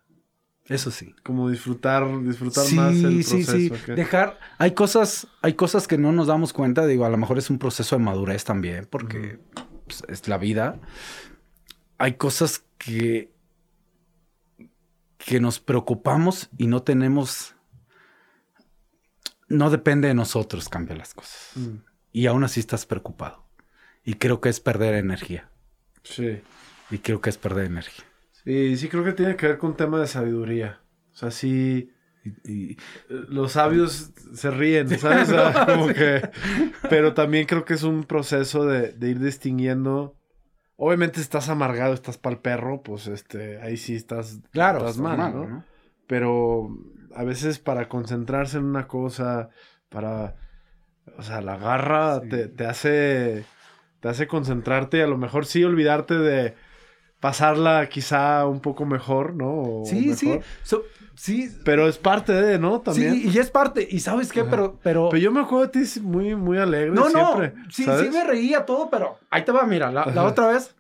Eso 0.67 0.93
sí. 0.93 1.15
Como 1.25 1.51
disfrutar, 1.51 2.07
disfrutar 2.23 2.65
más 2.73 2.95
el 2.95 3.03
proceso. 3.03 3.37
Sí, 3.37 3.45
sí, 3.45 3.71
sí. 3.71 3.93
Dejar, 3.93 4.39
hay 4.59 4.71
cosas, 4.71 5.27
hay 5.43 5.55
cosas 5.55 5.89
que 5.89 5.99
no 5.99 6.13
nos 6.13 6.29
damos 6.29 6.53
cuenta, 6.53 6.87
digo, 6.87 7.05
a 7.05 7.11
lo 7.11 7.17
mejor 7.17 7.39
es 7.39 7.51
un 7.51 7.59
proceso 7.59 7.99
de 7.99 8.05
madurez 8.05 8.45
también, 8.45 8.87
porque 8.89 9.41
pues, 9.87 10.05
es 10.09 10.29
la 10.29 10.39
vida 10.39 10.79
hay 11.99 12.15
cosas 12.15 12.65
que, 12.79 13.31
que 15.19 15.41
nos 15.41 15.61
preocupamos 15.61 16.51
y 16.59 16.67
no 16.67 16.83
tenemos, 16.83 17.55
no 19.49 19.71
depende 19.71 20.09
de 20.09 20.15
nosotros 20.15 20.69
cambiar 20.69 20.99
las 20.99 21.15
cosas. 21.15 21.53
Mm. 21.57 21.77
Y 22.13 22.27
aún 22.27 22.45
así 22.45 22.61
estás 22.61 22.87
preocupado. 22.87 23.45
Y 24.05 24.15
creo 24.15 24.41
que 24.41 24.49
es 24.49 24.61
perder 24.61 24.95
energía. 24.95 25.51
Sí. 26.03 26.41
Y 26.91 26.99
creo 26.99 27.21
que 27.21 27.31
es 27.31 27.39
perder 27.39 27.67
energía. 27.67 28.05
Sí, 28.45 28.77
sí 28.77 28.89
creo 28.89 29.05
que 29.05 29.13
tiene 29.13 29.37
que 29.37 29.49
ver 29.49 29.59
con 29.59 29.71
un 29.71 29.77
tema 29.77 30.01
de 30.01 30.07
sabiduría. 30.07 30.81
O 31.13 31.17
sea, 31.17 31.31
sí... 31.31 31.91
Y, 32.43 32.79
los 33.09 33.53
sabios 33.53 34.13
se 34.33 34.51
ríen, 34.51 34.89
¿sabes? 34.99 35.29
como 35.67 35.89
que, 35.89 36.31
pero 36.89 37.13
también 37.13 37.45
creo 37.45 37.67
que 37.67 37.75
es 37.75 37.83
un 37.83 38.05
proceso 38.05 38.65
de, 38.65 38.93
de 38.93 39.11
ir 39.11 39.19
distinguiendo 39.19 40.17
Obviamente 40.77 41.20
estás 41.20 41.49
amargado, 41.49 41.95
estás 41.95 42.18
para 42.18 42.35
el 42.35 42.41
perro, 42.41 42.83
pues 42.83 43.07
este, 43.07 43.61
ahí 43.61 43.77
sí 43.77 43.95
estás, 43.95 44.41
claro, 44.51 44.79
estás 44.79 44.99
mal, 44.99 45.18
¿no? 45.18 45.64
Pero 46.07 46.68
a 47.14 47.25
veces 47.25 47.59
para 47.59 47.89
concentrarse 47.89 48.59
en 48.59 48.64
una 48.64 48.89
cosa, 48.89 49.51
para, 49.89 50.35
o 51.16 51.22
sea, 51.22 51.41
la 51.41 51.57
garra 51.57 52.20
te, 52.20 52.49
te, 52.49 52.66
hace, 52.66 53.45
te 54.01 54.09
hace 54.09 54.27
concentrarte 54.27 54.99
y 54.99 55.03
a 55.03 55.07
lo 55.07 55.16
mejor 55.16 55.47
sí 55.47 55.62
olvidarte 55.62 56.18
de 56.18 56.55
pasarla 57.25 57.89
quizá 57.89 58.47
un 58.47 58.61
poco 58.61 58.85
mejor, 58.85 59.35
¿no? 59.35 59.81
sí, 59.87 60.14
sí. 60.14 60.41
Sí. 61.14 61.49
Pero 61.64 61.89
es 61.89 61.97
parte 61.97 62.33
de, 62.35 62.59
¿no? 62.59 62.83
También. 62.83 63.14
Sí, 63.14 63.31
y 63.33 63.39
es 63.39 63.49
parte. 63.49 63.87
¿Y 63.89 64.01
sabes 64.01 64.31
qué? 64.31 64.45
Pero, 64.45 64.79
pero. 64.83 65.09
Pero 65.09 65.22
yo 65.22 65.33
me 65.33 65.41
acuerdo 65.41 65.68
de 65.68 65.87
ti 65.87 66.01
muy, 66.01 66.35
muy 66.35 66.59
alegre. 66.59 66.91
No, 66.91 67.09
siempre, 67.09 67.55
no. 67.57 67.70
Sí, 67.70 67.85
sí 67.85 68.11
me 68.12 68.25
reía 68.25 68.66
todo, 68.66 68.91
pero 68.91 69.16
ahí 69.31 69.43
te 69.43 69.53
va, 69.53 69.64
mira, 69.64 69.91
la, 69.91 70.05
la 70.07 70.25
otra 70.25 70.49
vez 70.49 70.75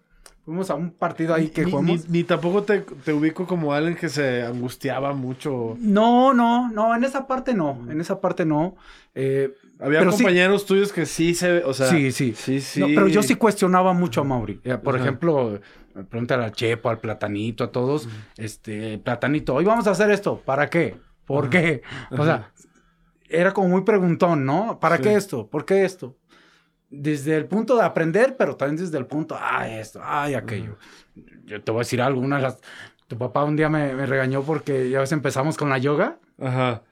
fuimos 0.44 0.68
a 0.68 0.74
un 0.74 0.90
partido 0.90 1.34
ahí 1.34 1.48
que 1.48 1.64
ni, 1.64 1.70
jugamos. 1.70 2.08
Ni, 2.10 2.24
tampoco 2.24 2.62
te, 2.62 2.80
te, 2.80 3.12
ubico 3.12 3.46
como 3.46 3.72
alguien 3.72 3.96
que 3.96 4.08
se 4.08 4.42
angustiaba 4.42 5.14
mucho. 5.14 5.76
No, 5.78 6.34
no, 6.34 6.68
no, 6.70 6.94
en 6.94 7.04
esa 7.04 7.26
parte 7.26 7.54
no. 7.54 7.78
En 7.88 8.00
esa 8.00 8.20
parte 8.20 8.44
no. 8.44 8.76
Eh, 9.14 9.54
Había 9.80 10.04
compañeros 10.04 10.66
tuyos 10.66 10.92
que 10.92 11.06
sí 11.06 11.34
se. 11.34 11.64
O 11.64 11.72
sea, 11.72 11.86
sí, 11.86 12.12
sí. 12.12 12.34
Sí, 12.36 12.60
sí. 12.60 12.82
pero 12.94 13.08
yo 13.08 13.22
sí 13.22 13.36
cuestionaba 13.36 13.92
mucho 13.94 14.20
a 14.20 14.24
Mauri. 14.24 14.60
Eh, 14.64 14.76
por 14.76 14.96
ejemplo 14.96 15.60
Pregúntale 16.08 16.44
al 16.44 16.52
Chepo, 16.52 16.90
al 16.90 16.98
Platanito, 16.98 17.64
a 17.64 17.70
todos. 17.70 18.08
Este, 18.36 18.98
Platanito, 18.98 19.54
hoy 19.54 19.64
vamos 19.64 19.86
a 19.86 19.92
hacer 19.92 20.10
esto. 20.10 20.40
¿Para 20.44 20.68
qué? 20.68 20.96
¿Por 21.24 21.48
qué? 21.48 21.82
O 22.10 22.24
sea, 22.24 22.52
era 23.28 23.52
como 23.52 23.68
muy 23.68 23.82
preguntón, 23.82 24.44
¿no? 24.44 24.78
¿Para 24.80 24.98
qué 24.98 25.14
esto? 25.14 25.46
¿Por 25.48 25.64
qué 25.64 25.84
esto? 25.84 26.16
Desde 26.90 27.36
el 27.36 27.46
punto 27.46 27.76
de 27.76 27.82
aprender, 27.84 28.36
pero 28.36 28.56
también 28.56 28.84
desde 28.84 28.98
el 28.98 29.06
punto, 29.06 29.36
ay, 29.40 29.74
esto, 29.74 30.00
ay, 30.02 30.34
aquello. 30.34 30.76
Yo 31.44 31.62
te 31.62 31.70
voy 31.70 31.80
a 31.80 31.84
decir 31.84 32.02
algo, 32.02 32.20
una 32.20 32.36
de 32.36 32.42
las... 32.42 32.58
Tu 33.06 33.18
papá 33.18 33.44
un 33.44 33.54
día 33.54 33.68
me, 33.68 33.94
me 33.94 34.06
regañó 34.06 34.42
porque 34.42 34.88
ya 34.88 35.00
ves 35.00 35.12
empezamos 35.12 35.56
con 35.56 35.68
la 35.68 35.78
yoga. 35.78 36.18
Ajá. 36.40 36.82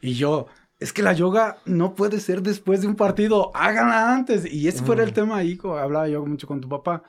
Y 0.00 0.14
yo, 0.14 0.46
es 0.78 0.92
que 0.92 1.02
la 1.02 1.12
yoga 1.12 1.58
no 1.66 1.94
puede 1.94 2.20
ser 2.20 2.40
después 2.40 2.80
de 2.80 2.86
un 2.86 2.96
partido, 2.96 3.50
háganla 3.54 4.14
antes. 4.14 4.50
Y 4.50 4.68
ese 4.68 4.82
fue 4.82 5.00
el 5.02 5.12
tema 5.12 5.36
ahí, 5.36 5.58
hablaba 5.62 6.08
yo 6.08 6.24
mucho 6.24 6.46
con 6.46 6.60
tu 6.60 6.68
papá 6.68 7.02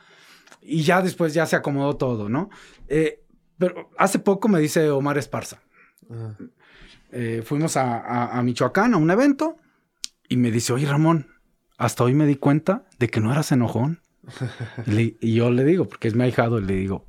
y 0.61 0.83
ya 0.83 1.01
después 1.01 1.33
ya 1.33 1.45
se 1.45 1.55
acomodó 1.55 1.97
todo, 1.97 2.29
¿no? 2.29 2.49
Eh, 2.87 3.23
pero 3.57 3.89
hace 3.97 4.19
poco 4.19 4.47
me 4.47 4.59
dice 4.59 4.89
Omar 4.89 5.17
Esparza. 5.17 5.61
Ah. 6.09 6.33
Eh, 7.11 7.41
fuimos 7.45 7.75
a, 7.75 8.39
Michoacán 8.43 8.93
a 8.93 8.97
un 8.97 9.11
evento 9.11 9.57
y 10.29 10.37
me 10.37 10.49
dice, 10.49 10.71
oye 10.73 10.87
Ramón, 10.87 11.27
hasta 11.77 12.03
hoy 12.03 12.13
me 12.13 12.25
di 12.25 12.35
cuenta 12.35 12.85
de 12.99 13.09
que 13.09 13.19
no 13.19 13.31
eras 13.31 13.51
enojón. 13.51 14.01
y, 14.87 15.33
yo 15.33 15.51
le 15.51 15.65
digo, 15.65 15.85
porque 15.85 16.07
es 16.07 16.15
mi 16.15 16.23
ahijado, 16.23 16.59
y 16.59 16.63
le 16.63 16.75
digo, 16.75 17.05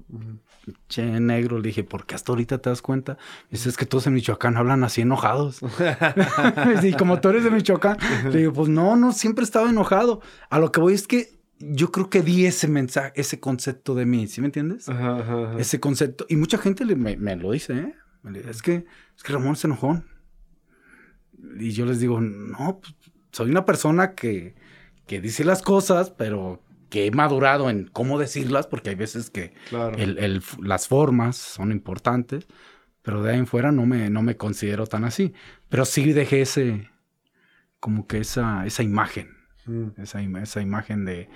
che, 0.89 1.05
negro, 1.21 1.59
le 1.59 1.69
dije, 1.69 1.85
¿por 1.85 2.05
qué 2.05 2.15
hasta 2.15 2.33
ahorita 2.33 2.59
te 2.59 2.71
das 2.71 2.83
cuenta? 2.83 3.17
dice, 3.51 3.69
es 3.69 3.77
que 3.77 3.87
todos 3.87 4.07
en 4.07 4.15
Michoacán 4.15 4.57
hablan 4.57 4.83
así 4.83 5.03
enojados. 5.03 5.61
y 6.83 6.93
como 6.95 7.21
tú 7.21 7.29
eres 7.29 7.45
de 7.45 7.51
Michoacán, 7.51 7.99
le 8.25 8.39
digo, 8.39 8.53
pues 8.53 8.69
no, 8.69 8.97
no, 8.97 9.13
siempre 9.13 9.45
estaba 9.45 9.71
enojado. 9.71 10.21
A 10.51 10.59
lo 10.59 10.73
que 10.73 10.81
voy 10.81 10.95
es 10.95 11.07
que 11.07 11.42
yo 11.71 11.93
creo 11.93 12.11
que 12.11 12.23
di 12.23 12.47
ese 12.47 12.67
mensaje, 12.67 13.13
ese 13.15 13.39
concepto 13.39 13.95
de 13.95 14.05
mí, 14.05 14.27
¿sí 14.27 14.41
me 14.41 14.49
entiendes? 14.49 14.87
Ese 15.59 15.81
concepto. 15.81 16.27
Y 16.29 16.37
mucha 16.37 16.59
gente 16.59 16.85
me, 16.85 17.37
lo 17.37 17.53
dice, 17.53 17.79
¿eh? 17.79 17.95
Es 18.49 18.63
que, 18.63 18.85
es 19.17 19.23
que 19.23 19.33
Ramón 19.33 19.53
es 19.53 19.65
enojón. 19.65 20.07
Y 21.59 21.71
yo 21.71 21.87
les 21.87 22.01
digo, 22.01 22.21
no, 22.21 22.81
pues, 22.81 22.95
soy 23.31 23.51
una 23.51 23.65
persona 23.65 24.15
que, 24.15 24.55
que 25.07 25.21
dice 25.21 25.45
las 25.45 25.63
cosas, 25.63 26.11
pero 26.11 26.63
que 26.89 27.07
he 27.07 27.11
madurado 27.11 27.71
en 27.71 27.87
cómo 27.87 28.19
decirlas, 28.19 28.67
porque 28.67 28.91
hay 28.91 28.97
veces 28.97 29.31
que 29.31 29.55
las 30.61 30.89
formas 30.89 31.37
son 31.37 31.73
importantes, 31.73 32.47
pero 33.03 33.23
de 33.23 33.33
ahí 33.33 33.39
en 33.39 33.47
fuera 33.47 33.73
no 33.73 33.87
me, 33.87 34.11
no 34.11 34.23
me 34.23 34.37
considero 34.37 34.87
tan 34.87 35.05
así. 35.05 35.33
Pero 35.69 35.85
sí 35.85 36.13
dejé 36.13 36.43
ese, 36.43 36.91
como 37.81 38.07
que 38.07 38.19
esa, 38.19 38.67
esa 38.67 38.83
imagen, 38.83 39.37
mm. 39.67 40.01
esa, 40.01 40.21
esa 40.21 40.61
imagen 40.61 41.05
de, 41.05 41.29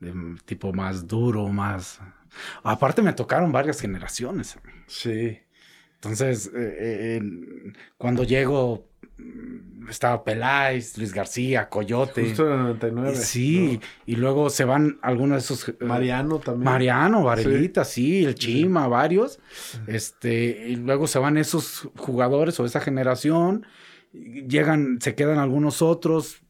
de 0.00 0.12
tipo 0.44 0.72
más 0.72 1.06
duro, 1.06 1.48
más... 1.48 2.00
Aparte 2.62 3.02
me 3.02 3.12
tocaron 3.12 3.52
varias 3.52 3.80
generaciones. 3.80 4.58
Sí. 4.86 5.38
Entonces, 5.94 6.50
eh, 6.54 7.18
eh, 7.20 7.72
cuando 7.98 8.24
llego, 8.24 8.88
estaba 9.88 10.24
Peláez, 10.24 10.96
Luis 10.96 11.12
García, 11.12 11.68
Coyote. 11.68 12.24
Justo 12.24 12.46
en 12.46 12.52
el 12.52 12.58
99. 12.60 13.16
Sí, 13.16 13.80
y 14.06 14.16
luego 14.16 14.48
se 14.48 14.64
van 14.64 14.98
algunos 15.02 15.36
de 15.36 15.54
esos... 15.54 15.68
eh, 15.68 15.76
Mariano 15.80 16.38
también. 16.38 16.64
Mariano, 16.64 17.24
Varelita, 17.24 17.84
sí, 17.84 18.24
el 18.24 18.34
Chima, 18.34 18.88
varios. 18.88 19.40
Este, 19.86 20.68
y 20.68 20.76
luego 20.76 21.06
se 21.06 21.18
van 21.18 21.36
esos 21.36 21.88
jugadores 21.96 22.58
o 22.60 22.64
esa 22.64 22.80
generación. 22.80 23.66
Llegan, 24.12 24.98
se 25.00 25.14
quedan 25.14 25.38
algunos 25.38 25.82
otros. 25.82 26.42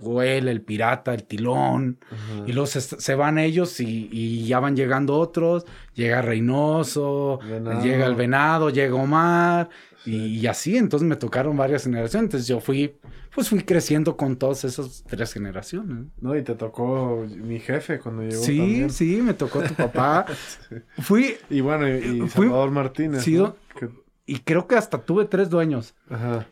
Joel, 0.00 0.48
el 0.48 0.62
Pirata, 0.62 1.14
el 1.14 1.24
Tilón. 1.24 1.98
Ajá. 2.10 2.44
Y 2.46 2.52
luego 2.52 2.66
se, 2.66 2.80
se 2.80 3.14
van 3.14 3.38
ellos 3.38 3.78
y, 3.80 4.08
y 4.12 4.46
ya 4.46 4.58
van 4.60 4.76
llegando 4.76 5.16
otros. 5.18 5.64
Llega 5.94 6.22
Reynoso, 6.22 7.38
Venado. 7.48 7.82
llega 7.82 8.06
el 8.06 8.14
Venado, 8.14 8.70
llega 8.70 8.94
Omar. 8.94 9.68
Sí. 10.04 10.12
Y, 10.14 10.38
y 10.40 10.46
así, 10.46 10.76
entonces 10.76 11.06
me 11.08 11.16
tocaron 11.16 11.56
varias 11.56 11.84
generaciones. 11.84 12.24
Entonces 12.26 12.48
yo 12.48 12.60
fui, 12.60 12.96
pues 13.34 13.48
fui 13.48 13.60
creciendo 13.62 14.16
con 14.16 14.36
todas 14.36 14.64
esas 14.64 15.04
tres 15.08 15.32
generaciones. 15.32 16.06
No, 16.20 16.36
y 16.36 16.42
te 16.42 16.54
tocó 16.54 17.24
mi 17.28 17.58
jefe 17.60 17.98
cuando 17.98 18.22
llegó 18.22 18.42
Sí, 18.42 18.58
también. 18.58 18.90
sí, 18.90 19.20
me 19.22 19.34
tocó 19.34 19.62
tu 19.62 19.74
papá. 19.74 20.26
Fui, 20.98 21.34
Y 21.50 21.60
bueno, 21.60 21.88
y, 21.88 21.92
y 21.92 22.20
Fui- 22.28 22.46
Salvador 22.46 22.70
Martínez. 22.70 23.22
Sí, 23.22 23.34
¿no? 23.34 23.42
do- 23.42 23.56
Que- 23.78 23.90
y 24.26 24.38
creo 24.40 24.66
que 24.66 24.76
hasta 24.76 24.98
tuve 24.98 25.24
tres 25.24 25.48
dueños. 25.50 25.94
Ajá. 26.10 26.46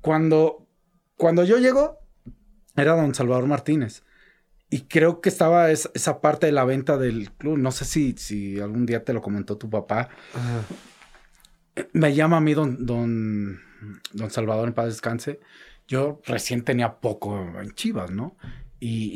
Cuando, 0.00 0.66
cuando 1.16 1.44
yo 1.44 1.58
llego, 1.58 1.98
era 2.76 2.94
don 2.94 3.14
Salvador 3.14 3.46
Martínez. 3.46 4.02
Y 4.70 4.82
creo 4.82 5.20
que 5.20 5.28
estaba 5.28 5.70
es- 5.70 5.90
esa 5.94 6.20
parte 6.20 6.46
de 6.46 6.52
la 6.52 6.64
venta 6.64 6.96
del 6.98 7.30
club. 7.32 7.58
No 7.58 7.70
sé 7.72 7.84
si, 7.84 8.14
si 8.16 8.58
algún 8.60 8.86
día 8.86 9.04
te 9.04 9.12
lo 9.12 9.22
comentó 9.22 9.56
tu 9.56 9.70
papá. 9.70 10.08
Me 11.92 12.14
llama 12.14 12.36
a 12.36 12.40
mí 12.40 12.54
don, 12.54 12.86
don, 12.86 13.60
don 14.12 14.30
Salvador 14.30 14.68
en 14.68 14.74
paz 14.74 14.86
descanse. 14.86 15.40
Yo 15.86 16.20
recién 16.24 16.62
tenía 16.62 17.00
poco 17.00 17.38
en 17.60 17.72
Chivas, 17.72 18.10
¿no? 18.10 18.36
Y, 18.80 19.10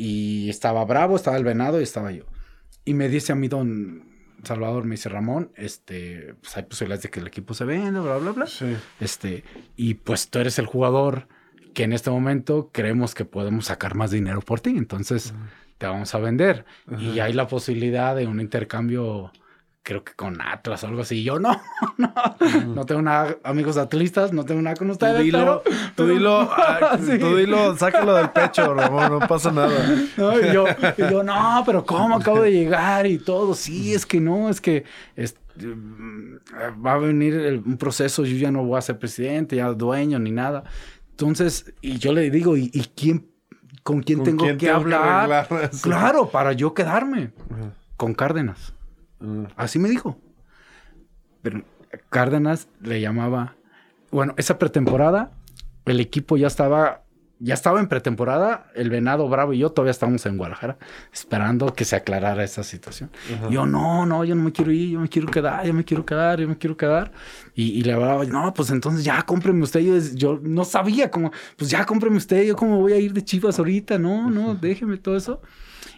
y 0.45 0.49
estaba 0.49 0.83
Bravo, 0.85 1.15
estaba 1.15 1.37
el 1.37 1.43
Venado 1.43 1.79
y 1.79 1.83
estaba 1.83 2.11
yo. 2.11 2.25
Y 2.85 2.93
me 2.93 3.07
dice 3.09 3.31
a 3.31 3.35
mí 3.35 3.47
don 3.47 4.08
Salvador, 4.43 4.85
me 4.85 4.95
dice 4.95 5.09
Ramón, 5.09 5.51
este, 5.55 6.35
pues 6.41 6.55
hay 6.57 6.63
posibilidades 6.63 7.03
de 7.03 7.09
que 7.09 7.19
el 7.19 7.27
equipo 7.27 7.53
se 7.53 7.65
venda, 7.65 8.01
bla, 8.01 8.17
bla, 8.17 8.31
bla. 8.31 8.47
Sí. 8.47 8.75
Este, 8.99 9.43
y 9.75 9.95
pues 9.95 10.29
tú 10.29 10.39
eres 10.39 10.59
el 10.59 10.65
jugador 10.65 11.27
que 11.73 11.83
en 11.83 11.93
este 11.93 12.09
momento 12.09 12.69
creemos 12.71 13.15
que 13.15 13.25
podemos 13.25 13.65
sacar 13.65 13.95
más 13.95 14.11
dinero 14.11 14.41
por 14.41 14.59
ti. 14.59 14.71
Entonces 14.71 15.33
te 15.77 15.87
vamos 15.87 16.13
a 16.13 16.19
vender. 16.19 16.65
Y 16.99 17.19
hay 17.19 17.33
la 17.33 17.47
posibilidad 17.47 18.15
de 18.15 18.27
un 18.27 18.41
intercambio, 18.41 19.31
creo 19.83 20.03
que 20.03 20.13
con 20.13 20.39
Atlas 20.41 20.83
o 20.83 20.87
algo 20.87 21.01
así. 21.01 21.23
Yo 21.23 21.39
no, 21.39 21.59
no, 21.97 22.13
no 22.75 22.85
tengo 22.85 23.01
nada, 23.01 23.37
amigos 23.43 23.77
atlistas, 23.77 24.33
no 24.33 24.45
tengo 24.45 24.61
nada 24.61 24.75
con 24.75 24.87
Tú 24.87 24.93
ustedes. 24.93 25.23
dilo, 25.23 25.63
pero- 25.63 25.77
tú 25.95 26.07
dilo, 26.07 26.41
ah, 26.51 26.97
Sí. 27.03 27.17
tú 27.17 27.35
dilo, 27.35 27.75
sácalo 27.77 28.13
del 28.13 28.29
pecho, 28.29 28.73
Ramón, 28.73 29.19
no 29.19 29.27
pasa 29.27 29.51
nada. 29.51 29.71
¿no? 30.17 30.39
Y 30.39 30.53
yo, 30.53 30.65
y 30.97 31.01
yo, 31.11 31.23
no, 31.23 31.63
pero 31.65 31.85
¿cómo 31.85 32.15
acabo 32.17 32.41
de 32.41 32.51
llegar? 32.51 33.07
Y 33.07 33.17
todo, 33.17 33.53
sí, 33.55 33.93
es 33.93 34.05
que 34.05 34.19
no, 34.21 34.49
es 34.49 34.61
que 34.61 34.83
es- 35.15 35.35
mm, 35.57 36.35
va 36.85 36.93
a 36.93 36.97
venir 36.97 37.33
el- 37.33 37.63
un 37.65 37.77
proceso, 37.77 38.23
yo 38.25 38.35
ya 38.37 38.51
no 38.51 38.63
voy 38.63 38.77
a 38.77 38.81
ser 38.81 38.99
presidente, 38.99 39.55
ya 39.55 39.69
dueño 39.73 40.19
ni 40.19 40.31
nada. 40.31 40.63
Entonces, 41.11 41.73
y 41.81 41.97
yo 41.97 42.13
le 42.13 42.29
digo, 42.29 42.55
¿y, 42.55 42.69
y 42.73 42.81
quién, 42.95 43.27
con 43.83 44.03
quién 44.03 44.19
¿Con 44.19 44.25
tengo 44.25 44.43
quién 44.45 44.57
que 44.57 44.67
tengo 44.67 44.77
hablar? 44.79 45.47
claro, 45.81 46.29
para 46.29 46.53
yo 46.53 46.73
quedarme 46.73 47.31
Ajá. 47.51 47.71
con 47.97 48.13
Cárdenas. 48.13 48.73
Ajá. 49.19 49.53
Así 49.55 49.79
me 49.79 49.89
dijo. 49.89 50.17
Pero 51.41 51.63
Cárdenas 52.09 52.67
le 52.81 53.01
llamaba. 53.01 53.55
Bueno, 54.11 54.33
esa 54.37 54.57
pretemporada, 54.57 55.31
el 55.85 55.99
equipo 55.99 56.37
ya 56.37 56.47
estaba. 56.47 57.03
Ya 57.41 57.53
estaba 57.53 57.79
en 57.79 57.87
pretemporada, 57.87 58.69
el 58.75 58.89
Venado 58.89 59.29
Bravo 59.29 59.53
y 59.53 59.59
yo 59.59 59.69
todavía 59.69 59.91
estábamos 59.91 60.25
en 60.25 60.35
Guadalajara 60.35 60.77
esperando 61.13 61.73
que 61.73 61.85
se 61.85 61.95
aclarara 61.95 62.43
esa 62.43 62.63
situación. 62.63 63.11
Yo, 63.49 63.65
no, 63.65 64.05
no, 64.05 64.25
yo 64.25 64.35
no 64.35 64.43
me 64.43 64.51
quiero 64.51 64.73
ir, 64.73 64.89
yo 64.89 64.99
me 64.99 65.07
quiero 65.07 65.29
quedar, 65.29 65.65
yo 65.65 65.73
me 65.73 65.85
quiero 65.85 66.05
quedar, 66.05 66.41
yo 66.41 66.49
me 66.49 66.57
quiero 66.57 66.75
quedar. 66.75 67.13
Y, 67.55 67.79
y 67.79 67.83
le 67.83 67.93
hablaba, 67.93 68.25
no, 68.25 68.53
pues 68.53 68.71
entonces 68.71 69.05
ya 69.05 69.21
cómpreme 69.21 69.63
usted. 69.63 69.79
Yo, 69.79 69.97
yo 70.15 70.39
no 70.43 70.65
sabía 70.65 71.09
cómo, 71.09 71.31
pues 71.55 71.71
ya 71.71 71.85
cómpreme 71.85 72.17
usted, 72.17 72.43
yo 72.43 72.57
cómo 72.57 72.81
voy 72.81 72.91
a 72.91 72.97
ir 72.97 73.13
de 73.13 73.23
Chivas 73.23 73.57
ahorita, 73.57 73.97
no, 73.97 74.29
no, 74.29 74.55
déjeme 74.61 74.97
todo 74.97 75.15
eso. 75.15 75.41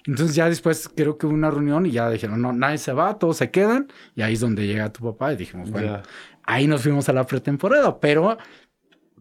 Entonces 0.06 0.36
ya 0.36 0.50
después 0.50 0.90
creo 0.96 1.18
que 1.18 1.28
hubo 1.28 1.34
una 1.36 1.52
reunión 1.52 1.86
y 1.86 1.92
ya 1.92 2.10
dijeron, 2.10 2.42
no, 2.42 2.54
nadie 2.54 2.78
se 2.80 2.92
va, 2.94 3.20
todos 3.20 3.38
se 3.38 3.52
quedan. 3.52 3.88
Y 4.16 4.22
ahí 4.24 4.34
es 4.34 4.40
donde 4.40 4.66
llega 4.66 4.92
tu 4.92 5.04
papá 5.04 5.34
y 5.34 5.38
dijimos, 5.38 5.70
bueno, 5.70 6.02
ahí 6.44 6.68
nos 6.68 6.82
fuimos 6.82 7.08
a 7.10 7.14
la 7.14 7.26
pretemporada, 7.26 8.00
pero 8.00 8.38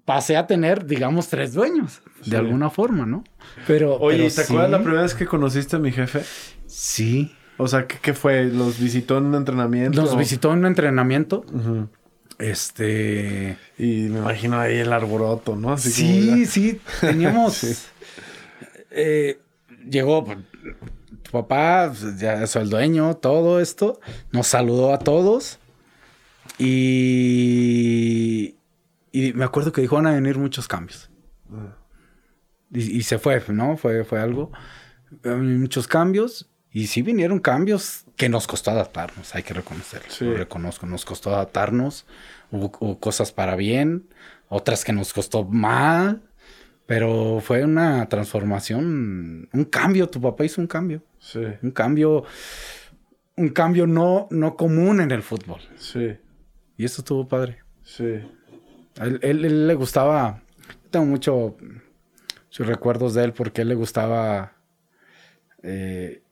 pasé 0.06 0.36
a 0.36 0.46
tener, 0.46 0.86
digamos, 0.86 1.28
tres 1.28 1.52
dueños, 1.52 2.00
Sí. 2.22 2.30
de 2.30 2.36
alguna 2.38 2.70
forma, 2.70 3.06
¿no? 3.06 3.22
Pero... 3.66 3.96
Oye, 3.96 4.16
pero 4.16 4.28
¿y 4.28 4.30
¿te 4.34 4.40
acuerdas 4.42 4.70
la 4.70 4.78
primera 4.82 5.02
vez 5.02 5.14
que 5.14 5.26
conociste 5.26 5.76
a 5.76 5.78
mi 5.78 5.92
jefe? 5.92 6.22
Sí. 6.66 7.34
O 7.58 7.68
sea, 7.68 7.86
¿qué, 7.86 7.98
qué 8.00 8.14
fue? 8.14 8.44
¿Los 8.46 8.80
visitó 8.80 9.18
en 9.18 9.26
un 9.26 9.34
entrenamiento? 9.34 10.00
Nos 10.00 10.16
visitó 10.16 10.52
en 10.52 10.60
un 10.60 10.66
entrenamiento. 10.66 11.44
Este... 12.38 13.56
Y 13.78 14.08
me 14.08 14.18
imagino 14.20 14.58
ahí 14.58 14.78
el 14.78 14.92
arboroto, 14.92 15.56
¿no? 15.56 15.72
Así 15.74 15.90
sí, 15.90 16.46
sí, 16.46 16.80
teníamos... 17.00 17.54
Sí. 17.58 17.76
eh, 18.90 19.38
llegó 19.90 20.24
pues, 20.24 20.38
tu 21.22 21.30
papá, 21.30 21.88
pues, 21.88 22.18
ya 22.18 22.42
es 22.42 22.56
el 22.56 22.70
dueño, 22.70 23.16
todo 23.16 23.60
esto. 23.60 24.00
Nos 24.32 24.46
saludó 24.46 24.92
a 24.92 24.98
todos. 24.98 25.58
Y... 26.58 28.56
Y 29.12 29.32
me 29.32 29.44
acuerdo 29.44 29.72
que 29.72 29.80
dijo, 29.80 29.96
van 29.96 30.06
a 30.06 30.12
venir 30.12 30.38
muchos 30.38 30.68
cambios. 30.68 31.10
Y, 32.72 32.98
y 32.98 33.02
se 33.02 33.18
fue, 33.18 33.42
¿no? 33.48 33.76
Fue, 33.76 34.04
fue 34.04 34.20
algo. 34.20 34.52
Muchos 35.24 35.88
cambios. 35.88 36.48
Y 36.72 36.86
sí 36.86 37.02
vinieron 37.02 37.40
cambios 37.40 38.04
que 38.16 38.28
nos 38.28 38.46
costó 38.46 38.70
adaptarnos, 38.70 39.34
hay 39.34 39.42
que 39.42 39.54
reconocerlo. 39.54 40.12
Sí. 40.12 40.24
Lo 40.24 40.36
reconozco, 40.36 40.86
nos 40.86 41.04
costó 41.04 41.34
adaptarnos. 41.34 42.06
Hubo, 42.52 42.70
hubo 42.78 43.00
cosas 43.00 43.32
para 43.32 43.56
bien, 43.56 44.08
otras 44.48 44.84
que 44.84 44.92
nos 44.92 45.12
costó 45.12 45.44
mal. 45.44 46.22
Pero 46.90 47.38
fue 47.40 47.62
una 47.64 48.08
transformación, 48.08 49.48
un 49.52 49.64
cambio. 49.66 50.08
Tu 50.08 50.20
papá 50.20 50.44
hizo 50.44 50.60
un 50.60 50.66
cambio. 50.66 51.04
Sí, 51.20 51.38
Un 51.62 51.70
cambio, 51.70 52.24
un 53.36 53.48
cambio 53.50 53.86
no, 53.86 54.26
no 54.32 54.56
común 54.56 55.00
en 55.00 55.12
el 55.12 55.22
fútbol. 55.22 55.60
sí, 55.76 56.16
Y 56.76 56.84
eso 56.84 57.02
estuvo 57.02 57.28
padre. 57.28 57.58
sí. 57.84 58.20
A 58.98 59.04
él, 59.04 59.20
él- 59.22 59.44
él 59.44 59.68
le 59.68 59.74
gustaba. 59.74 60.42
Tengo 60.90 61.06
mucho, 61.06 61.56
muchos 62.46 62.66
recuerdos 62.66 63.14
de 63.14 63.22
él 63.22 63.32
porque 63.34 63.62
él 63.62 63.68
le 63.68 63.76
gustaba. 63.76 64.56
eh, 65.62 66.22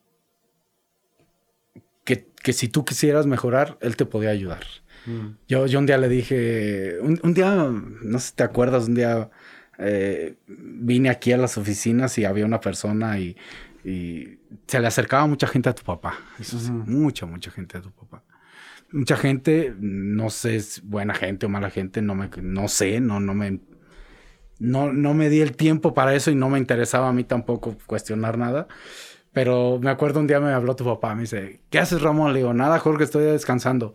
que, 2.03 2.27
que 2.43 2.51
si 2.51 2.67
tú 2.67 2.83
quisieras 2.83 3.25
mejorar, 3.27 3.77
él 3.79 3.95
te 3.95 4.05
podía 4.05 4.31
ayudar. 4.31 4.63
Mm. 5.05 5.27
Yo, 5.47 5.67
yo 5.67 5.79
un 5.79 5.85
día 5.85 5.97
le 5.97 6.09
dije. 6.09 6.97
Un, 7.01 7.17
un 7.23 7.33
día, 7.33 7.55
no 7.55 8.19
sé 8.19 8.27
si 8.31 8.35
te 8.35 8.43
acuerdas, 8.43 8.89
un 8.89 8.95
día 8.95 9.29
eh, 9.79 10.35
vine 10.47 11.09
aquí 11.09 11.31
a 11.31 11.37
las 11.37 11.57
oficinas 11.57 12.17
y 12.17 12.25
había 12.25 12.45
una 12.45 12.59
persona 12.61 13.19
y, 13.19 13.35
y 13.83 14.39
se 14.67 14.79
le 14.79 14.87
acercaba 14.87 15.27
mucha 15.27 15.47
gente 15.47 15.69
a 15.69 15.75
tu 15.75 15.83
papá. 15.83 16.15
Eso 16.39 16.59
sí, 16.59 16.71
Ujú. 16.71 16.83
mucha, 16.85 17.25
mucha 17.25 17.51
gente 17.51 17.77
a 17.77 17.81
tu 17.81 17.91
papá. 17.91 18.23
Mucha 18.91 19.17
gente, 19.17 19.73
no 19.79 20.29
sé, 20.29 20.55
es 20.55 20.81
buena 20.83 21.13
gente 21.13 21.45
o 21.45 21.49
mala 21.49 21.69
gente, 21.69 22.01
no 22.01 22.15
me, 22.15 22.29
no 22.41 22.67
sé, 22.67 22.99
no, 23.01 23.19
no 23.19 23.33
me, 23.35 23.59
no, 24.59 24.91
no 24.91 25.13
me 25.13 25.29
di 25.29 25.41
el 25.41 25.55
tiempo 25.55 25.93
para 25.93 26.13
eso 26.15 26.31
y 26.31 26.35
no 26.35 26.49
me 26.49 26.57
interesaba 26.59 27.09
a 27.09 27.13
mí 27.13 27.23
tampoco 27.23 27.77
cuestionar 27.85 28.37
nada. 28.37 28.67
Pero 29.31 29.79
me 29.81 29.91
acuerdo 29.91 30.19
un 30.19 30.27
día 30.27 30.39
me 30.39 30.51
habló 30.51 30.75
tu 30.75 30.85
papá, 30.85 31.15
me 31.15 31.21
dice, 31.21 31.61
¿qué 31.69 31.79
haces 31.79 32.01
Ramón? 32.01 32.33
Le 32.33 32.39
digo, 32.39 32.53
nada, 32.53 32.79
Jorge, 32.79 33.03
estoy 33.03 33.23
descansando. 33.25 33.93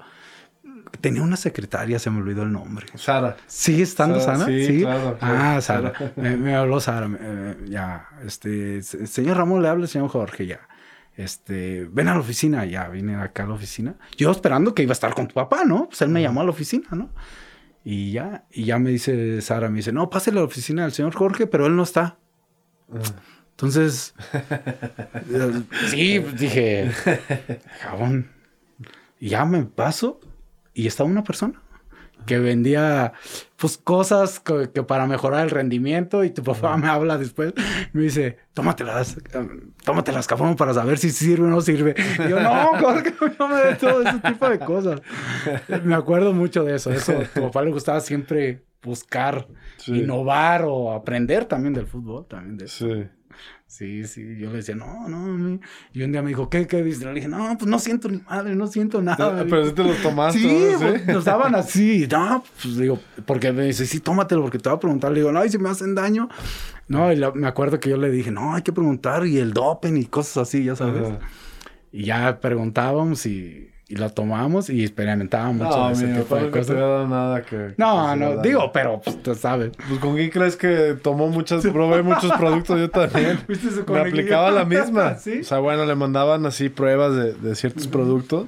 Tenía 1.01 1.23
una 1.23 1.37
secretaria, 1.37 1.99
se 1.99 2.11
me 2.11 2.19
olvidó 2.21 2.43
el 2.43 2.53
nombre. 2.53 2.87
Sara. 2.95 3.37
¿Sigue 3.47 3.83
estando 3.83 4.21
Sara, 4.21 4.39
Sara? 4.39 4.47
sí, 4.53 4.81
claro, 4.83 5.17
claro. 5.19 5.35
Ah, 5.39 5.61
Sara. 5.61 5.93
Me, 6.17 6.37
me 6.37 6.55
habló 6.55 6.81
Sara. 6.81 7.09
eh, 7.19 7.57
ya, 7.67 8.09
este, 8.25 8.83
se- 8.83 9.07
señor 9.07 9.37
Ramón, 9.37 9.63
le 9.63 9.69
habla 9.69 9.87
señor 9.87 10.09
Jorge, 10.09 10.47
ya. 10.47 10.61
Este, 11.17 11.87
ven 11.93 12.09
a 12.09 12.15
la 12.15 12.21
oficina, 12.21 12.65
ya, 12.65 12.89
vine 12.89 13.17
acá 13.17 13.45
a 13.45 13.47
la 13.47 13.55
oficina. 13.55 13.95
Yo 14.17 14.31
esperando 14.31 14.75
que 14.75 14.83
iba 14.83 14.93
a 14.93 14.95
estar 14.95 15.15
con 15.15 15.29
tu 15.29 15.35
papá, 15.35 15.65
¿no? 15.65 15.87
Pues 15.89 16.03
él 16.03 16.09
me 16.09 16.21
llamó 16.23 16.41
a 16.41 16.45
la 16.45 16.51
oficina, 16.51 16.89
¿no? 16.93 17.11
Y 17.85 18.13
ya, 18.13 18.45
y 18.51 18.65
ya 18.65 18.79
me 18.79 18.91
dice 18.91 19.41
Sara, 19.43 19.69
me 19.69 19.77
dice, 19.77 19.93
no, 19.93 20.09
pásale 20.11 20.39
a 20.39 20.41
la 20.41 20.47
oficina 20.47 20.83
del 20.83 20.93
señor 20.93 21.15
Jorge, 21.15 21.47
pero 21.47 21.67
él 21.67 21.77
no 21.77 21.83
está. 21.83 22.17
Ah. 22.93 22.99
Entonces, 23.51 24.15
eh, 24.33 25.63
sí, 25.89 26.19
dije, 26.37 26.91
jabón. 27.83 28.29
Y 29.21 29.29
ya 29.31 29.45
me 29.45 29.63
paso 29.65 30.19
y 30.75 30.87
estaba 30.87 31.09
una 31.09 31.25
persona. 31.25 31.61
que 32.27 32.39
vendía 32.39 33.13
pues 33.57 33.77
cosas 33.77 34.41
que, 34.41 34.71
que 34.73 34.83
para 34.83 35.07
mejorar 35.07 35.45
el 35.45 35.51
rendimiento 35.51 36.25
y 36.25 36.31
tu 36.31 36.43
papá 36.43 36.75
me 36.79 36.89
habla 36.89 37.19
después, 37.19 37.53
me 37.93 38.01
dice, 38.03 38.39
tómatelas, 38.55 39.19
tómatelas, 39.85 40.27
cabrón, 40.27 40.57
para 40.57 40.73
saber 40.73 40.97
si 40.99 41.11
sirve 41.11 41.47
o 41.47 41.51
no 41.51 41.61
sirve. 41.61 41.95
Y 42.25 42.31
yo, 42.31 42.41
no, 42.41 42.73
no 43.39 43.49
me 43.49 43.57
dé 43.57 43.75
todo 43.75 44.03
ese 44.03 44.19
tipo 44.21 44.49
de 44.49 44.59
cosas. 44.59 45.03
Me 45.85 45.95
acuerdo 45.95 46.33
mucho 46.33 46.65
de 46.65 46.77
eso, 46.77 46.91
eso, 46.93 47.13
a 47.13 47.25
tu 47.25 47.43
papá 47.43 47.63
le 47.63 47.73
gustaba 47.73 48.01
siempre 48.01 48.65
buscar, 48.83 49.47
Sí. 49.77 49.93
innovar 49.99 50.65
o 50.67 50.93
aprender 50.93 51.45
también 51.45 51.75
del 51.75 51.87
fútbol, 51.87 52.27
también 52.27 52.57
de 52.57 52.65
eso. 52.67 52.87
Sí. 52.87 53.05
Sí, 53.77 54.07
sí, 54.07 54.37
yo 54.39 54.51
le 54.51 54.59
decía, 54.59 54.77
no, 54.77 55.09
no, 55.09 55.19
mi-". 55.19 55.59
y 55.93 56.03
un 56.05 56.13
día 56.13 56.23
me 56.23 56.29
dijo, 56.29 56.49
¿qué, 56.49 56.69
qué 56.69 56.81
viste? 56.81 57.07
Le 57.07 57.15
dije, 57.15 57.27
no, 57.27 57.59
pues 57.59 57.69
no 57.69 57.81
siento 57.81 58.09
ni 58.09 58.19
madre, 58.19 58.55
no 58.55 58.69
siento 58.69 59.03
nada. 59.03 59.41
Ah, 59.41 59.45
Pero 59.51 59.67
sí 59.67 59.73
te 59.73 59.83
los 59.83 60.01
tomaste. 60.01 60.39
Sí, 60.39 60.47
¿no? 60.75 60.79
pues, 60.79 61.07
nos 61.09 61.25
daban 61.25 61.57
así. 61.57 62.07
No, 62.09 62.45
pues 62.63 62.77
digo, 62.77 63.01
porque 63.27 63.51
me 63.51 63.65
dice, 63.65 63.85
sí, 63.85 63.99
tómatelo, 63.99 64.43
porque 64.43 64.59
te 64.61 64.69
voy 64.69 64.77
a 64.77 64.81
preguntar. 64.81 65.11
Le 65.11 65.19
digo, 65.19 65.33
no, 65.33 65.45
y 65.45 65.49
si 65.49 65.59
me 65.59 65.69
hacen 65.71 65.97
daño. 65.97 66.29
No, 66.87 67.11
y 67.13 67.17
la- 67.17 67.33
me 67.33 67.49
acuerdo 67.49 67.81
que 67.81 67.91
yo 67.91 67.97
le 67.97 68.13
dije, 68.13 68.31
no, 68.31 68.55
hay 68.55 68.63
que 68.63 68.73
preguntar, 68.73 69.27
y 69.27 69.39
el 69.39 69.53
dopen 69.53 69.97
y 69.97 70.05
cosas 70.05 70.37
así, 70.49 70.63
ya 70.63 70.77
sabes. 70.77 71.09
Ajá. 71.09 71.19
Y 71.91 72.05
ya 72.05 72.39
preguntábamos 72.41 73.27
y, 73.27 73.71
y 73.95 73.97
la 73.97 74.09
tomamos 74.09 74.69
y 74.71 74.83
experimentábamos 74.83 75.69
No, 75.69 75.91
ese 75.91 76.07
mi 76.07 76.19
tipo 76.19 76.35
de 76.35 76.51
cosas. 76.51 76.77
dado 76.77 77.07
nada 77.07 77.43
que... 77.43 77.75
No, 77.77 78.17
no, 78.17 78.35
lo 78.35 78.43
digo, 78.43 78.73
pero 78.73 79.01
pues, 79.01 79.23
tú 79.23 79.35
sabes. 79.37 79.71
Pues 79.89 80.01
con 80.01 80.17
quién 80.17 80.31
crees 80.31 80.57
que 80.57 80.97
tomó 81.01 81.29
muchas, 81.29 81.65
probé 81.65 82.03
muchos 82.03 82.33
productos 82.33 82.81
yo 82.81 82.91
también. 82.91 83.39
¿Viste 83.49 83.71
su 83.71 83.85
Me 83.91 84.01
aplicaba 84.01 84.51
la 84.51 84.65
misma. 84.65 85.15
¿Sí? 85.19 85.41
O 85.41 85.45
sea, 85.45 85.61
bueno, 85.61 85.87
le 85.87 85.95
mandaban 85.95 86.45
así 86.45 86.69
pruebas 86.69 87.15
de, 87.15 87.35
de 87.35 87.55
ciertos 87.55 87.87
productos 87.87 88.47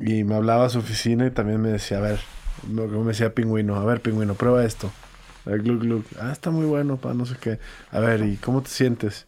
y 0.00 0.24
me 0.24 0.34
hablaba 0.34 0.66
a 0.66 0.68
su 0.70 0.78
oficina 0.80 1.26
y 1.26 1.30
también 1.30 1.60
me 1.60 1.68
decía, 1.68 1.98
a 1.98 2.00
ver, 2.00 2.18
me 2.68 2.86
me 2.86 3.04
decía 3.08 3.32
pingüino, 3.34 3.76
a 3.76 3.84
ver, 3.84 4.00
pingüino, 4.00 4.34
prueba 4.34 4.64
esto. 4.64 4.90
A 5.46 5.50
ver, 5.50 5.62
glug, 5.62 5.80
glug. 5.80 6.04
Ah, 6.20 6.32
está 6.32 6.50
muy 6.50 6.66
bueno, 6.66 6.96
pa, 6.96 7.14
no 7.14 7.24
sé 7.26 7.36
qué. 7.40 7.60
A 7.92 8.00
ver, 8.00 8.22
¿y 8.22 8.36
cómo 8.36 8.60
te 8.62 8.70
sientes? 8.70 9.26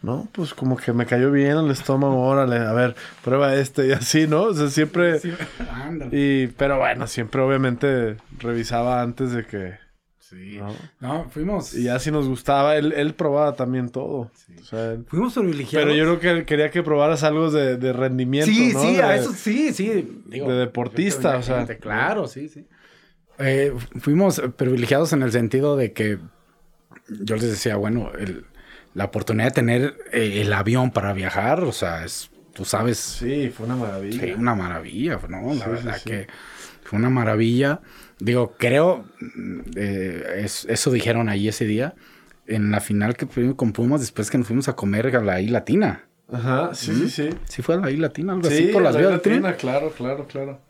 No, 0.00 0.28
pues 0.32 0.54
como 0.54 0.76
que 0.76 0.92
me 0.92 1.06
cayó 1.06 1.32
bien 1.32 1.56
el 1.56 1.70
estómago, 1.72 2.20
órale, 2.24 2.56
a 2.58 2.72
ver, 2.72 2.94
prueba 3.24 3.54
este 3.56 3.88
y 3.88 3.92
así, 3.92 4.26
¿no? 4.28 4.42
O 4.44 4.54
sea, 4.54 4.68
siempre... 4.68 5.18
Sí, 5.20 5.32
ándale. 5.72 6.10
Y, 6.16 6.46
pero 6.48 6.78
bueno, 6.78 7.06
siempre 7.08 7.40
obviamente 7.42 8.16
revisaba 8.38 9.02
antes 9.02 9.32
de 9.32 9.44
que... 9.44 9.74
Sí. 10.20 10.58
¿no? 10.58 10.74
No, 11.00 11.24
fuimos. 11.30 11.74
Y 11.74 11.84
ya 11.84 11.98
si 11.98 12.10
nos 12.10 12.28
gustaba, 12.28 12.76
él, 12.76 12.92
él 12.92 13.14
probaba 13.14 13.54
también 13.56 13.88
todo. 13.88 14.30
O 14.60 14.62
sea, 14.62 14.96
Fuimos 15.06 15.32
privilegiados. 15.32 15.86
pero 15.88 15.96
yo 15.96 16.04
creo 16.04 16.20
que 16.20 16.30
él 16.40 16.44
quería 16.44 16.70
que 16.70 16.82
probaras 16.82 17.24
algo 17.24 17.50
de, 17.50 17.78
de 17.78 17.92
rendimiento, 17.94 18.52
Sí, 18.52 18.72
¿no? 18.74 18.82
sí, 18.82 18.96
de, 18.96 19.02
a 19.02 19.16
eso 19.16 19.32
sí, 19.32 19.72
sí. 19.72 20.22
de 20.26 20.40
deportista, 20.54 21.38
o 21.38 21.42
sea. 21.42 21.66
Claro, 21.78 22.28
sí, 22.28 22.50
sí. 22.50 22.66
Eh, 23.38 23.72
fuimos 24.00 24.42
privilegiados 24.56 25.14
en 25.14 25.22
el 25.22 25.32
sentido 25.32 25.76
de 25.78 25.92
que 25.94 26.18
yo 27.08 27.36
les 27.36 27.44
decía, 27.48 27.76
bueno, 27.76 28.10
el- 28.18 28.44
la 28.98 29.04
oportunidad 29.04 29.46
de 29.46 29.52
tener 29.52 29.96
eh, 30.12 30.42
el 30.42 30.52
avión 30.52 30.90
para 30.90 31.12
viajar, 31.12 31.62
o 31.62 31.70
sea, 31.72 32.04
es, 32.04 32.30
tú 32.52 32.64
sabes, 32.64 32.98
Sí, 32.98 33.48
fue 33.56 33.66
una 33.66 33.76
maravilla. 33.76 34.20
Sí, 34.24 34.32
una 34.36 34.54
maravilla, 34.56 35.20
¿no? 35.28 35.54
La 35.54 35.66
Sí, 35.66 35.70
verdad 35.70 35.96
sí. 36.02 36.10
que 36.10 36.26
fue 36.82 36.98
una 36.98 37.08
maravilla. 37.08 37.80
Digo, 38.18 38.56
creo, 38.58 39.04
mm, 39.20 39.60
eh, 39.76 40.24
es- 40.44 40.66
eso 40.68 40.90
dijeron 40.90 41.28
ahí 41.28 41.46
ese 41.46 41.64
día, 41.64 41.94
en 42.46 42.72
la 42.72 42.80
final 42.80 43.16
que 43.16 43.26
fuimos 43.26 43.54
con 43.54 43.72
Pumas, 43.72 44.00
después 44.00 44.30
que 44.30 44.38
nos 44.38 44.48
fuimos 44.48 44.68
a 44.68 44.74
comer 44.74 45.14
a 45.14 45.22
la 45.22 45.40
I 45.40 45.46
Latina. 45.48 46.04
Ajá, 46.32 46.74
sí, 46.74 46.92
sí, 46.94 47.08
sí. 47.08 47.30
Sí 47.48 47.62
fue 47.62 47.76
a 47.76 47.78
la 47.78 47.90
I 47.92 47.96
Latina, 47.98 48.32
algo 48.32 48.48
Sí, 48.48 48.54
así, 48.54 48.72
por 48.72 48.82
las 48.82 48.94
la 48.94 49.00
vías 49.00 49.10
del 49.12 49.20
tren. 49.20 49.42
latina, 49.42 49.56
claro, 49.56 49.92
claro, 49.92 50.26
claro. 50.26 50.60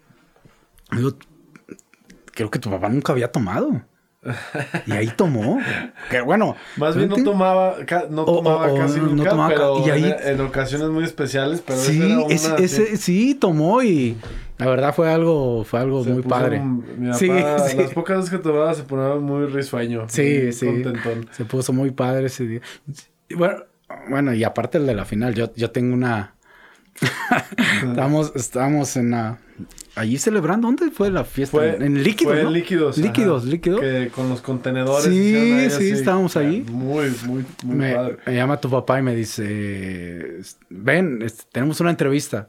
Digo, 0.93 1.17
creo 2.35 2.51
que 2.51 2.59
tu 2.59 2.71
papá 2.71 2.89
nunca 2.91 3.13
había 3.13 3.33
tomado. 3.33 3.83
Y 4.87 4.93
ahí 4.93 5.09
tomó. 5.17 5.61
Que 6.11 6.21
bueno. 6.21 6.57
Más 6.77 6.97
bien 6.97 7.09
no 7.09 7.17
tomaba, 7.23 7.77
no 8.11 8.25
tomaba 8.25 8.67
o- 8.67 8.75
o 8.75 8.79
casi 8.79 8.99
no 9.01 9.07
nunca, 9.09 9.31
tomaba 9.31 9.49
ca- 9.51 9.55
pero 9.55 9.87
y 9.87 9.91
ahí- 9.91 10.05
en, 10.25 10.35
en 10.35 10.41
ocasiones 10.41 10.89
muy 10.89 11.05
especiales, 11.05 11.63
pero 11.65 11.79
Sí, 11.79 12.03
era 12.03 12.19
una, 12.21 12.35
ese, 12.35 12.55
ese- 12.65 12.97
sí, 12.97 13.35
tomó 13.37 13.83
y 13.83 14.17
la 14.59 14.67
verdad 14.67 14.93
fue 14.95 15.11
algo, 15.13 15.65
fue 15.65 15.81
algo 15.81 16.03
Se 16.03 16.11
muy 16.11 16.23
padre. 16.23 16.59
un- 16.61 16.85
mi 16.99 17.07
papá, 17.07 17.19
Sí, 17.19 17.27
sí. 17.71 17.77
las 17.77 17.93
pocas 17.93 18.17
veces 18.19 18.31
que 18.31 18.39
tomaba 18.39 18.75
se 18.75 18.83
ponía 18.83 19.15
muy 19.15 19.47
risueño. 19.47 20.07
Sí, 20.09 20.41
muy 20.45 20.53
sí. 20.53 20.67
Contentón. 20.67 21.29
Se 21.33 21.45
puso 21.45 21.73
muy 21.73 21.93
padre 21.93 22.27
ese 22.27 22.45
día. 22.45 22.61
Bueno, 23.37 23.57
bueno, 24.11 24.35
y 24.35 24.43
aparte 24.45 24.79
el 24.79 24.87
de 24.87 24.95
la 24.95 25.05
final, 25.05 25.35
yo, 25.35 25.55
yo 25.55 25.71
tengo 25.71 25.95
una. 25.95 26.35
estamos, 27.91 28.33
estamos 28.35 28.97
en 28.97 29.11
la. 29.11 29.39
Allí 29.95 30.17
celebrando, 30.19 30.69
¿dónde 30.69 30.91
fue 30.93 31.11
la 31.11 31.25
fiesta? 31.25 31.57
Fue, 31.57 31.75
en 31.77 32.03
líquidos. 32.05 32.33
fue 32.35 32.45
¿no? 32.45 32.51
líquidos. 32.51 32.99
Líquidos, 32.99 33.43
ajá. 33.43 33.51
líquidos. 33.51 33.81
Que 33.81 34.11
con 34.15 34.29
los 34.29 34.41
contenedores. 34.41 35.05
Sí, 35.13 35.35
ahí 35.35 35.71
sí, 35.71 35.91
estábamos 35.91 36.37
ahí. 36.37 36.65
Muy, 36.71 37.11
muy, 37.27 37.45
muy 37.65 37.77
me, 37.77 37.95
padre. 37.95 38.19
me 38.25 38.35
llama 38.35 38.61
tu 38.61 38.71
papá 38.71 39.01
y 39.01 39.03
me 39.03 39.17
dice: 39.17 40.39
Ven, 40.71 41.23
este, 41.23 41.43
tenemos 41.51 41.81
una 41.81 41.91
entrevista. 41.91 42.49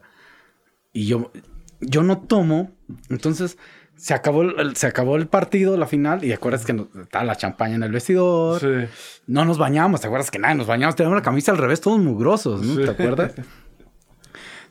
Y 0.92 1.06
yo, 1.06 1.32
yo 1.80 2.02
no 2.04 2.18
tomo. 2.18 2.70
Entonces 3.08 3.58
se 3.96 4.14
acabó 4.14 4.42
el, 4.42 4.58
el- 4.60 4.76
se 4.76 4.86
acabó 4.86 5.16
el 5.16 5.26
partido, 5.26 5.76
la 5.76 5.86
final. 5.88 6.24
Y 6.24 6.32
acuerdas 6.32 6.64
que 6.64 6.72
nos- 6.72 6.86
estaba 7.02 7.24
la 7.24 7.34
champaña 7.34 7.74
en 7.74 7.82
el 7.82 7.90
vestidor. 7.90 8.60
Sí. 8.60 8.88
No 9.26 9.44
nos 9.44 9.58
bañamos, 9.58 10.00
¿te 10.00 10.06
acuerdas 10.06 10.30
que 10.30 10.38
nada? 10.38 10.54
Nos 10.54 10.68
bañamos, 10.68 10.94
teníamos 10.94 11.18
la 11.18 11.22
camisa 11.24 11.50
al 11.50 11.58
revés, 11.58 11.80
todos 11.80 11.98
mugrosos, 11.98 12.62
¿no? 12.62 12.76
Sí. 12.76 12.82
¿Te 12.84 12.90
acuerdas? 12.90 13.32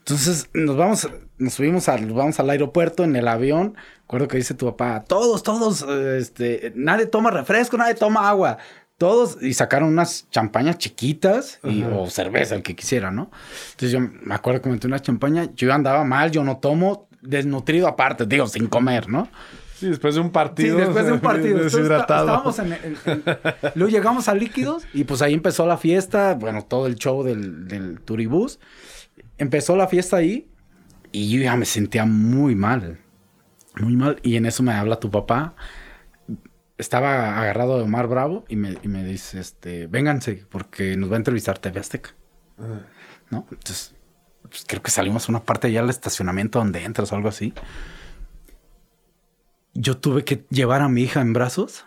Entonces 0.10 0.49
nos 0.53 0.76
vamos, 0.76 1.07
nos 1.38 1.53
subimos 1.53 1.88
al, 1.89 2.05
vamos 2.12 2.39
al 2.39 2.49
aeropuerto 2.49 3.03
en 3.03 3.16
el 3.16 3.28
avión. 3.28 3.76
Recuerdo 4.01 4.28
que 4.28 4.38
dice 4.38 4.53
tu 4.55 4.66
papá, 4.66 5.03
todos, 5.07 5.43
todos, 5.43 5.84
este, 5.84 6.74
nadie 6.76 7.05
toma 7.05 7.30
refresco, 7.32 7.78
nadie 7.78 7.93
toma 7.95 8.28
agua. 8.30 8.57
Todos, 8.97 9.38
y 9.41 9.53
sacaron 9.53 9.88
unas 9.89 10.30
champañas 10.30 10.78
chiquitas 10.78 11.60
y, 11.64 11.84
o 11.84 12.10
cerveza, 12.10 12.55
el 12.55 12.64
que 12.64 12.76
quisiera, 12.76 13.12
¿no? 13.12 13.32
Entonces 13.72 13.91
yo 13.91 13.99
me 14.01 14.36
acuerdo 14.36 14.62
que 14.62 14.70
metí 14.70 14.88
una 14.88 14.99
champaña, 14.99 15.47
yo 15.55 15.72
andaba 15.74 16.03
mal, 16.03 16.32
yo 16.32 16.43
no 16.43 16.57
tomo, 16.57 17.07
desnutrido 17.22 17.88
aparte, 17.88 18.26
digo, 18.26 18.45
sin 18.47 18.68
comer, 18.68 19.07
¿no? 19.07 19.30
Sí, 19.78 19.88
después 19.88 20.16
de 20.16 20.20
un 20.22 20.32
partido. 20.32 20.78
Sí, 20.78 20.82
después 20.84 21.05
de 21.05 21.14
un 21.14 21.20
partido. 21.22 21.60
Deshidratado. 21.64 22.43
está- 22.43 22.51
estábamos 22.51 22.60
en, 22.60 22.74
en- 22.74 22.97
en- 23.05 23.72
Luego 23.76 23.89
llegamos 23.89 24.28
a 24.28 24.34
líquidos 24.34 24.84
y 24.93 25.05
pues 25.05 25.22
ahí 25.22 25.34
empezó 25.34 25.66
la 25.66 25.78
fiesta. 25.78 26.34
Bueno, 26.34 26.64
todo 26.66 26.86
el 26.86 26.95
show 26.95 27.24
del, 27.24 27.70
del 27.70 28.01
turibús. 28.01 28.60
Empezó 29.40 29.76
la 29.76 29.88
fiesta 29.88 30.18
ahí 30.18 30.48
y 31.12 31.30
yo 31.30 31.42
ya 31.42 31.56
me 31.56 31.66
sentía 31.66 32.06
muy 32.06 32.56
mal. 32.56 33.00
Muy 33.76 33.96
mal. 33.96 34.20
Y 34.22 34.36
en 34.36 34.46
eso 34.46 34.62
me 34.62 34.74
habla 34.74 35.00
tu 35.00 35.10
papá. 35.10 35.56
Estaba 36.78 37.40
agarrado 37.40 37.78
de 37.78 37.84
Omar 37.84 38.08
Bravo 38.08 38.46
y 38.48 38.56
me, 38.56 38.78
y 38.84 38.88
me 38.88 39.04
dice, 39.04 39.40
este, 39.40 39.88
vénganse 39.88 40.46
porque 40.50 40.96
nos 40.96 41.10
va 41.10 41.16
a 41.16 41.18
entrevistar 41.18 41.58
TV 41.58 41.80
Azteca. 41.80 42.16
¿no? 43.30 43.48
Entonces, 43.52 43.96
pues, 44.44 44.66
creo 44.68 44.82
que 44.82 44.92
salimos 44.92 45.28
a 45.28 45.32
una 45.32 45.44
parte 45.44 45.68
allá 45.68 45.82
al 45.82 45.90
estacionamiento 45.90 46.60
donde 46.60 46.84
entras 46.84 47.12
o 47.12 47.16
algo 47.16 47.30
así. 47.30 47.54
Yo 49.74 49.98
tuve 49.98 50.24
que 50.24 50.46
llevar 50.50 50.82
a 50.82 50.90
mi 50.90 51.04
hija 51.04 51.22
en 51.22 51.34
brazos 51.34 51.86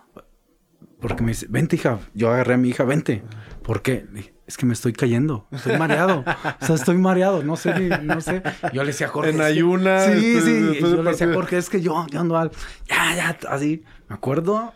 porque 1.02 1.22
me 1.22 1.32
dice, 1.32 1.46
vente 1.50 1.76
hija, 1.76 1.98
yo 2.14 2.30
agarré 2.30 2.54
a 2.54 2.56
mi 2.56 2.68
hija, 2.68 2.84
vente. 2.84 3.22
¿Por 3.62 3.82
qué? 3.82 4.06
Es 4.52 4.58
que 4.58 4.66
me 4.66 4.74
estoy 4.74 4.92
cayendo, 4.92 5.46
estoy 5.50 5.78
mareado. 5.78 6.26
O 6.60 6.66
sea, 6.66 6.74
estoy 6.74 6.98
mareado, 6.98 7.42
no 7.42 7.56
sé, 7.56 7.72
no 8.02 8.20
sé. 8.20 8.42
Yo 8.74 8.82
le 8.82 8.88
decía 8.88 9.06
a 9.06 9.08
Jorge. 9.10 9.30
En 9.30 9.38
que- 9.38 9.42
ayunas, 9.44 10.04
Sí, 10.12 10.40
sí. 10.42 10.52
después 10.60 10.92
yo 10.92 11.02
le 11.02 11.10
decía 11.10 11.30
a. 11.30 11.32
Jorge, 11.32 11.56
es 11.56 11.70
que 11.70 11.80
yo, 11.80 12.06
yo 12.10 12.20
ando 12.20 12.36
al. 12.36 12.50
Ya, 12.86 13.16
ya, 13.16 13.38
así. 13.48 13.82
Me 14.10 14.14
acuerdo. 14.16 14.74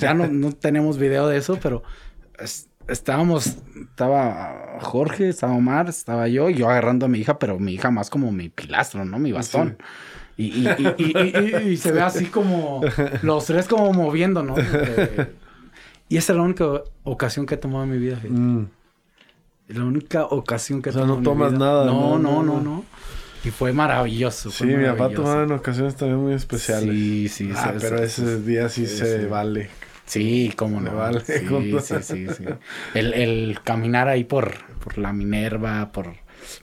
Ya 0.00 0.14
no, 0.14 0.26
no 0.26 0.50
tenemos 0.50 0.98
video 0.98 1.28
de 1.28 1.36
eso, 1.36 1.60
pero 1.62 1.84
es- 2.40 2.68
estábamos. 2.88 3.56
Estaba 3.88 4.78
Jorge, 4.80 5.28
estaba 5.28 5.52
Omar, 5.52 5.88
estaba 5.88 6.26
yo, 6.26 6.50
y 6.50 6.54
yo 6.54 6.68
agarrando 6.68 7.06
a 7.06 7.08
mi 7.08 7.20
hija, 7.20 7.38
pero 7.38 7.60
mi 7.60 7.72
hija 7.74 7.92
más 7.92 8.10
como 8.10 8.32
mi 8.32 8.48
pilastro, 8.48 9.04
¿no? 9.04 9.20
Mi 9.20 9.30
bastón. 9.30 9.78
Y, 10.36 10.46
y- 10.46 10.66
y- 10.66 10.94
y- 10.98 11.12
y- 11.16 11.66
y- 11.68 11.68
y 11.68 11.76
se 11.76 11.92
ve 11.92 12.00
así 12.02 12.24
como 12.26 12.80
los 13.22 13.44
tres 13.46 13.68
como 13.68 13.92
moviendo, 13.92 14.42
¿no? 14.42 14.56
Y 16.08 16.18
esa 16.18 16.32
es 16.32 16.36
la 16.36 16.42
única 16.42 16.64
ocasión 17.04 17.46
que 17.46 17.54
he 17.54 17.58
tomado 17.58 17.84
en 17.84 17.90
mi 17.90 17.98
vida. 17.98 18.18
Mm. 18.28 18.64
La 19.68 19.84
única 19.84 20.24
ocasión 20.26 20.82
que 20.82 20.90
O 20.90 20.92
sea, 20.92 21.04
no 21.06 21.22
tomas 21.22 21.52
vida. 21.52 21.58
nada, 21.66 21.86
No, 21.86 22.18
no, 22.18 22.42
no, 22.42 22.60
no. 22.60 22.84
Y 23.44 23.50
fue 23.50 23.72
maravilloso. 23.72 24.50
Sí, 24.50 24.64
mi 24.64 24.84
papá 24.86 25.10
tomaba 25.10 25.42
en 25.44 25.52
ocasiones 25.52 25.96
también 25.96 26.18
muy 26.20 26.32
especiales. 26.34 26.88
Sí, 26.94 27.28
sí, 27.28 27.50
Ah, 27.54 27.72
sí, 27.72 27.78
pero 27.80 27.98
sí, 27.98 28.04
ese 28.04 28.40
día 28.42 28.68
sí, 28.68 28.86
sí, 28.86 28.96
se 28.96 29.26
vale. 29.26 29.68
Sí, 30.06 30.52
cómo 30.56 30.80
no. 30.80 30.94
vale 30.94 31.20
sí, 31.20 31.46
con 31.46 31.62
sí, 31.62 31.96
sí, 32.02 32.26
sí. 32.28 32.44
El, 32.94 33.14
el 33.14 33.58
caminar 33.62 34.08
ahí 34.08 34.24
por, 34.24 34.54
por 34.82 34.98
la 34.98 35.12
Minerva, 35.12 35.92
por 35.92 36.14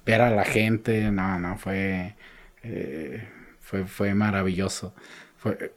ver 0.06 0.22
a 0.22 0.30
la 0.32 0.45
gente, 0.45 1.10
no, 1.12 1.39
no, 1.39 1.58
fue, 1.58 2.16
eh, 2.64 3.28
fue, 3.60 3.86
fue 3.86 4.14
maravilloso. 4.14 4.93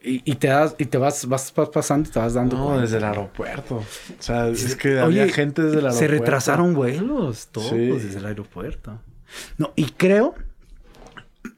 Y, 0.03 0.21
y 0.29 0.35
te 0.35 0.47
das, 0.47 0.75
y 0.77 0.85
te 0.85 0.97
vas, 0.99 1.25
vas, 1.27 1.51
vas 1.55 1.69
pasando 1.69 2.07
y 2.07 2.11
te 2.11 2.19
vas 2.19 2.35
dando 2.35 2.55
No, 2.55 2.65
cuenta. 2.65 2.81
desde 2.83 2.97
el 2.97 3.03
aeropuerto. 3.03 3.77
O 3.77 3.83
sea, 4.21 4.47
es 4.49 4.75
que 4.75 4.89
Oye, 4.89 5.21
había 5.21 5.27
gente 5.33 5.63
desde 5.63 5.79
el 5.79 5.85
aeropuerto. 5.87 5.99
Se 5.99 6.07
retrasaron 6.07 6.73
vuelos, 6.75 7.47
todos 7.51 7.69
Sí. 7.69 7.77
desde 7.77 8.19
el 8.19 8.25
aeropuerto. 8.27 8.99
No, 9.57 9.73
y 9.75 9.85
creo, 9.85 10.35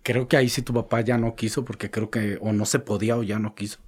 creo 0.03 0.27
que 0.29 0.37
ahí 0.37 0.47
sí 0.47 0.61
tu 0.61 0.73
papá 0.73 1.01
ya 1.01 1.17
no 1.17 1.35
quiso, 1.35 1.65
porque 1.65 1.91
creo 1.91 2.09
que 2.09 2.37
o 2.41 2.53
no 2.53 2.65
se 2.65 2.79
podía 2.79 3.17
o 3.17 3.23
ya 3.23 3.39
no 3.39 3.55
quiso. 3.55 3.79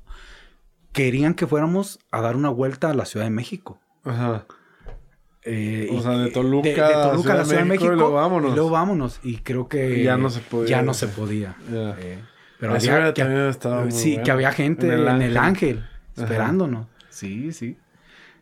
querían 0.92 1.34
que 1.36 1.46
fuéramos 1.48 2.00
a 2.12 2.20
dar 2.20 2.36
una 2.36 2.50
vuelta 2.50 2.90
a 2.90 2.94
la 2.96 3.06
Ciudad 3.06 3.26
de 3.26 3.30
México. 3.30 3.80
Ajá. 4.04 4.46
Eh, 5.44 5.88
o 5.94 6.02
sea, 6.02 6.12
de 6.18 6.32
Toluca, 6.32 6.68
de, 6.68 6.76
Toluca 7.10 7.34
a 7.34 7.38
la 7.38 7.46
Ciudad 7.46 7.60
de 7.62 7.66
México, 7.70 7.94
y 7.94 7.96
luego 7.96 8.12
vámonos. 8.14 8.52
Y 8.52 8.56
luego 8.56 8.70
vámonos. 8.72 9.20
Y 9.24 9.38
creo 9.38 9.68
que 9.70 10.04
ya 10.04 10.18
no 10.18 10.30
se 10.30 10.40
podía. 10.42 10.68
Ya 10.70 10.82
no 10.82 10.94
se 10.94 11.08
podía. 11.08 11.56
Eh, 11.72 12.20
pero 12.60 12.76
había, 12.76 13.14
que, 13.14 13.50
estaba 13.50 13.90
sí, 13.90 14.20
que 14.24 14.32
había 14.32 14.52
gente 14.52 14.94
en 14.94 15.22
el 15.22 15.38
Ángel, 15.38 15.86
esperándonos. 16.16 16.88
Sí, 17.10 17.52
sí. 17.54 17.78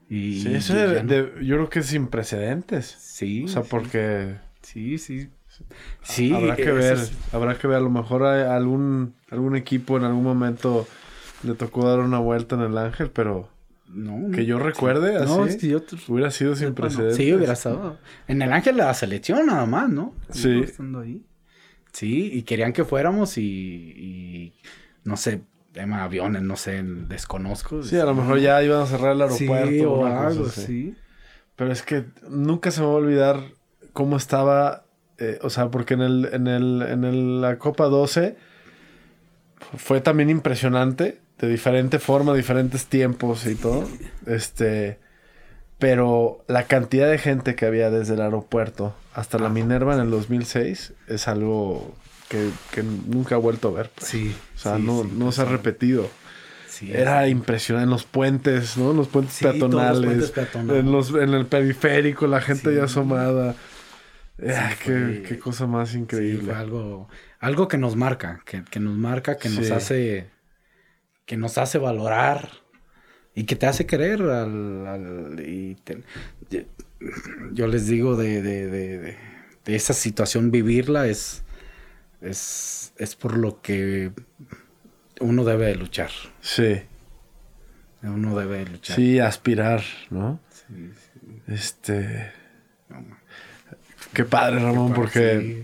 Y 0.09 0.41
sí, 0.41 0.55
eso 0.55 0.73
yo 1.41 1.55
creo 1.55 1.69
que 1.69 1.79
es 1.79 1.85
sin 1.85 2.07
precedentes. 2.07 2.95
Sí. 2.99 3.43
O 3.43 3.47
sea, 3.47 3.63
porque 3.63 4.37
sí, 4.61 4.97
sí. 4.97 5.29
Sí, 6.03 6.33
habrá 6.33 6.55
que 6.55 6.71
ver, 6.71 6.97
habrá 7.31 7.57
que 7.57 7.67
ver, 7.67 7.77
a 7.77 7.81
lo 7.81 7.89
mejor 7.89 8.23
hay 8.25 8.43
algún 8.43 9.15
algún 9.31 9.55
equipo 9.55 9.97
en 9.97 10.03
algún 10.03 10.23
momento 10.23 10.87
le 11.43 11.55
tocó 11.55 11.87
dar 11.89 11.99
una 11.99 12.19
vuelta 12.19 12.55
en 12.55 12.61
el 12.61 12.77
Ángel, 12.77 13.09
pero 13.11 13.49
no, 13.87 14.31
que 14.31 14.45
yo 14.45 14.59
recuerde 14.59 15.17
así. 15.17 15.25
No, 15.25 15.45
es 15.45 15.57
que 15.57 15.67
yo 15.67 15.81
hubiera 16.07 16.31
sido 16.31 16.55
sin 16.55 16.73
precedentes. 16.73 17.17
Sí, 17.17 17.33
hubiera 17.33 17.53
estado. 17.53 17.97
En 18.27 18.41
el 18.41 18.51
Ángel 18.51 18.77
la 18.77 18.93
selección 18.93 19.45
nada 19.47 19.65
más, 19.65 19.89
¿no? 19.89 20.13
Sí. 20.29 20.61
Estando 20.63 20.99
ahí. 20.99 21.23
Sí, 21.91 22.29
y 22.33 22.43
querían 22.43 22.73
que 22.73 22.85
fuéramos 22.85 23.37
y, 23.37 23.41
y 23.41 24.53
no 25.03 25.17
sé, 25.17 25.41
tema 25.73 26.03
aviones, 26.03 26.41
no 26.41 26.55
sé, 26.55 26.83
desconozco. 26.83 27.83
Sí, 27.83 27.97
a 27.97 28.05
lo 28.05 28.15
mejor 28.15 28.39
ya 28.39 28.61
iban 28.63 28.81
a 28.81 28.85
cerrar 28.85 29.13
el 29.13 29.21
aeropuerto. 29.21 29.69
Sí, 29.69 29.81
o 29.81 30.05
algo, 30.05 30.49
sí. 30.49 30.95
Pero 31.55 31.71
es 31.71 31.81
que 31.81 32.05
nunca 32.29 32.71
se 32.71 32.81
me 32.81 32.87
va 32.87 32.93
a 32.93 32.95
olvidar 32.95 33.43
cómo 33.93 34.17
estaba, 34.17 34.85
eh, 35.17 35.39
o 35.41 35.49
sea, 35.49 35.69
porque 35.69 35.95
en 35.95 36.01
el, 36.01 36.29
en 36.31 36.47
el, 36.47 36.81
en 36.81 37.41
la 37.41 37.57
Copa 37.57 37.85
12 37.85 38.37
fue 39.77 40.01
también 40.01 40.29
impresionante 40.29 41.19
de 41.39 41.47
diferente 41.47 41.99
forma, 41.99 42.33
diferentes 42.33 42.87
tiempos 42.87 43.45
y 43.45 43.55
todo. 43.55 43.87
Este, 44.25 44.99
pero 45.79 46.43
la 46.47 46.63
cantidad 46.63 47.09
de 47.09 47.17
gente 47.17 47.55
que 47.55 47.65
había 47.65 47.89
desde 47.89 48.15
el 48.15 48.21
aeropuerto 48.21 48.95
hasta 49.13 49.37
la 49.37 49.49
Minerva 49.49 49.93
en 49.93 50.01
el 50.01 50.09
2006 50.09 50.93
es 51.07 51.27
algo 51.27 51.95
que, 52.29 52.51
nunca 52.83 53.35
he 53.35 53.37
vuelto 53.37 53.69
a 53.69 53.71
ver. 53.71 53.91
Pues. 53.93 54.09
Sí. 54.09 54.35
O 54.55 54.57
sea, 54.57 54.77
no, 54.77 55.03
no 55.03 55.31
se 55.31 55.41
ha 55.41 55.45
repetido. 55.45 56.09
Era 56.81 57.27
impresionante 57.27 57.85
en 57.85 57.89
los 57.89 58.03
puentes, 58.03 58.77
¿no? 58.77 58.91
En 58.91 58.97
los 58.97 59.07
puentes 59.07 59.39
peatonales. 59.39 60.33
En, 60.53 60.91
los, 60.91 61.09
en 61.09 61.33
el 61.33 61.47
periférico, 61.47 62.27
la 62.27 62.41
gente 62.41 62.75
ya 62.75 62.83
asomada. 62.83 63.55
Ah, 64.47 64.73
qué, 64.83 65.39
cosa 65.41 65.65
más 65.65 65.95
increíble. 65.95 66.53
algo, 66.53 67.09
algo 67.39 67.67
que 67.67 67.79
nos 67.79 67.95
marca, 67.95 68.41
que, 68.45 68.63
que 68.63 68.79
nos 68.79 68.95
marca, 68.95 69.37
que 69.37 69.49
nos 69.49 69.71
hace 69.71 70.29
que 71.25 71.37
nos 71.37 71.57
hace 71.57 71.77
valorar 71.77 72.49
y 73.37 73.43
que 73.43 73.55
te 73.55 73.67
hace 73.67 73.85
querer 73.85 74.19
al, 74.23 75.39
y 75.45 75.77
yo 77.51 77.67
les 77.67 77.85
digo 77.85 78.15
de, 78.15 78.41
de, 78.41 78.67
de, 78.67 79.15
esa 79.67 79.93
situación 79.93 80.49
vivirla 80.49 81.05
es, 81.05 81.43
es, 82.19 82.93
es 82.97 83.15
por 83.15 83.37
lo 83.37 83.61
que 83.61 84.11
uno 85.19 85.45
debe 85.45 85.67
de 85.67 85.75
luchar. 85.75 86.09
Sí. 86.41 86.81
Uno 88.01 88.35
debe 88.35 88.57
de 88.57 88.71
luchar. 88.71 88.95
Sí, 88.95 89.19
aspirar, 89.19 89.83
¿no? 90.09 90.39
Sí, 90.49 90.89
Este. 91.45 92.31
Qué 94.13 94.25
padre, 94.25 94.61
Ramón, 94.61 94.95
porque 94.95 95.63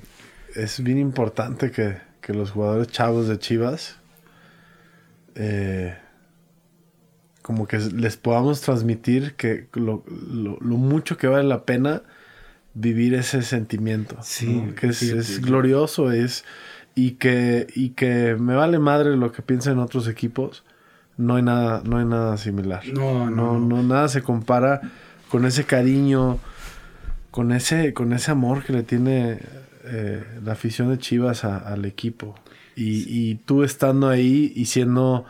es 0.54 0.84
bien 0.84 1.00
importante 1.00 1.72
que, 1.72 1.98
que 2.22 2.36
los 2.36 2.52
jugadores 2.52 2.90
chavos 2.90 3.28
de 3.28 3.40
Chivas 3.40 3.98
eh, 5.34 5.98
como 7.44 7.68
que 7.68 7.78
les 7.78 8.18
podamos 8.18 8.62
transmitir 8.62 9.36
que 9.36 9.68
lo, 9.74 10.04
mucho 10.62 11.18
que 11.18 11.28
vale 11.28 11.48
la 11.48 11.64
pena 11.64 12.02
vivir 12.74 13.14
ese 13.14 13.44
sentimiento. 13.44 14.18
Sí, 14.24 14.74
que 14.76 14.88
es, 14.88 15.42
glorioso, 15.42 16.12
es 16.12 16.44
y 16.96 17.12
que, 17.12 17.68
y 17.76 17.90
que 17.90 18.36
me 18.40 18.56
vale 18.56 18.80
madre 18.80 19.16
lo 19.16 19.32
que 19.32 19.44
piensen 19.44 19.78
otros 19.78 20.08
equipos. 20.08 20.64
No 21.18 21.36
hay 21.36 21.44
nada, 21.44 21.84
no 21.86 21.98
hay 21.98 22.06
nada 22.06 22.38
similar. 22.38 22.82
No, 22.88 23.30
no, 23.30 23.60
no, 23.60 23.84
nada 23.84 24.08
se 24.08 24.24
compara 24.24 24.82
con 25.30 25.46
ese 25.46 25.66
cariño, 25.66 26.40
con 27.30 27.52
ese, 27.52 27.94
con 27.94 28.14
ese 28.14 28.32
amor 28.32 28.64
que 28.64 28.74
le 28.74 28.82
tiene 28.82 29.38
eh, 29.86 30.24
la 30.44 30.54
afición 30.54 30.90
de 30.90 30.98
Chivas 30.98 31.44
al 31.44 31.86
equipo. 31.86 32.36
Y, 32.76 33.36
tú 33.46 33.64
estando 33.64 34.10
ahí 34.10 34.52
y 34.56 34.66
siendo, 34.66 35.26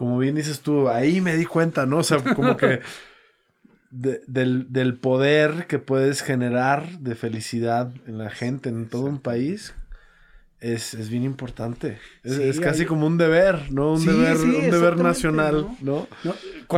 como 0.00 0.16
bien 0.16 0.34
dices 0.34 0.60
tú, 0.60 0.88
ahí 0.88 1.20
me 1.20 1.36
di 1.36 1.44
cuenta, 1.44 1.84
¿no? 1.84 1.98
O 1.98 2.02
sea, 2.02 2.24
como 2.24 2.56
que 2.56 2.80
del, 3.90 4.98
poder 4.98 5.66
que 5.66 5.78
puedes 5.78 6.22
generar 6.22 7.00
de 7.00 7.14
felicidad 7.14 7.92
en 8.06 8.16
la 8.16 8.30
gente, 8.30 8.70
en 8.70 8.88
todo 8.88 9.02
un 9.02 9.18
país, 9.18 9.74
es, 10.58 11.10
bien 11.10 11.22
importante. 11.22 11.98
Es, 12.24 12.58
casi 12.60 12.86
como 12.86 13.06
un 13.06 13.18
deber, 13.18 13.70
¿no? 13.70 13.92
Un 13.92 14.06
deber, 14.06 14.38
un 14.38 14.70
deber 14.70 14.96
nacional, 14.96 15.68
¿no? 15.82 16.08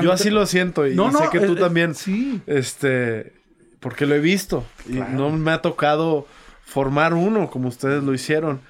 Yo 0.02 0.10
así 0.10 0.28
lo 0.28 0.44
siento 0.44 0.84
y, 0.84 0.96
sé 0.96 1.28
que 1.30 1.46
tú 1.46 1.54
también. 1.54 1.94
Sí. 1.94 2.42
Este, 2.48 3.34
porque 3.78 4.04
lo 4.04 4.16
he 4.16 4.20
visto 4.20 4.64
y 4.88 4.94
no 4.94 5.30
me 5.30 5.52
ha 5.52 5.62
tocado 5.62 6.26
formar 6.64 7.14
uno 7.14 7.48
como 7.52 7.68
ustedes 7.68 8.02
lo 8.02 8.14
hicieron. 8.14 8.62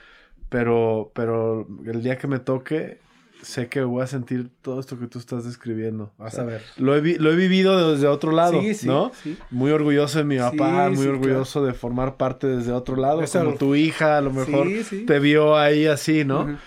Pero, 0.51 1.11
pero 1.15 1.67
el 1.87 2.03
día 2.03 2.19
que 2.19 2.27
me 2.27 2.39
toque, 2.39 3.01
sé 3.43 3.69
que 3.69 3.83
voy 3.83 4.03
a 4.03 4.07
sentir 4.07 4.51
todo 4.63 4.81
esto 4.81 4.99
que 4.99 5.07
tú 5.07 5.19
estás 5.19 5.45
describiendo. 5.45 6.13
Vas 6.17 6.39
a 6.39 6.45
ver. 6.45 6.63
Lo 6.77 6.97
he, 6.97 7.19
lo 7.19 7.33
he 7.33 7.37
vivido 7.37 7.93
desde 7.93 8.07
otro 8.07 8.33
lado, 8.33 8.61
sí, 8.61 8.75
sí, 8.75 8.87
¿no? 8.87 9.13
Muy 9.51 9.73
orgulloso 9.73 10.19
de 10.19 10.25
mi 10.25 10.39
papá, 10.39 10.89
muy 10.91 11.07
orgulloso 11.07 11.65
de 11.65 11.75
formar 11.75 12.17
parte 12.17 12.47
desde 12.47 12.73
otro 12.73 12.97
lado. 12.97 13.23
como 13.31 13.55
tu 13.57 13.75
hija, 13.75 14.17
a 14.19 14.21
lo 14.21 14.33
mejor 14.33 14.69
te 15.07 15.19
vio 15.19 15.59
ahí 15.59 15.87
así, 15.87 16.25
¿no? 16.25 16.59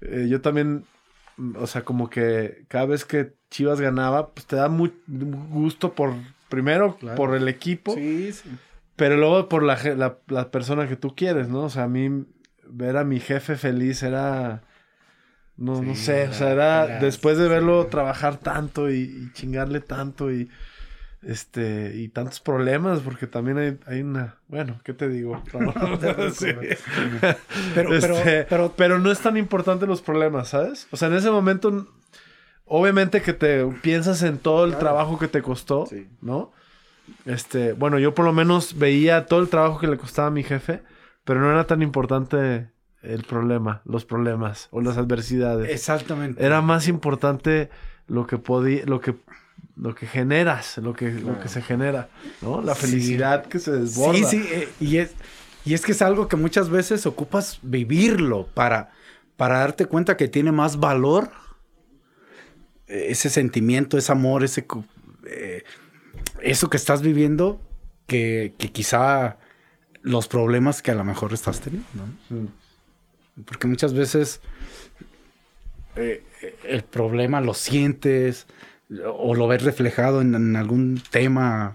Eh, 0.00 0.26
yo 0.28 0.40
también, 0.40 0.84
o 1.58 1.66
sea, 1.66 1.82
como 1.82 2.10
que 2.10 2.64
cada 2.68 2.86
vez 2.86 3.04
que 3.04 3.34
Chivas 3.50 3.80
ganaba, 3.80 4.30
pues 4.34 4.46
te 4.46 4.56
da 4.56 4.68
muy 4.68 4.92
gusto 5.06 5.94
por, 5.94 6.12
primero, 6.48 6.98
por 7.16 7.34
el 7.34 7.48
equipo. 7.48 7.94
Sí, 7.94 8.32
sí. 8.32 8.50
Pero 8.96 9.16
luego 9.16 9.48
por 9.48 9.62
la, 9.62 9.76
la, 9.96 10.18
la 10.28 10.50
persona 10.50 10.88
que 10.88 10.96
tú 10.96 11.14
quieres, 11.16 11.48
¿no? 11.48 11.62
O 11.62 11.70
sea, 11.70 11.84
a 11.84 11.88
mí 11.88 12.26
ver 12.66 12.96
a 12.96 13.04
mi 13.04 13.20
jefe 13.20 13.56
feliz 13.56 14.02
era... 14.02 14.62
No, 15.56 15.80
no 15.80 15.94
sé, 15.94 16.28
o 16.28 16.34
sea, 16.34 16.50
era, 16.50 16.86
después 16.98 17.38
de 17.38 17.46
verlo 17.46 17.86
trabajar 17.86 18.38
tanto 18.38 18.90
y, 18.90 19.30
chingarle 19.34 19.80
tanto 19.80 20.32
y 20.32 20.50
este 21.22 21.92
y 21.94 22.08
tantos 22.08 22.40
problemas 22.40 23.00
porque 23.00 23.26
también 23.26 23.56
hay, 23.56 23.78
hay 23.86 24.02
una 24.02 24.36
bueno 24.46 24.78
qué 24.84 24.92
te 24.92 25.08
digo 25.08 25.42
pero, 27.74 27.94
este, 27.94 28.44
pero, 28.44 28.74
pero, 28.76 28.98
no 28.98 29.10
es 29.10 29.20
tan 29.20 29.38
importante 29.38 29.86
los 29.86 30.02
problemas 30.02 30.48
sabes 30.48 30.86
o 30.90 30.98
sea 30.98 31.08
en 31.08 31.14
ese 31.14 31.30
momento 31.30 31.86
obviamente 32.66 33.22
que 33.22 33.32
te 33.32 33.64
piensas 33.80 34.22
en 34.22 34.36
todo 34.36 34.66
el 34.66 34.76
trabajo 34.76 35.18
que 35.18 35.28
te 35.28 35.40
costó 35.40 35.88
no 36.20 36.52
este 37.24 37.72
bueno 37.72 37.98
yo 37.98 38.14
por 38.14 38.26
lo 38.26 38.34
menos 38.34 38.78
veía 38.78 39.24
todo 39.24 39.40
el 39.40 39.48
trabajo 39.48 39.78
que 39.78 39.86
le 39.86 39.96
costaba 39.96 40.28
a 40.28 40.32
mi 40.32 40.42
jefe 40.42 40.82
pero 41.24 41.40
no 41.40 41.50
era 41.50 41.66
tan 41.66 41.80
importante 41.80 42.68
el 43.04 43.24
problema, 43.24 43.82
los 43.84 44.04
problemas 44.04 44.68
o 44.70 44.80
las 44.80 44.96
adversidades. 44.96 45.70
Exactamente. 45.70 46.44
Era 46.44 46.60
más 46.62 46.88
importante 46.88 47.70
lo 48.06 48.26
que 48.26 48.38
podía, 48.38 48.84
lo 48.86 49.00
que 49.00 49.14
lo 49.76 49.94
que 49.94 50.06
generas, 50.06 50.78
lo 50.78 50.94
que, 50.94 51.10
lo 51.10 51.40
que 51.40 51.48
se 51.48 51.60
genera, 51.60 52.08
¿no? 52.42 52.62
La 52.62 52.74
felicidad 52.74 53.46
que 53.46 53.58
se 53.58 53.72
desborda. 53.72 54.28
Sí, 54.28 54.42
sí, 54.42 54.48
eh, 54.52 54.68
y 54.80 54.98
es, 54.98 55.14
y 55.64 55.74
es 55.74 55.82
que 55.82 55.92
es 55.92 56.02
algo 56.02 56.28
que 56.28 56.36
muchas 56.36 56.70
veces 56.70 57.06
ocupas 57.06 57.58
vivirlo 57.62 58.46
para, 58.54 58.92
para 59.36 59.58
darte 59.58 59.86
cuenta 59.86 60.16
que 60.16 60.28
tiene 60.28 60.52
más 60.52 60.78
valor 60.78 61.30
eh, 62.86 63.06
ese 63.08 63.30
sentimiento, 63.30 63.98
ese 63.98 64.12
amor, 64.12 64.44
ese 64.44 64.64
eh, 65.26 65.64
eso 66.40 66.70
que 66.70 66.76
estás 66.76 67.02
viviendo 67.02 67.60
que, 68.06 68.54
que 68.58 68.70
quizá 68.70 69.38
los 70.02 70.28
problemas 70.28 70.82
que 70.82 70.90
a 70.90 70.94
lo 70.94 71.04
mejor 71.04 71.32
estás 71.32 71.60
teniendo. 71.60 71.88
Porque 73.44 73.66
muchas 73.66 73.94
veces 73.94 74.40
eh, 75.96 76.22
el 76.64 76.82
problema 76.84 77.40
lo 77.40 77.54
sientes 77.54 78.46
o 79.04 79.34
lo 79.34 79.48
ves 79.48 79.62
reflejado 79.62 80.20
en, 80.20 80.56
algún 80.56 81.02
tema 81.10 81.72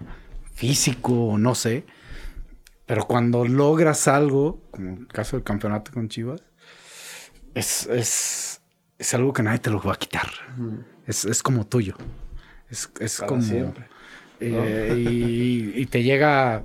físico 0.54 1.12
o 1.12 1.38
no 1.38 1.54
sé. 1.54 1.84
Pero 2.86 3.06
cuando 3.06 3.44
logras 3.44 4.08
algo, 4.08 4.62
como 4.70 4.96
el 4.96 5.06
caso 5.06 5.36
del 5.36 5.44
campeonato 5.44 5.92
con 5.92 6.08
Chivas, 6.08 6.42
es, 7.54 7.86
es, 7.86 8.60
es 8.98 9.14
algo 9.14 9.32
que 9.32 9.42
nadie 9.42 9.58
te 9.58 9.70
lo 9.70 9.80
va 9.80 9.94
a 9.94 9.98
quitar. 9.98 10.28
es, 11.06 11.24
es, 11.24 11.42
como 11.42 11.66
tuyo. 11.66 11.96
Es, 12.68 12.90
es 13.00 13.20
como... 13.20 13.42
Siempre. 13.42 13.86
Eh, 14.40 14.94
y, 14.96 15.72
y, 15.82 15.86
te 15.86 16.02
llega 16.02 16.64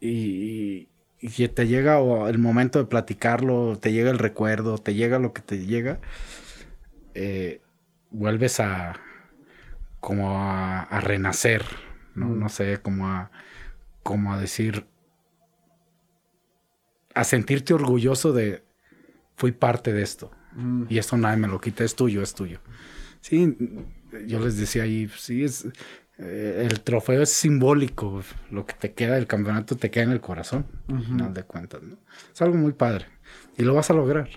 y, 0.00 0.08
y 0.08 0.88
te 1.30 1.66
llega 1.66 1.98
el 2.28 2.38
momento 2.38 2.78
de 2.78 2.84
platicarlo, 2.86 3.78
te 3.78 3.92
llega 3.92 4.10
el 4.10 4.18
recuerdo, 4.18 4.78
te 4.78 4.94
llega 4.94 5.18
lo 5.18 5.32
que 5.32 5.42
te 5.42 5.66
llega, 5.66 6.00
eh, 7.14 7.60
vuelves 8.10 8.60
a, 8.60 9.00
como 10.00 10.40
a, 10.40 11.00
renacer, 11.00 11.64
¿no? 12.14 12.28
No 12.28 12.48
sé, 12.48 12.78
como 12.78 13.08
a, 13.08 13.30
como 14.02 14.32
a 14.32 14.40
decir, 14.40 14.86
a 17.14 17.24
sentirte 17.24 17.74
orgulloso 17.74 18.32
de, 18.32 18.62
fui 19.36 19.52
parte 19.52 19.92
de 19.92 20.02
esto. 20.02 20.30
Y 20.88 20.96
esto 20.96 21.18
nadie 21.18 21.36
me 21.36 21.48
lo 21.48 21.60
quita, 21.60 21.84
es 21.84 21.94
tuyo, 21.94 22.22
es 22.22 22.34
tuyo. 22.34 22.60
Sí, 23.20 23.58
yo 24.26 24.40
les 24.40 24.56
decía 24.56 24.84
ahí, 24.84 25.06
sí, 25.14 25.44
es, 25.44 25.66
eh, 26.18 26.66
el 26.70 26.80
trofeo 26.80 27.22
es 27.22 27.30
simbólico, 27.30 28.22
lo 28.50 28.64
que 28.64 28.74
te 28.74 28.92
queda 28.94 29.16
del 29.16 29.26
campeonato 29.26 29.76
te 29.76 29.90
queda 29.90 30.04
en 30.04 30.12
el 30.12 30.20
corazón, 30.20 30.66
al 30.88 31.04
final 31.04 31.34
de 31.34 31.42
cuentas, 31.42 31.82
¿no? 31.82 31.96
Es 32.32 32.40
algo 32.40 32.56
muy 32.56 32.72
padre 32.72 33.06
y 33.56 33.62
lo 33.62 33.74
vas 33.74 33.90
a 33.90 33.94
lograr. 33.94 34.28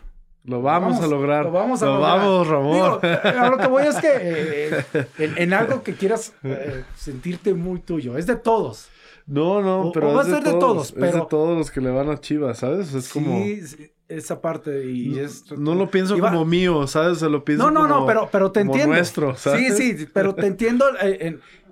Lo 0.46 0.62
vamos, 0.62 1.00
a 1.02 1.08
lograr. 1.08 1.46
Lo 1.46 1.52
vamos 1.52 1.84
a 1.84 1.86
lo 1.86 2.00
vamos, 2.00 2.48
Ramón. 2.48 3.00
lo 3.02 3.58
que 3.58 3.68
voy 3.68 3.84
es 3.84 3.98
que 3.98 4.10
eh, 4.14 4.86
en, 5.18 5.54
algo 5.54 5.84
que 5.84 5.94
quieras 5.94 6.34
eh, 6.44 6.84
sentirte 6.96 7.54
muy 7.54 7.80
tuyo, 7.80 8.18
es 8.18 8.26
de 8.26 8.36
todos. 8.36 8.90
No, 9.28 9.62
no, 9.62 9.92
pero 9.94 10.14
va 10.14 10.22
a 10.22 10.26
ser 10.26 10.44
de 10.44 10.54
todos, 10.54 10.92
pero... 10.92 11.06
Es 11.06 11.14
de 11.14 11.26
todos 11.30 11.56
los 11.56 11.70
que 11.70 11.82
le 11.82 11.92
van 11.92 12.10
a 12.10 12.20
Chivas, 12.20 12.58
¿sabes? 12.58 12.94
Es 12.96 13.10
como... 13.10 13.44
Sí, 13.44 13.92
esa 14.08 14.42
parte 14.42 14.90
y 14.90 15.10
no, 15.10 15.22
es... 15.22 15.52
No 15.52 15.76
lo 15.76 15.92
pienso 15.92 16.18
como 16.18 16.44
mío, 16.46 16.88
¿sabes? 16.88 17.20
Se 17.20 17.30
lo 17.30 17.46
pienso 17.46 17.70
No, 17.70 17.70
no, 17.70 17.88
no, 17.88 18.08
pero, 18.08 18.28
pero 18.32 18.52
te 18.52 18.62
entiendo. 18.62 18.96
nuestro, 18.96 19.36
¿sabes? 19.36 19.78
Sí, 19.78 19.98
sí, 20.00 20.08
pero 20.12 20.34
te 20.34 20.48
entiendo. 20.48 20.86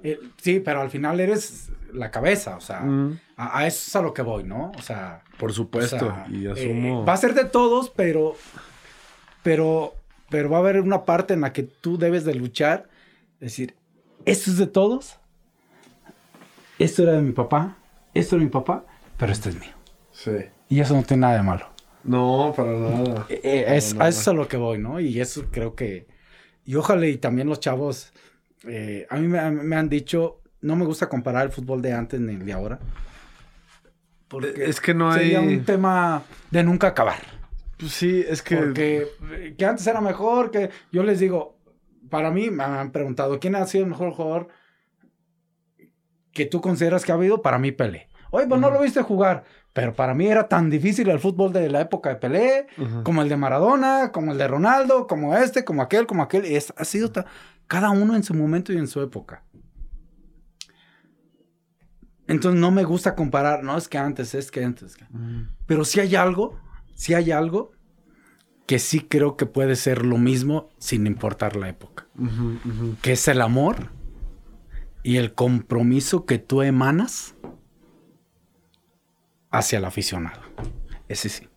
Eh, 0.03 0.19
sí, 0.37 0.59
pero 0.59 0.81
al 0.81 0.89
final 0.89 1.19
eres 1.19 1.69
la 1.93 2.11
cabeza, 2.11 2.57
o 2.57 2.61
sea, 2.61 2.83
a, 3.35 3.65
eso 3.65 3.83
es 3.87 3.95
a 3.95 4.01
lo 4.01 4.13
que 4.13 4.21
voy, 4.21 4.43
¿no? 4.43 4.71
O 4.77 4.81
sea... 4.81 5.23
Por 5.37 5.53
supuesto, 5.53 6.15
y 6.29 6.47
asumo... 6.47 7.05
va 7.05 7.13
a 7.13 7.17
ser 7.17 7.33
de 7.33 7.45
todos, 7.45 7.89
pero... 7.89 8.35
Pero... 9.43 9.93
Pero 10.29 10.49
va 10.49 10.57
a 10.57 10.59
haber 10.59 10.81
una 10.81 11.05
parte 11.05 11.33
en 11.33 11.41
la 11.41 11.53
que 11.53 11.63
tú 11.63 11.97
debes 11.97 12.25
de 12.25 12.35
luchar, 12.35 12.89
decir, 13.39 13.75
¿esto 14.25 14.51
es 14.51 14.57
de 14.57 14.67
todos? 14.67 15.19
esto 16.79 17.03
era 17.03 17.13
de 17.13 17.21
mi 17.21 17.31
papá, 17.31 17.77
esto 18.13 18.35
era 18.35 18.41
de 18.41 18.45
mi 18.45 18.51
papá, 18.51 18.85
pero 19.17 19.31
este 19.31 19.49
es 19.49 19.59
mío. 19.59 19.73
Sí. 20.11 20.31
Y 20.69 20.79
eso 20.79 20.95
no 20.95 21.03
tiene 21.03 21.21
nada 21.21 21.37
de 21.37 21.43
malo. 21.43 21.67
No, 22.03 22.53
para 22.55 22.71
nada. 22.71 23.25
Eh, 23.29 23.41
eh, 23.43 23.65
es, 23.75 23.95
A 23.99 24.07
eso 24.07 24.21
es 24.21 24.27
a 24.27 24.33
lo 24.33 24.47
que 24.47 24.57
voy, 24.57 24.77
¿no? 24.77 24.99
Y 24.99 25.19
eso 25.19 25.45
creo 25.51 25.75
que... 25.75 26.07
Y 26.65 26.75
ojalá 26.75 27.07
y 27.07 27.17
también 27.17 27.47
los 27.47 27.59
chavos, 27.59 28.11
eh, 28.65 29.05
a 29.09 29.17
mí 29.17 29.27
me, 29.27 29.75
han 29.75 29.89
dicho, 29.89 30.41
no 30.61 30.75
me 30.75 30.85
gusta 30.85 31.09
comparar 31.09 31.45
el 31.45 31.51
fútbol 31.51 31.81
de 31.81 31.93
antes 31.93 32.19
ni 32.19 32.33
el 32.33 32.45
de 32.45 32.53
ahora. 32.53 32.79
Porque 34.27 34.65
es 34.65 34.81
que 34.81 34.93
no 34.93 35.11
hay... 35.11 35.31
Sería 35.31 35.41
un 35.41 35.63
tema 35.63 36.23
de 36.51 36.63
nunca 36.63 36.87
acabar. 36.87 37.19
Pues 37.77 37.91
sí, 37.93 38.25
es 38.27 38.41
que... 38.41 38.57
Porque 38.57 39.07
que 39.57 39.65
antes 39.65 39.85
era 39.87 40.01
mejor, 40.01 40.51
que 40.51 40.69
yo 40.91 41.03
les 41.03 41.19
digo, 41.19 41.57
para 42.09 42.31
mí 42.31 42.49
me 42.49 42.63
han 42.63 42.91
preguntado, 42.91 43.39
¿quién 43.39 43.55
ha 43.55 43.65
sido 43.65 43.83
el 43.83 43.89
mejor 43.89 44.11
jugador 44.11 44.49
que 46.37 46.45
tú 46.45 46.61
consideras 46.61 47.03
que 47.03 47.11
ha 47.11 47.15
habido, 47.15 47.41
para 47.41 47.57
mí 47.57 47.71
Pelé. 47.71 48.09
Oye, 48.29 48.45
pues 48.45 48.61
no 48.61 48.69
lo 48.69 48.79
viste 48.79 49.01
jugar, 49.01 49.43
pero 49.73 49.95
para 49.95 50.13
mí 50.13 50.27
era 50.27 50.47
tan 50.47 50.69
difícil 50.69 51.09
el 51.09 51.19
fútbol 51.19 51.51
de 51.51 51.67
la 51.67 51.81
época 51.81 52.09
de 52.09 52.15
Pelé, 52.17 52.67
como 53.03 53.23
el 53.23 53.29
de 53.29 53.37
Maradona, 53.37 54.11
como 54.11 54.33
el 54.33 54.37
de 54.37 54.47
Ronaldo, 54.47 55.07
como 55.07 55.35
este, 55.35 55.65
como 55.65 55.81
aquel, 55.81 56.05
como 56.05 56.21
aquel. 56.21 56.45
Es, 56.45 56.71
ha 56.77 56.85
sido 56.85 57.11
cada 57.67 57.89
uno 57.89 58.15
en 58.15 58.23
su 58.23 58.33
momento 58.33 58.73
y 58.73 58.77
en 58.77 58.87
su 58.87 59.01
época. 59.01 59.43
Entonces 62.27 62.59
no 62.59 62.71
me 62.71 62.83
gusta 62.83 63.15
comparar, 63.15 63.63
no 63.63 63.77
es 63.77 63.87
que 63.87 63.97
antes, 63.97 64.35
es 64.35 64.51
que 64.51 64.63
antes. 64.63 64.97
Pero 65.65 65.85
si 65.85 65.99
hay 65.99 66.15
algo, 66.15 66.59
si 66.93 67.13
hay 67.13 67.31
algo 67.31 67.71
que 68.65 68.79
sí 68.79 68.99
creo 68.99 69.37
que 69.37 69.45
puede 69.45 69.77
ser 69.77 70.05
lo 70.05 70.17
mismo 70.17 70.69
sin 70.77 71.07
importar 71.07 71.55
la 71.55 71.69
época. 71.69 72.07
Que 73.01 73.13
es 73.13 73.27
el 73.29 73.41
amor 73.41 73.91
y 75.03 75.17
el 75.17 75.33
compromiso 75.33 76.25
que 76.25 76.37
tú 76.37 76.61
emanas 76.63 77.35
hacia 79.51 79.79
el 79.79 79.85
aficionado. 79.85 80.41
Ese 81.07 81.29
sí. 81.29 81.47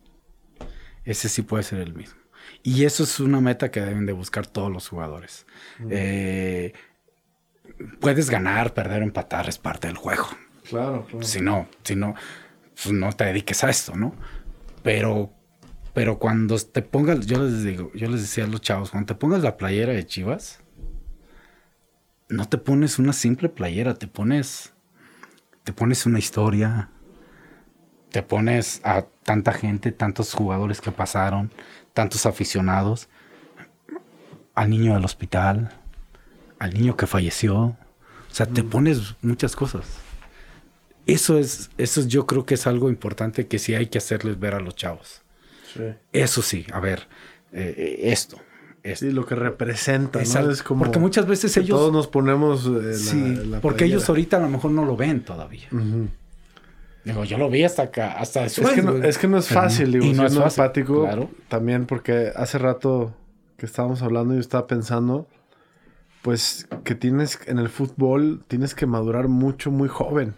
Ese 1.03 1.27
sí 1.27 1.41
puede 1.41 1.63
ser 1.63 1.79
el 1.79 1.93
mismo. 1.93 2.20
Y 2.63 2.85
eso 2.85 3.03
es 3.03 3.19
una 3.19 3.41
meta 3.41 3.71
que 3.71 3.81
deben 3.81 4.05
de 4.05 4.13
buscar 4.13 4.45
todos 4.45 4.71
los 4.71 4.87
jugadores. 4.87 5.45
Eh, 5.89 6.73
puedes 7.99 8.29
ganar, 8.29 8.73
perder, 8.73 9.01
empatar, 9.01 9.49
es 9.49 9.57
parte 9.57 9.87
del 9.87 9.97
juego. 9.97 10.27
Claro, 10.69 11.05
claro. 11.05 11.25
Si 11.25 11.41
no, 11.41 11.67
si 11.83 11.95
no, 11.95 12.13
pues 12.75 12.93
no 12.93 13.11
te 13.13 13.25
dediques 13.25 13.63
a 13.63 13.69
esto, 13.69 13.95
¿no? 13.95 14.13
Pero, 14.83 15.33
pero 15.93 16.19
cuando 16.19 16.57
te 16.57 16.81
pongas, 16.81 17.25
yo 17.25 17.43
les 17.43 17.63
digo, 17.63 17.91
yo 17.93 18.07
les 18.09 18.21
decía 18.21 18.43
a 18.43 18.47
los 18.47 18.61
chavos, 18.61 18.91
cuando 18.91 19.13
te 19.13 19.19
pongas 19.19 19.41
la 19.41 19.57
playera 19.57 19.93
de 19.93 20.05
Chivas, 20.05 20.59
no 22.29 22.47
te 22.47 22.57
pones 22.57 22.99
una 22.99 23.13
simple 23.13 23.49
playera, 23.49 23.95
te 23.95 24.07
pones, 24.07 24.73
te 25.63 25.73
pones 25.73 26.05
una 26.05 26.19
historia, 26.19 26.89
te 28.11 28.23
pones 28.23 28.81
a 28.83 29.05
tanta 29.23 29.51
gente, 29.53 29.91
tantos 29.91 30.33
jugadores 30.33 30.81
que 30.81 30.91
pasaron, 30.91 31.51
tantos 31.93 32.25
aficionados, 32.25 33.09
al 34.55 34.69
niño 34.69 34.93
del 34.93 35.05
hospital, 35.05 35.71
al 36.59 36.73
niño 36.73 36.95
que 36.95 37.07
falleció, 37.07 37.57
o 37.57 37.77
sea, 38.33 38.45
te 38.45 38.63
mm. 38.63 38.69
pones 38.69 39.15
muchas 39.21 39.55
cosas. 39.55 39.85
Eso 41.05 41.37
es, 41.37 41.71
eso 41.77 42.07
yo 42.07 42.27
creo 42.27 42.45
que 42.45 42.53
es 42.53 42.67
algo 42.67 42.89
importante 42.89 43.47
que 43.47 43.59
sí 43.59 43.73
hay 43.73 43.87
que 43.87 43.97
hacerles 43.97 44.39
ver 44.39 44.55
a 44.55 44.59
los 44.59 44.75
chavos. 44.75 45.23
Eso 46.11 46.41
sí, 46.41 46.65
a 46.73 46.79
ver, 46.79 47.07
eh, 47.53 47.73
eh, 47.77 48.11
esto, 48.11 48.37
Sí, 48.95 49.11
lo 49.11 49.25
que 49.25 49.35
representa, 49.35 50.21
¿no? 50.23 50.51
Es 50.51 50.63
como 50.63 50.85
porque 50.85 50.99
muchas 50.99 51.27
veces 51.27 51.55
ellos... 51.57 51.77
Todos 51.77 51.93
nos 51.93 52.07
ponemos... 52.07 52.65
Eh, 52.65 52.95
sí, 52.95 53.51
porque 53.61 53.85
ellos 53.85 54.09
ahorita 54.09 54.37
a 54.37 54.39
lo 54.39 54.49
mejor 54.49 54.71
no 54.71 54.85
lo 54.85 54.97
ven 54.97 55.21
todavía. 55.23 55.67
Digo, 57.03 57.23
yo 57.23 57.37
lo 57.37 57.49
vi 57.49 57.63
hasta 57.63 57.83
acá, 57.83 58.13
hasta 58.13 58.43
después. 58.43 58.69
Es 58.69 58.75
que 58.75 58.81
no 58.81 59.03
es, 59.03 59.17
que 59.17 59.27
no 59.27 59.37
es 59.37 59.47
fácil, 59.47 59.91
digo, 59.91 60.05
y 60.05 60.13
no 60.13 60.25
es 60.25 60.35
empático. 60.35 61.03
Claro. 61.03 61.29
También 61.47 61.85
porque 61.85 62.31
hace 62.35 62.57
rato 62.57 63.15
que 63.57 63.65
estábamos 63.65 64.01
hablando, 64.01 64.33
yo 64.33 64.39
estaba 64.39 64.67
pensando, 64.67 65.27
pues 66.21 66.67
que 66.83 66.93
tienes, 66.93 67.39
en 67.47 67.57
el 67.57 67.69
fútbol, 67.69 68.43
tienes 68.47 68.75
que 68.75 68.85
madurar 68.85 69.27
mucho, 69.27 69.71
muy 69.71 69.89
joven. 69.89 70.35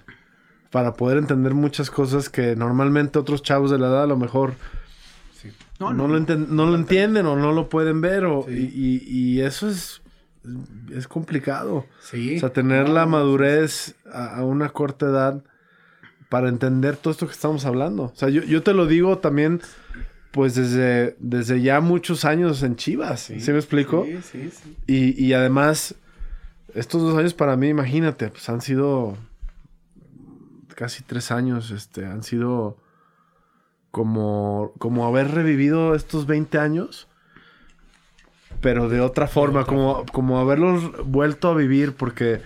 Para 0.71 0.93
poder 0.93 1.17
entender 1.17 1.53
muchas 1.53 1.91
cosas 1.91 2.29
que 2.29 2.55
normalmente 2.55 3.19
otros 3.19 3.43
chavos 3.43 3.69
de 3.69 3.77
la 3.77 3.87
edad 3.87 4.03
a 4.03 4.07
lo 4.07 4.17
mejor 4.17 4.55
no, 5.79 5.91
Lo, 5.91 6.07
no 6.07 6.65
lo 6.65 6.75
entienden 6.75 7.25
o 7.25 7.35
no 7.35 7.51
lo 7.51 7.69
pueden 7.69 8.01
ver. 8.01 8.25
O, 8.25 8.45
y, 8.49 9.41
eso 9.41 9.69
es, 9.69 10.01
es 10.95 11.07
complicado. 11.07 11.85
Sí. 11.99 12.37
O 12.37 12.39
sea, 12.39 12.49
tener 12.49 12.89
la 12.89 13.05
madurez 13.05 13.95
a, 14.11 14.43
una 14.43 14.69
corta 14.69 15.07
edad 15.07 15.43
para 16.33 16.49
entender 16.49 16.97
todo 16.97 17.11
esto 17.11 17.27
que 17.27 17.33
estamos 17.33 17.63
hablando. 17.63 18.05
O 18.05 18.15
sea, 18.15 18.27
yo, 18.27 18.63
te 18.63 18.73
lo 18.73 18.87
digo 18.87 19.19
también, 19.19 19.61
pues 20.31 20.55
desde, 20.55 21.15
desde 21.19 21.61
ya 21.61 21.79
muchos 21.79 22.25
años 22.25 22.63
en 22.63 22.75
Chivas. 22.75 23.31
¿Sí, 23.37 23.51
me 23.51 23.59
explico? 23.59 24.03
Sí, 24.03 24.17
sí, 24.23 24.49
sí. 24.49 24.77
Y, 24.87 25.23
y 25.23 25.33
además, 25.33 25.93
estos 26.73 27.03
dos 27.03 27.15
años 27.19 27.35
para 27.35 27.55
mí, 27.55 27.67
imagínate, 27.67 28.29
pues 28.29 28.49
han 28.49 28.61
sido 28.61 29.15
casi 30.75 31.03
tres 31.03 31.29
años, 31.29 31.69
este, 31.69 32.07
han 32.07 32.23
sido 32.23 32.79
como, 33.91 34.73
como 34.79 35.05
haber 35.05 35.29
revivido 35.29 35.93
estos 35.93 36.25
20 36.25 36.57
años, 36.57 37.07
pero 38.59 38.89
de 38.89 39.01
otra 39.01 39.27
forma, 39.27 39.65
como, 39.65 40.03
como 40.11 40.39
haberlos 40.39 41.05
vuelto 41.05 41.49
a 41.49 41.53
vivir, 41.53 41.93
porque 41.93 42.41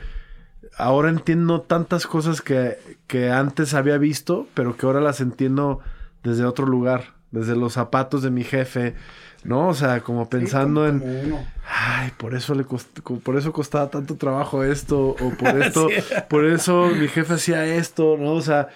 ahora 0.77 1.09
entiendo 1.09 1.61
tantas 1.61 2.07
cosas 2.07 2.41
que, 2.41 2.77
que 3.07 3.29
antes 3.29 3.73
había 3.73 3.97
visto, 3.97 4.47
pero 4.53 4.77
que 4.77 4.85
ahora 4.85 5.01
las 5.01 5.21
entiendo 5.21 5.79
desde 6.23 6.45
otro 6.45 6.65
lugar, 6.65 7.13
desde 7.31 7.55
los 7.55 7.73
zapatos 7.73 8.21
de 8.21 8.31
mi 8.31 8.43
jefe, 8.43 8.95
¿no? 9.43 9.69
O 9.69 9.73
sea, 9.73 10.01
como 10.01 10.29
pensando 10.29 10.87
en, 10.87 11.33
ay, 11.67 12.11
por 12.17 12.35
eso 12.35 12.53
le 12.53 12.63
por 12.63 13.37
eso 13.37 13.53
costaba 13.53 13.89
tanto 13.89 14.15
trabajo 14.15 14.63
esto 14.63 15.09
o 15.09 15.29
por 15.37 15.61
esto, 15.61 15.87
por 16.29 16.45
eso 16.45 16.87
mi 16.87 17.07
jefe 17.07 17.33
hacía 17.33 17.65
esto, 17.65 18.17
¿no? 18.17 18.33
O 18.33 18.41
sea, 18.41 18.69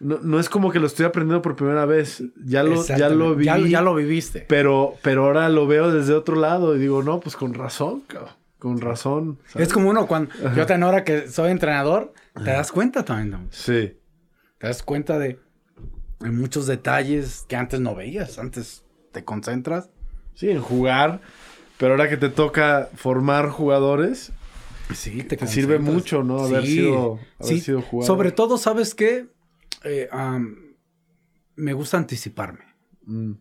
no, 0.00 0.40
es 0.40 0.48
como 0.48 0.70
que 0.72 0.80
lo 0.80 0.86
estoy 0.86 1.04
aprendiendo 1.04 1.42
por 1.42 1.56
primera 1.56 1.84
vez. 1.84 2.22
Ya 2.42 2.62
lo, 2.62 2.82
ya 2.86 3.10
lo 3.10 3.34
vi. 3.34 3.44
Ya, 3.44 3.82
lo 3.82 3.94
viviste. 3.94 4.46
Pero, 4.48 4.94
pero 5.02 5.26
ahora 5.26 5.50
lo 5.50 5.66
veo 5.66 5.92
desde 5.92 6.14
otro 6.14 6.36
lado 6.36 6.74
y 6.74 6.78
digo, 6.78 7.02
no, 7.02 7.20
pues 7.20 7.36
con 7.36 7.52
razón, 7.52 8.00
cabrón. 8.06 8.39
Con 8.60 8.78
razón. 8.78 9.38
Es 9.54 9.72
como 9.72 9.88
uno 9.88 10.06
cuando 10.06 10.30
yo 10.54 10.66
también 10.66 10.82
ahora 10.82 11.02
que 11.02 11.28
soy 11.28 11.50
entrenador, 11.50 12.12
te 12.34 12.50
das 12.50 12.70
cuenta 12.70 13.04
también. 13.04 13.48
Sí. 13.50 13.98
Te 14.58 14.66
das 14.66 14.82
cuenta 14.82 15.18
de, 15.18 15.40
muchos 16.20 16.66
detalles 16.66 17.46
que 17.48 17.56
antes 17.56 17.80
no 17.80 17.94
veías. 17.94 18.38
Antes 18.38 18.84
te 19.12 19.24
concentras. 19.24 19.88
Sí, 20.34 20.50
en 20.50 20.60
jugar. 20.60 21.22
Pero 21.78 21.92
ahora 21.92 22.10
que 22.10 22.18
te 22.18 22.28
toca 22.28 22.90
formar 22.94 23.48
jugadores, 23.48 24.30
sí, 24.94 25.22
te, 25.22 25.46
sirve 25.46 25.78
mucho, 25.78 26.22
¿no? 26.22 26.40
Haber 26.40 26.66
sido, 26.66 27.18
haber 27.38 27.60
sido 27.60 27.80
jugador. 27.80 28.06
Sobre 28.06 28.32
todo, 28.32 28.58
¿sabes 28.58 28.94
qué? 28.94 29.26
Eh, 29.84 30.10
me 31.56 31.72
gusta 31.72 31.96
anticiparme. 31.96 32.66
Mm. 33.06 33.32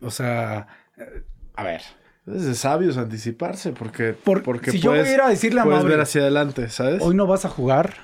O 0.00 0.10
sea, 0.10 0.66
eh, 0.96 1.22
a 1.54 1.62
ver, 1.62 1.82
Es 2.26 2.44
de 2.44 2.54
sabios 2.54 2.96
anticiparse 2.96 3.72
porque, 3.72 4.12
Por- 4.14 4.42
porque 4.42 4.70
si 4.70 4.78
yo 4.80 4.90
voy 4.90 5.00
a 5.00 5.12
ir 5.14 5.20
a 5.20 5.28
decirle 5.28 5.60
a 5.60 5.64
puedes 5.64 5.80
Mauri, 5.80 5.92
ver 5.92 6.00
hacia 6.00 6.22
adelante, 6.22 6.68
¿sabes? 6.70 7.02
hoy 7.02 7.14
no 7.14 7.26
vas 7.26 7.44
a 7.44 7.48
jugar. 7.50 7.94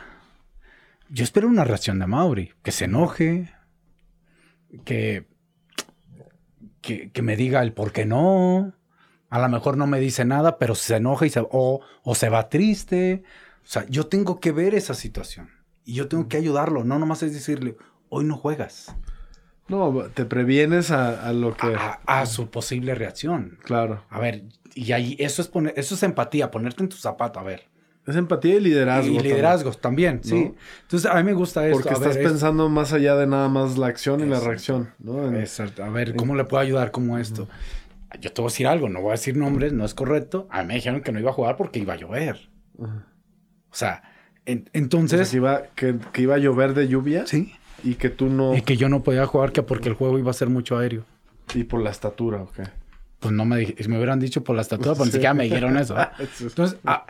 Yo 1.08 1.24
espero 1.24 1.48
una 1.48 1.64
reacción 1.64 1.98
de 1.98 2.06
Mauri, 2.06 2.52
que 2.62 2.70
se 2.70 2.84
enoje, 2.84 3.50
que, 4.84 5.26
que, 6.80 7.10
que 7.10 7.22
me 7.22 7.36
diga 7.36 7.62
el 7.62 7.72
por 7.72 7.92
qué 7.92 8.06
no. 8.06 8.74
A 9.28 9.38
lo 9.40 9.48
mejor 9.48 9.76
no 9.76 9.86
me 9.86 10.00
dice 10.00 10.24
nada, 10.24 10.58
pero 10.58 10.74
se 10.74 10.96
enoja 10.96 11.26
y 11.26 11.30
se, 11.30 11.40
o, 11.40 11.80
o 12.02 12.14
se 12.14 12.28
va 12.28 12.48
triste. 12.48 13.22
O 13.64 13.66
sea, 13.66 13.86
yo 13.88 14.06
tengo 14.06 14.40
que 14.40 14.52
ver 14.52 14.74
esa 14.74 14.94
situación 14.94 15.50
y 15.84 15.94
yo 15.94 16.08
tengo 16.08 16.28
que 16.28 16.36
ayudarlo. 16.36 16.84
No 16.84 16.98
nomás 16.98 17.22
es 17.22 17.32
decirle, 17.32 17.76
hoy 18.08 18.24
no 18.24 18.36
juegas. 18.36 18.94
No, 19.70 20.04
te 20.12 20.24
previenes 20.24 20.90
a, 20.90 21.26
a 21.28 21.32
lo 21.32 21.56
que... 21.56 21.68
A, 21.74 22.00
a 22.06 22.26
su 22.26 22.50
posible 22.50 22.94
reacción. 22.94 23.58
Claro. 23.62 24.04
A 24.10 24.18
ver, 24.18 24.42
y 24.74 24.92
ahí 24.92 25.16
eso 25.18 25.40
es 25.40 25.48
poner, 25.48 25.72
eso 25.76 25.94
es 25.94 26.02
empatía, 26.02 26.50
ponerte 26.50 26.82
en 26.82 26.88
tu 26.88 26.96
zapato, 26.96 27.38
a 27.40 27.42
ver. 27.44 27.62
Es 28.06 28.16
empatía 28.16 28.56
y 28.56 28.60
liderazgo. 28.60 29.10
y 29.12 29.14
también. 29.16 29.34
liderazgos 29.34 29.80
también, 29.80 30.20
sí. 30.24 30.44
¿No? 30.46 30.54
Entonces, 30.82 31.10
a 31.10 31.14
mí 31.16 31.22
me 31.22 31.32
gusta 31.34 31.64
esto. 31.66 31.76
Porque 31.76 31.90
a 31.90 31.92
estás 31.92 32.16
ver, 32.16 32.24
es- 32.24 32.30
pensando 32.32 32.68
más 32.68 32.92
allá 32.92 33.14
de 33.14 33.26
nada 33.26 33.48
más 33.48 33.78
la 33.78 33.86
acción 33.86 34.20
y 34.20 34.24
la 34.26 34.40
reacción, 34.40 34.90
¿no? 34.98 35.28
En- 35.28 35.36
Exacto. 35.36 35.84
A 35.84 35.90
ver, 35.90 36.16
¿cómo 36.16 36.34
le 36.34 36.44
puedo 36.44 36.60
ayudar 36.62 36.90
como 36.90 37.18
esto? 37.18 37.46
Yo 38.20 38.32
te 38.32 38.40
voy 38.42 38.48
a 38.48 38.50
decir 38.52 38.66
algo, 38.66 38.88
no 38.88 39.00
voy 39.02 39.10
a 39.10 39.12
decir 39.12 39.36
nombres, 39.36 39.72
no 39.72 39.84
es 39.84 39.94
correcto. 39.94 40.48
A 40.50 40.62
mí 40.62 40.68
me 40.68 40.74
dijeron 40.74 41.00
que 41.02 41.12
no 41.12 41.20
iba 41.20 41.30
a 41.30 41.34
jugar 41.34 41.56
porque 41.56 41.78
iba 41.78 41.92
a 41.92 41.96
llover. 41.96 42.48
O 42.78 43.74
sea, 43.74 44.02
en- 44.46 44.68
entonces... 44.72 45.32
iba, 45.34 45.62
que, 45.76 45.96
que 46.12 46.22
iba 46.22 46.34
a 46.34 46.38
llover 46.38 46.74
de 46.74 46.88
lluvia 46.88 47.26
Sí. 47.26 47.52
Y 47.84 47.94
que 47.94 48.10
tú 48.10 48.26
no... 48.28 48.54
Y 48.56 48.62
que 48.62 48.76
yo 48.76 48.88
no 48.88 49.02
podía 49.02 49.26
jugar 49.26 49.52
que 49.52 49.62
porque 49.62 49.88
el 49.88 49.94
juego 49.94 50.18
iba 50.18 50.30
a 50.30 50.34
ser 50.34 50.48
mucho 50.48 50.78
aéreo. 50.78 51.04
Y 51.54 51.64
por 51.64 51.80
la 51.82 51.90
estatura, 51.90 52.42
ok. 52.42 52.60
Pues 53.18 53.34
no 53.34 53.44
me 53.44 53.74
me 53.86 53.96
hubieran 53.96 54.18
dicho 54.20 54.42
por 54.44 54.56
la 54.56 54.62
estatura, 54.62 54.94
pues 54.94 55.06
ni 55.08 55.12
Sí. 55.12 55.12
siquiera 55.12 55.34
me 55.34 55.44
dijeron 55.44 55.76
eso. 55.76 55.98
¿eh? 56.00 56.08
Entonces, 56.40 56.78
ah, 56.86 57.04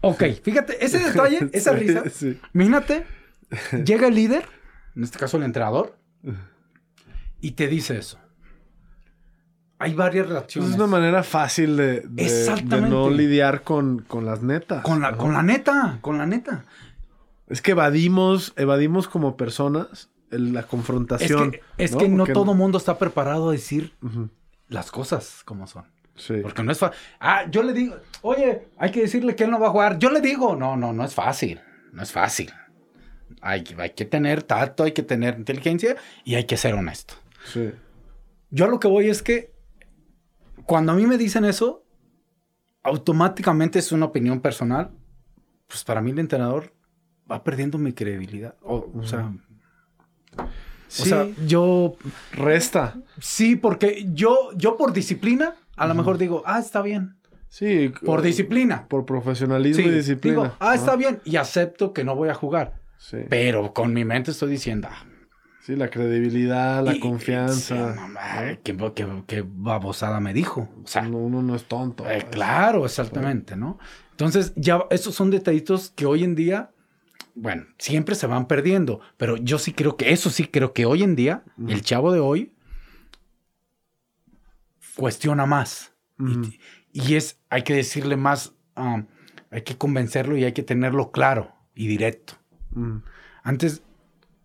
ok, 0.00 0.22
fíjate, 0.42 0.84
ese 0.84 0.98
detalle, 0.98 1.48
esa 1.52 1.72
risa. 1.72 2.04
sí. 2.10 2.38
Imagínate, 2.54 3.04
llega 3.84 4.06
el 4.08 4.14
líder, 4.14 4.44
en 4.94 5.04
este 5.04 5.18
caso 5.18 5.36
el 5.38 5.42
entrenador, 5.44 5.96
y 7.40 7.52
te 7.52 7.66
dice 7.66 7.96
eso. 7.98 8.18
Hay 9.78 9.94
varias 9.94 10.26
Pues 10.26 10.34
reacciones. 10.36 10.70
es 10.70 10.76
una 10.76 10.86
manera 10.86 11.24
fácil 11.24 11.76
de, 11.76 12.02
de- 12.06 12.80
no 12.88 13.10
lidiar 13.10 13.62
con, 13.62 13.98
con 14.02 14.24
las 14.24 14.40
netas. 14.40 14.84
Con 14.84 15.00
la, 15.00 15.16
con 15.16 15.32
la 15.32 15.42
neta, 15.42 15.98
con 16.00 16.18
la 16.18 16.26
neta. 16.26 16.64
Es 17.52 17.62
que 17.62 17.72
evadimos, 17.72 18.52
evadimos 18.56 19.06
como 19.08 19.36
personas 19.36 20.10
el- 20.30 20.52
la 20.54 20.60
Es 20.60 20.66
confrontación. 20.66 21.56
es 21.78 21.94
que 21.94 22.08
no 22.08 22.26
todo 22.26 22.54
mundo 22.54 22.78
está 22.78 22.98
preparado 22.98 23.50
a 23.50 23.52
decir 23.52 23.94
las 24.68 24.90
cosas 24.90 25.42
como 25.44 25.66
son. 25.66 25.84
Sí. 26.14 26.34
Porque 26.42 26.62
no 26.62 26.72
es 26.72 26.78
fácil. 26.78 26.98
Ah, 27.20 27.44
yo 27.50 27.62
le 27.62 27.72
digo, 27.72 27.96
oye, 28.22 28.68
hay 28.78 28.90
que 28.90 29.00
decirle 29.02 29.34
que 29.36 29.44
él 29.44 29.50
no 29.50 29.60
va 29.60 29.68
a 29.68 29.70
jugar. 29.70 29.98
Yo 29.98 30.10
le 30.10 30.20
digo, 30.20 30.56
no, 30.56 30.76
no, 30.76 30.92
no 30.92 31.04
es 31.04 31.14
fácil. 31.14 31.60
No 31.92 32.02
es 32.02 32.10
fácil. 32.12 32.50
Hay, 33.40 33.64
que- 33.64 33.80
hay 33.80 33.90
que 33.90 34.04
tener 34.04 34.42
tacto, 34.42 34.84
hay 34.84 34.92
que 34.92 35.02
tener 35.02 35.36
inteligencia 35.38 35.96
y 36.24 36.34
hay 36.36 36.44
que 36.44 36.56
ser 36.56 36.74
honesto. 36.74 37.14
Sí. 37.52 37.70
Yo 38.50 38.66
a 38.66 38.68
lo 38.68 38.78
que 38.80 38.88
voy 38.88 39.08
es 39.08 39.22
que 39.22 39.52
cuando 40.66 40.92
a 40.92 40.94
mí 40.94 41.06
me 41.06 41.18
dicen 41.18 41.44
eso, 41.44 41.84
automáticamente 42.82 43.78
es 43.78 43.92
una 43.92 44.06
opinión 44.06 44.40
personal. 44.40 44.90
Pues 45.66 45.84
para 45.84 46.00
mí 46.02 46.10
el 46.10 46.18
entrenador 46.18 46.72
va 47.32 47.42
perdiendo 47.42 47.78
mi 47.78 47.92
credibilidad. 47.92 48.54
O, 48.62 48.90
o 48.94 49.02
sea, 49.04 49.32
Sí, 50.88 51.02
o 51.02 51.06
sea, 51.06 51.26
yo 51.46 51.94
resta. 52.32 52.96
sí, 53.18 53.56
porque 53.56 54.06
yo, 54.12 54.50
yo 54.56 54.76
por 54.76 54.92
disciplina, 54.92 55.54
a 55.76 55.86
lo 55.86 55.94
mejor 55.94 56.18
digo, 56.18 56.42
ah, 56.44 56.58
está 56.58 56.82
bien. 56.82 57.16
Sí. 57.48 57.92
Por 58.04 58.20
o- 58.20 58.22
disciplina. 58.22 58.86
Por 58.88 59.04
profesionalismo 59.06 59.82
Sí, 59.82 59.88
y 59.88 59.92
disciplina. 59.92 60.42
digo, 60.42 60.56
ah, 60.60 60.74
está 60.74 60.96
bien. 60.96 61.20
Y 61.24 61.36
acepto 61.36 61.92
que 61.94 62.04
no 62.04 62.14
voy 62.14 62.28
a 62.28 62.34
jugar. 62.34 62.74
Sí. 62.98 63.18
Pero 63.28 63.72
con 63.72 63.92
mi 63.94 64.04
mente 64.04 64.30
estoy 64.32 64.50
diciendo, 64.50 64.88
ah, 64.90 65.04
Sí, 65.60 65.76
la 65.76 65.88
credibilidad, 65.88 66.84
la 66.84 66.94
y- 66.96 67.00
confianza. 67.00 67.92
sí, 67.94 67.98
mamá, 68.00 68.20
qué, 68.64 68.76
qué- 68.94 69.22
qué 69.26 69.44
babosada 69.46 70.18
me 70.20 70.34
dijo. 70.34 70.68
O 70.82 70.86
sea, 70.86 71.02
uno, 71.06 71.18
uno 71.18 71.40
no 71.42 71.54
es 71.54 71.64
tonto. 71.64 72.08
Eh, 72.10 72.26
claro, 72.30 72.84
exactamente, 72.84 73.56
¿no? 73.56 73.78
Entonces, 74.10 74.52
ya 74.56 74.84
esos 74.90 75.14
son 75.14 75.30
detallitos 75.30 75.90
que 75.94 76.04
hoy 76.04 76.24
en 76.24 76.34
día, 76.34 76.70
bueno, 77.34 77.66
siempre 77.78 78.14
se 78.14 78.26
van 78.26 78.46
perdiendo, 78.46 79.00
pero 79.16 79.36
yo 79.36 79.58
sí 79.58 79.72
creo 79.72 79.96
que, 79.96 80.12
eso 80.12 80.30
sí 80.30 80.44
creo 80.44 80.72
que 80.72 80.86
hoy 80.86 81.02
en 81.02 81.16
día, 81.16 81.44
el 81.68 81.82
chavo 81.82 82.12
de 82.12 82.20
hoy 82.20 82.52
cuestiona 84.96 85.46
más. 85.46 85.92
Y, 86.18 86.60
y 86.92 87.16
es, 87.16 87.38
hay 87.48 87.62
que 87.62 87.74
decirle 87.74 88.16
más, 88.16 88.54
um, 88.76 89.06
hay 89.50 89.62
que 89.62 89.76
convencerlo 89.76 90.36
y 90.36 90.44
hay 90.44 90.52
que 90.52 90.62
tenerlo 90.62 91.10
claro 91.10 91.52
y 91.74 91.86
directo. 91.86 92.34
Antes, 93.42 93.82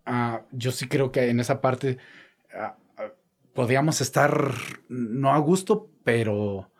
ah, 0.06 0.42
yo 0.52 0.72
sí 0.72 0.88
creo 0.88 1.12
que 1.12 1.30
en 1.30 1.40
esa 1.40 1.60
parte 1.60 1.98
ah, 2.54 2.76
ah, 2.96 3.12
podíamos 3.54 4.00
estar 4.00 4.52
no 4.88 5.32
a 5.32 5.38
gusto, 5.38 5.90
pero, 6.04 6.70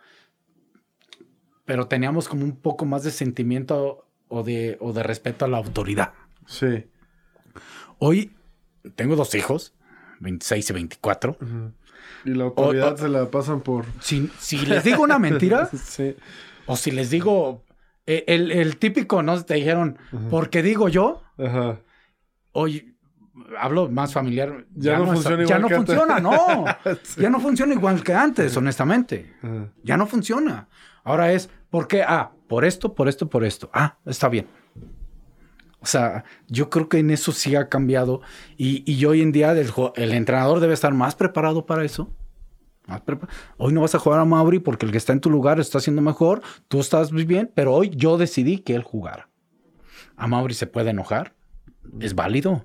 pero 1.65 1.87
teníamos 1.87 2.29
como 2.29 2.45
un 2.45 2.57
poco 2.57 2.85
más 2.85 3.05
de 3.05 3.11
sentimiento 3.11 4.08
o 4.29 4.43
de, 4.43 4.77
o 4.81 4.93
de 4.93 5.03
respeto 5.03 5.45
a 5.45 5.49
la 5.49 5.57
autoridad. 5.59 6.13
Sí. 6.47 6.87
Hoy 7.99 8.33
tengo 8.95 9.17
dos 9.17 9.35
hijos, 9.35 9.75
26 10.21 10.71
y 10.71 10.73
24. 10.73 11.37
Ujú. 11.41 11.73
Y 12.25 12.31
la 12.31 12.45
autoridad 12.45 12.95
o- 12.95 12.97
se 12.97 13.09
la 13.09 13.31
pasan 13.31 13.61
por. 13.61 13.85
Si, 14.01 14.31
si 14.39 14.59
les 14.67 14.85
digo 14.85 15.03
una 15.03 15.19
mentira 15.19 15.69
sí. 15.75 16.17
o 16.67 16.77
si 16.77 16.91
les 16.91 17.11
digo 17.11 17.65
eh, 18.07 18.25
el, 18.29 18.51
el 18.53 18.77
típico, 18.79 19.23
¿no? 19.23 19.43
Te 19.45 19.55
dijeron, 19.55 19.99
porque 20.31 20.63
digo 20.63 20.89
yo, 20.89 21.23
Ajá. 21.39 21.81
hoy 22.53 22.97
hablo 23.59 23.89
más 23.89 24.13
familiar. 24.13 24.67
Ya 24.75 24.99
no 24.99 25.07
funciona 25.07 25.37
Ya 25.45 25.57
igual 25.57 25.63
no 25.63 25.69
que 25.69 25.75
antes. 25.75 25.95
funciona, 25.97 26.21
no. 26.21 26.65
Sí. 27.03 27.21
Ya 27.23 27.31
no 27.31 27.41
funciona 27.41 27.75
igual 27.75 28.03
que 28.03 28.15
antes, 28.15 28.57
honestamente. 28.57 29.35
Ya 29.85 29.97
no 29.97 30.07
funciona. 30.07 30.69
Ahora 31.05 31.33
es, 31.33 31.49
¿por 31.71 31.87
qué? 31.89 32.03
Ah, 32.03 32.33
por 32.49 32.65
esto, 32.65 32.95
por 32.95 33.09
esto, 33.09 33.29
por 33.29 33.45
esto. 33.45 33.71
Ah, 33.73 33.97
está 34.05 34.29
bien. 34.29 34.47
O 35.81 35.87
sea, 35.87 36.25
yo 36.49 36.71
creo 36.71 36.89
que 36.89 36.99
en 36.99 37.11
eso 37.11 37.33
sí 37.33 37.55
ha 37.55 37.69
cambiado. 37.69 38.21
Y, 38.57 38.83
y 38.91 39.05
hoy 39.05 39.23
en 39.23 39.33
día 39.33 39.53
el, 39.53 39.71
el 39.95 40.13
entrenador 40.13 40.61
debe 40.61 40.75
estar 40.75 40.93
más 40.93 41.15
preparado 41.15 41.67
para 41.67 41.85
eso. 41.85 42.13
Más 42.87 43.01
prepa- 43.05 43.29
Hoy 43.59 43.73
no 43.73 43.83
vas 43.83 43.95
a 43.95 43.99
jugar 43.99 44.19
a 44.19 44.25
Mauri 44.25 44.59
porque 44.59 44.87
el 44.87 44.93
que 44.93 44.99
está 44.99 45.13
en 45.13 45.21
tu 45.21 45.31
lugar 45.31 45.61
está 45.61 45.79
haciendo 45.79 46.03
mejor. 46.03 46.43
Tú 46.69 46.81
estás 46.81 47.13
bien, 47.13 47.51
pero 47.55 47.75
hoy 47.75 47.91
yo 47.91 48.19
decidí 48.19 48.59
que 48.59 48.75
él 48.75 48.83
jugara. 48.83 49.29
A 50.17 50.27
Mauri 50.27 50.55
se 50.55 50.67
puede 50.67 50.91
enojar. 50.91 51.35
Es 52.01 52.15
válido. 52.15 52.65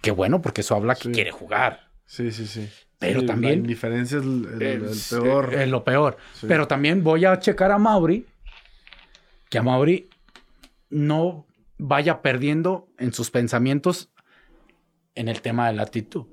Qué 0.00 0.10
bueno, 0.10 0.40
porque 0.42 0.60
eso 0.62 0.74
habla 0.76 0.94
que 0.94 1.04
Sí. 1.08 1.12
quiere 1.12 1.30
jugar. 1.30 1.90
Sí, 2.06 2.30
sí, 2.32 2.46
sí. 2.46 2.68
Pero 2.98 3.20
Sí, 3.20 3.26
también- 3.26 3.52
La 3.54 3.58
indiferencia 3.58 4.18
es 4.18 4.24
el, 4.24 4.46
el- 4.54 4.62
el 4.62 4.84
Es- 4.86 5.08
peor. 5.10 5.54
Es, 5.54 5.68
lo 5.68 5.84
peor. 5.84 6.16
Sí. 6.34 6.46
Pero 6.48 6.66
también 6.68 7.02
voy 7.02 7.24
a 7.24 7.38
checar 7.38 7.70
a 7.70 7.78
Mauri. 7.78 8.26
Que 9.50 9.58
a 9.58 9.62
Mauri 9.62 10.08
no 10.90 11.46
vaya 11.78 12.22
perdiendo 12.22 12.88
en 12.98 13.12
sus 13.12 13.30
pensamientos 13.30 14.10
en 15.14 15.28
el 15.28 15.42
tema 15.42 15.66
de 15.68 15.74
la 15.74 15.82
actitud. 15.82 16.26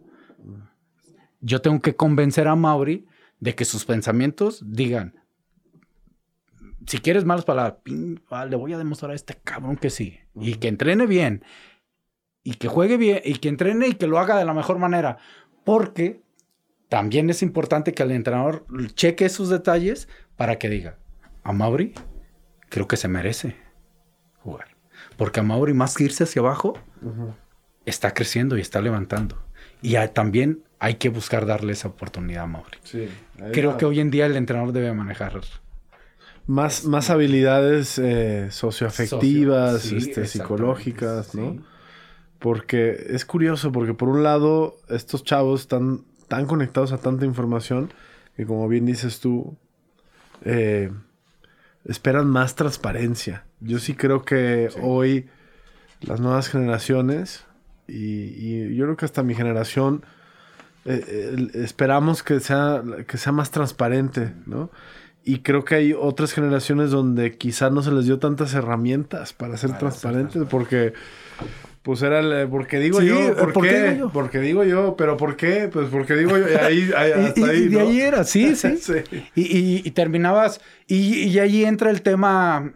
Yo 1.40 1.62
tengo 1.62 1.82
que 1.82 1.96
convencer 1.96 2.48
a 2.48 2.56
Mauri 2.56 3.06
de 3.40 3.56
que 3.56 3.66
sus 3.66 3.86
pensamientos 3.86 4.62
digan, 4.66 5.16
si 6.88 6.98
quieres 7.00 7.26
malas 7.26 7.46
palabras, 7.46 7.76
"Pin, 7.84 8.22
ah, 8.30 8.46
le 8.46 8.56
voy 8.56 8.74
a 8.74 8.78
demostrar 8.78 9.12
a 9.12 9.16
este 9.16 9.36
cabrón 9.44 9.78
que 9.78 9.90
sí. 9.90 10.20
Y 10.36 10.56
que 10.56 10.68
entrene 10.68 11.06
bien. 11.06 11.44
Y 12.44 12.56
que 12.56 12.68
juegue 12.68 12.98
bien. 12.98 13.22
Y 13.24 13.36
que 13.36 13.50
entrene 13.50 13.88
y 13.90 13.94
que 13.94 14.08
lo 14.08 14.20
haga 14.20 14.38
de 14.38 14.46
la 14.46 14.54
mejor 14.54 14.78
manera. 14.80 15.18
Porque 15.64 16.22
también 16.90 17.30
es 17.30 17.42
importante 17.42 17.94
que 17.94 18.04
el 18.04 18.12
entrenador 18.12 18.66
cheque 18.96 19.26
esos 19.26 19.50
detalles 19.50 20.08
para 20.36 20.58
que 20.58 20.70
diga, 20.70 20.98
a 21.44 21.52
Mauri 21.54 21.94
creo 22.70 22.88
que 22.88 22.98
se 22.98 23.08
merece 23.08 23.56
jugar. 24.44 24.68
Porque 25.18 25.40
a 25.40 25.44
Mauri 25.44 25.74
más 25.74 25.96
que 25.96 26.04
irse 26.06 26.24
hacia 26.24 26.42
abajo, 26.42 26.74
está 27.86 28.14
creciendo 28.14 28.58
y 28.58 28.62
está 28.62 28.82
levantando. 28.82 29.38
Y 29.82 29.96
a- 29.96 30.12
también 30.14 30.64
hay 30.80 30.96
que 30.96 31.10
buscar 31.10 31.46
darle 31.46 31.74
esa 31.74 31.90
oportunidad 31.90 32.44
a 32.44 32.48
Mauri. 32.48 32.78
Sí. 32.84 33.08
Creo 33.54 33.72
va. 33.72 33.78
que 33.78 33.86
hoy 33.86 34.00
en 34.00 34.10
día 34.12 34.26
el 34.26 34.36
entrenador 34.36 34.72
debe 34.74 34.94
manejar. 34.94 35.40
Más, 36.48 36.86
más 36.86 37.10
habilidades 37.12 38.00
eh, 38.00 38.48
socioafectivas, 38.52 39.82
Socio- 39.84 40.00
sí, 40.02 40.10
este, 40.10 40.26
psicológicas, 40.26 41.36
¿no? 41.36 41.52
sí. 41.54 41.62
Porque 42.42 43.06
es 43.10 43.24
curioso, 43.24 43.72
porque 43.72 43.94
por 43.94 44.10
un 44.10 44.24
lado, 44.24 44.76
estos 44.90 45.24
chavos 45.24 45.62
están 45.62 46.02
tan 46.28 46.48
conectados 46.48 46.92
a 46.92 46.98
tanta 46.98 47.26
información 47.26 47.94
que, 48.36 48.48
como 48.48 48.68
bien 48.68 48.86
dices 48.86 49.20
tú, 49.20 49.56
eh, 50.44 50.92
esperan 51.86 52.28
más 52.28 52.56
transparencia. 52.56 53.46
Yo 53.60 53.78
sí 53.78 53.94
creo 53.94 54.24
que 54.24 54.70
hoy 54.82 55.30
las 56.00 56.20
nuevas 56.20 56.50
generaciones, 56.50 57.46
y, 57.88 58.34
y 58.34 58.76
yo 58.76 58.86
creo 58.86 58.98
que 58.98 59.06
hasta 59.06 59.22
mi 59.22 59.36
generación, 59.36 60.04
eh, 60.86 61.06
eh, 61.08 61.48
esperamos 61.54 62.24
que 62.24 62.40
sea, 62.40 62.82
que 63.08 63.20
sea 63.20 63.32
más 63.32 63.52
transparente, 63.52 64.34
¿no? 64.48 64.72
Y 65.24 65.42
creo 65.42 65.64
que 65.64 65.76
hay 65.76 65.94
otras 65.94 66.34
generaciones 66.34 66.90
donde 66.90 67.38
quizá 67.38 67.70
no 67.70 67.84
se 67.84 67.92
les 67.92 68.06
dio 68.06 68.18
tantas 68.18 68.56
herramientas 68.56 69.34
para 69.34 69.58
ser 69.58 69.78
transparentes, 69.78 70.42
porque 70.50 70.94
pues 71.84 72.02
era 72.04 72.20
el, 72.20 72.48
porque 72.50 72.80
digo 72.80 73.02
yo, 73.02 73.36
¿por, 73.36 73.54
qué? 73.64 73.82
Digo 73.82 73.98
yo? 73.98 74.12
Porque 74.12 74.40
digo 74.40 74.64
yo, 74.64 74.96
pero 74.96 75.18
¿por 75.18 75.36
qué? 75.36 75.70
Pues 75.72 75.90
porque 75.90 76.16
digo 76.16 76.38
yo, 76.38 76.46
ahí, 76.62 76.92
ahí 76.98 77.34
y, 77.36 77.44
ahí, 77.44 77.68
de 77.68 77.82
ahí 77.82 78.02
era, 78.02 78.24
sí, 78.26 78.56
sí. 78.56 78.76
Y, 79.36 79.88
y, 79.88 79.92
terminabas, 79.92 80.62
y, 80.88 81.38
ahí 81.40 81.66
entra 81.66 81.90
el 81.90 82.02
tema 82.02 82.72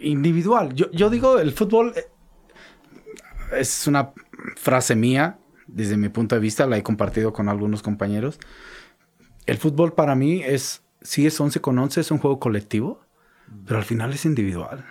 individual. 0.00 0.74
Yo, 0.74 0.90
yo 0.92 1.08
digo, 1.08 1.38
el 1.38 1.52
fútbol 1.52 1.94
eh, 1.96 2.06
es 3.56 3.86
una 3.86 4.10
frase 4.56 4.94
mía, 4.94 5.38
desde 5.66 5.96
mi 5.96 6.10
punto 6.10 6.34
de 6.34 6.40
vista, 6.40 6.66
la 6.66 6.76
he 6.76 6.82
compartido 6.82 7.32
con 7.32 7.48
algunos 7.48 7.82
compañeros. 7.82 8.38
El 9.46 9.56
fútbol 9.56 9.94
para 9.94 10.14
mí 10.14 10.42
es 10.42 10.82
sí 11.00 11.26
es 11.26 11.40
11 11.40 11.60
con 11.60 11.78
11, 11.78 12.00
es 12.00 12.10
un 12.10 12.18
juego 12.18 12.38
colectivo, 12.38 13.00
pero 13.66 13.78
al 13.78 13.84
final 13.84 14.12
es 14.12 14.24
individual. 14.24 14.84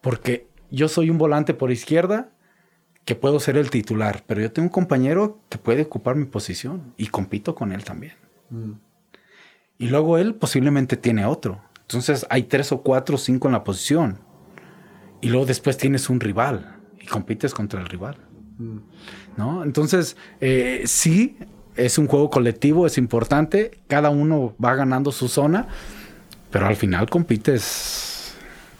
Porque 0.00 0.48
yo 0.74 0.88
soy 0.88 1.10
un 1.10 1.18
volante 1.18 1.54
por 1.54 1.70
izquierda 1.70 2.30
que 3.04 3.14
puedo 3.14 3.38
ser 3.38 3.56
el 3.56 3.70
titular, 3.70 4.24
pero 4.26 4.40
yo 4.40 4.50
tengo 4.52 4.66
un 4.66 4.72
compañero 4.72 5.40
que 5.48 5.58
puede 5.58 5.82
ocupar 5.82 6.16
mi 6.16 6.24
posición 6.24 6.94
y 6.96 7.08
compito 7.08 7.54
con 7.54 7.72
él 7.72 7.84
también. 7.84 8.14
Y 9.78 9.88
luego 9.88 10.16
él 10.18 10.34
posiblemente 10.34 10.96
tiene 10.96 11.26
otro. 11.26 11.60
Entonces 11.82 12.26
hay 12.30 12.44
tres 12.44 12.72
o 12.72 12.82
cuatro 12.82 13.16
o 13.16 13.18
cinco 13.18 13.48
en 13.48 13.52
la 13.52 13.64
posición. 13.64 14.20
Y 15.20 15.28
luego 15.28 15.46
después 15.46 15.76
tienes 15.76 16.08
un 16.08 16.20
rival 16.20 16.76
y 17.00 17.06
compites 17.06 17.52
contra 17.52 17.80
el 17.80 17.86
rival. 17.86 18.16
¿No? 19.36 19.64
Entonces, 19.64 20.16
eh, 20.40 20.82
sí, 20.86 21.36
es 21.76 21.98
un 21.98 22.06
juego 22.06 22.30
colectivo, 22.30 22.86
es 22.86 22.98
importante, 22.98 23.80
cada 23.88 24.10
uno 24.10 24.54
va 24.64 24.74
ganando 24.76 25.10
su 25.12 25.28
zona, 25.28 25.66
pero 26.50 26.66
al 26.66 26.76
final 26.76 27.10
compites 27.10 28.13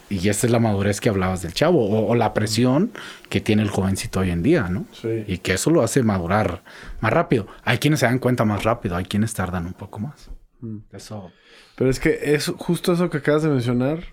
y 0.08 0.28
esa 0.28 0.46
es 0.46 0.52
la 0.52 0.58
madurez 0.58 1.00
que 1.00 1.08
hablabas 1.08 1.42
del 1.42 1.54
chavo 1.54 2.06
o, 2.06 2.14
la 2.14 2.34
presión 2.34 2.92
que 3.28 3.40
tiene 3.40 3.62
el 3.62 3.70
jovencito 3.70 4.20
hoy 4.20 4.30
en 4.30 4.42
día, 4.42 4.68
¿no? 4.68 4.86
Sí. 4.92 5.24
Y 5.26 5.38
que 5.38 5.54
eso 5.54 5.70
lo 5.70 5.82
hace 5.82 6.02
madurar 6.02 6.62
más 7.00 7.12
rápido. 7.12 7.46
Hay 7.64 7.78
quienes 7.78 8.00
se 8.00 8.06
dan 8.06 8.18
cuenta 8.18 8.44
más 8.44 8.64
rápido, 8.64 8.96
hay 8.96 9.04
quienes 9.04 9.34
tardan 9.34 9.66
un 9.66 9.72
poco 9.72 9.98
más. 10.00 10.30
Mm. 10.60 10.78
Eso. 10.92 11.32
Pero 11.76 11.90
es 11.90 12.00
que 12.00 12.18
es 12.34 12.52
justo 12.56 12.92
eso 12.92 13.10
que 13.10 13.18
acabas 13.18 13.42
de 13.42 13.48
mencionar. 13.48 14.04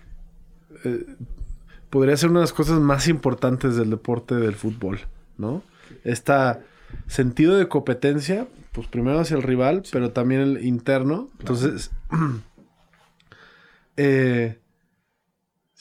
Eh, 0.84 1.06
podría 1.90 2.16
ser 2.16 2.30
una 2.30 2.40
de 2.40 2.44
las 2.44 2.52
cosas 2.52 2.80
más 2.80 3.06
importantes 3.08 3.76
del 3.76 3.90
deporte 3.90 4.34
del 4.34 4.54
fútbol, 4.54 5.00
¿no? 5.36 5.62
Esta 6.04 6.60
sentido 7.06 7.56
de 7.56 7.68
competencia, 7.68 8.46
pues 8.72 8.86
primero 8.88 9.20
hacia 9.20 9.36
el 9.36 9.42
rival, 9.42 9.82
pero 9.92 10.10
también 10.10 10.40
el 10.40 10.64
interno. 10.64 11.28
Entonces, 11.38 11.90
eh, 13.96 14.58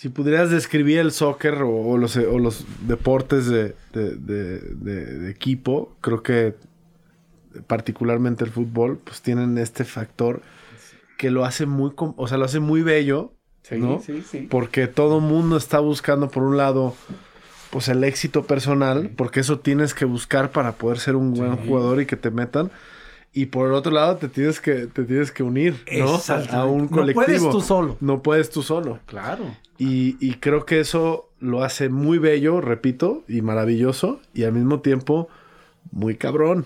si 0.02 0.10
pudieras 0.10 0.50
describir 0.50 0.98
el 0.98 1.12
soccer 1.12 1.62
o, 1.62 1.96
los, 1.96 2.66
deportes 2.88 3.46
de, 3.46 5.30
equipo, 5.30 5.96
creo 6.02 6.24
que 6.24 6.56
particularmente 7.68 8.44
el 8.44 8.50
fútbol, 8.50 8.98
pues 9.04 9.22
tienen 9.22 9.60
este 9.60 9.86
factor 9.86 10.42
que 11.20 11.30
lo 11.30 11.46
hace 11.46 11.68
muy, 11.68 11.92
o 11.96 12.28
sea, 12.28 12.40
lo 12.40 12.46
hace 12.46 12.60
muy 12.60 12.82
bello, 12.82 13.34
¿no? 13.70 14.02
Sí, 14.04 14.24
sí. 14.28 14.48
Porque 14.50 14.88
todo 14.88 15.20
mundo 15.20 15.56
está 15.56 15.80
buscando 15.80 16.30
por 16.32 16.42
un 16.42 16.58
lado 16.58 16.96
pues 17.70 17.88
el 17.88 18.04
éxito 18.04 18.48
personal, 18.48 19.12
porque 19.16 19.42
eso 19.42 19.60
tienes 19.60 19.94
que 19.94 20.06
buscar 20.06 20.50
para 20.50 20.72
poder 20.72 20.98
ser 20.98 21.16
un 21.16 21.36
buen 21.36 21.58
jugador 21.58 22.02
y 22.02 22.08
que 22.08 22.18
te 22.18 22.32
metan. 22.32 22.72
Y 23.34 23.46
por 23.46 23.68
el 23.68 23.74
otro 23.74 23.92
lado 23.94 24.18
te 24.18 24.28
tienes 24.28 24.60
que, 24.60 24.88
te 24.88 25.04
tienes 25.06 25.32
que 25.32 25.42
unir, 25.44 25.76
¿no? 25.98 26.20
A 26.52 26.66
un 26.66 26.88
colectivo. 26.90 27.22
No 27.22 27.26
puedes 27.26 27.50
tú 27.50 27.62
solo. 27.62 27.98
No 28.02 28.22
puedes 28.22 28.50
tú 28.50 28.62
solo. 28.62 29.00
Claro. 29.06 29.56
Y, 29.78 30.18
y 30.20 30.36
creo 30.36 30.66
que 30.66 30.82
eso 30.82 31.30
lo 31.40 31.64
hace 31.64 31.90
muy 31.90 32.18
bello, 32.18 32.60
repito, 32.60 33.24
y 33.28 33.42
maravilloso, 33.42 34.20
y 34.34 34.44
al 34.44 34.54
mismo 34.54 34.82
tiempo 34.82 35.30
muy 35.92 36.16
cabrón. 36.16 36.66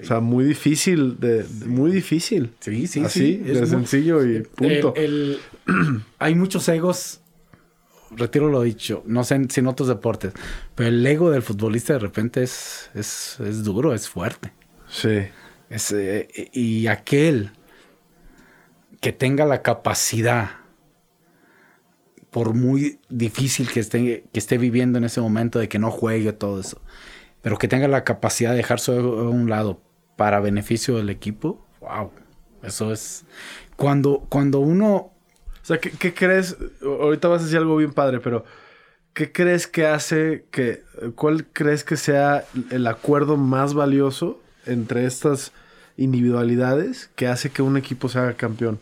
O 0.00 0.04
sea, 0.04 0.20
muy 0.20 0.44
difícil, 0.44 1.20
de, 1.20 1.44
muy 1.66 1.90
difícil. 1.92 2.52
Sí, 2.60 2.86
sí, 2.86 3.04
Así, 3.04 3.20
sí. 3.20 3.36
de 3.36 3.66
sencillo 3.66 4.24
y 4.24 4.40
punto. 4.40 4.94
hay 6.18 6.34
muchos 6.34 6.68
egos 6.68 7.20
retiro 8.16 8.48
lo 8.48 8.62
dicho, 8.62 9.02
no 9.06 9.24
sé 9.24 9.40
si 9.48 9.60
en 9.60 9.66
otros 9.66 9.88
deportes, 9.88 10.32
pero 10.74 10.88
el 10.88 11.06
ego 11.06 11.30
del 11.30 11.42
futbolista 11.42 11.94
de 11.94 11.98
repente 11.98 12.42
es, 12.42 12.90
es, 12.94 13.64
duro, 13.64 13.94
es 13.94 14.08
fuerte. 14.08 14.52
Sí. 14.88 15.20
Y 16.52 16.86
aquel 16.86 17.52
que 19.00 19.12
tenga 19.12 19.44
la 19.44 19.62
capacidad, 19.62 20.50
por 22.30 22.54
muy 22.54 23.00
difícil 23.08 23.70
que 23.70 23.80
esté, 23.80 24.24
que 24.32 24.38
esté 24.38 24.58
viviendo 24.58 24.98
en 24.98 25.04
ese 25.04 25.20
momento 25.20 25.58
de 25.58 25.68
que 25.68 25.78
no 25.78 25.90
juegue 25.90 26.32
todo 26.32 26.60
eso, 26.60 26.80
pero 27.42 27.58
que 27.58 27.68
tenga 27.68 27.88
la 27.88 28.04
capacidad 28.04 28.50
de 28.50 28.58
dejar 28.58 28.80
su 28.80 28.92
ego 28.92 29.18
a 29.18 29.28
un 29.28 29.50
lado 29.50 29.80
para 30.16 30.40
beneficio 30.40 30.96
del 30.96 31.10
equipo, 31.10 31.66
wow, 31.80 32.10
eso 32.62 32.92
es... 32.92 33.24
Cuando, 33.76 34.26
cuando 34.28 34.60
uno 34.60 35.12
o 35.62 35.64
sea, 35.64 35.78
¿qué, 35.78 36.12
crees? 36.12 36.56
Ahorita 36.82 37.28
vas 37.28 37.42
a 37.42 37.44
decir 37.44 37.58
algo 37.58 37.76
bien 37.76 37.92
padre, 37.92 38.18
pero 38.18 38.44
¿qué 39.14 39.30
crees 39.30 39.68
que 39.68 39.86
hace 39.86 40.46
que, 40.50 40.82
cuál 41.14 41.46
crees 41.52 41.84
que 41.84 41.96
sea 41.96 42.44
el 42.70 42.86
acuerdo 42.88 43.36
más 43.36 43.72
valioso 43.72 44.40
entre 44.66 45.06
estas 45.06 45.52
individualidades 46.02 47.10
que 47.16 47.28
hace 47.28 47.50
que 47.50 47.62
un 47.62 47.76
equipo 47.76 48.08
se 48.08 48.18
haga 48.18 48.34
campeón? 48.34 48.80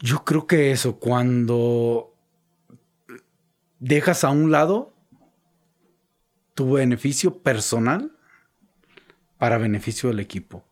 Yo 0.00 0.24
creo 0.24 0.46
que 0.46 0.72
eso, 0.72 0.96
cuando 0.96 2.14
dejas 3.78 4.24
a 4.24 4.30
un 4.30 4.50
lado 4.50 4.92
tu 6.54 6.72
beneficio 6.72 7.42
personal 7.42 8.12
para 9.38 9.58
beneficio 9.58 10.08
del 10.08 10.20
equipo. 10.20 10.64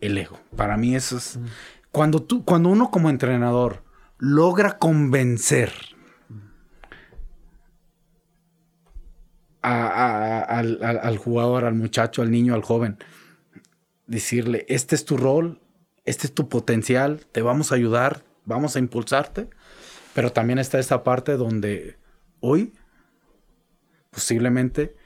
El 0.00 0.16
ego. 0.18 0.38
Para 0.56 0.76
mí 0.76 0.94
eso 0.94 1.16
es, 1.16 1.38
cuando, 1.90 2.22
tú, 2.22 2.44
cuando 2.44 2.68
uno 2.68 2.90
como 2.90 3.10
entrenador 3.10 3.82
logra 4.18 4.78
convencer 4.78 5.72
al, 9.62 11.16
jugador, 11.18 11.64
al 11.64 11.74
muchacho, 11.74 12.22
al 12.22 12.30
niño, 12.30 12.54
al 12.54 12.62
joven, 12.62 12.98
decirle, 14.06 14.64
este 14.68 14.94
es 14.94 15.04
tu 15.04 15.16
rol, 15.16 15.60
este 16.04 16.26
es 16.26 16.34
tu 16.34 16.48
potencial, 16.48 17.24
te 17.32 17.42
vamos 17.42 17.72
a 17.72 17.76
ayudar, 17.76 18.24
vamos 18.44 18.76
a 18.76 18.78
impulsarte, 18.78 19.48
pero 20.14 20.32
también 20.32 20.58
está 20.58 20.78
esta 20.78 21.02
parte 21.02 21.36
donde 21.36 21.98
hoy 22.40 22.72
posiblemente 24.10 24.96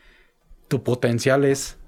tu 0.69 0.83
potencial 0.83 1.45
es 1.45 1.79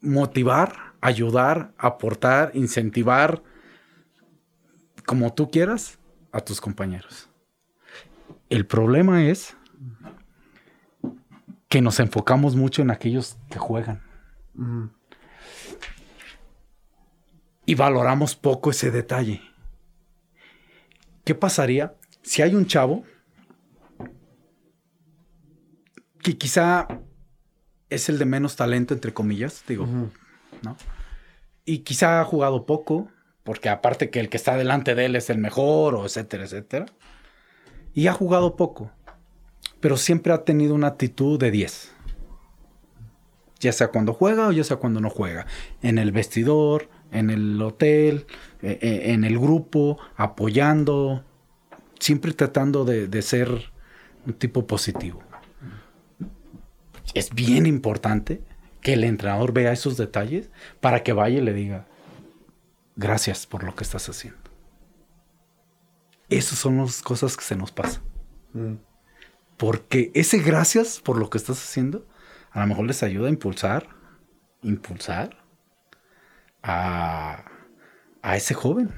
motivar 0.00 0.84
ayudar, 1.04 1.74
aportar, 1.76 2.50
incentivar, 2.54 3.42
como 5.04 5.34
tú 5.34 5.50
quieras, 5.50 5.98
a 6.32 6.40
tus 6.40 6.62
compañeros. 6.62 7.28
El 8.48 8.66
problema 8.66 9.26
es 9.26 9.54
que 11.68 11.82
nos 11.82 12.00
enfocamos 12.00 12.56
mucho 12.56 12.80
en 12.80 12.90
aquellos 12.90 13.36
que 13.50 13.58
juegan. 13.58 14.00
Y 17.66 17.74
valoramos 17.74 18.36
poco 18.36 18.70
ese 18.70 18.90
detalle. 18.90 19.40
¿Qué 21.24 21.34
pasaría 21.34 21.94
si 22.22 22.42
hay 22.42 22.54
un 22.54 22.66
chavo 22.66 23.04
que 26.22 26.36
quizá 26.38 26.88
es 27.90 28.08
el 28.08 28.18
de 28.18 28.24
menos 28.24 28.56
talento, 28.56 28.94
entre 28.94 29.12
comillas, 29.12 29.62
digo, 29.68 29.86
¿no? 30.62 30.76
Y 31.64 31.78
quizá 31.78 32.20
ha 32.20 32.24
jugado 32.24 32.66
poco, 32.66 33.08
porque 33.42 33.68
aparte 33.68 34.10
que 34.10 34.20
el 34.20 34.28
que 34.28 34.36
está 34.36 34.56
delante 34.56 34.94
de 34.94 35.06
él 35.06 35.16
es 35.16 35.30
el 35.30 35.38
mejor, 35.38 35.94
o 35.94 36.04
etcétera, 36.04 36.44
etcétera. 36.44 36.86
Y 37.92 38.06
ha 38.06 38.12
jugado 38.12 38.56
poco, 38.56 38.90
pero 39.80 39.96
siempre 39.96 40.32
ha 40.32 40.44
tenido 40.44 40.74
una 40.74 40.88
actitud 40.88 41.38
de 41.38 41.50
10. 41.50 41.92
Ya 43.60 43.72
sea 43.72 43.88
cuando 43.88 44.12
juega 44.12 44.48
o 44.48 44.52
ya 44.52 44.64
sea 44.64 44.78
cuando 44.78 45.00
no 45.00 45.10
juega. 45.10 45.46
En 45.82 45.98
el 45.98 46.10
vestidor, 46.10 46.88
en 47.14 47.30
el 47.30 47.60
hotel, 47.62 48.26
e, 48.60 48.78
e, 48.82 49.12
en 49.12 49.24
el 49.24 49.38
grupo, 49.38 49.98
apoyando, 50.16 51.24
siempre 51.98 52.32
tratando 52.32 52.84
de, 52.84 53.08
de 53.08 53.22
ser 53.22 53.72
un 54.26 54.34
tipo 54.34 54.66
positivo. 54.66 55.22
Es 57.14 57.34
bien 57.34 57.66
importante 57.66 58.42
que 58.80 58.94
el 58.94 59.04
entrenador 59.04 59.52
vea 59.52 59.72
esos 59.72 59.96
detalles 59.96 60.50
para 60.80 61.02
que 61.02 61.12
vaya 61.12 61.38
y 61.38 61.42
le 61.42 61.54
diga, 61.54 61.86
gracias 62.96 63.46
por 63.46 63.64
lo 63.64 63.74
que 63.74 63.84
estás 63.84 64.08
haciendo. 64.08 64.40
Esas 66.28 66.58
son 66.58 66.78
las 66.78 67.00
cosas 67.02 67.36
que 67.36 67.44
se 67.44 67.56
nos 67.56 67.70
pasan. 67.70 68.02
Mm. 68.52 68.74
Porque 69.56 70.10
ese 70.14 70.38
gracias 70.38 71.00
por 71.00 71.16
lo 71.16 71.30
que 71.30 71.38
estás 71.38 71.62
haciendo, 71.62 72.06
a 72.50 72.60
lo 72.60 72.66
mejor 72.66 72.86
les 72.86 73.02
ayuda 73.02 73.28
a 73.28 73.30
impulsar, 73.30 73.88
impulsar 74.62 75.43
a, 76.64 77.44
a 78.22 78.36
ese 78.36 78.54
joven. 78.54 78.90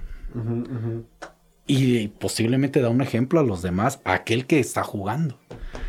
Y 1.66 2.09
posiblemente 2.09 2.80
da 2.80 2.88
un 2.88 3.02
ejemplo 3.02 3.40
a 3.40 3.43
los 3.43 3.60
demás, 3.60 4.01
a 4.05 4.14
aquel 4.14 4.47
que 4.47 4.60
está 4.60 4.82
jugando. 4.82 5.38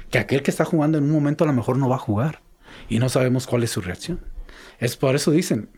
Que 0.10 0.20
aquel 0.20 0.42
que 0.42 0.52
está 0.52 0.66
jugando 0.66 0.98
en 0.98 1.06
un 1.06 1.12
momento 1.12 1.44
a 1.44 1.48
lo 1.48 1.54
mejor 1.54 1.78
no 1.78 1.88
va 1.88 1.96
a 1.96 2.00
jugar. 2.00 2.42
Y 2.90 3.00
no 3.00 3.10
sabemos 3.10 3.46
cuál 3.46 3.64
es 3.64 3.72
su 3.72 3.82
reacción. 3.82 4.20
Es 4.80 4.98
por 4.98 5.16
eso 5.16 5.32
dicen, 5.32 5.70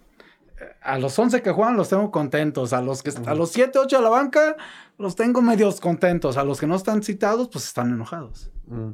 a 0.81 0.97
los 0.97 1.17
11 1.19 1.41
que 1.41 1.51
juegan 1.51 1.75
los 1.75 1.89
tengo 1.89 2.11
contentos, 2.11 2.73
a 2.73 2.81
los 2.81 3.03
que 3.03 3.11
a 3.25 3.35
los 3.35 3.51
7, 3.51 3.77
8 3.77 3.97
a 3.97 4.01
la 4.01 4.09
banca 4.09 4.55
los 4.97 5.15
tengo 5.15 5.41
medios 5.41 5.79
contentos, 5.79 6.37
a 6.37 6.43
los 6.43 6.59
que 6.59 6.67
no 6.67 6.75
están 6.75 7.03
citados 7.03 7.49
pues 7.49 7.65
están 7.65 7.91
enojados. 7.91 8.51
Mm. 8.67 8.91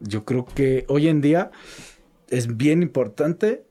Yo 0.00 0.24
creo 0.24 0.44
que 0.44 0.84
hoy 0.88 1.08
en 1.08 1.20
día 1.20 1.50
es 2.28 2.56
bien 2.56 2.82
importante 2.82 3.65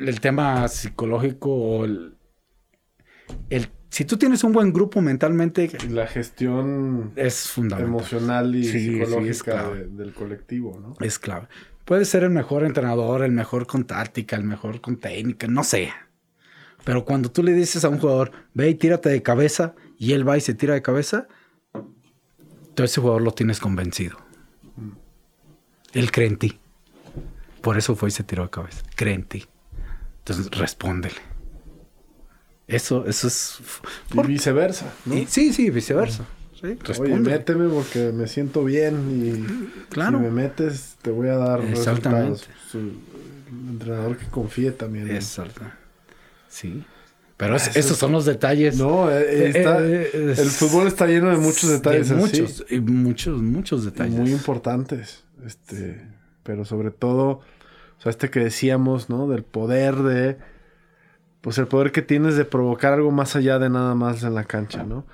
el 0.00 0.20
tema 0.20 0.66
psicológico 0.68 1.50
o 1.50 1.84
el, 1.84 2.16
si 3.90 4.04
tú 4.04 4.16
tienes 4.16 4.44
un 4.44 4.52
buen 4.52 4.72
grupo 4.72 5.00
mentalmente 5.00 5.70
la 5.88 6.06
gestión 6.06 7.12
es 7.16 7.48
fundamental. 7.48 7.88
emocional 7.88 8.54
y 8.54 8.64
psicológica 8.64 9.70
del 9.70 10.12
colectivo 10.12 10.78
no 10.80 10.94
es 11.04 11.18
clave. 11.18 11.48
Puede 11.84 12.04
ser 12.04 12.22
el 12.24 12.30
mejor 12.30 12.64
entrenador 12.64 13.22
el 13.22 13.32
mejor 13.32 13.66
con 13.66 13.84
táctica 13.84 14.36
el 14.36 14.44
mejor 14.44 14.80
con 14.80 14.96
técnica 14.96 15.46
no 15.48 15.64
sé. 15.64 15.92
Pero 16.84 17.04
cuando 17.04 17.30
tú 17.30 17.42
le 17.42 17.52
dices 17.52 17.84
a 17.84 17.88
un 17.88 17.98
jugador 17.98 18.32
ve 18.54 18.70
y 18.70 18.74
tírate 18.74 19.10
de 19.10 19.22
cabeza 19.22 19.74
y 19.98 20.12
él 20.12 20.26
va 20.26 20.36
y 20.36 20.40
se 20.40 20.54
tira 20.54 20.74
de 20.74 20.82
cabeza 20.82 21.28
todo 22.74 22.84
ese 22.84 23.00
jugador 23.00 23.22
lo 23.22 23.32
tienes 23.32 23.58
convencido. 23.58 24.16
Él 25.92 26.12
cree 26.12 26.28
en 26.28 26.36
ti. 26.36 26.58
Por 27.60 27.76
eso 27.76 27.96
fue 27.96 28.08
y 28.08 28.12
se 28.12 28.22
tiró 28.22 28.44
de 28.44 28.50
cabeza. 28.50 28.82
Cree 28.94 29.14
en 29.14 29.24
ti 29.24 29.44
entonces, 30.38 30.58
respóndele. 30.60 31.16
Eso, 32.66 33.06
eso 33.06 33.26
es... 33.26 33.58
Y 34.12 34.26
viceversa, 34.26 34.92
¿no? 35.04 35.14
sí, 35.26 35.52
sí, 35.52 35.70
viceversa. 35.70 36.24
Sí, 36.60 36.78
Oye, 37.00 37.16
méteme 37.16 37.68
porque 37.68 38.12
me 38.12 38.26
siento 38.26 38.64
bien 38.64 39.08
y 39.10 39.88
claro. 39.88 40.18
si 40.18 40.24
me 40.24 40.30
metes 40.30 40.96
te 41.00 41.10
voy 41.10 41.28
a 41.28 41.36
dar 41.36 41.64
Exactamente. 41.64 42.44
El 42.74 42.92
entrenador 43.70 44.18
que 44.18 44.26
confíe 44.26 44.70
también. 44.72 45.10
Exacto. 45.10 45.62
Sí. 46.48 46.84
Pero 47.38 47.56
esos 47.56 47.96
son 47.96 48.12
los 48.12 48.26
detalles. 48.26 48.76
No, 48.76 49.10
eh, 49.10 49.52
eh, 49.54 50.10
eh, 50.12 50.34
el 50.36 50.50
fútbol 50.50 50.86
está 50.86 51.06
lleno 51.06 51.30
de 51.30 51.38
muchos 51.38 51.70
detalles 51.70 52.10
muchos, 52.10 52.62
muchos, 52.82 53.40
muchos 53.40 53.84
detalles. 53.86 54.14
Muy 54.14 54.30
importantes. 54.30 55.24
Este, 55.46 56.06
pero 56.42 56.66
sobre 56.66 56.90
todo 56.90 57.40
o 58.00 58.02
sea, 58.02 58.10
este 58.10 58.30
que 58.30 58.40
decíamos, 58.40 59.10
¿no? 59.10 59.28
Del 59.28 59.42
poder 59.42 59.96
de... 59.96 60.38
Pues 61.42 61.58
el 61.58 61.66
poder 61.66 61.92
que 61.92 62.00
tienes 62.00 62.34
de 62.34 62.46
provocar 62.46 62.94
algo 62.94 63.10
más 63.10 63.36
allá 63.36 63.58
de 63.58 63.68
nada 63.68 63.94
más 63.94 64.22
en 64.22 64.34
la 64.34 64.44
cancha, 64.44 64.84
¿no? 64.84 65.04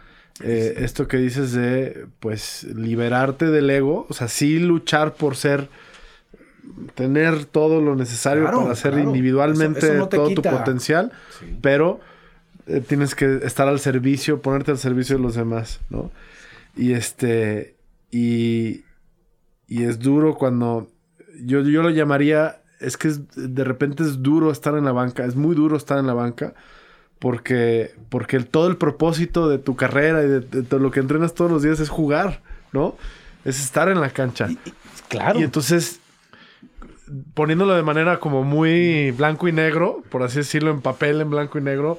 Eh, 0.40 0.74
esto 0.78 1.08
que 1.08 1.16
dices 1.16 1.52
de, 1.52 2.06
pues, 2.20 2.62
liberarte 2.62 3.46
del 3.46 3.70
ego, 3.70 4.06
o 4.08 4.14
sea, 4.14 4.28
sí 4.28 4.60
luchar 4.60 5.14
por 5.14 5.34
ser, 5.34 5.68
tener 6.94 7.44
todo 7.44 7.80
lo 7.80 7.96
necesario 7.96 8.44
para 8.44 8.70
hacer 8.70 8.98
individualmente 8.98 9.98
todo 10.08 10.30
tu 10.30 10.42
potencial, 10.42 11.10
pero 11.62 12.00
eh, 12.68 12.80
tienes 12.86 13.16
que 13.16 13.40
estar 13.42 13.66
al 13.66 13.80
servicio, 13.80 14.42
ponerte 14.42 14.70
al 14.70 14.78
servicio 14.78 15.16
de 15.16 15.22
los 15.22 15.34
demás, 15.34 15.80
¿no? 15.90 16.12
Y 16.76 16.92
este, 16.92 17.74
y, 18.12 18.84
y 19.66 19.84
es 19.84 19.98
duro 19.98 20.34
cuando, 20.34 20.88
yo, 21.44 21.62
yo 21.62 21.82
lo 21.82 21.90
llamaría 21.90 22.60
es 22.86 22.96
que 22.96 23.10
de 23.34 23.64
repente 23.64 24.04
es 24.04 24.22
duro 24.22 24.52
estar 24.52 24.76
en 24.76 24.84
la 24.84 24.92
banca, 24.92 25.24
es 25.24 25.34
muy 25.34 25.56
duro 25.56 25.76
estar 25.76 25.98
en 25.98 26.06
la 26.06 26.14
banca, 26.14 26.54
porque, 27.18 27.92
porque 28.10 28.38
todo 28.38 28.68
el 28.68 28.76
propósito 28.76 29.48
de 29.48 29.58
tu 29.58 29.74
carrera 29.74 30.22
y 30.22 30.28
de, 30.28 30.40
todo 30.62 30.78
lo 30.78 30.92
que 30.92 31.00
entrenas 31.00 31.34
todos 31.34 31.50
los 31.50 31.64
días 31.64 31.80
es 31.80 31.88
jugar, 31.88 32.42
¿no? 32.70 32.96
Es 33.44 33.60
estar 33.60 33.88
en 33.88 34.00
la 34.00 34.10
cancha. 34.10 34.48
claro. 35.08 35.40
Y 35.40 35.42
entonces, 35.42 35.98
poniéndolo 37.34 37.74
de 37.74 37.82
manera 37.82 38.20
como 38.20 38.44
muy 38.44 39.10
blanco 39.10 39.48
y 39.48 39.52
negro, 39.52 40.04
por 40.08 40.22
así 40.22 40.38
decirlo, 40.38 40.70
en 40.70 40.80
papel, 40.80 41.20
en 41.20 41.30
blanco 41.30 41.58
y 41.58 41.62
negro, 41.62 41.98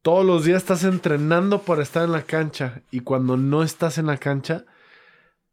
todos 0.00 0.24
los 0.24 0.46
días 0.46 0.62
estás 0.62 0.84
entrenando 0.84 1.60
para 1.60 1.82
estar 1.82 2.04
en 2.04 2.12
la 2.12 2.22
cancha 2.22 2.80
y 2.90 3.00
cuando 3.00 3.36
no 3.36 3.62
estás 3.62 3.98
en 3.98 4.06
la 4.06 4.16
cancha, 4.16 4.64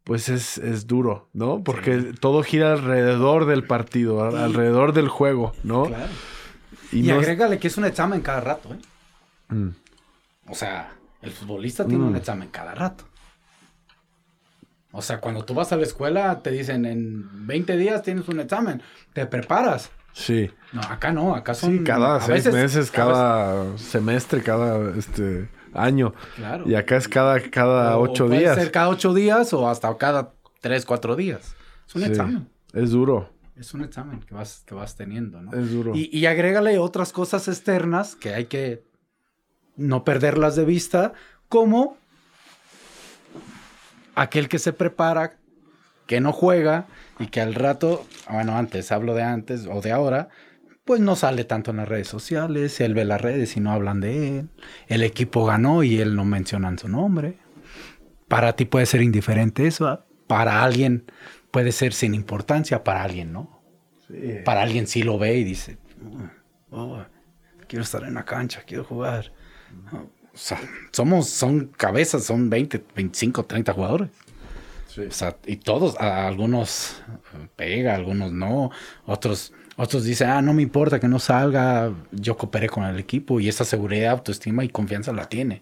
pues 0.08 0.30
es, 0.30 0.88
duro, 0.88 1.28
¿no? 1.34 1.66
Porque 1.66 2.14
todo 2.18 2.42
gira 2.42 2.72
alrededor 2.72 3.46
del 3.46 3.66
partido, 3.66 4.24
alrededor 4.24 4.94
del 4.94 5.10
juego, 5.10 5.52
¿no? 5.64 5.84
Claro. 5.84 6.06
Y, 6.94 7.10
agrégale 7.10 7.60
que 7.60 7.68
es 7.68 7.78
un 7.78 7.84
examen 7.84 8.22
cada 8.22 8.40
rato, 8.40 8.70
¿eh? 8.74 9.54
Mm. 9.54 9.70
O 10.48 10.56
sea, 10.56 10.94
el 11.22 11.32
futbolista 11.32 11.86
tiene 11.86 12.06
un 12.06 12.14
mm. 12.14 12.16
examen 12.16 12.48
cada 12.48 12.74
rato. 12.74 13.04
O 14.94 15.02
sea, 15.02 15.20
cuando 15.20 15.44
tú 15.44 15.54
vas 15.54 15.74
a 15.74 15.76
la 15.76 15.84
escuela, 15.84 16.42
te 16.42 16.52
dicen 16.52 16.86
en 16.86 17.46
20 17.46 17.76
días 17.76 18.02
tienes 18.02 18.30
un 18.30 18.40
examen, 18.40 18.82
te 19.12 19.26
preparas. 19.26 19.92
Sí. 20.14 20.50
No, 20.72 20.80
acá 20.84 21.12
no, 21.12 21.36
acá 21.36 21.54
son. 21.54 21.80
Sí, 21.80 21.84
cada 21.84 22.22
seis 22.22 22.50
meses, 22.50 22.92
cada 22.92 23.78
semestre, 23.78 24.42
cada 24.42 24.98
este 24.98 25.50
año. 25.78 26.14
Claro. 26.36 26.70
Y 26.70 26.76
acá 26.76 26.98
es 26.98 27.08
cada, 27.08 27.40
cada 27.40 27.98
ocho 27.98 28.28
días. 28.28 28.54
Puede 28.54 28.64
ser 28.64 28.72
cada 28.72 28.90
ocho 28.90 29.14
días 29.14 29.54
o 29.54 29.70
hasta 29.70 29.96
cada 29.98 30.34
tres, 30.62 30.86
cuatro 30.86 31.16
días. 31.16 31.56
Es 31.88 31.96
un 31.96 32.04
examen. 32.04 32.50
Es 32.74 32.92
duro. 32.92 33.30
Es 33.56 33.74
un 33.74 33.84
examen 33.84 34.20
que 34.20 34.36
vas, 34.36 34.64
que 34.66 34.76
vas 34.76 34.96
teniendo, 34.96 35.42
¿no? 35.42 35.52
Es 35.58 35.72
duro. 35.72 35.94
Y, 35.96 36.16
y 36.16 36.26
agrégale 36.28 36.78
otras 36.78 37.12
cosas 37.12 37.48
externas 37.48 38.16
que 38.16 38.34
hay 38.34 38.46
que 38.46 38.84
no 39.78 40.04
perderlas 40.04 40.56
de 40.56 40.66
vista, 40.66 41.14
como 41.50 41.98
aquel 44.16 44.50
que 44.50 44.60
se 44.60 44.74
prepara, 44.74 45.38
que 46.06 46.20
no 46.20 46.34
juega 46.34 46.86
y 47.20 47.28
que 47.28 47.42
al 47.42 47.54
rato, 47.54 48.06
bueno, 48.30 48.58
antes, 48.58 48.92
hablo 48.92 49.14
de 49.14 49.24
antes 49.24 49.68
o 49.70 49.82
de 49.82 49.92
ahora, 49.92 50.30
pues 50.88 51.02
no 51.02 51.16
sale 51.16 51.44
tanto 51.44 51.72
en 51.72 51.78
las 51.78 51.88
redes 51.88 52.08
sociales, 52.08 52.80
él 52.80 52.96
ve 52.96 53.06
las 53.06 53.22
redes 53.22 53.58
y 53.58 53.60
no 53.60 53.72
hablan 53.72 54.00
de 54.00 54.40
él, 54.40 54.50
el 54.88 55.04
equipo 55.04 55.46
ganó 55.46 55.84
y 55.84 56.00
él 56.00 56.16
no 56.16 56.26
mencionan 56.26 56.80
su 56.80 56.88
nombre. 56.88 57.38
Para 58.28 58.54
ti 58.54 58.66
puede 58.66 58.86
ser 58.86 59.02
indiferente 59.02 59.68
eso, 59.68 60.06
para 60.26 60.64
alguien 60.64 61.12
puede 61.52 61.74
ser 61.74 61.94
sin 61.94 62.16
importancia, 62.16 62.84
para 62.84 63.04
alguien 63.04 63.34
no. 63.34 63.62
Para 64.46 64.62
alguien 64.62 64.88
sí 64.88 65.04
lo 65.04 65.20
ve 65.20 65.36
y 65.36 65.44
dice, 65.44 65.78
oh, 66.72 67.04
quiero 67.68 67.84
estar 67.84 68.04
en 68.04 68.14
la 68.14 68.24
cancha, 68.24 68.64
quiero 68.66 68.86
jugar. 68.86 69.34
O 69.94 70.38
sea, 70.38 70.60
somos, 70.92 71.30
son 71.30 71.66
cabezas, 71.76 72.24
son 72.24 72.50
20, 72.50 72.86
25, 72.96 73.46
30 73.46 73.74
jugadores. 73.74 74.10
O 74.98 75.12
sea, 75.12 75.36
y 75.46 75.58
todos, 75.58 75.98
algunos 76.00 77.04
pega, 77.58 77.94
algunos 77.96 78.32
no, 78.32 78.72
otros 79.06 79.54
otros 79.78 80.04
dicen, 80.04 80.30
ah, 80.30 80.42
no 80.42 80.54
me 80.54 80.64
importa 80.64 81.00
que 81.00 81.08
no 81.08 81.20
salga, 81.20 81.94
yo 82.12 82.36
cooperé 82.36 82.68
con 82.68 82.84
el 82.84 83.00
equipo 83.00 83.40
y 83.40 83.48
esa 83.48 83.64
seguridad, 83.64 84.12
autoestima 84.12 84.64
y 84.64 84.70
confianza 84.70 85.14
la 85.14 85.30
tiene. 85.30 85.62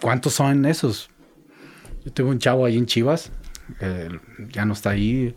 ¿Cuántos 0.00 0.34
son 0.34 0.64
esos? 0.64 1.10
Yo 2.04 2.12
tengo 2.12 2.30
un 2.30 2.38
chavo 2.38 2.64
ahí 2.64 2.78
en 2.78 2.86
Chivas, 2.86 3.30
ya 4.52 4.64
no 4.64 4.72
está 4.72 4.90
ahí, 4.90 5.34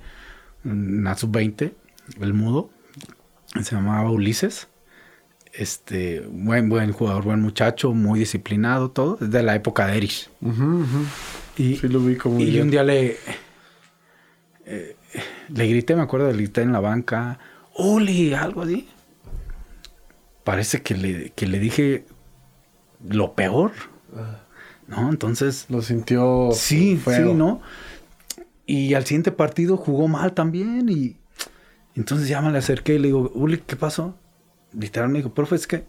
en 0.64 1.04
la 1.04 1.16
sub-20, 1.16 1.74
el 2.22 2.34
mudo, 2.34 2.70
se 3.62 3.76
llamaba 3.76 4.10
Ulises. 4.10 4.68
Este, 5.52 6.22
buen, 6.30 6.70
buen 6.70 6.94
jugador, 6.94 7.24
buen 7.24 7.42
muchacho, 7.42 7.92
muy 7.94 8.20
disciplinado, 8.20 8.92
todo, 8.92 9.18
desde 9.20 9.44
la 9.44 9.56
época 9.56 9.88
de 9.88 9.98
Erich. 9.98 10.30
Y, 11.58 11.76
sí 11.76 11.88
lo 11.90 12.00
vi 12.00 12.16
como 12.16 12.40
y 12.40 12.62
un 12.62 12.70
día 12.70 12.84
le, 12.84 13.18
eh, 14.66 14.96
le 15.50 15.68
grité, 15.68 15.96
me 15.96 16.04
acuerdo, 16.04 16.32
le 16.32 16.38
grité 16.38 16.62
en 16.62 16.72
la 16.72 16.80
banca, 16.80 17.40
Uli, 17.80 18.34
algo 18.34 18.62
así. 18.62 18.88
Parece 20.44 20.82
que 20.82 20.96
le, 20.96 21.30
que 21.32 21.48
le 21.48 21.60
dije 21.60 22.06
lo 23.08 23.34
peor. 23.34 23.72
¿No? 24.88 25.10
Entonces. 25.10 25.66
Lo 25.70 25.82
sintió. 25.82 26.50
Sí, 26.54 27.00
sí, 27.04 27.34
¿no? 27.34 27.62
Y 28.66 28.94
al 28.94 29.06
siguiente 29.06 29.32
partido 29.32 29.78
jugó 29.78 30.08
mal 30.08 30.34
también. 30.34 30.90
Y 30.90 31.18
entonces 31.96 32.28
ya 32.28 32.42
me 32.42 32.52
le 32.52 32.58
acerqué 32.58 32.96
y 32.96 33.00
le 33.00 33.08
digo, 33.08 33.32
Uli, 33.34 33.60
¿qué 33.60 33.76
pasó? 33.76 34.16
Literal 34.74 35.10
me 35.10 35.20
dijo, 35.20 35.34
profe, 35.34 35.56
es 35.56 35.68
que. 35.68 35.86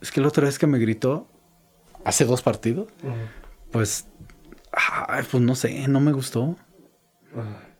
Es 0.00 0.10
que 0.10 0.20
la 0.20 0.28
otra 0.28 0.44
vez 0.44 0.58
que 0.58 0.66
me 0.66 0.78
gritó, 0.78 1.28
hace 2.04 2.24
dos 2.24 2.42
partidos, 2.42 2.88
pues. 3.70 4.06
pues 5.30 5.42
no 5.42 5.54
sé, 5.54 5.88
no 5.88 6.00
me 6.00 6.12
gustó. 6.12 6.56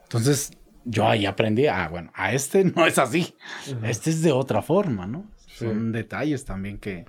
Entonces 0.05 0.58
yo 0.89 1.07
ahí 1.07 1.27
aprendí, 1.27 1.67
ah, 1.67 1.89
bueno, 1.89 2.11
a 2.15 2.33
este 2.33 2.65
no 2.77 2.87
es 2.87 2.99
así, 2.99 3.35
este 3.83 4.11
es 4.11 4.23
de 4.23 4.33
otra 4.33 4.63
forma, 4.63 5.07
¿no? 5.07 5.27
Son 5.47 5.93
detalles 5.93 6.45
también 6.45 6.79
que... 6.79 7.05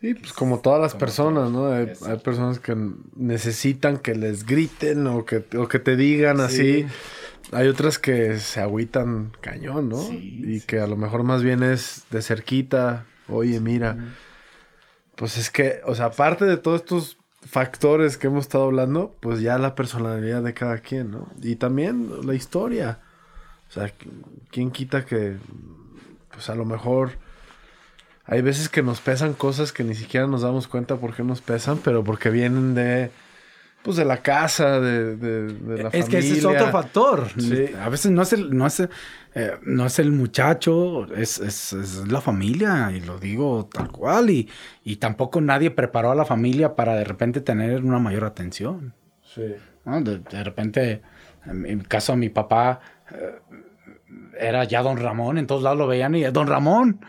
Sí, 0.00 0.14
pues 0.14 0.32
como 0.32 0.60
todas 0.60 0.80
las 0.80 0.94
personas, 0.94 1.50
¿no? 1.52 1.72
Hay, 1.72 1.94
personas 2.24 2.58
que 2.58 2.76
necesitan 3.14 3.98
que 3.98 4.16
les 4.16 4.44
griten 4.44 5.06
o 5.06 5.24
que, 5.24 5.44
o 5.56 5.68
que 5.68 5.78
te 5.78 5.94
digan 5.94 6.40
así. 6.40 6.86
hay 7.52 7.68
otras 7.68 8.00
que 8.00 8.38
se 8.40 8.60
agüitan 8.60 9.30
cañón, 9.40 9.88
¿no? 9.88 10.02
y 10.10 10.60
que 10.66 10.80
a 10.80 10.88
lo 10.88 10.96
mejor 10.96 11.22
más 11.22 11.44
bien 11.44 11.62
es 11.62 12.04
de 12.10 12.20
cerquita. 12.20 13.06
Oye, 13.28 13.60
mira. 13.60 13.96
Pues 15.14 15.38
es 15.38 15.50
que, 15.50 15.80
o 15.84 15.94
sea, 15.94 16.06
aparte 16.06 16.46
de 16.46 16.56
todos 16.56 16.80
estos 16.80 17.18
factores 17.46 18.16
que 18.16 18.28
hemos 18.28 18.46
estado 18.46 18.64
hablando, 18.64 19.16
pues 19.20 19.40
ya 19.40 19.58
la 19.58 19.74
personalidad 19.74 20.42
de 20.42 20.54
cada 20.54 20.78
quien, 20.78 21.10
¿no? 21.10 21.28
Y 21.40 21.56
también 21.56 22.26
la 22.26 22.34
historia. 22.34 23.00
O 23.72 23.74
sea, 23.74 23.90
¿quién 24.50 24.70
quita 24.70 25.06
que, 25.06 25.38
pues 26.30 26.50
a 26.50 26.54
lo 26.54 26.66
mejor 26.66 27.12
hay 28.26 28.42
veces 28.42 28.68
que 28.68 28.82
nos 28.82 29.00
pesan 29.00 29.32
cosas 29.32 29.72
que 29.72 29.82
ni 29.82 29.94
siquiera 29.94 30.26
nos 30.26 30.42
damos 30.42 30.68
cuenta 30.68 30.96
por 30.96 31.14
qué 31.14 31.24
nos 31.24 31.40
pesan, 31.40 31.78
pero 31.78 32.04
porque 32.04 32.28
vienen 32.28 32.74
de, 32.74 33.10
pues 33.82 33.96
de 33.96 34.04
la 34.04 34.18
casa, 34.18 34.78
de, 34.78 35.16
de, 35.16 35.52
la 35.82 35.90
familia. 35.90 35.90
Es 35.94 36.08
que 36.10 36.18
ese 36.18 36.38
es 36.38 36.44
otro 36.44 36.70
factor. 36.70 37.28
A 37.80 37.88
veces 37.88 38.10
no 38.12 38.20
es 38.20 38.34
el, 38.34 38.54
no 38.54 38.66
es, 38.66 38.80
eh, 38.80 38.88
no 39.62 39.86
es 39.86 39.98
el 39.98 40.12
muchacho, 40.12 41.10
es, 41.14 41.38
es, 41.38 41.72
es, 41.72 42.08
la 42.08 42.20
familia, 42.20 42.92
y 42.92 43.00
lo 43.00 43.18
digo 43.18 43.70
tal 43.72 43.90
cual. 43.90 44.28
Y, 44.28 44.50
y, 44.84 44.96
tampoco 44.96 45.40
nadie 45.40 45.70
preparó 45.70 46.10
a 46.10 46.14
la 46.14 46.26
familia 46.26 46.76
para 46.76 46.94
de 46.94 47.04
repente 47.04 47.40
tener 47.40 47.82
una 47.82 47.98
mayor 47.98 48.24
atención. 48.24 48.92
Sí. 49.34 49.54
De, 49.84 50.44
repente, 50.44 51.00
en 51.46 51.78
mi 51.78 51.84
caso, 51.84 52.14
mi 52.16 52.28
papá 52.28 52.80
eh, 53.10 53.40
era 54.38 54.64
ya 54.64 54.82
don 54.82 54.96
Ramón, 54.96 55.38
en 55.38 55.46
todos 55.46 55.62
lados 55.62 55.78
lo 55.78 55.86
veían 55.86 56.14
y 56.14 56.22
don 56.24 56.46
Ramón. 56.46 57.00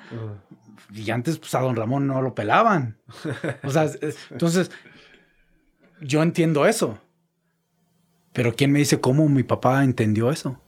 Y 0.94 1.10
antes, 1.10 1.40
pues 1.40 1.56
a 1.56 1.62
don 1.62 1.76
Ramón 1.76 2.08
no 2.08 2.22
lo 2.22 2.36
pelaban. 2.36 2.98
O 3.64 3.70
sea, 3.72 3.90
entonces, 4.30 4.72
yo 6.02 6.22
entiendo 6.22 6.66
eso. 6.66 7.00
Pero 8.32 8.56
¿quién 8.56 8.72
me 8.72 8.80
dice 8.80 9.00
cómo 9.00 9.28
mi 9.30 9.44
papá 9.44 9.84
entendió 9.84 10.32
eso? 10.32 10.60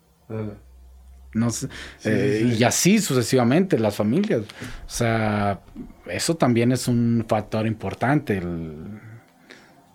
No 1.34 1.50
sé. 1.50 1.68
Eh, 2.06 2.56
y 2.58 2.64
así 2.64 3.00
sucesivamente, 3.00 3.78
las 3.78 3.96
familias. 3.96 4.42
O 4.42 4.90
sea, 4.90 5.62
eso 6.08 6.36
también 6.38 6.72
es 6.72 6.88
un 6.88 7.26
factor 7.28 7.68
importante. 7.68 8.38
El, 8.38 9.00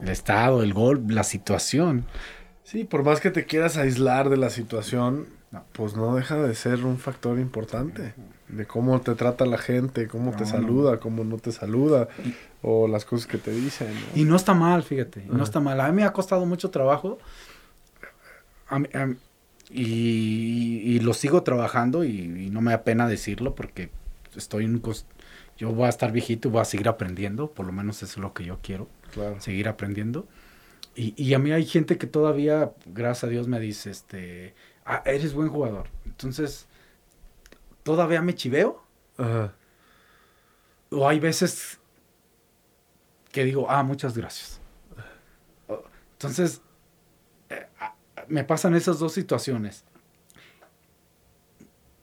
el 0.00 0.08
estado, 0.08 0.62
el 0.62 0.72
gol, 0.72 1.04
la 1.08 1.24
situación. 1.24 2.06
Sí, 2.62 2.84
por 2.84 3.04
más 3.04 3.20
que 3.20 3.30
te 3.30 3.46
quieras 3.46 3.76
aislar 3.76 4.28
de 4.28 4.36
la 4.36 4.50
situación, 4.50 5.28
pues 5.72 5.96
no 5.96 6.14
deja 6.14 6.36
de 6.36 6.54
ser 6.54 6.84
un 6.84 6.98
factor 6.98 7.38
importante 7.38 8.14
de 8.48 8.66
cómo 8.66 9.00
te 9.00 9.14
trata 9.14 9.46
la 9.46 9.58
gente, 9.58 10.06
cómo 10.06 10.30
te 10.32 10.46
saluda, 10.46 10.98
cómo 11.00 11.24
no 11.24 11.38
te 11.38 11.50
saluda, 11.50 12.08
o 12.62 12.86
las 12.86 13.04
cosas 13.04 13.26
que 13.26 13.38
te 13.38 13.50
dicen. 13.50 13.88
Y 14.14 14.24
no 14.24 14.36
está 14.36 14.54
mal, 14.54 14.82
fíjate, 14.82 15.24
no 15.28 15.42
está 15.42 15.60
mal. 15.60 15.80
A 15.80 15.88
mí 15.88 15.96
me 15.96 16.04
ha 16.04 16.12
costado 16.12 16.46
mucho 16.46 16.70
trabajo 16.70 17.18
y, 19.70 21.00
lo 21.00 21.14
sigo 21.14 21.42
trabajando 21.42 22.04
y, 22.04 22.50
no 22.50 22.60
me 22.60 22.72
da 22.72 22.84
pena 22.84 23.08
decirlo 23.08 23.54
porque 23.54 23.90
estoy 24.36 24.64
en 24.64 24.80
yo 25.58 25.72
voy 25.72 25.86
a 25.86 25.90
estar 25.90 26.10
viejito 26.12 26.48
y 26.48 26.50
voy 26.52 26.62
a 26.62 26.64
seguir 26.64 26.88
aprendiendo, 26.88 27.50
por 27.50 27.66
lo 27.66 27.72
menos 27.72 28.02
eso 28.02 28.12
es 28.12 28.18
lo 28.18 28.32
que 28.32 28.44
yo 28.44 28.58
quiero, 28.62 28.88
seguir 29.38 29.68
aprendiendo. 29.68 30.26
Y, 30.94 31.14
y, 31.16 31.34
a 31.34 31.38
mí 31.38 31.52
hay 31.52 31.66
gente 31.66 31.98
que 31.98 32.06
todavía, 32.06 32.72
gracias 32.86 33.24
a 33.24 33.26
Dios, 33.28 33.46
me 33.46 33.60
dice, 33.60 33.90
este, 33.90 34.54
ah, 34.90 35.02
eres 35.04 35.34
buen 35.34 35.48
jugador. 35.48 35.88
Entonces, 36.04 36.66
todavía 37.82 38.22
me 38.22 38.34
chiveo. 38.34 38.82
O 40.90 41.08
hay 41.08 41.20
veces 41.20 41.78
que 43.30 43.44
digo, 43.44 43.70
ah, 43.70 43.82
muchas 43.82 44.16
gracias. 44.16 44.60
Entonces, 46.12 46.60
eh, 47.48 47.66
me 48.28 48.44
pasan 48.44 48.74
esas 48.74 48.98
dos 48.98 49.12
situaciones. 49.12 49.84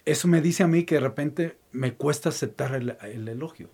Eso 0.05 0.27
me 0.27 0.41
dice 0.41 0.63
a 0.63 0.67
mí 0.67 0.85
que 0.85 0.95
de 0.95 1.01
repente 1.01 1.59
me 1.71 1.93
cuesta 1.93 2.29
aceptar 2.29 2.73
el, 2.75 3.27
elogio. 3.27 3.69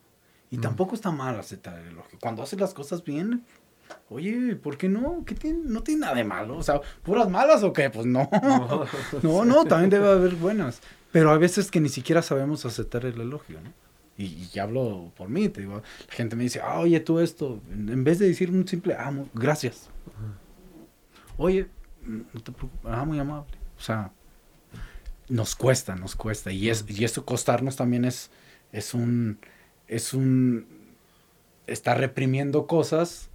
Y 0.50 0.58
tampoco 0.58 0.96
está 0.96 1.12
mal 1.12 1.40
aceptar 1.40 1.80
el 1.80 1.88
elogio. 1.90 2.20
Cuando 2.20 2.44
haces 2.44 2.60
las 2.60 2.74
cosas 2.74 3.04
bien, 3.04 3.46
oye, 4.10 4.56
¿por 4.56 4.78
qué 4.78 4.90
no? 4.90 5.24
¿Qué 5.26 5.36
tiene? 5.36 5.60
No 5.64 5.84
tiene 5.84 6.02
nada 6.02 6.16
de 6.16 6.24
malo. 6.24 6.58
O 6.58 6.64
sea, 6.64 6.82
¿puras 7.04 7.30
malas 7.30 7.64
o 7.64 7.74
qué? 7.74 7.90
Pues 7.90 8.06
no. 8.06 8.30
No, 9.22 9.46
no, 9.46 9.66
también 9.66 9.90
debe 9.90 10.10
haber 10.10 10.36
buenas. 10.36 10.82
Pero 11.12 11.32
a 11.32 11.38
veces 11.38 11.70
que 11.70 11.80
ni 11.80 11.90
siquiera 11.90 12.22
sabemos 12.22 12.66
aceptar 12.66 13.06
el 13.06 13.20
elogio, 13.22 13.62
¿no? 13.62 13.72
Y, 14.16 14.60
hablo 14.60 15.12
por 15.18 15.30
mí, 15.30 15.50
te 15.50 15.62
digo, 15.62 15.82
la 16.08 16.14
gente 16.14 16.36
me 16.36 16.44
dice, 16.44 16.62
ah, 16.64 16.80
oye, 16.80 17.00
tú 17.00 17.20
esto, 17.20 17.60
en 17.72 18.04
vez 18.04 18.20
de 18.20 18.28
decir 18.28 18.52
un 18.52 18.68
simple, 18.68 18.94
ah, 18.94 19.12
gracias. 19.34 19.90
Oye, 21.38 21.68
no 22.06 22.40
te 22.42 22.52
preocupes, 22.52 22.92
ah, 22.92 23.06
muy 23.06 23.18
amable. 23.18 23.58
O 23.76 23.82
sea, 23.82 24.12
nos 25.30 25.56
cuesta, 25.56 25.96
nos 25.96 26.16
cuesta. 26.16 26.52
Y, 26.52 26.70
es, 26.70 26.86
y 26.88 27.04
esto 27.04 27.26
costarnos 27.26 27.76
también 27.76 28.06
es, 28.06 28.30
es 28.72 28.94
un, 28.94 29.40
es 29.88 30.14
un, 30.14 30.68
está 31.66 31.96
reprimiendo 31.96 32.68
cosas 32.68 33.32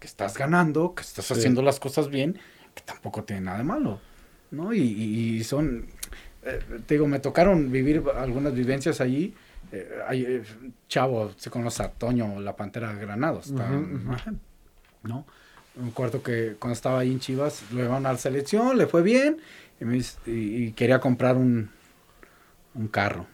que, 0.00 0.06
estás 0.06 0.36
ganando, 0.36 0.94
que 0.94 1.02
estás 1.02 1.30
haciendo 1.30 1.62
las 1.62 1.78
cosas 1.78 2.08
bien, 2.08 2.38
que 2.74 2.82
tampoco 2.82 3.22
tiene 3.24 3.42
nada 3.42 3.58
de 3.58 3.64
malo, 3.64 4.00
¿no? 4.50 4.72
Y, 4.72 4.80
y 4.80 5.44
son, 5.44 5.86
eh, 6.42 6.60
te 6.86 6.94
digo, 6.94 7.06
me 7.06 7.20
tocaron 7.20 7.70
vivir 7.70 8.02
algunas 8.16 8.54
vivencias 8.54 9.00
allí. 9.00 9.34
Eh, 9.72 10.00
eh, 10.12 10.42
chavo, 10.88 11.32
se 11.36 11.50
conoce 11.50 11.82
a 11.82 11.90
Toño, 11.90 12.40
la 12.40 12.56
Pantera 12.56 12.92
de 12.92 13.00
Granados. 13.00 13.52
¿No? 15.02 15.26
Un 15.76 15.90
cuarto 15.92 16.22
que 16.22 16.56
cuando 16.58 16.74
estaba 16.74 17.00
ahí 17.00 17.12
en 17.12 17.20
Chivas, 17.20 17.62
lo 17.70 17.82
llevaron 17.82 18.06
a 18.06 18.12
la 18.12 18.18
selección, 18.18 18.76
le 18.76 18.86
fue 18.86 19.02
bien 19.02 19.38
y, 20.26 20.72
quería 20.72 21.00
comprar 21.00 21.36
un, 21.36 21.70
un 22.74 22.88
carro. 22.88 23.26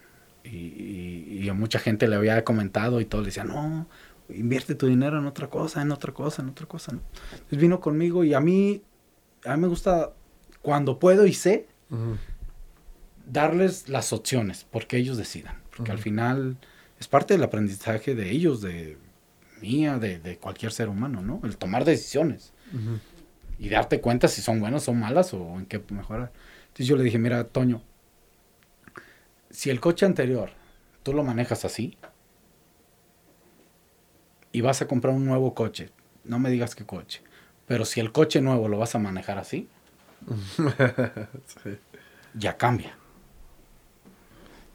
Y, 0.45 1.49
a 1.49 1.55
mucha 1.55 1.79
gente 1.79 2.09
le 2.09 2.17
había 2.17 2.45
comentado 2.45 3.01
y 3.01 3.05
todo, 3.05 3.21
le 3.21 3.27
decía, 3.27 3.45
no, 3.45 3.87
invierte 4.29 4.75
tu 4.75 4.87
dinero 4.87 5.19
en 5.19 5.27
otra 5.27 5.49
cosa, 5.49 5.83
en 5.83 5.93
otra 5.93 6.13
cosa, 6.13 6.43
en 6.43 6.49
otra 6.49 6.67
cosa. 6.67 6.93
Entonces 6.93 7.59
vino 7.59 7.81
conmigo 7.81 8.25
y 8.25 8.35
a 8.35 8.41
mí, 8.41 8.83
a 9.45 9.57
mí 9.57 9.63
me 9.63 9.69
gusta 9.69 10.13
cuando 10.63 10.99
puedo 10.99 11.27
y 11.27 11.33
sé, 11.33 11.69
darles 13.27 13.89
las 13.89 14.13
opciones, 14.13 14.67
porque 14.71 14.97
ellos 14.97 15.17
decidan. 15.17 15.63
Porque 15.77 15.93
al 15.93 15.99
final 15.99 16.57
es 16.99 17.09
parte 17.09 17.35
del 17.35 17.45
aprendizaje 17.45 18.15
de 18.15 18.31
ellos, 18.31 18.63
de 18.63 18.99
mía, 19.61 19.99
de, 19.99 20.39
cualquier 20.39 20.73
ser 20.73 20.89
humano, 20.89 21.23
¿no? 21.23 21.41
El 21.45 21.57
tomar 21.57 21.85
decisiones. 21.85 22.53
Y 23.59 23.69
darte 23.69 24.01
cuenta 24.01 24.29
si 24.29 24.43
son 24.43 24.61
buenas 24.61 24.89
o 24.89 24.95
malas 24.95 25.33
o 25.35 25.59
en 25.59 25.67
qué 25.67 25.83
mejorar. 25.91 26.33
Entonces 26.69 26.87
yo 26.87 26.97
le 26.97 27.05
dije, 27.05 27.19
mira, 27.19 27.45
Toño, 27.45 27.83
si 29.51 29.71
el 29.71 29.81
coche 29.81 30.05
anterior 30.05 30.51
tú 31.03 31.13
lo 31.13 31.23
manejas 31.23 31.65
así 31.65 31.97
y 34.57 34.63
vas 34.63 34.83
a 34.83 34.87
comprar 34.87 35.15
un 35.15 35.25
nuevo 35.25 35.55
coche, 35.55 35.91
no 36.25 36.39
me 36.39 36.51
digas 36.51 36.75
qué 36.75 36.85
coche, 36.85 37.23
pero 37.67 37.85
si 37.85 38.01
el 38.01 38.13
coche 38.13 38.41
nuevo 38.41 38.69
lo 38.69 38.79
vas 38.79 38.95
a 38.95 38.99
manejar 38.99 39.39
así, 39.39 39.69
ya 42.35 42.57
cambia 42.57 42.97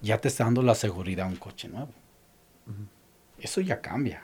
ya 0.01 0.19
te 0.19 0.27
está 0.27 0.43
dando 0.43 0.63
la 0.63 0.75
seguridad 0.75 1.27
un 1.27 1.35
coche 1.35 1.67
nuevo. 1.67 1.91
Eso 3.39 3.61
ya 3.61 3.81
cambia. 3.81 4.23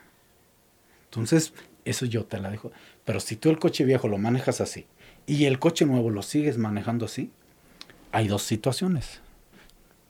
Entonces, 1.06 1.54
eso 1.86 2.06
yo 2.06 2.26
te 2.26 2.40
la 2.40 2.50
dejo. 2.50 2.72
Pero 3.06 3.20
si 3.20 3.36
tú 3.36 3.50
el 3.50 3.60
coche 3.60 3.86
viejo 3.86 4.08
lo 4.08 4.18
manejas 4.18 4.62
así 4.62 4.88
y 5.26 5.46
el 5.46 5.60
coche 5.60 5.86
nuevo 5.86 6.10
lo 6.10 6.24
sigues 6.24 6.58
manejando 6.58 7.06
así, 7.06 7.32
hay 8.12 8.28
dos 8.28 8.44
situaciones. 8.44 9.22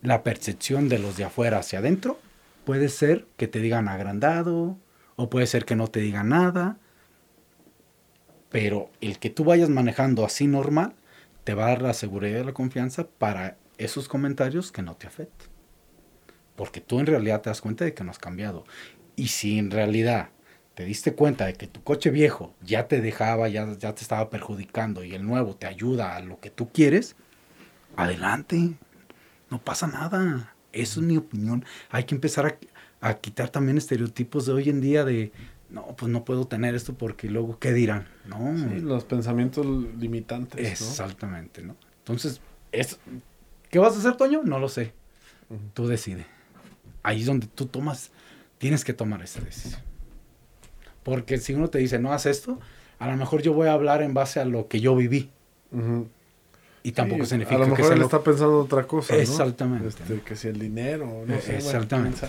La 0.01 0.23
percepción 0.23 0.89
de 0.89 0.99
los 0.99 1.17
de 1.17 1.25
afuera 1.25 1.59
hacia 1.59 1.79
adentro 1.79 2.19
puede 2.65 2.89
ser 2.89 3.25
que 3.37 3.47
te 3.47 3.59
digan 3.59 3.87
agrandado 3.87 4.77
o 5.17 5.29
puede 5.29 5.47
ser 5.47 5.65
que 5.65 5.75
no 5.75 5.89
te 5.89 5.99
digan 5.99 6.29
nada. 6.29 6.77
Pero 8.49 8.89
el 9.01 9.19
que 9.19 9.29
tú 9.29 9.43
vayas 9.43 9.67
manejando 9.67 10.23
así 10.23 10.47
normal 10.47 10.93
te 11.43 11.53
va 11.53 11.65
a 11.65 11.69
dar 11.69 11.81
la 11.81 11.93
seguridad 11.93 12.39
y 12.39 12.45
la 12.45 12.53
confianza 12.53 13.05
para 13.05 13.57
esos 13.77 14.07
comentarios 14.07 14.71
que 14.71 14.81
no 14.81 14.95
te 14.95 15.07
afecten 15.07 15.57
porque 16.57 16.81
tú 16.81 16.99
en 16.99 17.05
realidad 17.05 17.41
te 17.41 17.49
das 17.49 17.61
cuenta 17.61 17.85
de 17.85 17.93
que 17.93 18.03
no 18.03 18.11
has 18.11 18.19
cambiado. 18.19 18.65
Y 19.15 19.29
si 19.29 19.57
en 19.57 19.71
realidad 19.71 20.29
te 20.73 20.83
diste 20.83 21.13
cuenta 21.13 21.45
de 21.45 21.53
que 21.53 21.67
tu 21.67 21.83
coche 21.83 22.09
viejo 22.09 22.53
ya 22.61 22.87
te 22.87 22.99
dejaba, 22.99 23.47
ya, 23.47 23.71
ya 23.77 23.95
te 23.95 24.01
estaba 24.01 24.29
perjudicando 24.29 25.03
y 25.03 25.13
el 25.13 25.25
nuevo 25.25 25.55
te 25.55 25.67
ayuda 25.67 26.15
a 26.15 26.19
lo 26.19 26.39
que 26.39 26.49
tú 26.49 26.69
quieres, 26.69 27.15
adelante, 27.95 28.73
no 29.49 29.59
pasa 29.59 29.87
nada. 29.87 30.55
Eso 30.73 30.99
es 30.99 31.05
mi 31.05 31.15
opinión. 31.15 31.63
Hay 31.91 32.03
que 32.03 32.15
empezar 32.15 32.45
a, 32.47 32.57
quitar 33.21 33.49
también 33.49 33.77
estereotipos 33.77 34.45
de 34.45 34.53
hoy 34.53 34.69
en 34.69 34.81
día 34.81 35.05
de, 35.05 35.31
no, 35.69 35.85
pues 35.97 36.11
no 36.11 36.25
puedo 36.25 36.45
tener 36.47 36.75
esto 36.75 36.93
porque 36.93 37.29
luego, 37.29 37.57
¿qué 37.59 37.73
dirán? 37.73 38.07
No. 38.25 38.53
los 38.81 39.03
pensamientos 39.05 39.65
limitantes. 39.99 40.59
Exactamente, 40.71 41.61
¿no? 41.63 41.75
Entonces, 41.99 42.41
es, 42.71 42.99
¿qué 43.69 43.79
vas 43.79 43.95
a 43.95 43.99
hacer, 43.99 44.15
Toño? 44.15 44.41
No 44.43 44.59
lo 44.59 44.69
sé. 44.69 44.93
Tú 45.73 45.87
decides 45.87 46.25
ahí 47.03 47.21
es 47.21 47.25
donde 47.27 47.47
tú 47.47 47.67
tomas, 47.67 48.11
tienes 48.57 48.83
que 48.83 48.91
tomar 48.91 49.21
esa 49.21 49.39
decisión. 49.39 49.79
Porque 51.03 51.37
si 51.37 51.53
uno 51.53 51.69
te 51.69 51.77
dice, 51.77 51.99
no 51.99 52.11
haz 52.11 52.25
esto, 52.25 52.59
a 52.99 53.07
lo 53.09 53.15
mejor 53.15 53.41
yo 53.41 53.53
voy 53.53 53.69
a 53.69 53.71
hablar 53.73 54.01
en 54.01 54.13
base 54.13 54.41
a 54.41 54.45
lo 54.45 54.67
que 54.67 54.81
yo 54.81 54.93
viví. 54.93 55.29
Y 56.83 56.91
tampoco 56.91 57.23
Sí, 57.23 57.29
significa 57.29 57.55
A 57.55 57.59
lo 57.59 57.65
que 57.67 57.71
mejor 57.81 57.93
él 57.93 57.99
lo- 57.99 58.05
está 58.05 58.21
pensando 58.23 58.59
otra 58.59 58.83
cosa. 58.85 59.13
¿no? 59.13 59.19
Exactamente. 59.21 59.87
Este, 59.87 60.21
que 60.21 60.35
si 60.35 60.49
el 60.49 60.59
dinero, 60.59 61.23
no 61.25 61.33
Eh, 61.33 61.41
sé. 61.41 61.55
exactamente. 61.55 62.27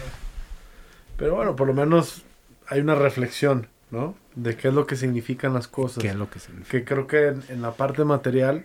Pero 1.18 1.34
bueno, 1.34 1.54
por 1.56 1.66
lo 1.66 1.74
menos 1.74 2.22
hay 2.68 2.80
una 2.80 2.94
reflexión, 2.94 3.66
¿no? 3.90 4.14
De 4.34 4.56
qué 4.56 4.68
es 4.68 4.74
lo 4.74 4.86
que 4.86 4.96
significan 4.96 5.52
las 5.52 5.68
cosas. 5.68 6.00
¿Qué 6.02 6.08
es 6.08 6.16
lo 6.16 6.30
que 6.30 6.38
significa? 6.38 6.70
Que 6.70 6.84
creo 6.84 7.06
que 7.06 7.26
en, 7.28 7.42
en 7.50 7.60
la 7.60 7.72
parte 7.72 8.04
material 8.04 8.64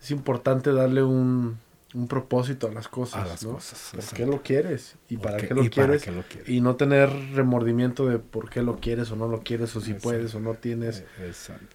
es 0.00 0.10
importante 0.12 0.72
darle 0.72 1.02
un, 1.02 1.58
un 1.94 2.06
propósito 2.08 2.68
a 2.68 2.72
las 2.72 2.86
cosas. 2.88 3.24
A 3.24 3.26
las 3.26 3.42
¿no? 3.42 3.54
cosas, 3.54 3.90
¿Por 3.94 4.04
qué 4.16 4.26
lo 4.26 4.42
quieres? 4.42 4.94
¿Y 5.08 5.16
¿Por 5.16 5.24
para 5.26 5.36
qué- 5.38 5.48
qué 5.48 5.54
lo 5.54 5.64
y 5.64 5.68
para 5.70 5.86
quieres? 5.86 6.02
qué 6.04 6.12
lo 6.12 6.22
quieres? 6.22 6.48
Y 6.48 6.60
no 6.60 6.76
tener 6.76 7.10
remordimiento 7.34 8.06
de 8.06 8.18
por 8.18 8.50
qué 8.50 8.62
lo 8.62 8.76
quieres 8.76 9.10
o 9.10 9.16
no 9.16 9.26
lo 9.26 9.40
quieres, 9.42 9.74
o 9.74 9.80
si 9.80 9.92
Exacto. 9.92 10.02
puedes 10.10 10.34
o 10.34 10.40
no 10.40 10.54
tienes. 10.54 10.98
Eh, 11.00 11.06
Exacto. 11.26 11.74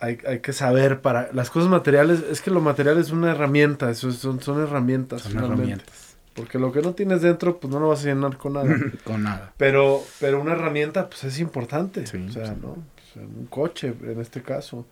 Hay, 0.00 0.18
hay 0.26 0.40
que 0.40 0.52
saber 0.52 1.00
para... 1.00 1.32
Las 1.32 1.48
cosas 1.50 1.70
materiales, 1.70 2.22
es 2.28 2.42
que 2.42 2.50
lo 2.50 2.60
material 2.60 2.98
es 2.98 3.10
una 3.10 3.30
herramienta, 3.30 3.88
eso 3.90 4.08
es- 4.08 4.16
son, 4.16 4.40
son 4.42 4.60
herramientas. 4.60 5.22
Son 5.22 5.38
herramientas. 5.38 6.13
Porque 6.34 6.58
lo 6.58 6.72
que 6.72 6.82
no 6.82 6.94
tienes 6.94 7.22
dentro, 7.22 7.58
pues 7.60 7.72
no 7.72 7.78
lo 7.80 7.88
vas 7.88 8.02
a 8.04 8.08
llenar 8.08 8.36
con 8.36 8.54
nada. 8.54 8.74
Con 9.04 9.22
nada. 9.22 9.52
Pero, 9.56 10.02
pero 10.20 10.40
una 10.40 10.52
herramienta, 10.52 11.08
pues 11.08 11.24
es 11.24 11.38
importante. 11.38 12.06
Sí, 12.06 12.26
o 12.28 12.32
sea, 12.32 12.46
sí. 12.46 12.52
¿no? 12.60 12.70
O 12.72 13.12
sea, 13.14 13.22
un 13.22 13.46
coche, 13.46 13.94
en 14.02 14.20
este 14.20 14.42
caso. 14.42 14.84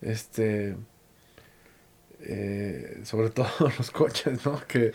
Este. 0.00 0.76
eh, 2.20 3.00
sobre 3.04 3.30
todo 3.30 3.48
los 3.78 3.90
coches, 3.90 4.44
¿no? 4.46 4.60
Que, 4.66 4.92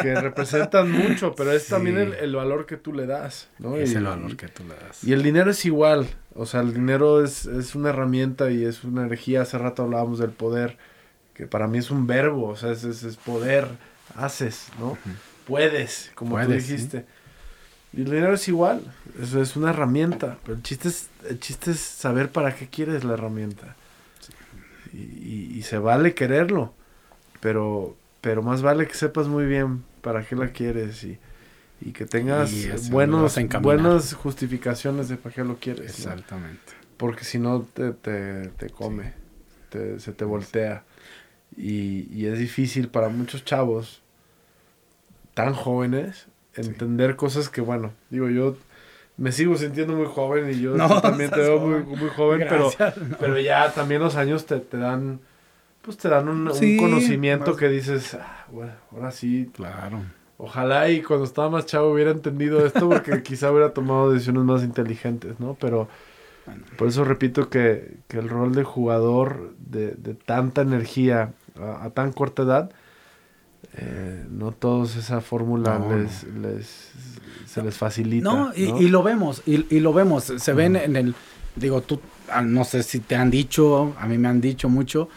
que 0.00 0.14
representan 0.20 0.90
mucho, 1.08 1.34
pero 1.34 1.52
es 1.52 1.64
Sí. 1.64 1.70
también 1.70 1.98
el, 1.98 2.14
el 2.14 2.34
valor 2.34 2.66
que 2.66 2.76
tú 2.76 2.92
le 2.92 3.06
das, 3.06 3.48
¿no? 3.58 3.76
Es 3.76 3.92
Y- 3.92 3.96
el 3.96 4.04
valor 4.04 4.36
que 4.36 4.48
tú 4.48 4.62
le 4.64 4.74
das. 4.74 5.04
Y 5.04 5.12
el 5.12 5.22
dinero 5.22 5.50
es 5.50 5.64
igual. 5.64 6.06
O 6.34 6.46
sea, 6.46 6.60
el 6.60 6.72
dinero 6.72 7.22
es, 7.24 7.46
es 7.46 7.74
una 7.74 7.90
herramienta 7.90 8.50
y 8.50 8.64
es 8.64 8.84
una 8.84 9.02
energía. 9.02 9.42
Hace 9.42 9.58
rato 9.58 9.82
hablábamos 9.82 10.18
del 10.20 10.30
poder, 10.30 10.78
que 11.34 11.46
para 11.46 11.66
mí 11.66 11.78
es 11.78 11.90
un 11.90 12.06
verbo, 12.06 12.46
o 12.48 12.56
sea, 12.56 12.70
es, 12.72 12.84
es, 12.84 13.02
es 13.02 13.16
poder, 13.16 13.66
haces, 14.16 14.66
¿no? 14.78 14.98
Puedes, 15.46 16.10
como 16.14 16.30
tú 16.32 16.42
Puedes, 16.46 16.64
sí. 16.64 16.72
dijiste. 16.72 17.06
Y 17.92 18.00
el 18.02 18.06
dinero 18.06 18.34
es 18.34 18.46
igual, 18.48 18.82
eso 19.20 19.40
es 19.40 19.56
una 19.56 19.70
herramienta, 19.70 20.38
pero 20.44 20.56
el 20.56 20.62
chiste 20.62 20.88
es, 20.88 21.08
el 21.28 21.40
chiste 21.40 21.70
es 21.70 21.80
saber 21.80 22.30
para 22.30 22.54
qué 22.54 22.68
quieres 22.68 23.04
la 23.04 23.14
herramienta. 23.14 23.76
Y, 24.92 24.98
y- 24.98 25.58
y 25.58 25.62
se 25.62 25.78
vale 25.78 26.14
quererlo, 26.14 26.72
pero, 27.40 27.96
pero 28.20 28.42
más 28.42 28.62
vale 28.62 28.86
que 28.88 28.94
sepas 28.94 29.28
muy 29.28 29.46
bien 29.46 29.84
para 30.02 30.24
qué 30.26 30.36
la 30.36 30.48
quieres 30.52 31.04
y, 31.04 31.18
y 31.80 31.92
que 31.92 32.06
tengas 32.06 32.50
buenos, 32.90 33.36
buenas 33.62 34.14
justificaciones 34.14 35.08
de 35.08 35.16
para 35.16 35.34
qué 35.34 35.44
lo 35.44 35.56
quieres. 35.56 35.82
¿no? 35.84 36.12
Exactamente. 36.12 36.72
Porque 36.96 37.24
si 37.24 37.38
no 37.38 37.62
te, 37.74 37.92
te, 37.92 38.48
te 38.48 38.70
come, 38.70 39.12
te- 39.70 40.00
se 40.00 40.12
te 40.12 40.24
voltea. 40.24 40.84
Y, 41.60 42.06
y 42.14 42.26
es 42.26 42.38
difícil 42.38 42.88
para 42.88 43.08
muchos 43.08 43.44
chavos 43.44 44.00
tan 45.34 45.54
jóvenes 45.54 46.26
entender 46.54 47.16
cosas 47.16 47.48
que, 47.48 47.60
bueno, 47.60 47.92
digo, 48.10 48.28
yo 48.28 48.56
me 49.16 49.32
sigo 49.32 49.56
sintiendo 49.56 49.94
muy 49.94 50.06
joven 50.06 50.50
y 50.50 50.60
yo 50.60 50.74
No, 50.76 51.00
también 51.02 51.30
te 51.30 51.40
veo 51.40 51.58
muy, 51.58 51.82
joven. 51.82 51.98
muy 51.98 52.08
joven, 52.10 52.46
pero, 52.48 52.70
no. 53.10 53.16
pero 53.18 53.38
ya 53.40 53.72
también 53.72 54.00
los 54.00 54.14
años 54.16 54.46
te, 54.46 54.60
te 54.60 54.76
dan, 54.76 55.18
pues 55.82 55.96
te 55.96 56.08
dan 56.08 56.28
un, 56.28 56.46
conocimiento 56.78 57.50
más- 57.52 57.56
que 57.56 57.68
dices, 57.68 58.14
"Ah, 58.14 58.46
bueno, 58.50 58.72
ahora 58.92 59.10
sí, 59.10 59.50
Claro. 59.54 60.00
Ojalá 60.40 60.88
y 60.88 61.02
cuando 61.02 61.24
estaba 61.24 61.50
más 61.50 61.66
chavo 61.66 61.90
hubiera 61.92 62.12
entendido 62.12 62.64
esto 62.64 62.88
porque 62.88 63.22
quizá 63.24 63.50
hubiera 63.50 63.72
tomado 63.74 64.12
decisiones 64.12 64.44
más 64.44 64.62
inteligentes, 64.62 65.40
¿no? 65.40 65.56
Pero 65.60 65.88
Bueno. 66.46 66.62
por 66.76 66.86
eso 66.86 67.02
repito 67.02 67.50
que, 67.50 67.96
que 68.06 68.18
el 68.18 68.28
rol 68.28 68.54
de 68.54 68.62
jugador 68.62 69.54
de, 69.58 69.90
de 69.96 70.14
tanta 70.14 70.60
energía 70.62 71.32
a, 71.60 71.84
a 71.84 71.90
tan 71.90 72.12
corta 72.12 72.42
edad, 72.42 72.70
eh, 73.74 74.24
no 74.30 74.52
todos 74.52 74.96
esa 74.96 75.20
fórmula 75.20 75.78
No, 75.78 75.96
les, 75.96 76.24
les- 76.24 76.90
se 77.46 77.62
les 77.62 77.76
facilita. 77.76 78.24
No, 78.30 78.52
y, 78.54 78.68
¿no? 78.68 78.80
y 78.80 78.88
lo 78.88 79.02
vemos, 79.02 79.42
y, 79.46 79.74
y 79.74 79.80
lo 79.80 79.92
vemos. 79.92 80.24
Se 80.24 80.52
ven 80.52 80.76
en 80.76 80.96
el, 80.96 81.14
digo, 81.56 81.80
tú, 81.80 82.00
ah, 82.30 82.42
no 82.42 82.64
sé 82.64 82.82
si 82.82 83.00
te 83.00 83.16
han 83.16 83.30
dicho, 83.30 83.94
a 83.98 84.06
mí 84.06 84.18
me 84.18 84.28
han 84.28 84.40
dicho 84.40 84.68
mucho. 84.68 85.08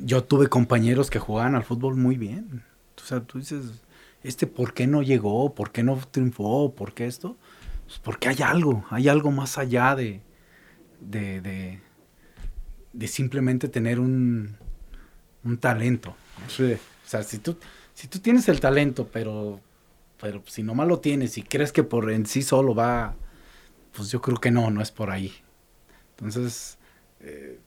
Yo 0.00 0.24
tuve 0.24 0.48
compañeros 0.48 1.10
que 1.10 1.18
jugaban 1.18 1.54
al 1.54 1.62
fútbol 1.64 1.96
muy 1.96 2.16
bien. 2.16 2.62
O 2.96 3.06
sea, 3.06 3.20
tú 3.20 3.38
dices, 3.38 3.82
este, 4.22 4.46
¿por 4.46 4.72
qué 4.74 4.86
no 4.86 5.02
llegó? 5.02 5.54
¿Por 5.54 5.70
qué 5.70 5.82
no 5.82 5.98
triunfó? 6.10 6.74
¿Por 6.74 6.92
qué 6.94 7.06
esto? 7.06 7.36
Pues 7.86 7.98
porque 7.98 8.28
hay 8.28 8.42
algo, 8.42 8.84
hay 8.90 9.08
algo 9.08 9.30
más 9.30 9.58
allá 9.58 9.94
de, 9.94 10.22
de, 11.00 11.40
de, 11.42 11.80
de 12.94 13.08
simplemente 13.08 13.68
tener 13.68 14.00
un, 14.00 14.56
un 15.44 15.58
talento. 15.58 16.16
Sí, 16.48 16.72
O 16.72 17.08
sea, 17.08 17.22
si 17.22 17.38
tú, 17.38 17.56
si 17.94 18.08
tú 18.08 18.18
tienes 18.18 18.48
el 18.48 18.60
talento, 18.60 19.08
pero, 19.12 19.60
pero 20.20 20.42
si 20.46 20.62
nomás 20.62 20.88
lo 20.88 20.98
tienes 21.00 21.36
y 21.38 21.42
crees 21.42 21.70
que 21.72 21.82
por 21.84 22.10
en 22.10 22.26
sí 22.26 22.42
solo 22.42 22.74
va, 22.74 23.14
pues 23.96 24.10
yo 24.10 24.20
creo 24.20 24.38
que 24.38 24.50
no, 24.50 24.70
no 24.70 24.80
es 24.82 24.90
por 24.90 25.10
ahí. 25.10 25.32
Entonces, 26.16 26.78
eh, 27.20 27.58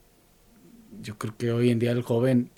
yo 1.02 1.18
creo 1.18 1.36
que 1.38 1.52
hoy 1.52 1.70
en 1.70 1.80
día 1.80 1.91
el 1.91 2.02
joven, 2.02 2.49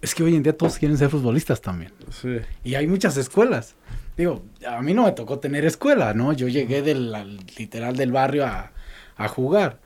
es 0.00 0.14
que 0.14 0.22
hoy 0.22 0.34
en 0.36 0.42
día 0.42 0.56
todos 0.56 0.78
quieren 0.78 0.96
ser 0.96 1.10
futbolistas 1.10 1.60
también. 1.60 1.92
sí. 2.10 2.38
Y 2.64 2.74
hay 2.76 2.86
muchas 2.86 3.16
escuelas. 3.16 3.74
Digo, 4.16 4.44
a 4.66 4.80
mí 4.82 4.94
no 4.94 5.04
me 5.04 5.12
tocó 5.12 5.38
tener 5.38 5.64
escuela, 5.64 6.14
¿no? 6.14 6.32
Yo 6.32 6.48
llegué 6.48 6.82
del 6.82 7.14
al- 7.14 7.38
literal 7.56 7.96
del 7.96 8.10
barrio 8.12 8.46
a, 8.46 8.72
a 9.16 9.28
jugar. 9.28 9.80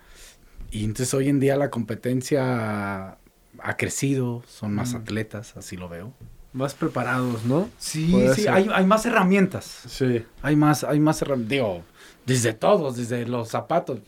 Y 0.70 0.84
entonces 0.84 1.12
hoy 1.12 1.28
en 1.28 1.38
día 1.40 1.56
la 1.56 1.70
competencia 1.70 3.18
ha 3.62 3.76
crecido, 3.76 4.42
son 4.48 4.74
más 4.74 4.92
Mm. 4.94 4.96
atletas, 4.96 5.56
así 5.56 5.76
lo 5.76 5.88
veo. 5.88 6.12
Más 6.52 6.74
preparados, 6.74 7.44
¿no? 7.44 7.70
Sí, 7.78 8.08
Puede 8.12 8.34
sí, 8.34 8.46
hay, 8.46 8.68
hay 8.74 8.84
más 8.84 9.06
herramientas. 9.06 9.64
Sí, 9.88 10.24
Hay 10.42 10.54
más, 10.56 10.84
hay 10.84 11.00
más 11.00 11.22
herramientas. 11.22 11.50
Digo, 11.50 11.82
desde 12.26 12.52
todos, 12.52 12.96
desde 12.96 13.26
los 13.26 13.48
zapatos. 13.48 14.00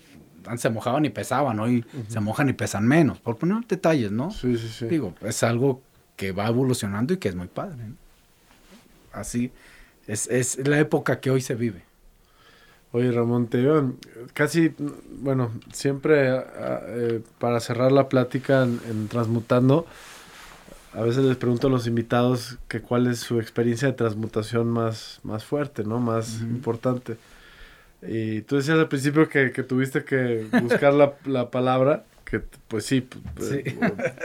Antes 0.47 0.61
se 0.61 0.69
mojaban 0.69 1.07
y 1.07 1.09
pesaban, 1.11 1.59
hoy 1.59 1.87
se 2.09 2.21
mojan 2.21 2.51
y 2.51 2.53
pesan 2.53 2.87
menos. 2.87 3.19
Por 3.19 3.37
poner 3.39 3.67
detalles, 3.67 4.11
¿no? 4.13 4.31
sí, 4.31 4.59
sí, 4.59 4.69
sí. 4.69 4.85
Digo, 4.87 5.15
es 5.23 5.43
algo 5.43 5.81
que 6.17 6.33
va 6.33 6.47
evolucionando 6.49 7.15
y 7.15 7.17
que 7.17 7.29
es 7.31 7.35
muy 7.35 7.47
padre. 7.49 7.77
¿no? 7.89 7.95
Así, 9.13 9.51
es, 10.07 10.27
es 10.27 10.59
la 10.69 10.79
época 10.79 11.19
que 11.21 11.31
hoy 11.31 11.41
se 11.41 11.55
vive. 11.55 11.83
Oye, 12.97 13.11
Ramón, 13.11 13.49
te 13.49 13.61
iba 13.61 13.85
casi, 14.35 14.73
bueno, 15.19 15.51
siempre 15.73 16.29
ah, 16.31 16.81
eh, 16.87 17.21
para 17.41 17.59
cerrar 17.59 17.91
la 17.91 18.09
plática 18.09 18.63
en, 18.63 18.81
en 18.89 19.09
Transmutando, 19.09 19.85
a 20.93 21.03
veces 21.03 21.25
les 21.25 21.37
pregunto 21.37 21.67
a 21.67 21.71
los 21.71 21.89
invitados 21.89 22.57
que 22.69 22.81
cuál 22.81 23.09
es 23.09 23.19
su 23.19 23.41
experiencia 23.41 23.89
de 23.89 23.95
transmutación 23.95 24.69
más, 24.69 25.19
más 25.25 25.45
fuerte, 25.45 25.83
¿no? 25.83 25.99
Más 25.99 26.41
importante. 26.43 27.17
Y 28.07 28.43
tú 28.43 28.55
decías 28.57 28.79
al 28.79 28.87
principio 28.89 29.29
que, 29.29 29.51
que 29.51 29.65
tuviste 29.65 30.05
que 30.05 30.47
buscar 30.63 30.95
la, 30.95 31.15
la 31.25 31.51
palabra, 31.51 32.05
que 32.25 32.43
pues 32.69 32.87
sí, 32.87 33.09
Sí. 33.41 33.55
eh, 33.57 33.73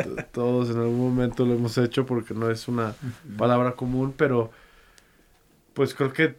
t- 0.03 0.23
todos 0.31 0.69
en 0.69 0.77
algún 0.77 0.99
momento 0.99 1.43
lo 1.43 1.55
hemos 1.55 1.75
hecho 1.79 2.05
porque 2.05 2.35
no 2.35 2.51
es 2.51 2.67
una 2.67 2.93
palabra 3.35 3.71
común, 3.71 4.13
pero 4.15 4.51
pues 5.73 5.95
creo 5.95 6.13
que 6.13 6.35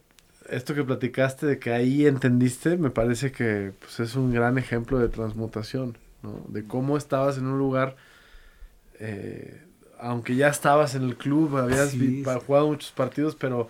esto 0.51 0.75
que 0.75 0.85
platicaste 0.85 1.47
de 1.47 1.59
que 1.59 1.73
ahí 1.73 2.07
entendiste, 2.07 2.77
me 2.77 2.91
parece 2.91 3.33
que 3.33 3.73
pues, 3.81 4.01
es 4.01 4.15
un 4.17 4.33
gran 4.33 4.59
ejemplo 4.59 4.99
de 4.99 5.09
transmutación, 5.09 5.97
¿no? 6.23 6.45
De 6.49 6.65
cómo 6.65 6.97
estabas 6.97 7.39
en 7.39 7.47
un 7.47 7.59
lugar, 7.59 7.97
eh, 8.99 9.63
aunque 9.99 10.37
ya 10.37 10.49
estabas 10.49 10.95
en 10.95 11.05
el 11.05 11.17
club, 11.17 11.57
habías 11.57 11.91
Sí, 11.91 12.23
sí. 12.25 12.31
jugado 12.47 12.69
muchos 12.69 12.91
partidos, 12.93 13.37
pero 13.37 13.69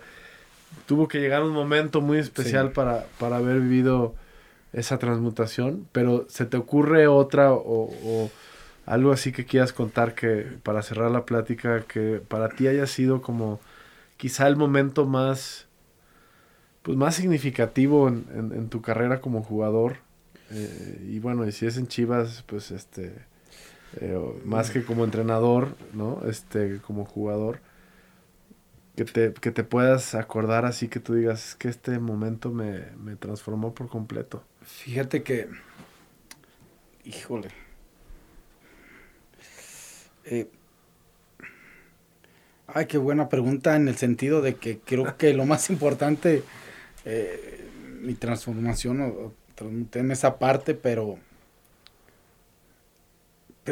tuvo 0.85 1.07
que 1.07 1.19
llegar 1.19 1.43
un 1.43 1.51
momento 1.53 2.01
muy 2.01 2.17
especial 2.17 2.67
Sí. 2.69 2.73
para, 2.75 3.05
para 3.19 3.37
haber 3.37 3.59
vivido 3.59 4.15
esa 4.73 4.97
transmutación, 4.97 5.87
pero 5.91 6.25
¿se 6.29 6.45
te 6.45 6.55
ocurre 6.57 7.07
otra 7.07 7.51
o, 7.53 7.59
o 7.63 8.31
algo 8.85 9.11
así 9.11 9.31
que 9.33 9.45
quieras 9.45 9.73
contar 9.73 10.15
que 10.15 10.45
para 10.63 10.81
cerrar 10.81 11.11
la 11.11 11.25
plática 11.25 11.81
que 11.81 12.21
para 12.25 12.47
ti 12.49 12.67
haya 12.67 12.87
sido 12.87 13.21
como 13.21 13.59
quizá 14.17 14.47
el 14.47 14.55
momento 14.55 15.05
más 15.05 15.67
pues 16.83 16.97
más 16.97 17.15
significativo 17.15 18.07
en, 18.07 18.25
en- 18.35 18.51
en 18.53 18.69
tu 18.69 18.81
carrera 18.81 19.21
como 19.21 19.43
jugador. 19.43 19.97
Eh, 20.53 21.07
y 21.09 21.19
bueno 21.19 21.47
y 21.47 21.51
si 21.53 21.65
es 21.65 21.77
en 21.77 21.87
Chivas 21.87 22.43
pues 22.45 22.71
este 22.71 23.13
eh, 24.01 24.19
más 24.43 24.69
que 24.71 24.83
como 24.83 25.05
entrenador 25.05 25.77
no 25.93 26.21
este 26.27 26.79
como 26.85 27.05
jugador 27.05 27.59
que 28.97 29.05
te, 29.05 29.33
que 29.33 29.51
te 29.51 29.63
puedas 29.63 30.13
acordar 30.15 30.65
así 30.65 30.89
que 30.89 30.99
tú 30.99 31.13
digas 31.13 31.49
"Es 31.49 31.55
que 31.55 31.69
este 31.69 31.99
momento 31.99 32.51
me, 32.51 32.87
me 33.01 33.15
transformó 33.15 33.73
por 33.73 33.87
completo 33.87 34.43
Fíjate 34.63 35.23
que, 35.23 35.47
híjole, 37.05 37.47
Eh, 40.25 40.47
ay, 42.67 42.85
qué 42.87 42.97
buena 42.97 43.27
pregunta 43.29 43.75
en 43.75 43.87
el 43.87 43.95
sentido 43.95 44.41
de 44.41 44.55
que 44.55 44.79
creo 44.79 45.17
que 45.17 45.33
lo 45.33 45.45
más 45.45 45.69
importante, 45.69 46.43
eh, 47.05 47.69
mi 48.01 48.13
transformación 48.15 49.01
o, 49.01 49.07
o 49.07 49.33
transmuté 49.55 49.99
en 49.99 50.11
esa 50.11 50.39
parte, 50.39 50.73
pero, 50.73 51.19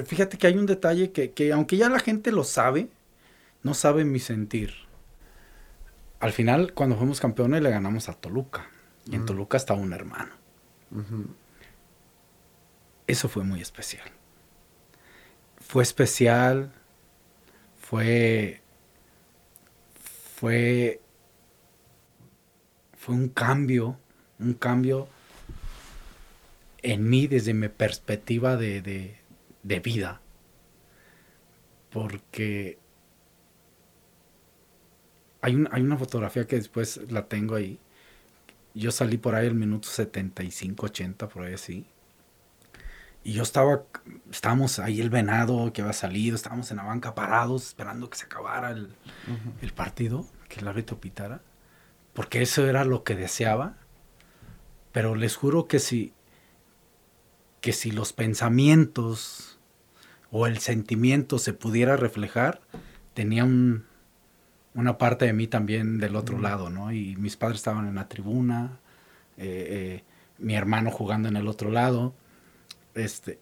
fíjate 0.05 0.37
que 0.37 0.47
hay 0.47 0.57
un 0.57 0.65
detalle 0.65 1.11
que, 1.11 1.31
que 1.31 1.51
aunque 1.51 1.77
ya 1.77 1.89
la 1.89 1.99
gente 1.99 2.31
lo 2.31 2.43
sabe, 2.43 2.89
no 3.63 3.73
sabe 3.73 4.05
mi 4.05 4.19
sentir. 4.19 4.73
Al 6.19 6.31
final, 6.31 6.73
cuando 6.73 6.97
fuimos 6.97 7.19
campeones, 7.19 7.61
le 7.61 7.69
ganamos 7.69 8.09
a 8.09 8.13
Toluca. 8.13 8.69
Y 9.05 9.15
en 9.15 9.25
Toluca 9.25 9.57
estaba 9.57 9.79
un 9.79 9.93
hermano. 9.93 10.31
Eso 13.07 13.29
fue 13.29 13.43
muy 13.43 13.61
especial. 13.61 14.07
Fue 15.57 15.81
especial. 15.81 16.71
Fue. 17.79 18.61
Fue. 20.35 21.01
Fue 23.09 23.15
un 23.15 23.29
cambio. 23.29 23.97
Un 24.37 24.53
cambio 24.53 25.07
en 26.83 27.09
mí 27.09 27.25
desde 27.25 27.55
mi 27.55 27.67
perspectiva 27.67 28.55
de, 28.55 28.83
de, 28.83 29.17
de 29.63 29.79
vida. 29.79 30.21
Porque 31.89 32.77
hay, 35.41 35.57
hay 35.71 35.81
una 35.81 35.97
fotografía 35.97 36.45
que 36.45 36.57
después 36.57 37.01
la 37.09 37.27
tengo 37.27 37.55
ahí. 37.55 37.79
Yo 38.75 38.91
salí 38.91 39.17
por 39.17 39.33
ahí 39.33 39.47
el 39.47 39.55
minuto 39.55 39.89
75, 39.89 40.85
80, 40.85 41.29
por 41.29 41.45
ahí 41.45 41.55
así. 41.55 41.87
Y 43.23 43.33
yo 43.33 43.41
estaba, 43.41 43.85
estábamos 44.29 44.77
ahí 44.77 45.01
el 45.01 45.09
venado 45.09 45.73
que 45.73 45.81
había 45.81 45.93
salido, 45.93 46.35
estábamos 46.35 46.69
en 46.69 46.77
la 46.77 46.83
banca 46.83 47.15
parados 47.15 47.69
esperando 47.69 48.07
que 48.07 48.19
se 48.19 48.25
acabara 48.25 48.69
el, 48.69 48.93
el 49.63 49.73
partido, 49.73 50.27
que 50.47 50.59
el 50.59 50.67
árbitro 50.67 50.99
pitara, 50.99 51.41
porque 52.13 52.41
eso 52.41 52.67
era 52.67 52.85
lo 52.85 53.03
que 53.03 53.15
deseaba. 53.15 53.77
Pero 54.91 55.15
les 55.15 55.35
juro 55.35 55.67
que 55.67 55.79
si, 55.79 56.13
que 57.61 57.73
si 57.73 57.91
los 57.91 58.13
pensamientos 58.13 59.59
o 60.31 60.47
el 60.47 60.59
sentimiento 60.59 61.39
se 61.39 61.53
pudiera 61.53 61.95
reflejar, 61.95 62.61
tenía 63.13 63.43
un, 63.43 63.85
una 64.73 64.97
parte 64.97 65.25
de 65.25 65.33
mí 65.33 65.47
también 65.47 65.97
del 65.99 66.15
otro 66.15 66.39
lado, 66.39 66.69
¿no? 66.69 66.91
Y 66.91 67.15
mis 67.15 67.37
padres 67.37 67.59
estaban 67.59 67.87
en 67.87 67.95
la 67.95 68.07
tribuna, 68.07 68.79
eh, 69.37 69.67
eh, 69.69 70.03
mi 70.37 70.55
hermano 70.55 70.91
jugando 70.91 71.27
en 71.27 71.35
el 71.35 71.47
otro 71.47 71.71
lado, 71.71 72.13
este, 72.93 73.39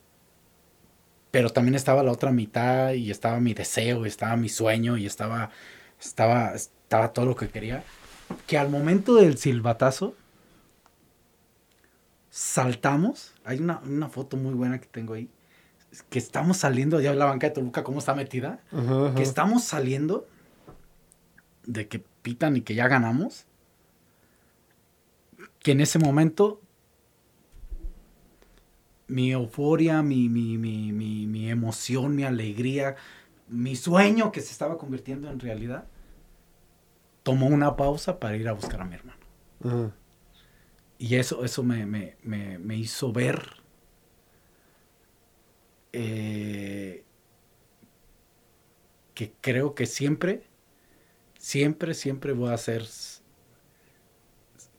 pero 1.32 1.50
también 1.50 1.76
estaba 1.76 2.04
la 2.04 2.12
otra 2.12 2.32
mitad 2.32 2.94
y 2.94 3.12
estaba 3.12 3.40
mi 3.40 3.54
deseo, 3.54 4.06
y 4.06 4.10
estaba 4.10 4.36
mi 4.38 4.50
sueño 4.50 4.98
y 4.98 5.06
estaba, 5.06 5.52
estaba, 6.02 6.54
estaba 6.54 7.14
todo 7.14 7.26
lo 7.26 7.36
que 7.36 7.50
quería, 7.50 7.84
que 8.46 8.58
al 8.58 8.70
momento 8.70 9.16
del 9.16 9.38
silbatazo 9.38 10.16
saltamos, 12.30 13.34
hay 13.44 13.60
una, 13.60 13.80
una 13.80 14.10
foto 14.10 14.38
muy 14.38 14.54
buena 14.54 14.80
que 14.80 14.88
tengo 14.88 15.14
ahí, 15.14 15.30
que 16.10 16.20
estamos 16.20 16.58
saliendo, 16.58 17.00
ya 17.00 17.14
la 17.14 17.26
banca 17.26 17.48
de 17.48 17.54
Toluca, 17.54 17.84
cómo 17.84 18.00
está 18.00 18.14
metida, 18.14 18.60
que 19.16 19.24
estamos 19.24 19.64
saliendo 19.64 20.28
de 21.66 21.88
que 21.88 22.04
pitan 22.22 22.56
y 22.58 22.62
que 22.62 22.76
ya 22.76 22.88
ganamos, 22.88 23.46
que 25.60 25.72
en 25.72 25.82
ese 25.82 26.00
momento 26.00 26.62
mi 29.08 29.32
euforia, 29.32 30.04
mi, 30.04 30.30
mi, 30.30 30.58
mi, 30.58 30.92
mi, 30.92 31.50
emoción, 31.50 32.16
mi 32.16 32.24
alegría, 32.24 32.96
mi 33.48 33.76
sueño 33.76 34.32
que 34.32 34.42
se 34.42 34.52
estaba 34.52 34.78
convirtiendo 34.78 35.30
en 35.30 35.40
realidad, 35.40 35.86
tomó 37.28 37.48
una 37.48 37.76
pausa 37.76 38.22
para 38.22 38.38
ir 38.38 38.48
a 38.48 38.54
buscar 38.54 38.80
a 38.80 38.86
mi 38.86 38.96
hermano. 38.96 39.92
Y 40.98 41.16
eso, 41.16 41.44
eso 41.44 41.62
me, 41.62 41.86
me, 41.86 42.16
me, 42.24 42.78
hizo 42.78 43.12
ver 43.12 43.58
eh, 45.92 47.04
que 49.14 49.34
creo 49.42 49.76
que 49.76 49.88
siempre 49.88 50.44
siempre, 51.38 51.96
siempre 51.96 52.32
voy 52.32 52.54
a 52.54 52.58
ser 52.58 52.86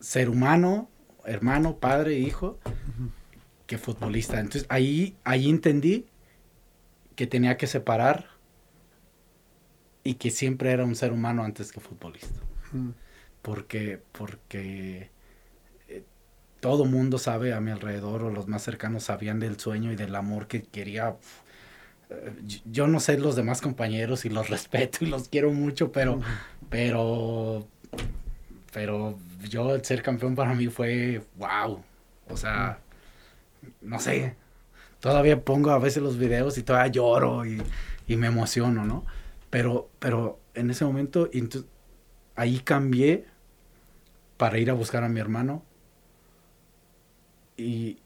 ser 0.00 0.30
humano, 0.30 0.88
hermano, 1.26 1.76
padre, 1.76 2.18
hijo, 2.18 2.58
que 3.66 3.76
futbolista. 3.76 4.40
Entonces 4.40 4.64
ahí, 4.70 5.18
ahí 5.22 5.50
entendí 5.50 6.06
que 7.14 7.26
tenía 7.26 7.58
que 7.58 7.66
separar 7.66 8.37
y 10.08 10.14
que 10.14 10.30
siempre 10.30 10.70
era 10.72 10.84
un 10.84 10.94
ser 10.94 11.12
humano 11.12 11.44
antes 11.44 11.70
que 11.70 11.80
futbolista. 11.80 12.40
Porque, 13.42 14.00
porque 14.12 15.10
eh, 15.88 16.02
todo 16.60 16.84
mundo 16.84 17.18
sabe 17.18 17.52
a 17.52 17.60
mi 17.60 17.70
alrededor 17.70 18.22
o 18.22 18.30
los 18.30 18.48
más 18.48 18.62
cercanos 18.62 19.04
sabían 19.04 19.38
del 19.38 19.58
sueño 19.60 19.92
y 19.92 19.96
del 19.96 20.14
amor 20.14 20.46
que 20.46 20.62
quería 20.62 21.16
yo 22.70 22.86
no 22.86 23.00
sé 23.00 23.18
los 23.18 23.36
demás 23.36 23.60
compañeros 23.60 24.24
y 24.24 24.30
los 24.30 24.48
respeto 24.50 24.98
y 25.02 25.08
los 25.08 25.28
quiero 25.28 25.52
mucho, 25.52 25.92
pero, 25.92 26.20
pero, 26.70 27.66
pero 28.72 29.18
yo 29.48 29.74
el 29.74 29.84
ser 29.84 30.02
campeón 30.02 30.34
para 30.34 30.54
mí 30.54 30.68
fue 30.68 31.22
wow. 31.36 31.82
O 32.30 32.36
sea, 32.36 32.78
no 33.80 33.98
sé, 33.98 34.36
todavía 35.00 35.40
pongo 35.42 35.70
a 35.70 35.78
veces 35.78 36.02
los 36.02 36.18
videos 36.18 36.58
y 36.58 36.62
todavía 36.62 36.92
lloro 36.92 37.44
y, 37.46 37.62
me 38.16 38.26
emociono, 38.26 38.86
¿no? 38.86 39.04
Pero, 39.50 39.90
pero 39.98 40.40
en 40.54 40.70
ese 40.70 40.84
momento, 40.84 41.30
ahí 42.34 42.60
cambié 42.60 43.26
para 44.36 44.58
ir 44.58 44.70
a 44.70 44.74
buscar 44.74 45.04
a 45.04 45.08
mi 45.08 45.20
hermano. 45.20 45.64
Y, 47.56 47.98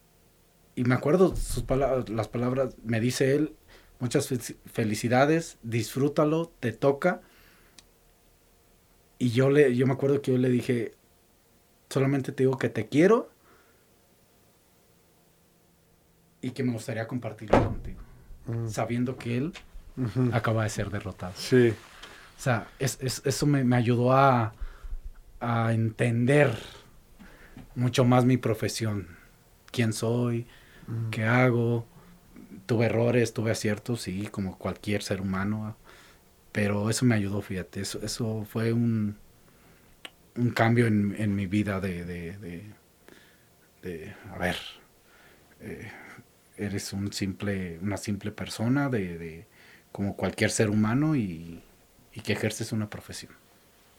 y 0.74 0.84
me 0.84 0.94
acuerdo 0.94 1.36
sus 1.36 1.62
palabras, 1.64 2.08
las 2.08 2.28
palabras, 2.28 2.76
me 2.84 3.00
dice 3.00 3.34
él, 3.34 3.56
Muchas 4.02 4.26
felicidades, 4.66 5.58
disfrútalo, 5.62 6.50
te 6.58 6.72
toca. 6.72 7.20
Y 9.16 9.30
yo 9.30 9.48
le, 9.48 9.76
yo 9.76 9.86
me 9.86 9.92
acuerdo 9.92 10.20
que 10.20 10.32
yo 10.32 10.38
le 10.38 10.48
dije, 10.48 10.94
solamente 11.88 12.32
te 12.32 12.42
digo 12.42 12.58
que 12.58 12.68
te 12.68 12.88
quiero 12.88 13.30
y 16.40 16.50
que 16.50 16.64
me 16.64 16.72
gustaría 16.72 17.06
compartirlo 17.06 17.62
contigo, 17.62 18.00
sabiendo 18.66 19.16
que 19.16 19.36
él 19.36 19.52
acaba 20.32 20.64
de 20.64 20.70
ser 20.70 20.90
derrotado. 20.90 21.34
Sí. 21.36 21.74
O 22.38 22.40
sea, 22.42 22.66
eso 22.78 23.46
me, 23.46 23.76
ayudó 23.76 24.12
a, 24.12 24.52
a, 25.40 25.72
entender 25.72 26.56
mucho 27.74 28.04
más 28.04 28.24
mi 28.24 28.36
profesión, 28.36 29.08
quién 29.70 29.92
soy, 29.92 30.46
qué 31.10 31.24
hago, 31.24 31.86
tuve 32.66 32.86
errores, 32.86 33.32
tuve 33.32 33.52
aciertos, 33.52 34.02
sí, 34.02 34.28
como 34.30 34.58
cualquier 34.58 35.02
ser 35.02 35.20
humano, 35.20 35.76
pero 36.50 36.90
eso 36.90 37.04
me 37.04 37.14
ayudó, 37.14 37.40
fíjate, 37.42 37.80
eso, 37.80 38.00
eso 38.02 38.44
fue 38.50 38.72
un, 38.72 39.16
un 40.36 40.50
cambio 40.50 40.86
en, 40.86 41.14
en 41.18 41.34
mi 41.34 41.46
vida 41.46 41.80
de, 41.80 42.04
de, 42.04 42.72
de, 43.82 44.14
a 44.32 44.38
ver, 44.38 44.56
eh, 45.60 45.90
eres 46.56 46.92
un 46.92 47.12
simple, 47.12 47.78
una 47.80 47.96
simple 47.96 48.30
persona 48.32 48.88
de, 48.88 49.18
de 49.18 49.46
como 49.92 50.16
cualquier 50.16 50.50
ser 50.50 50.70
humano 50.70 51.14
y, 51.14 51.62
y, 52.14 52.20
que 52.20 52.32
ejerces 52.32 52.72
una 52.72 52.88
profesión. 52.88 53.32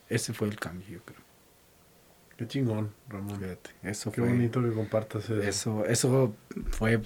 Ese 0.10 0.34
fue 0.34 0.48
el 0.48 0.58
cambio, 0.58 0.88
yo 0.90 1.00
creo. 1.04 1.22
Qué 2.36 2.48
chingón, 2.48 2.92
Ramón. 3.08 3.40
Fíjate, 3.40 3.70
eso 3.84 4.12
Qué 4.12 4.22
bonito 4.22 4.62
que 4.62 4.72
compartas 4.72 5.26
eso. 5.26 5.42
Eso, 5.42 5.86
eso 5.86 6.36
fue 6.72 7.00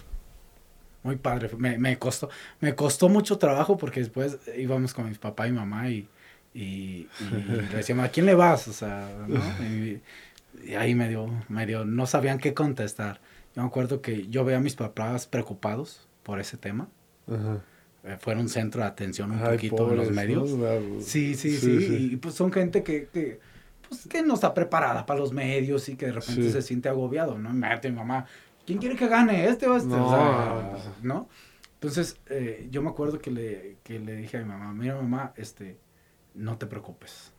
muy 1.04 1.18
padre. 1.18 1.50
Me, 1.58 1.78
me, 1.78 2.00
costó, 2.00 2.30
me 2.62 2.76
costó 2.76 3.10
mucho 3.10 3.38
trabajo 3.38 3.78
porque 3.78 4.00
después 4.00 4.40
íbamos 4.58 4.94
con 4.94 5.10
mis 5.10 5.18
papá 5.18 5.48
y 5.48 5.52
mamá 5.52 5.90
y, 5.90 6.08
y, 6.54 7.08
le 7.48 7.78
decíamos, 7.78 8.06
¿a 8.06 8.10
quién 8.10 8.26
le 8.26 8.36
vas? 8.36 8.68
O 8.68 8.74
sea, 8.74 9.10
¿no? 9.28 9.40
y, 9.64 10.02
ahí 10.76 10.96
medio, 10.96 11.30
medio, 11.50 11.86
no 11.86 12.08
sabían 12.08 12.40
qué 12.40 12.54
contestar. 12.54 13.20
Yo 13.56 13.62
me 13.62 13.68
acuerdo 13.68 14.02
que 14.02 14.28
yo 14.28 14.46
veía 14.46 14.58
a 14.58 14.62
mis 14.62 14.76
papás 14.76 15.28
preocupados 15.28 16.08
por 16.24 16.40
ese 16.40 16.58
tema. 16.58 16.88
Eh, 17.28 17.60
fueron 18.20 18.44
un 18.44 18.50
centro 18.50 18.82
de 18.82 18.88
atención 18.88 19.32
un 19.32 19.40
poquito 19.40 19.92
en 19.92 19.98
los 19.98 20.12
medios. 20.12 20.50
Sí, 21.06 21.36
sí, 21.36 21.58
sí, 21.58 22.10
Y 22.14 22.16
pues 22.18 22.36
son 22.36 22.52
gente 22.52 22.84
que, 22.84 23.08
que, 23.08 23.40
pues, 23.88 24.08
que 24.08 24.22
no 24.22 24.36
está 24.36 24.54
preparada 24.54 25.06
para 25.06 25.20
los 25.20 25.34
medios 25.34 25.90
y 25.90 25.96
que 25.96 26.08
de 26.08 26.14
repente 26.14 26.52
se 26.52 26.62
siente 26.62 26.90
agobiado, 26.90 27.38
¿no? 27.38 27.52
Mi 27.52 27.92
mamá, 27.92 28.26
¿quién 28.66 28.80
quiere 28.80 28.96
que 28.96 29.08
gane? 29.08 29.48
¿Este 29.48 29.68
o 29.68 29.76
este? 29.76 29.90
No, 29.90 31.28
Entonces, 31.76 32.20
eh, 32.28 32.68
yo 32.72 32.82
me 32.82 32.90
acuerdo 32.90 33.20
que 33.20 33.32
le, 33.32 33.78
que 33.84 34.00
le 34.00 34.16
dije 34.16 34.38
a 34.38 34.40
mi 34.42 34.48
mamá, 34.48 34.74
mira 34.74 34.96
mamá, 34.96 35.34
este, 35.36 35.78
no 36.34 36.58
te 36.58 36.66
preocupes. 36.66 37.34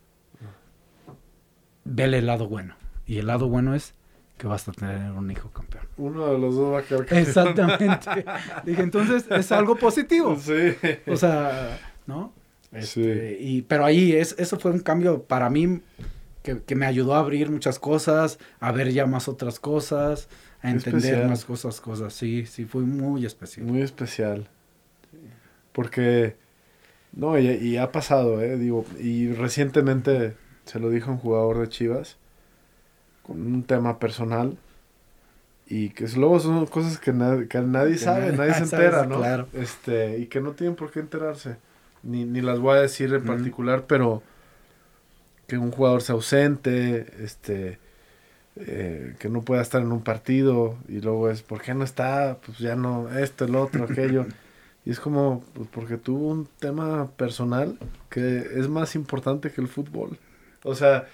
Vele 1.83 2.19
el 2.19 2.27
lado 2.27 2.47
bueno. 2.47 2.75
Y 3.05 3.17
el 3.17 3.27
lado 3.27 3.49
bueno 3.49 3.73
es 3.73 3.95
que 4.39 4.47
vas 4.47 4.67
a 4.67 4.71
tener 4.71 5.11
un 5.11 5.29
hijo 5.29 5.51
campeón. 5.51 5.85
Uno 5.97 6.31
de 6.31 6.39
los 6.39 6.55
dos 6.55 6.73
va 6.73 6.79
a 6.79 6.83
quedar 6.83 7.05
campeón. 7.05 7.21
Exactamente. 7.27 8.25
dije, 8.65 8.81
entonces 8.81 9.25
es 9.29 9.51
algo 9.51 9.75
positivo. 9.75 10.35
Sí. 10.39 10.75
O 11.05 11.17
sea, 11.17 11.77
¿no? 12.07 12.33
Este, 12.71 13.37
sí. 13.37 13.45
Y, 13.45 13.61
pero 13.63 13.85
ahí, 13.85 14.13
es, 14.13 14.35
eso 14.39 14.57
fue 14.57 14.71
un 14.71 14.79
cambio 14.79 15.23
para 15.23 15.49
mí 15.49 15.81
que, 16.41 16.63
que, 16.63 16.75
me 16.75 16.85
ayudó 16.85 17.15
a 17.15 17.19
abrir 17.19 17.51
muchas 17.51 17.79
cosas, 17.79 18.39
a 18.61 18.71
ver 18.71 18.91
ya 18.93 19.05
más 19.05 19.27
otras 19.27 19.59
cosas 19.59 20.29
a 20.61 20.71
entender 20.71 21.27
más 21.27 21.45
cosas, 21.45 21.81
cosas. 21.81 22.13
Sí, 22.13 22.45
sí, 22.45 22.65
fue 22.65 22.81
muy 22.83 23.25
especial. 23.25 23.65
Muy 23.67 23.81
especial. 23.81 24.47
Porque, 25.73 26.37
no, 27.11 27.37
y, 27.37 27.47
y 27.47 27.77
ha 27.77 27.91
pasado, 27.91 28.41
¿eh? 28.41 28.57
Digo, 28.57 28.85
y 28.99 29.31
recientemente 29.33 30.35
se 30.63 30.79
lo 30.79 30.89
dijo 30.89 31.11
un 31.11 31.17
jugador 31.17 31.59
de 31.59 31.67
Chivas 31.67 32.17
con 33.29 33.53
un 33.53 33.63
tema 33.63 33.99
personal 33.99 34.57
y 35.67 35.89
que 35.89 36.07
luego 36.15 36.39
son 36.39 36.65
cosas 36.65 36.97
que, 36.97 37.13
nadie 37.13 37.47
que 37.47 37.61
nadie 37.61 37.99
sabe, 37.99 38.35
nadie, 38.35 38.55
se 38.55 38.63
entera, 38.63 39.05
¿no? 39.05 39.19
Claro. 39.19 39.47
Este, 39.53 40.17
y 40.17 40.25
que 40.25 40.41
no 40.41 40.53
tienen 40.53 40.75
por 40.75 40.89
qué 40.91 40.99
enterarse. 40.99 41.57
Ni, 42.01 42.25
ni 42.25 42.41
las 42.41 42.59
voy 42.59 42.77
a 42.77 42.81
decir 42.81 43.13
en 43.13 43.23
particular, 43.23 43.83
pero 43.85 44.23
que 45.45 45.59
un 45.59 45.69
jugador 45.69 46.01
se 46.01 46.11
ausente, 46.13 47.05
este, 47.23 47.77
eh, 48.55 49.15
que 49.19 49.29
no 49.29 49.43
pueda 49.43 49.61
estar 49.61 49.81
en 49.81 49.91
un 49.91 50.01
partido 50.01 50.75
y 50.87 51.01
luego 51.01 51.29
es, 51.29 51.43
¿por 51.43 51.61
qué 51.61 51.75
no 51.75 51.83
está? 51.83 52.39
Pues 52.43 52.57
ya 52.57 52.75
no, 52.75 53.07
esto, 53.15 53.45
el 53.45 53.55
otro, 53.55 53.83
aquello. 53.83 54.25
Y 54.85 54.91
es 54.91 54.99
como, 55.01 55.43
pues 55.53 55.67
porque 55.71 55.97
tuvo 55.97 56.29
un 56.29 56.47
tema 56.57 57.11
personal 57.11 57.77
que 58.09 58.37
es 58.55 58.69
más 58.69 58.95
importante 58.95 59.51
que 59.51 59.59
el 59.59 59.67
fútbol. 59.67 60.17
O 60.63 60.73
sea, 60.73 61.05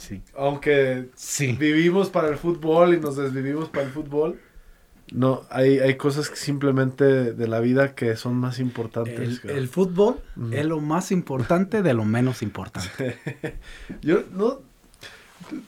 sí. 0.00 0.22
aunque 0.36 1.08
sí. 1.14 1.52
vivimos 1.52 2.10
para 2.10 2.28
el 2.28 2.36
fútbol 2.36 2.94
y 2.94 3.00
nos 3.00 3.16
desvivimos 3.16 3.68
para 3.68 3.84
el 3.86 3.92
fútbol, 3.92 4.40
no, 5.12 5.42
hay, 5.50 5.80
hay 5.80 5.96
cosas 5.96 6.30
que 6.30 6.36
simplemente 6.36 7.32
de 7.32 7.48
la 7.48 7.60
vida 7.60 7.94
que 7.94 8.16
son 8.16 8.36
más 8.36 8.60
importantes. 8.60 9.44
El, 9.44 9.68
fútbol 9.68 10.20
es 10.52 10.64
lo 10.64 10.80
más 10.80 11.10
importante 11.10 11.82
de 11.82 11.94
lo 11.94 12.04
menos 12.04 12.42
importante. 12.42 13.18
yo 14.02 14.22
no, 14.32 14.60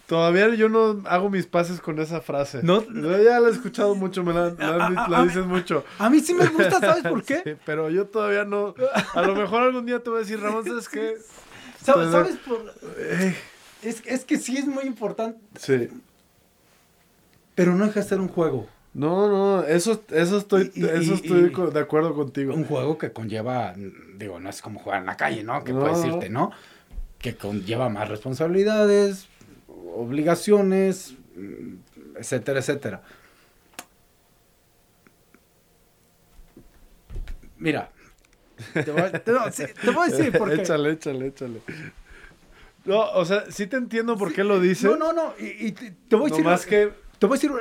Todavía 0.06 0.54
yo 0.54 0.68
no 0.68 1.02
hago 1.06 1.30
mis 1.30 1.46
pases 1.46 1.80
con 1.80 1.98
esa 1.98 2.20
frase. 2.20 2.60
No, 2.62 2.82
ya 2.82 3.40
la 3.40 3.48
he 3.48 3.52
escuchado 3.52 3.94
mucho, 3.94 4.22
me 4.22 4.32
la, 4.32 4.50
la, 5.08 5.24
dices 5.24 5.46
mucho. 5.46 5.84
A 5.98 6.08
mí 6.08 6.20
sí 6.20 6.34
me 6.34 6.46
gusta, 6.46 6.78
¿sabes 6.78 7.02
por 7.02 7.22
qué? 7.24 7.56
pero 7.64 7.90
yo 7.90 8.06
todavía 8.06 8.44
no. 8.44 8.74
A 9.14 9.22
lo 9.22 9.34
mejor 9.34 9.62
algún 9.62 9.86
día 9.86 10.00
te 10.00 10.10
voy 10.10 10.18
a 10.18 10.20
decir, 10.20 10.40
Ramón, 10.40 10.64
¿sabes 10.64 10.88
qué? 10.88 11.16
¿Sabes, 11.82 12.12
¿sabes 12.12 12.36
por.? 12.46 12.60
Es, 13.82 14.02
es 14.06 14.24
que 14.24 14.38
sí 14.38 14.56
es 14.56 14.66
muy 14.66 14.84
importante. 14.84 15.38
Sí. 15.58 15.88
Pero 17.54 17.74
no 17.74 17.86
deja 17.86 18.00
de 18.00 18.06
ser 18.06 18.20
un 18.20 18.28
juego. 18.28 18.68
No, 18.94 19.28
no, 19.28 19.64
eso, 19.64 20.02
eso 20.10 20.36
estoy, 20.36 20.70
eso 20.74 21.14
estoy 21.14 21.50
de 21.50 21.80
acuerdo 21.80 22.14
contigo. 22.14 22.54
Un 22.54 22.64
juego 22.64 22.98
que 22.98 23.10
conlleva, 23.10 23.74
digo, 24.16 24.38
no 24.38 24.50
es 24.50 24.60
como 24.60 24.80
jugar 24.80 25.00
en 25.00 25.06
la 25.06 25.16
calle, 25.16 25.42
¿no? 25.42 25.64
Que 25.64 25.72
puedes 25.72 26.04
irte, 26.04 26.28
¿no? 26.28 26.52
Que 27.18 27.34
conlleva 27.34 27.88
más 27.88 28.08
responsabilidades, 28.08 29.28
obligaciones, 29.66 31.14
etcétera, 32.16 32.60
etcétera. 32.60 33.02
Mira, 37.56 37.90
te 38.74 38.90
voy, 38.90 39.02
a 39.02 39.10
decir 40.06 40.32
por 40.38 40.54
qué. 40.54 40.62
Échale, 40.62 40.92
échale, 40.92 41.26
échale. 41.28 41.62
No, 42.84 43.10
o 43.12 43.24
sea, 43.24 43.44
sí 43.50 43.66
te 43.66 43.76
entiendo 43.76 44.16
por 44.16 44.32
qué 44.32 44.44
lo 44.44 44.60
dices. 44.60 44.84
No, 44.84 44.96
no, 44.96 45.12
no. 45.12 45.34
Y, 45.38 45.72
te, 45.72 46.16
voy 46.16 46.30
a 46.30 46.30
decir. 46.30 46.44
Más 46.44 46.66
que... 46.66 46.92
Te 47.18 47.26
voy 47.26 47.38
a 47.38 47.40
decir, 47.40 47.52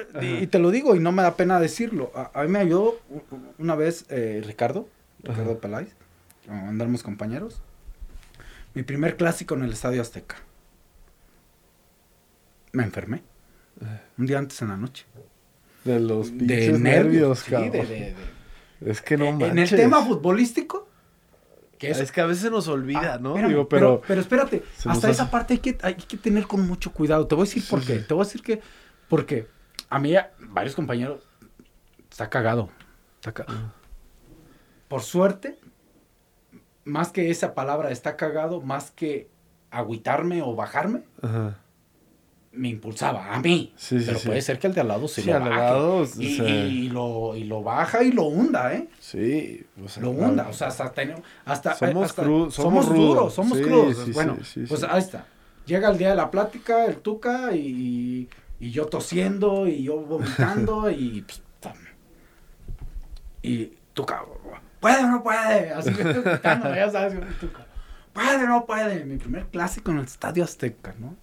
y, 0.42 0.48
te 0.48 0.58
lo 0.58 0.72
digo, 0.72 0.96
y 0.96 1.00
no 1.00 1.12
me 1.12 1.22
da 1.22 1.36
pena 1.36 1.60
decirlo. 1.60 2.12
A, 2.16 2.42
mí 2.44 2.48
me 2.48 2.60
ayudó 2.60 3.00
una 3.60 3.76
vez 3.76 4.06
eh, 4.10 4.42
Ricardo, 4.44 4.90
Ricardo 5.22 5.60
Peláez, 5.60 5.90
andamos 6.50 7.04
compañeros. 7.04 7.62
Mi 8.74 8.82
primer 8.82 9.18
clásico 9.18 9.54
en 9.54 9.64
el 9.64 9.74
Estadio 9.74 10.02
Azteca 10.02 10.38
me 12.72 12.84
enfermé. 12.84 13.22
Un 14.18 14.26
día 14.26 14.40
antes 14.40 14.62
en 14.62 14.70
la 14.70 14.78
noche. 14.78 15.06
De 15.84 16.00
los 16.00 16.38
de 16.38 16.78
nervios, 16.78 17.40
sí, 17.40 17.56
Es 18.86 19.02
que 19.02 19.18
no 19.18 19.32
manches. 19.32 19.52
En 19.52 19.60
el 19.60 19.70
tema 19.70 20.06
futbolístico. 20.06 20.88
Que 21.82 21.90
es, 21.90 22.12
que 22.12 22.22
a 22.22 22.28
veces 22.28 22.52
nos 22.52 22.68
olvida, 22.68 23.16
ah, 23.16 23.18
¿no? 23.18 23.34
pero, 23.68 24.02
pero, 24.02 24.22
espérate, 24.22 24.64
hasta 24.86 25.10
esa 25.10 25.32
parte 25.32 25.56
hay 25.56 25.60
que, 25.60 25.78
hay 25.82 25.96
que 25.96 26.16
tener 26.16 26.46
con 26.46 26.68
mucho 26.68 26.94
cuidado. 26.94 27.26
Te 27.26 27.34
voy 27.34 27.44
a 27.44 27.46
decir 27.46 27.64
por 27.68 27.84
qué. 27.84 27.98
Te 28.00 28.14
voy 28.14 28.22
a 28.22 28.26
decir 28.26 28.44
que. 28.44 28.62
Porque 29.10 29.48
a 29.90 29.98
mí, 29.98 30.14
varios 30.50 30.76
compañeros. 30.76 31.28
Está 32.10 32.30
cagado. 32.30 32.70
Está 33.16 33.32
cagado. 33.32 33.60
Ah. 33.60 33.74
Por 34.88 35.02
suerte, 35.02 35.58
más 36.84 37.12
que 37.12 37.32
esa 37.32 37.56
palabra 37.56 37.90
está 37.90 38.16
cagado, 38.16 38.62
más 38.62 38.92
que 38.92 39.30
agüitarme 39.72 40.44
o 40.44 40.56
bajarme, 40.56 41.04
Ajá 41.22 41.58
me 42.54 42.68
impulsaba 42.70 43.34
a 43.34 43.40
mí. 43.40 43.74
pero 43.90 44.20
puede 44.20 44.42
ser 44.42 44.60
que 44.60 44.68
el 44.68 44.74
de 44.74 44.82
al 44.82 44.88
lado 44.90 45.08
se 45.08 45.24
lo 45.24 45.40
baje. 45.40 46.24
y, 46.24 46.90
lo, 46.90 47.36
y 47.36 47.44
lo 47.46 47.64
baja 47.64 48.04
y 48.04 48.12
lo 48.12 48.26
hunda, 48.26 48.74
¿eh? 48.74 48.88
Sí. 49.00 49.66
lo 50.00 50.12
hunda. 50.12 50.48
O 50.50 50.54
sea, 50.54 50.68
hasta, 50.68 50.92
hasta 51.46 51.76
somos, 51.76 52.12
somos, 52.54 52.90
duros, 52.94 53.34
somos 53.34 53.60
crudos. 53.60 54.12
bueno, 54.14 54.38
pues 54.68 54.84
ahí 54.84 55.00
está. 55.00 55.26
Llega 55.66 55.90
el 55.90 55.98
día 55.98 56.10
de 56.10 56.16
la 56.16 56.32
plática, 56.32 56.86
el 56.86 56.98
tuca 56.98 57.56
y, 57.56 58.28
y 58.60 58.72
yo 58.72 58.88
tosiendo 58.88 59.68
y 59.68 59.84
yo 59.84 59.98
vomitando 60.00 60.90
y 60.92 61.22
pues, 61.22 61.42
y 63.44 63.72
tuca, 63.94 64.24
puede 64.80 65.04
o 65.04 65.08
no 65.08 65.24
puede. 65.24 65.72
Así 65.72 65.94
que 65.94 66.04
ya 66.44 66.90
sabes, 66.92 67.40
tuca. 67.40 67.66
Puede 68.14 68.44
o 68.44 68.48
no 68.48 68.66
puede. 68.66 69.06
Mi 69.06 69.18
primer 69.18 69.48
clásico 69.48 69.92
en 69.92 70.00
el 70.00 70.06
Estadio 70.06 70.44
Azteca, 70.44 70.94
¿no? 71.00 71.16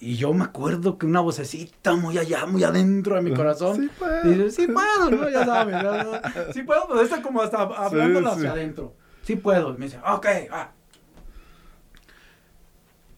Y 0.00 0.16
yo 0.16 0.32
me 0.32 0.44
acuerdo 0.44 0.96
que 0.96 1.06
una 1.06 1.20
vocecita 1.20 1.96
muy 1.96 2.18
allá, 2.18 2.46
muy 2.46 2.62
adentro 2.62 3.16
de 3.16 3.22
mi 3.22 3.34
corazón. 3.34 3.76
Sí 3.76 3.90
puedo. 3.98 4.50
Sí 4.50 4.66
puedo, 4.68 5.10
¿no? 5.10 5.28
Ya 5.28 5.44
sabes. 5.44 5.76
Sí 6.54 6.62
puedo, 6.62 6.86
pero 6.88 7.00
está 7.02 7.20
como 7.20 7.42
hasta 7.42 7.62
hablando 7.62 8.28
hacia 8.30 8.52
adentro. 8.52 8.94
Sí 9.22 9.36
puedo. 9.36 9.74
Y 9.74 9.78
me 9.78 9.86
dice, 9.86 9.98
ok, 9.98 10.26
va. 10.52 10.72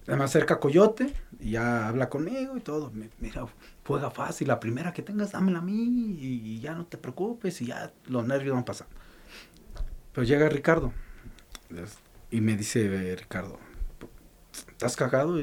Se 0.07 0.16
me 0.16 0.24
acerca 0.24 0.59
Coyote 0.59 1.15
y 1.39 1.52
ya 1.52 1.89
habla 1.89 2.09
conmigo 2.09 2.57
y 2.57 2.61
todo. 2.61 2.90
mira, 3.19 3.47
juega 3.86 4.11
fácil. 4.11 4.48
La 4.48 4.59
primera 4.59 4.93
que 4.93 5.02
tengas, 5.02 5.32
dámela 5.32 5.59
a 5.59 5.62
mí 5.62 6.19
y 6.19 6.61
ya 6.61 6.74
no 6.74 6.86
te 6.86 6.97
preocupes 6.97 7.61
y 7.61 7.66
ya 7.66 7.93
los 8.07 8.27
nervios 8.27 8.55
van 8.55 8.65
pasando. 8.65 8.94
Pero 10.12 10.24
llega 10.27 10.48
Ricardo 10.48 10.93
y 12.31 12.40
me 12.40 12.57
dice, 12.57 13.16
Ricardo, 13.16 13.59
¿estás 14.69 14.97
cagado? 14.97 15.39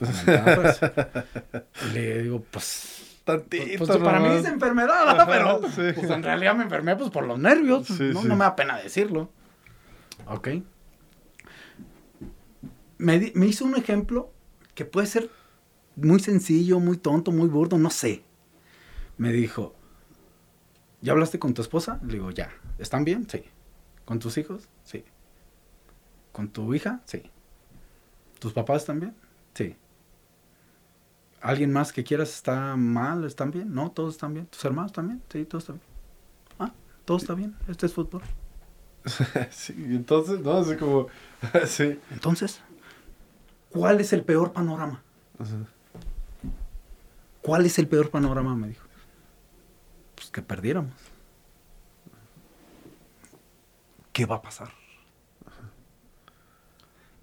le 1.94 2.22
digo, 2.22 2.44
pues. 2.50 3.20
Tantito. 3.24 3.84
Pues, 3.84 3.98
para 3.98 4.18
mí 4.18 4.28
es 4.34 4.44
enfermedad, 4.46 5.26
pero 5.28 5.60
pues 5.60 6.10
en 6.10 6.22
realidad 6.24 6.56
me 6.56 6.64
enfermé 6.64 6.96
pues 6.96 7.10
por 7.10 7.24
los 7.24 7.38
nervios. 7.38 7.88
¿no? 7.90 8.22
me 8.22 8.36
da 8.36 8.56
pena 8.56 8.78
decirlo. 8.78 9.30
Ok. 10.26 10.48
Me, 12.98 13.32
me 13.34 13.46
hizo 13.46 13.64
un 13.64 13.76
ejemplo 13.76 14.32
que 14.74 14.84
puede 14.84 15.06
ser 15.06 15.30
muy 15.96 16.20
sencillo, 16.20 16.80
muy 16.80 16.96
tonto, 16.96 17.30
muy 17.32 17.48
burdo, 17.48 17.78
no 17.78 17.90
sé. 17.90 18.24
Me 19.18 19.32
dijo, 19.32 19.74
¿ya 21.00 21.12
hablaste 21.12 21.38
con 21.38 21.54
tu 21.54 21.62
esposa? 21.62 22.00
Le 22.04 22.14
digo, 22.14 22.30
ya. 22.30 22.50
¿Están 22.78 23.04
bien? 23.04 23.28
Sí. 23.28 23.44
¿Con 24.04 24.18
tus 24.18 24.38
hijos? 24.38 24.68
Sí. 24.84 25.04
¿Con 26.32 26.48
tu 26.48 26.74
hija? 26.74 27.02
Sí. 27.04 27.22
¿Tus 28.38 28.52
papás 28.52 28.84
también? 28.84 29.14
Sí. 29.54 29.76
¿Alguien 31.42 31.72
más 31.72 31.92
que 31.92 32.04
quieras 32.04 32.32
está 32.32 32.76
mal? 32.76 33.24
¿Están 33.24 33.50
bien? 33.50 33.74
No, 33.74 33.90
todos 33.90 34.14
están 34.14 34.32
bien. 34.32 34.46
¿Tus 34.46 34.64
hermanos 34.64 34.92
también? 34.92 35.20
Sí, 35.28 35.44
todos 35.44 35.64
están 35.64 35.78
bien. 35.78 35.88
Ah, 36.60 36.72
todo 37.04 37.16
está 37.16 37.34
bien. 37.34 37.56
Este 37.66 37.86
es 37.86 37.92
fútbol. 37.92 38.22
sí, 39.50 39.74
entonces, 39.76 40.38
no, 40.38 40.52
así 40.58 40.76
como, 40.76 41.08
sí. 41.66 41.98
Entonces, 42.12 42.62
¿cuál 43.70 44.00
es 44.00 44.12
el 44.12 44.22
peor 44.22 44.52
panorama? 44.52 45.02
¿Cuál 47.40 47.66
es 47.66 47.76
el 47.80 47.88
peor 47.88 48.10
panorama? 48.10 48.54
Me 48.54 48.68
dijo. 48.68 48.86
Pues 50.14 50.30
que 50.30 50.42
perdiéramos. 50.42 50.94
¿Qué 54.12 54.26
va 54.26 54.36
a 54.36 54.42
pasar? 54.42 54.68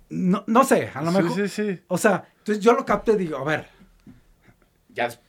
No, 0.10 0.44
no 0.46 0.66
sé, 0.66 0.91
a 0.94 1.02
lo 1.04 1.12
mejor. 1.12 1.32
Sí, 1.32 1.48
sí, 1.48 1.76
sí. 1.76 1.84
O 1.88 1.98
sea, 1.98 2.28
entonces 2.40 2.62
yo 2.62 2.74
lo 2.74 2.84
capté 2.84 3.14
y 3.14 3.18
digo, 3.18 3.38
a 3.38 3.44
ver, 3.46 3.78
ya, 5.07 5.19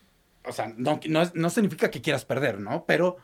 o 0.45 0.53
sea, 0.53 0.73
no, 0.77 1.01
no, 1.35 1.51
significa 1.51 1.91
que 1.91 2.01
quieras 2.01 2.25
perder, 2.25 2.61
¿no? 2.61 2.85
Pero, 2.87 3.17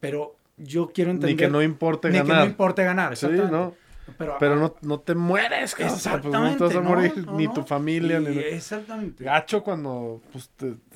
pero 0.00 0.36
yo 0.56 0.88
quiero 0.88 1.10
entender. 1.10 1.36
Ni 1.36 1.36
que 1.36 1.48
no 1.48 1.62
importe 1.62 2.08
ganar. 2.08 2.24
Ni 2.24 2.30
que 2.30 2.36
no 2.36 2.44
importe 2.44 2.84
ganar, 2.84 3.16
Sí, 3.16 3.26
¿no? 3.28 3.74
Pero, 4.18 4.36
pero 4.40 4.56
no, 4.56 4.74
no, 4.82 4.98
te 4.98 5.14
mueres, 5.14 5.74
que 5.74 5.84
pues 5.84 6.04
no 6.04 6.56
te 6.56 6.64
vas 6.64 6.74
a 6.74 6.80
morir 6.80 7.28
ni 7.32 7.46
tu 7.46 7.62
familia. 7.62 8.18
ni... 8.18 8.36
Exactamente. 8.38 9.22
Gacho 9.22 9.62
cuando... 9.62 10.20
Pues, 10.32 10.50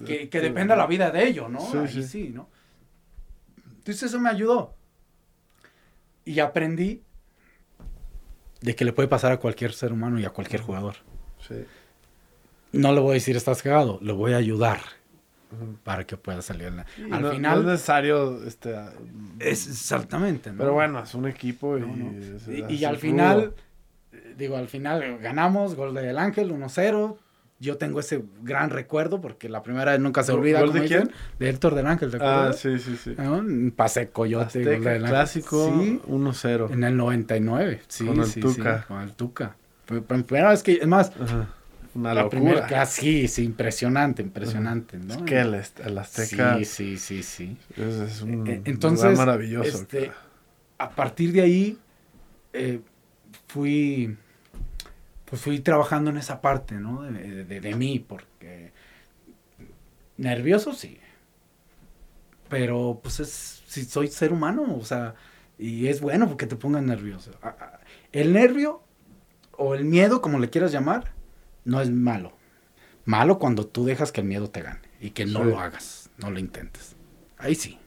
que, 0.05 0.29
que 0.29 0.41
dependa 0.41 0.75
la 0.75 0.89
vida 0.89 1.13
de 1.13 1.25
ello, 1.25 1.49
¿no? 1.49 1.61
Sí, 1.61 1.79
sí. 1.87 2.03
sí, 2.03 2.31
¿no? 2.31 2.49
Entonces 3.79 4.03
eso 4.03 4.19
me 4.19 4.31
ayudó. 4.31 4.75
Y 6.25 6.41
aprendí 6.41 7.05
de 8.63 8.75
que 8.75 8.85
le 8.85 8.93
puede 8.93 9.09
pasar 9.09 9.31
a 9.31 9.37
cualquier 9.37 9.73
ser 9.75 9.93
humano 9.93 10.19
y 10.19 10.25
a 10.25 10.31
cualquier 10.31 10.63
jugador. 10.63 10.97
Sí. 11.47 11.65
No 12.75 12.93
le 12.93 13.01
voy 13.01 13.11
a 13.13 13.15
decir 13.15 13.37
estás 13.37 13.63
cagado, 13.63 13.99
le 14.03 14.13
voy 14.13 14.33
a 14.33 14.37
ayudar. 14.39 14.79
para 15.85 16.05
que 16.05 16.17
pueda 16.17 16.43
salir. 16.43 16.73
la- 16.73 16.85
Al 17.15 17.23
no- 17.23 17.31
final... 17.31 17.55
No 17.55 17.61
es 17.61 17.67
necesario, 17.75 18.45
este... 18.45 18.75
es 19.39 19.69
exactamente, 19.69 20.51
¿no? 20.51 20.59
Pero 20.59 20.73
bueno, 20.73 21.01
es 21.03 21.15
un 21.15 21.29
equipo 21.29 21.79
y... 21.79 21.83
Es- 22.37 22.49
Y, 22.49 22.75
y 22.75 22.85
al 22.85 22.97
final, 22.97 23.55
eh, 24.13 24.35
digo, 24.37 24.57
al 24.57 24.67
final 24.67 25.19
ganamos, 25.23 25.77
gol 25.77 25.95
del 25.95 26.19
Ángel, 26.19 26.51
1-0. 26.51 27.17
Yo 27.61 27.77
tengo 27.77 28.01
ese 28.01 28.25
gran 28.43 28.71
recuerdo 28.71 29.21
porque 29.21 29.49
la 29.49 29.63
primera 29.63 29.93
vez 29.93 30.01
nunca 30.01 30.25
se 30.25 30.33
¿Gol- 30.33 30.41
olvida. 30.41 30.61
gol 30.61 30.73
de 30.73 30.85
quién? 30.87 31.11
De 31.39 31.49
Héctor 31.51 31.77
del 31.77 31.87
Ángel, 31.87 32.11
¿te 32.11 32.19
Ah, 32.21 32.53
sí, 32.53 32.79
sí, 32.81 32.97
sí. 32.97 33.15
Pase 33.77 34.09
coyote, 34.09 34.59
gol 34.65 34.73
Azteca, 34.75 34.91
del 34.91 35.05
Ángel. 35.05 35.09
clásico, 35.11 35.73
Sí, 35.81 36.01
1-0. 36.09 36.73
en 36.73 36.83
el 36.83 36.97
99. 36.97 37.81
Sí, 37.87 38.05
Con 38.07 38.19
el 38.19 38.27
sí, 38.27 38.41
Tuca. 38.41 38.79
sí, 38.81 38.85
con 38.89 39.01
el 39.03 39.13
Tuca. 39.13 39.57
Primera 40.27 40.51
vez 40.51 40.65
que, 40.65 40.73
es 40.73 40.87
más, 40.89 41.13
Ajá. 41.21 41.47
Una 41.95 42.15
la 42.15 42.23
locura. 42.25 42.31
primera 42.31 42.83
ah, 42.83 42.87
sí, 42.87 43.29
sí, 43.29 43.45
impresionante, 43.45 44.23
impresionante, 44.23 44.99
¿no? 44.99 45.15
Es 45.17 45.23
que 45.23 45.41
el, 45.41 45.55
el 45.55 45.99
Azteca 45.99 46.57
Sí, 46.57 46.65
sí, 46.65 46.99
sí, 46.99 47.23
sí. 47.23 47.59
es, 47.77 47.95
es 47.97 48.23
un 48.23 48.45
Eh, 48.47 48.61
lugar 48.61 48.65
Entonces, 48.65 49.19
maravilloso. 49.19 49.79
este, 49.79 50.13
a 50.79 50.91
partir 50.91 51.33
de 51.33 51.43
ahí, 51.43 51.79
eh, 52.53 52.81
fui, 53.49 54.17
pues 55.25 55.41
fui 55.43 55.61
trabajando 55.61 56.11
en 56.11 56.19
esa 56.19 56.41
parte, 56.41 56.75
¿no? 56.77 57.03
De, 57.03 57.45
de- 57.45 57.61
de 57.61 57.75
mí, 57.75 57.99
porque 57.99 58.73
nervioso 60.17 60.73
sí, 60.73 60.99
pero 62.49 63.01
pues 63.03 63.21
es, 63.21 63.63
si 63.67 63.85
soy 63.85 64.09
ser 64.09 64.33
humano, 64.33 64.77
o 64.79 64.85
sea, 64.85 65.15
y 65.59 65.89
es 65.89 66.01
bueno 66.01 66.29
porque 66.29 66.47
te 66.47 66.57
pongan 66.57 66.87
nervioso. 66.87 67.31
El 68.13 68.33
nervio 68.33 68.83
o 69.57 69.75
el 69.75 69.85
miedo, 69.85 70.21
como 70.23 70.39
le 70.39 70.51
quieras 70.51 70.73
llamar, 70.73 71.13
no 71.65 71.81
es 71.81 71.91
malo. 71.91 72.33
Malo 73.05 73.39
cuando 73.39 73.67
tú 73.67 73.85
dejas 73.85 74.13
que 74.13 74.21
el 74.23 74.27
miedo 74.27 74.49
te 74.51 74.63
gane 74.63 74.81
y 75.01 75.11
que 75.11 75.27
no 75.27 75.41
Sí. 75.41 75.51
lo 75.51 75.61
hagas, 75.61 76.11
no 76.19 76.31
lo 76.31 76.39
intentes. 76.39 76.97
Ahí 77.39 77.55
sí. 77.55 77.79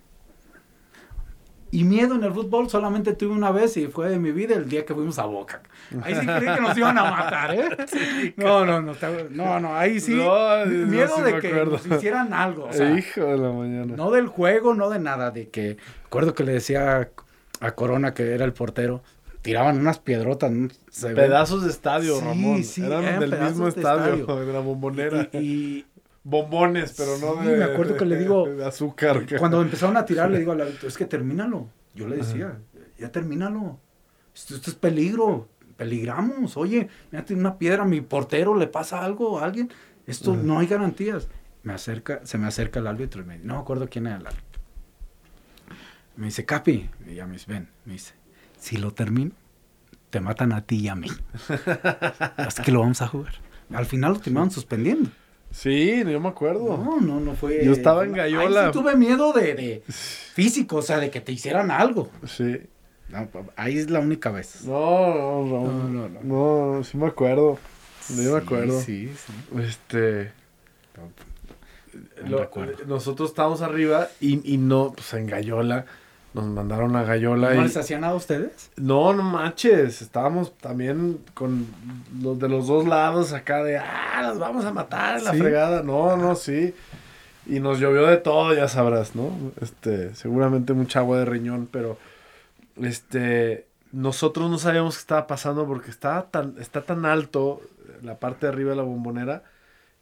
Y 1.69 1.83
miedo 1.83 2.15
en 2.15 2.23
el 2.23 2.31
fútbol 2.31 2.69
solamente 2.69 3.13
tuve 3.13 3.33
una 3.33 3.51
vez 3.51 3.75
y 3.75 3.87
fue 3.87 4.07
de 4.09 4.19
mi 4.19 4.31
vida 4.31 4.55
el 4.55 4.69
día 4.69 4.85
que 4.85 4.93
fuimos 4.93 5.19
a 5.19 5.25
Boca. 5.25 5.61
Ahí 6.01 6.15
sí 6.15 6.25
creí 6.25 6.55
que 6.55 6.61
nos 6.61 6.77
iban 6.77 6.97
a 6.97 7.11
matar, 7.11 7.53
¿eh? 7.55 7.69
No, 8.37 8.65
no, 8.65 8.81
no, 8.81 8.93
no, 9.31 9.59
no, 9.59 9.75
ahí 9.75 9.99
sí. 9.99 10.15
No, 10.15 10.65
no, 10.65 10.87
miedo 10.87 11.17
sí 11.17 11.21
de 11.23 11.39
que 11.39 11.51
nos 11.65 11.85
hicieran 11.85 12.33
algo. 12.33 12.65
O 12.65 12.73
sea, 12.73 12.97
Hijo 12.97 13.21
de 13.25 13.37
la 13.37 13.51
mañana. 13.51 13.95
no 13.97 14.11
del 14.11 14.27
juego, 14.27 14.75
no 14.75 14.89
de 14.89 14.99
nada, 14.99 15.31
de 15.31 15.49
que, 15.49 15.75
recuerdo 16.03 16.33
que 16.33 16.45
le 16.45 16.53
decía 16.53 17.09
a 17.59 17.71
Corona 17.71 18.13
que 18.13 18.33
era 18.33 18.45
el 18.45 18.53
portero, 18.53 19.03
tiraban 19.47 19.77
unas 19.79 19.99
piedrotas, 19.99 20.51
¿no? 20.51 20.67
Se 20.89 21.13
Pedazos 21.13 21.63
de 21.63 21.69
estadio, 21.69 22.17
Sí, 22.19 22.25
Ramón. 22.25 22.63
sí, 22.63 22.83
eran, 22.85 23.03
eran 23.03 23.19
del 23.21 23.39
mismo 23.39 23.63
de 23.65 23.69
estadio, 23.69 24.13
estadio. 24.15 24.39
de 24.45 24.53
la 24.53 24.59
bombonera. 24.59 25.29
y, 25.33 25.37
y 25.37 25.85
Bombones, 26.23 26.93
pero 26.97 27.17
no 27.17 27.41
Sí, 27.41 27.47
de. 27.47 27.57
me 27.57 27.63
acuerdo 27.63 27.95
que 27.95 28.05
le 28.05 28.17
digo- 28.19 28.47
De 28.49 28.65
azúcar. 28.65 29.25
que- 29.25 29.37
cuando 29.37 29.61
empezaron 29.61 29.95
a 29.95 30.05
tirar, 30.05 30.29
le 30.29 30.39
digo 30.39 30.51
al 30.51 30.61
árbitro, 30.61 30.87
es 30.89 30.97
que 30.97 31.05
termínalo. 31.05 31.69
Yo 31.95 32.07
le 32.07 32.17
decía, 32.17 32.59
ya 32.99 33.11
termínalo. 33.11 33.79
Esto, 34.35 34.55
esto 34.55 34.69
es 34.69 34.75
peligro, 34.75 35.47
peligramos. 35.77 36.57
Oye, 36.57 36.89
mira, 37.11 37.23
tiene 37.25 37.39
una 37.41 37.57
piedra, 37.57 37.83
a 37.83 37.85
mi 37.87 38.01
portero 38.01 38.55
le 38.55 38.67
pasa 38.67 39.03
algo 39.05 39.39
a 39.39 39.45
alguien. 39.45 39.71
Esto 40.05 40.33
Ajá. 40.33 40.41
no 40.43 40.59
hay 40.59 40.67
garantías. 40.67 41.27
Me 41.63 41.73
acerca, 41.73 42.19
se 42.25 42.37
me 42.37 42.47
acerca 42.47 42.79
el 42.81 42.87
árbitro 42.87 43.21
y 43.21 43.25
me 43.25 43.37
no 43.39 43.55
me 43.55 43.59
acuerdo 43.61 43.87
quién 43.89 44.07
era 44.07 44.17
el 44.17 44.27
árbitro. 44.27 44.61
Me 46.17 46.25
dice, 46.25 46.45
Capi, 46.45 46.89
y 47.07 47.13
ya 47.15 47.25
me 47.25 47.33
dice, 47.33 47.45
ven, 47.51 47.69
me 47.85 47.93
dice, 47.93 48.13
si 48.59 48.77
lo 48.77 48.91
termino, 48.93 49.31
te 50.09 50.19
matan 50.19 50.53
a 50.53 50.61
ti 50.65 50.77
y 50.77 50.87
a 50.87 50.95
mí. 50.95 51.09
Así 52.37 52.63
que 52.63 52.71
lo 52.71 52.79
vamos 52.81 53.01
a 53.01 53.07
jugar. 53.07 53.33
Al 53.73 53.85
final 53.85 54.13
lo 54.13 54.19
terminaron 54.19 54.51
suspendiendo. 54.51 55.09
Sí, 55.51 56.03
yo 56.05 56.19
me 56.19 56.29
acuerdo. 56.29 56.77
No, 56.77 56.99
no, 56.99 57.19
no 57.19 57.33
fue. 57.35 57.63
Yo 57.65 57.71
estaba 57.71 58.03
en 58.03 58.11
Ahí 58.19 58.33
Gallola. 58.33 58.67
sí 58.67 58.71
tuve 58.73 58.95
miedo 58.95 59.33
de, 59.33 59.53
de 59.55 59.83
físico, 59.87 60.77
o 60.77 60.81
sea, 60.81 60.99
de 60.99 61.09
que 61.09 61.21
te 61.21 61.31
hicieran 61.31 61.71
algo. 61.71 62.09
Sí. 62.25 62.59
No, 63.09 63.27
ahí 63.55 63.77
es 63.77 63.89
la 63.89 63.99
única 64.01 64.29
vez. 64.31 64.65
No, 64.65 64.73
no, 64.75 65.43
Ramón. 65.45 65.93
No, 65.95 66.09
no, 66.09 66.21
no. 66.21 66.75
No, 66.77 66.83
sí 66.83 66.97
me 66.97 67.07
acuerdo. 67.07 67.57
Yo 68.09 68.15
me 68.15 68.23
Sí, 68.23 68.35
acuerdo. 68.45 68.81
Sí, 68.81 69.13
sí. 69.15 69.33
Este. 69.59 70.31
No 72.25 72.37
lo- 72.39 72.85
nosotros 72.85 73.29
estábamos 73.29 73.61
arriba 73.61 74.09
y, 74.19 74.53
y 74.53 74.57
no, 74.57 74.91
pues 74.93 75.13
en 75.13 75.27
Gallola. 75.27 75.85
Nos 76.37 76.45
mandaron 76.45 76.95
a 76.95 77.03
Gallola 77.03 77.53
¿No 77.55 77.61
y. 77.61 77.63
les 77.63 77.77
hacían 77.77 78.01
nada 78.01 78.13
a 78.13 78.15
ustedes? 78.15 78.69
No, 78.75 79.11
no 79.13 79.23
manches. 79.23 80.01
Estábamos 80.01 80.55
también 80.57 81.19
con 81.33 81.65
los 82.21 82.37
de 82.39 82.47
los 82.47 82.67
dos 82.67 82.87
lados 82.87 83.33
acá 83.33 83.63
de. 83.63 83.77
¡Ah! 83.77 84.21
Las 84.21 84.37
vamos 84.37 84.63
a 84.65 84.71
matar 84.71 85.17
en 85.17 85.23
la 85.25 85.31
¿Sí? 85.31 85.39
fregada. 85.39 85.81
No, 85.81 86.15
no, 86.15 86.35
sí. 86.35 86.75
Y 87.47 87.59
nos 87.59 87.79
llovió 87.79 88.05
de 88.05 88.17
todo, 88.17 88.53
ya 88.53 88.67
sabrás, 88.67 89.15
¿no? 89.15 89.31
Este, 89.61 90.13
seguramente 90.13 90.73
mucha 90.73 90.99
agua 90.99 91.17
de 91.17 91.25
riñón, 91.25 91.67
pero. 91.71 91.97
Este. 92.81 93.65
Nosotros 93.91 94.49
no 94.49 94.59
sabíamos 94.59 94.95
qué 94.95 94.99
estaba 95.01 95.25
pasando 95.27 95.65
porque 95.65 95.89
estaba 95.89 96.23
tan, 96.29 96.55
está 96.59 96.81
tan 96.81 97.05
alto 97.05 97.61
la 98.03 98.19
parte 98.19 98.45
de 98.45 98.51
arriba 98.51 98.71
de 98.71 98.75
la 98.75 98.83
bombonera 98.83 99.43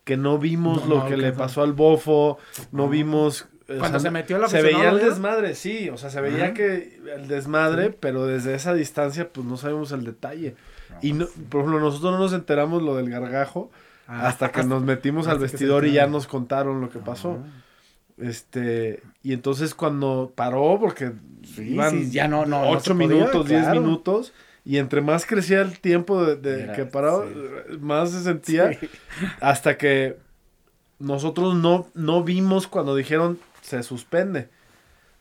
que 0.03 0.17
no 0.17 0.37
vimos 0.37 0.83
No, 0.83 0.95
lo 0.95 1.03
no 1.03 1.07
que 1.07 1.17
le 1.17 1.31
pasó 1.33 1.61
al 1.63 1.73
bofo, 1.73 2.37
no 2.71 2.87
vimos... 2.89 3.47
o 3.67 3.77
Cuando 3.79 3.99
se 3.99 4.11
metió 4.11 4.37
la 4.37 4.47
Se 4.47 4.61
veía 4.61 4.89
el 4.89 4.99
desmadre, 4.99 5.55
sí, 5.55 5.89
o 5.89 5.97
sea, 5.97 6.09
se 6.09 6.21
veía 6.21 6.53
que 6.53 6.99
el 7.15 7.27
desmadre, 7.27 7.89
Sí. 7.89 7.95
pero 7.99 8.25
desde 8.25 8.53
esa 8.55 8.73
distancia 8.73 9.29
pues 9.29 9.45
no 9.45 9.57
sabemos 9.57 9.91
el 9.91 10.03
detalle. 10.03 10.55
No, 10.89 10.97
Y, 11.01 11.13
no, 11.13 11.25
por 11.49 11.61
ejemplo, 11.61 11.79
nosotros 11.79 12.11
no 12.11 12.19
nos 12.19 12.33
enteramos 12.33 12.83
lo 12.83 12.95
del 12.95 13.09
gargajo 13.09 13.71
Ah, 14.07 14.27
hasta 14.27 14.51
que 14.51 14.63
nos 14.63 14.83
metimos 14.83 15.27
al 15.27 15.39
vestidor 15.39 15.85
y 15.87 15.93
ya 15.93 16.05
nos 16.05 16.27
contaron 16.27 16.79
lo 16.79 16.89
que 16.91 16.99
pasó. 16.99 17.39
Ah. 17.43 17.61
Este, 18.17 19.01
y 19.23 19.33
entonces 19.33 19.73
cuando 19.75 20.31
paró, 20.35 20.77
porque 20.79 21.11
Sí, 21.43 21.73
iban 21.73 22.11
ya 22.11 22.27
no, 22.27 22.45
no, 22.45 22.61
no 22.61 22.69
ocho 22.69 22.79
se 22.81 22.93
podía, 22.93 23.07
minutos, 23.07 23.47
diez 23.47 23.63
claro. 23.63 23.81
minutos, 23.81 24.33
y 24.63 24.77
entre 24.77 25.01
más 25.01 25.25
crecía 25.25 25.61
el 25.61 25.79
tiempo 25.79 26.23
de, 26.23 26.71
que 26.75 26.85
paraba, 26.85 27.25
más 27.79 28.11
se 28.11 28.21
sentía, 28.23 28.71
hasta 29.41 29.77
que 29.77 30.17
nosotros 30.99 31.55
no, 31.55 31.87
no 31.93 32.23
vimos 32.23 32.67
cuando 32.67 32.95
dijeron 32.95 33.37
se 33.65 33.83
suspende. 33.83 34.49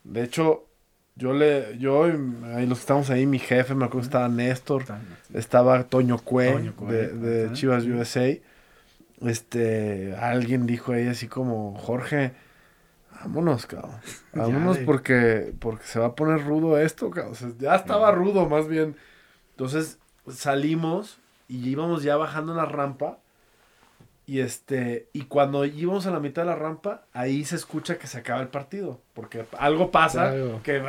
De 0.04 0.22
hecho, 0.22 0.66
yo 1.16 1.32
le, 1.32 1.78
yo, 1.78 2.08
y 2.08 2.12
ahí 2.54 2.66
los 2.66 2.78
que 2.78 2.82
estamos 2.82 3.10
ahí, 3.10 3.26
mi 3.26 3.38
jefe, 3.38 3.74
me 3.74 3.84
acuerdo 3.84 4.00
que 4.00 4.06
estaba 4.06 4.28
Néstor, 4.28 4.84
estaba 5.32 5.84
Toño 5.84 6.18
Cue, 6.18 6.52
Toño 6.52 6.76
Cue, 6.76 6.92
de, 6.92 7.08
de. 7.08 7.52
Chivas 7.52 7.84
USA. 7.84 8.36
Este, 9.20 10.14
alguien 10.16 10.66
dijo 10.66 10.92
ahí 10.92 11.06
así 11.06 11.28
como, 11.28 11.76
Jorge, 11.78 12.32
vámonos, 13.12 13.66
cabrón. 13.66 13.96
Vámonos 14.34 14.78
porque, 14.78 15.54
porque 15.60 15.84
se 15.84 16.00
va 16.00 16.06
a 16.06 16.14
poner 16.14 16.44
rudo 16.44 16.78
esto, 16.78 17.10
cabrón. 17.10 17.32
O 17.32 17.36
sea, 17.36 17.48
ya 17.58 17.76
estaba 17.76 18.10
rudo, 18.10 18.48
más 18.48 18.68
bien. 18.68 18.96
Entonces 19.50 19.98
salimos 20.28 21.20
y 21.48 21.68
íbamos 21.68 22.02
ya 22.02 22.16
bajando 22.16 22.54
la 22.54 22.66
rampa. 22.66 23.18
Y 24.26 24.40
este, 24.40 25.09
y 25.12 25.22
cuando 25.24 25.64
íbamos 25.66 26.06
a 26.06 26.10
la 26.10 26.18
mitad 26.18 26.42
de 26.42 26.46
la 26.48 26.55
rampa, 26.56 27.02
ahí 27.12 27.44
se 27.44 27.56
escucha 27.56 27.98
que 27.98 28.06
se 28.06 28.18
acaba 28.18 28.40
el 28.40 28.48
partido. 28.48 29.01
Porque 29.12 29.44
algo 29.59 29.90
pasa 29.90 30.30
Claro. 30.32 30.60
que 30.62 30.82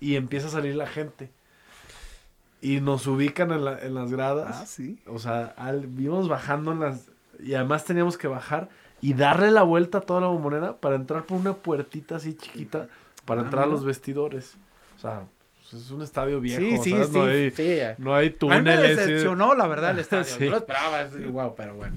y 0.00 0.16
empieza 0.16 0.48
a 0.48 0.50
salir 0.50 0.74
la 0.76 0.86
gente. 0.86 1.30
Y 2.60 2.80
nos 2.80 3.06
ubican 3.06 3.50
en, 3.52 3.64
la- 3.64 3.78
en 3.80 3.94
las 3.94 4.10
gradas. 4.12 4.56
Ah, 4.62 4.66
sí. 4.66 4.98
O 5.06 5.18
sea, 5.18 5.54
al, 5.56 5.88
íbamos 5.98 6.28
bajando 6.28 6.72
en 6.72 6.80
las. 6.80 7.08
Y 7.42 7.54
además 7.54 7.84
teníamos 7.84 8.16
que 8.18 8.28
bajar 8.28 8.68
y 9.00 9.14
darle 9.14 9.50
la 9.50 9.62
vuelta 9.62 9.98
a 9.98 10.00
toda 10.02 10.20
la 10.20 10.28
bombonera 10.28 10.76
para 10.76 10.94
entrar 10.94 11.24
por 11.24 11.38
una 11.38 11.54
puertita 11.54 12.16
así 12.16 12.34
chiquita 12.34 12.86
para 13.24 13.40
Ah, 13.40 13.44
entrar 13.44 13.64
a 13.64 13.66
los 13.66 13.84
vestidores. 13.84 14.56
O 14.96 15.00
sea, 15.00 15.22
pues 15.70 15.82
es 15.82 15.90
un 15.90 16.02
estadio 16.02 16.38
viejo. 16.40 16.60
Sí, 16.60 16.78
sí, 16.78 16.90
¿sabes? 16.90 17.08
sí. 17.08 17.14
No 17.16 17.24
hay, 17.24 17.50
sí. 17.50 17.78
no 17.98 18.14
hay 18.14 18.26
A 18.28 18.30
mí 18.30 18.34
me 18.34 18.38
túneles. 18.38 18.90
sí. 18.90 18.96
decepcionó, 19.06 19.54
la 19.56 19.66
verdad, 19.66 19.90
el 19.92 19.98
estadio. 20.00 20.24
Sí. 20.24 20.44
Yo 20.44 20.50
lo 20.50 20.56
esperaba, 20.58 21.02
es 21.02 21.14
igual, 21.16 21.54
pero 21.56 21.74
bueno. 21.74 21.96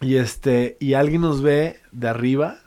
Y 0.00 0.16
este, 0.16 0.76
y 0.80 0.94
alguien 0.94 1.22
nos 1.22 1.40
ve 1.42 1.80
de 1.92 2.08
arriba 2.08 2.58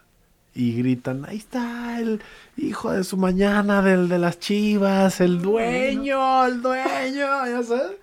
y 0.53 0.75
gritan, 0.77 1.25
ahí 1.25 1.37
está 1.37 1.99
el 1.99 2.21
hijo 2.55 2.91
de 2.91 3.03
su 3.03 3.15
mañana 3.17 3.81
del 3.83 4.09
de 4.09 4.17
las 4.17 4.39
chivas, 4.39 5.21
el 5.21 5.41
dueño, 5.41 6.45
el 6.45 6.61
dueño, 6.63 7.45
ya 7.45 7.61
sabes. 7.63 7.97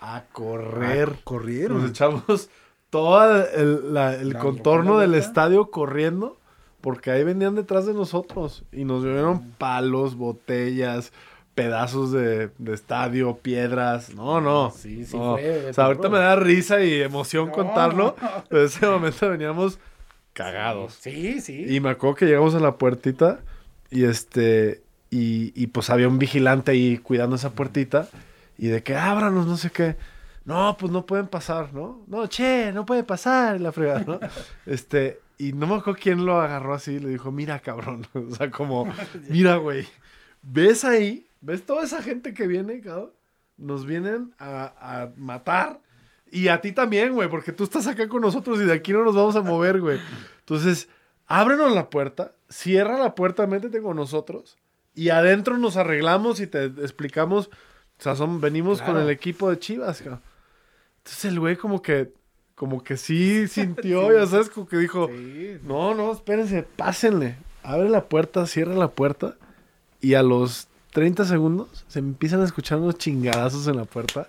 A 0.00 0.22
correr. 0.32 1.10
Ah, 1.12 1.20
corrieron. 1.24 1.80
Nos 1.82 1.90
echamos 1.90 2.48
todo 2.90 3.46
el, 3.54 3.92
la- 3.92 4.14
el 4.16 4.30
La- 4.30 4.38
contorno 4.38 4.98
del 4.98 5.14
estadio 5.14 5.70
corriendo 5.70 6.38
porque 6.80 7.10
ahí 7.10 7.22
venían 7.22 7.54
detrás 7.54 7.86
de 7.86 7.94
nosotros 7.94 8.64
y 8.72 8.84
nos 8.84 9.04
dieron 9.04 9.52
palos, 9.58 10.16
botellas, 10.16 11.12
pedazos 11.54 12.12
de, 12.12 12.50
de 12.58 12.74
estadio, 12.74 13.36
piedras. 13.38 14.14
No, 14.14 14.40
no. 14.40 14.70
Sí, 14.70 15.04
sí 15.04 15.16
no. 15.16 15.34
fue 15.36 15.70
O 15.70 15.72
sea, 15.72 15.84
ahorita 15.86 16.08
me 16.08 16.18
da 16.18 16.36
risa 16.36 16.82
y 16.82 17.00
emoción 17.02 17.46
No. 17.48 17.52
contarlo, 17.52 18.16
pero 18.48 18.62
en 18.62 18.66
ese 18.66 18.86
momento 18.86 19.28
veníamos 19.28 19.78
cagados. 20.32 20.94
Sí, 21.00 21.40
sí. 21.40 21.64
Y 21.68 21.80
me 21.80 21.90
acuerdo 21.90 22.16
que 22.16 22.26
llegamos 22.26 22.54
a 22.54 22.60
la 22.60 22.76
puertita 22.76 23.40
y 23.90 24.04
este 24.04 24.82
y, 25.10 25.52
y 25.54 25.66
pues 25.66 25.90
había 25.90 26.08
un 26.08 26.18
vigilante 26.18 26.70
ahí 26.72 26.96
cuidando 26.98 27.36
esa 27.36 27.50
puertita 27.50 28.08
y 28.56 28.68
de 28.68 28.82
que 28.82 28.96
ábranos, 28.96 29.46
no 29.46 29.56
sé 29.56 29.70
qué. 29.70 29.96
No, 30.44 30.76
pues 30.78 30.90
no 30.90 31.06
pueden 31.06 31.28
pasar, 31.28 31.72
¿no? 31.72 32.02
No, 32.08 32.26
che, 32.26 32.72
no 32.72 32.84
puede 32.84 33.04
pasar, 33.04 33.60
la 33.60 33.70
fregada, 33.72 34.04
¿no? 34.06 34.18
Este, 34.66 35.20
Y 35.38 35.52
no 35.52 35.66
me 35.66 35.76
acuerdo 35.76 36.00
quién 36.02 36.24
lo 36.26 36.40
agarró 36.40 36.74
así 36.74 36.92
y 36.94 36.98
le 36.98 37.10
dijo, 37.10 37.30
mira, 37.30 37.60
cabrón. 37.60 38.06
O 38.14 38.34
sea, 38.34 38.50
como, 38.50 38.92
mira, 39.28 39.56
güey. 39.56 39.86
¿Ves 40.42 40.84
ahí? 40.84 41.26
¿Ves 41.42 41.66
toda 41.66 41.84
esa 41.84 42.02
gente 42.02 42.32
que 42.34 42.46
viene, 42.46 42.80
cabrón? 42.80 43.10
Nos 43.58 43.84
vienen 43.84 44.32
a, 44.38 44.72
a 44.80 45.10
matar. 45.16 45.80
Y 46.30 46.48
a 46.48 46.60
ti 46.62 46.72
también, 46.72 47.12
güey, 47.12 47.28
porque 47.28 47.52
tú 47.52 47.64
estás 47.64 47.86
acá 47.86 48.08
con 48.08 48.22
nosotros 48.22 48.58
y 48.60 48.64
de 48.64 48.72
aquí 48.72 48.92
no 48.92 49.04
nos 49.04 49.14
vamos 49.14 49.36
a 49.36 49.42
mover, 49.42 49.80
güey. 49.80 49.98
Entonces, 50.40 50.88
ábrenos 51.26 51.72
la 51.74 51.90
puerta, 51.90 52.32
cierra 52.48 52.98
la 52.98 53.14
puerta, 53.14 53.46
métete 53.46 53.82
con 53.82 53.96
nosotros 53.96 54.56
y 54.94 55.10
adentro 55.10 55.58
nos 55.58 55.76
arreglamos 55.76 56.40
y 56.40 56.46
te 56.46 56.64
explicamos. 56.64 57.48
O 57.98 58.02
sea, 58.02 58.16
son, 58.16 58.40
venimos 58.40 58.80
con 58.80 58.96
el 58.96 59.10
equipo 59.10 59.50
de 59.50 59.58
Chivas, 59.58 59.98
cabrón. 60.00 60.22
Entonces 60.98 61.24
el 61.26 61.38
güey 61.38 61.56
como 61.56 61.82
que, 61.82 62.12
como 62.54 62.82
que 62.82 62.96
sí 62.96 63.46
sintió, 63.48 64.12
ya 64.12 64.26
sabes, 64.26 64.48
como 64.48 64.66
que 64.66 64.78
dijo, 64.78 65.08
Sí. 65.08 65.58
no, 65.64 65.94
no, 65.94 66.12
espérense, 66.12 66.62
pásenle. 66.62 67.36
Abre 67.62 67.88
la 67.90 68.04
puerta, 68.08 68.46
cierra 68.46 68.74
la 68.74 68.88
puerta. 68.90 69.36
Y 70.00 70.14
a 70.14 70.22
los 70.22 70.66
30 70.92 71.24
segundos 71.24 71.84
se 71.88 71.98
empiezan 71.98 72.42
a 72.42 72.44
escuchar 72.44 72.78
unos 72.78 72.98
chingadazos 72.98 73.66
en 73.66 73.76
la 73.76 73.84
puerta. 73.84 74.28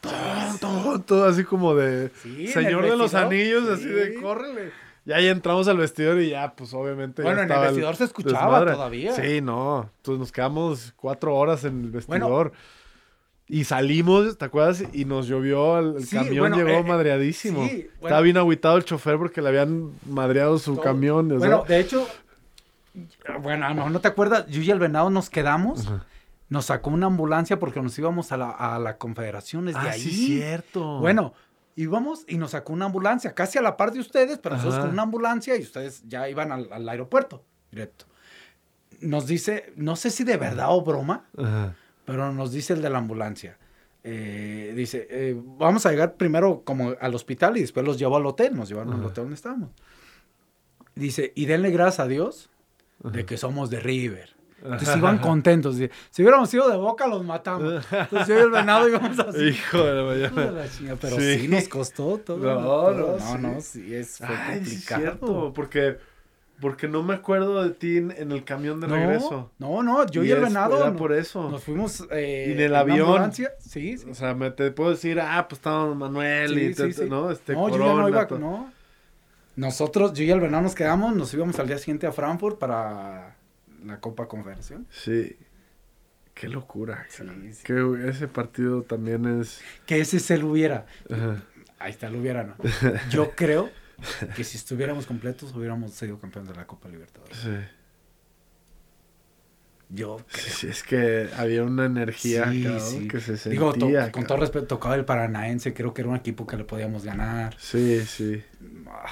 Ton, 0.00 0.58
ton, 0.60 1.02
todo 1.02 1.24
así 1.26 1.44
como 1.44 1.74
de 1.74 2.10
Sí, 2.22 2.46
Señor 2.48 2.88
de 2.88 2.96
los. 2.96 3.14
Anillos, 3.14 3.68
así 3.68 3.86
de 3.86 4.14
córrele. 4.14 4.70
Y 5.04 5.12
ahí 5.12 5.26
entramos 5.26 5.66
al 5.68 5.78
vestidor 5.78 6.20
y 6.20 6.30
ya, 6.30 6.52
pues 6.54 6.72
obviamente. 6.74 7.22
ya 7.22 7.28
Bueno, 7.28 7.42
en 7.42 7.50
el 7.50 7.60
vestidor 7.60 7.96
se 7.96 8.04
escuchaba 8.04 8.64
todavía. 8.72 9.12
Sí, 9.14 9.40
no. 9.40 9.90
Entonces 9.96 10.20
nos 10.20 10.32
quedamos 10.32 10.92
cuatro 10.96 11.34
horas 11.34 11.64
en 11.64 11.84
el 11.84 11.90
vestidor. 11.90 12.52
y 13.48 13.64
salimos, 13.64 14.36
¿te 14.36 14.44
acuerdas? 14.44 14.84
Y 14.92 15.04
nos 15.06 15.26
llovió, 15.26 15.78
el, 15.78 15.96
el 15.96 16.04
Sí, 16.06 16.14
camión 16.16 16.38
bueno, 16.50 16.56
llegó 16.58 16.68
eh, 16.68 16.78
eh, 16.80 16.84
madreadísimo. 16.84 17.66
sí, 17.66 17.88
bueno. 18.00 18.08
Estaba 18.08 18.20
bien 18.20 18.36
aguitado 18.36 18.76
el 18.76 18.84
chofer 18.84 19.16
porque 19.16 19.40
le 19.40 19.48
habían 19.48 19.92
madreado 20.06 20.58
su 20.58 20.74
Todo. 20.74 20.84
camión. 20.84 21.28
Bueno, 21.38 21.64
de 21.66 21.80
hecho, 21.80 22.06
bueno, 23.42 23.66
a 23.66 23.68
lo 23.70 23.74
mejor 23.76 23.90
no 23.92 24.00
te 24.00 24.08
acuerdas, 24.08 24.46
yo 24.48 24.62
y 24.62 24.70
el 24.70 24.78
venado 24.78 25.10
nos 25.10 25.30
quedamos, 25.30 25.90
nos 26.48 26.66
sacó 26.66 26.90
una 26.90 27.06
ambulancia 27.06 27.58
porque 27.58 27.80
nos 27.82 27.98
íbamos 27.98 28.32
a 28.32 28.36
la, 28.36 28.50
a 28.50 28.78
la 28.78 28.96
confederación 28.98 29.66
desde 29.66 29.78
ah, 29.80 29.90
ahí. 29.90 30.00
sí, 30.00 30.26
cierto. 30.38 30.98
Bueno, 31.00 31.34
íbamos 31.76 32.24
y 32.26 32.38
nos 32.38 32.52
sacó 32.52 32.72
una 32.72 32.86
ambulancia, 32.86 33.34
casi 33.34 33.58
a 33.58 33.62
la 33.62 33.76
par 33.76 33.92
de 33.92 34.00
ustedes, 34.00 34.38
pero 34.38 34.56
nosotros 34.56 34.80
con 34.80 34.90
una 34.90 35.02
ambulancia 35.02 35.56
y 35.56 35.62
ustedes 35.62 36.02
ya 36.08 36.28
iban 36.28 36.50
al, 36.52 36.72
al 36.72 36.88
aeropuerto, 36.88 37.44
directo. 37.70 38.06
Nos 39.00 39.26
dice, 39.26 39.72
no 39.76 39.94
sé 39.94 40.10
si 40.10 40.24
de 40.24 40.36
verdad 40.36 40.66
o 40.70 40.82
broma, 40.82 41.26
Ajá. 41.36 41.74
pero 42.04 42.32
nos 42.32 42.50
dice 42.50 42.72
el 42.72 42.82
de 42.82 42.90
la 42.90 42.98
ambulancia. 42.98 43.56
eh, 44.02 44.72
dice, 44.74 45.06
eh, 45.10 45.36
vamos 45.58 45.84
a 45.86 45.90
llegar 45.90 46.14
primero 46.14 46.62
como 46.64 46.94
al 47.00 47.14
hospital 47.14 47.56
y 47.58 47.60
después 47.60 47.84
los 47.86 47.98
llevo 47.98 48.16
al 48.16 48.26
hotel, 48.26 48.56
nos 48.56 48.68
llevaron 48.70 48.94
al 48.94 49.04
hotel 49.04 49.24
donde 49.24 49.34
estábamos. 49.34 49.70
Dice, 50.94 51.32
y 51.36 51.46
denle 51.46 51.70
gracias 51.70 52.00
a 52.00 52.08
Dios 52.08 52.50
de 53.02 53.24
que 53.24 53.36
somos 53.36 53.70
de 53.70 53.80
River. 53.80 54.30
Entonces 54.60 54.96
iban 54.96 55.18
contentos. 55.18 55.76
si 56.10 56.22
hubiéramos 56.22 56.50
sido 56.50 56.68
de 56.68 56.76
Boca, 56.76 57.06
los 57.06 57.24
matamos. 57.24 57.84
Entonces 57.92 58.26
yo 58.26 58.38
y 58.38 58.42
el 58.42 58.50
venado 58.50 58.88
íbamos 58.88 59.16
así. 59.20 59.44
Hijo 59.50 59.84
de 59.84 59.94
la 59.94 60.02
mañana. 60.02 60.64
Pero 61.00 61.16
Sí. 61.16 61.38
sí. 61.40 61.48
nos 61.48 61.68
costó 61.68 62.18
todo. 62.18 62.38
No, 62.38 62.90
no, 62.90 63.06
no, 63.16 63.18
sí. 63.20 63.36
no, 63.38 63.60
sí, 63.60 63.94
es 63.94 64.18
fue 64.18 64.26
Ay, 64.26 64.64
sí, 64.64 64.74
es 64.74 64.88
complicado. 64.88 65.00
cierto. 65.00 65.52
Porque, 65.54 65.98
porque 66.60 66.88
no 66.88 67.04
me 67.04 67.14
acuerdo 67.14 67.62
de 67.62 67.70
ti 67.70 67.98
en, 67.98 68.32
el 68.32 68.42
camión 68.42 68.80
de 68.80 68.88
no, 68.88 68.96
regreso. 68.96 69.52
no, 69.60 69.84
no, 69.84 70.04
yo 70.06 70.24
y, 70.24 70.28
Y 70.28 70.32
el 70.32 70.40
venado 70.40 70.76
era 70.78 70.92
por 70.92 71.12
eso. 71.12 71.48
nos 71.48 71.62
fuimos 71.62 72.04
eh, 72.10 72.46
Y 72.48 72.52
en 72.54 72.60
el 72.60 72.74
avión. 72.74 73.02
ambulancia. 73.02 73.52
Sí, 73.60 73.96
sí. 73.96 74.10
O 74.10 74.14
sea, 74.14 74.34
me 74.34 74.50
te 74.50 74.72
puedo 74.72 74.90
decir, 74.90 75.20
ah, 75.20 75.46
pues 75.48 75.60
estábamos 75.60 75.96
Manuel 75.96 76.58
y 76.60 76.74
te-. 76.74 77.06
¿no? 77.06 77.30
Este, 77.30 77.52
no, 77.52 77.68
yo 77.68 77.76
ya 77.76 77.78
Corona, 77.78 78.02
no 78.02 78.08
iba, 78.08 78.26
no. 78.40 78.72
Nosotros, 79.58 80.12
yo 80.12 80.22
y 80.22 80.30
el 80.30 80.38
venado 80.38 80.62
nos 80.62 80.76
quedamos, 80.76 81.16
nos 81.16 81.34
íbamos 81.34 81.58
al 81.58 81.66
día 81.66 81.78
siguiente 81.78 82.06
a 82.06 82.12
Frankfurt 82.12 82.58
para 82.60 83.34
la 83.84 83.98
Copa 84.00 84.28
Confederación. 84.28 84.86
Sí. 84.90 85.36
Qué 86.32 86.48
locura. 86.48 87.04
Sí. 87.08 87.24
Que 87.64 88.08
ese 88.08 88.28
partido 88.28 88.82
también 88.82 89.40
es. 89.40 89.60
Que 89.84 89.98
ese 90.00 90.20
se 90.20 90.38
lo 90.38 90.46
hubiera. 90.52 90.86
Ajá. 91.10 91.42
Ahí 91.80 91.90
está, 91.90 92.08
lo 92.08 92.20
hubiera, 92.20 92.44
¿no? 92.44 92.54
Yo 93.10 93.32
creo 93.34 93.68
que 94.36 94.44
si 94.44 94.56
estuviéramos 94.58 95.06
completos 95.06 95.52
hubiéramos 95.56 95.92
sido 95.92 96.20
campeones 96.20 96.50
de 96.50 96.56
la 96.56 96.64
Copa 96.66 96.88
Libertadores. 96.88 97.36
Sí. 97.38 97.50
Yo 99.90 100.18
creo. 100.30 100.44
Sí, 100.54 100.66
es 100.68 100.82
que 100.82 101.30
había 101.36 101.64
una 101.64 101.86
energía 101.86 102.50
Sí, 102.52 102.62
cabrón, 102.62 102.80
sí. 102.80 103.08
que 103.08 103.18
se 103.20 103.36
sentía. 103.38 103.50
Digo, 103.50 103.72
to- 103.72 103.88
con 104.12 104.24
todo 104.26 104.38
respeto, 104.38 104.66
tocaba 104.66 104.94
el 104.96 105.04
Paranaense, 105.04 105.72
creo 105.72 105.94
que 105.94 106.02
era 106.02 106.10
un 106.10 106.16
equipo 106.16 106.46
que 106.46 106.56
le 106.56 106.64
podíamos 106.64 107.04
ganar. 107.04 107.56
Sí, 107.58 108.00
sí. 108.04 108.42
Ah, 108.86 109.06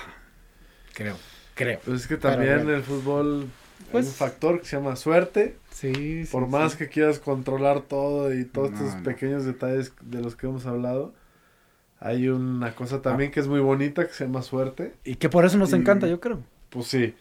creo, 0.97 1.16
creo. 1.55 1.78
Pues 1.85 2.01
es 2.02 2.06
que 2.06 2.16
también 2.16 2.56
bueno. 2.64 2.74
el 2.74 2.82
fútbol 2.82 3.47
Pues- 3.93 4.06
hay 4.06 4.10
un 4.12 4.16
factor 4.16 4.60
que 4.60 4.66
se 4.66 4.77
llama 4.77 4.97
suerte. 4.97 5.56
Sí, 5.70 5.93
sí, 6.24 6.28
Por 6.32 6.48
más 6.48 6.73
sí. 6.73 6.78
que 6.78 6.89
quieras 6.89 7.18
controlar 7.18 7.82
todo 7.82 8.32
y 8.35 8.44
todos 8.47 8.70
No, 8.73 8.78
estos 8.78 8.97
no. 8.97 9.02
pequeños 9.02 9.44
detalles 9.44 9.93
de 10.01 10.23
los 10.23 10.35
que 10.35 10.47
hemos 10.47 10.64
hablado, 10.64 11.12
hay 12.01 12.28
una 12.28 12.74
cosa 12.74 12.97
Ah. 12.97 13.02
también 13.02 13.31
que 13.31 13.40
es 13.40 13.47
muy 13.47 13.60
bonita 13.60 14.06
que 14.06 14.12
se 14.14 14.24
llama 14.24 14.40
suerte. 14.43 14.94
Y 15.05 15.16
que 15.16 15.28
por 15.28 15.44
eso 15.44 15.59
nos 15.59 15.73
Y- 15.73 15.77
encanta, 15.77 16.06
yo 16.06 16.18
creo. 16.20 16.40
Pues 16.70 16.86
sí, 16.86 17.14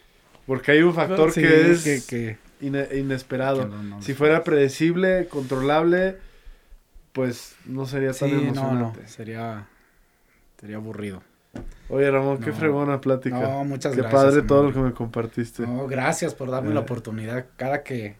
porque 0.46 0.72
hay 0.72 0.82
un 0.82 0.94
factor 0.94 1.32
Sí, 1.32 1.42
que 1.42 1.70
es 1.72 1.84
que- 1.84 2.00
que- 2.08 2.38
ine- 2.66 2.88
inesperado. 2.96 3.60
que 3.60 3.66
no- 3.68 3.82
no 3.82 4.02
si 4.02 4.14
fuera 4.14 4.42
predecible, 4.42 5.28
controlable, 5.28 6.16
pues 7.12 7.54
no 7.66 7.84
sería 7.86 8.12
tan 8.12 8.30
emocionante. 8.30 9.02
no, 9.02 9.08
sería, 9.08 9.66
sería 10.60 10.76
aburrido. 10.76 11.22
Oye, 11.88 12.10
Ramón, 12.10 12.38
qué 12.38 12.50
No. 12.50 12.56
fregona 12.56 13.00
plática. 13.00 13.38
No, 13.40 13.64
muchas 13.64 13.94
qué 13.94 14.00
gracias. 14.02 14.22
padre 14.24 14.42
todo 14.42 14.64
lo 14.64 14.72
que 14.72 14.78
me 14.80 14.92
compartiste. 14.92 15.62
No, 15.66 15.86
gracias 15.86 16.34
por 16.34 16.50
darme 16.50 16.70
Eh. 16.70 16.74
la 16.74 16.80
oportunidad. 16.80 17.46
Cada 17.56 17.82
que 17.82 18.16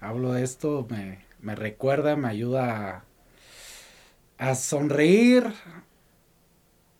hablo 0.00 0.32
de 0.32 0.42
esto 0.42 0.86
me, 0.90 1.24
me 1.40 1.54
recuerda, 1.54 2.16
me 2.16 2.28
ayuda 2.28 3.04
a, 4.38 4.50
a 4.50 4.54
sonreír, 4.54 5.44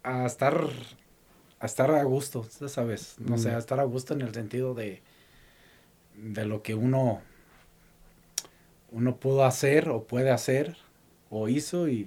a 0.03 0.27
estar 0.27 0.65
a 1.61 1.67
estar 1.67 1.91
a 1.93 2.03
gusto, 2.05 2.45
sabes, 2.69 3.17
no 3.21 3.39
sé, 3.39 3.51
Mm. 3.51 3.55
a 3.55 3.59
estar 3.59 3.81
a 3.81 3.85
gusto 3.85 4.13
en 4.13 4.21
el 4.21 4.35
sentido 4.35 4.75
de 4.75 5.03
de 6.17 6.45
lo 6.45 6.63
que 6.63 6.75
uno 6.75 7.23
uno 8.93 9.17
pudo 9.17 9.45
hacer 9.45 9.89
o 9.89 10.05
puede 10.05 10.31
hacer 10.31 10.77
o 11.31 11.49
hizo 11.49 11.89
y, 11.89 12.03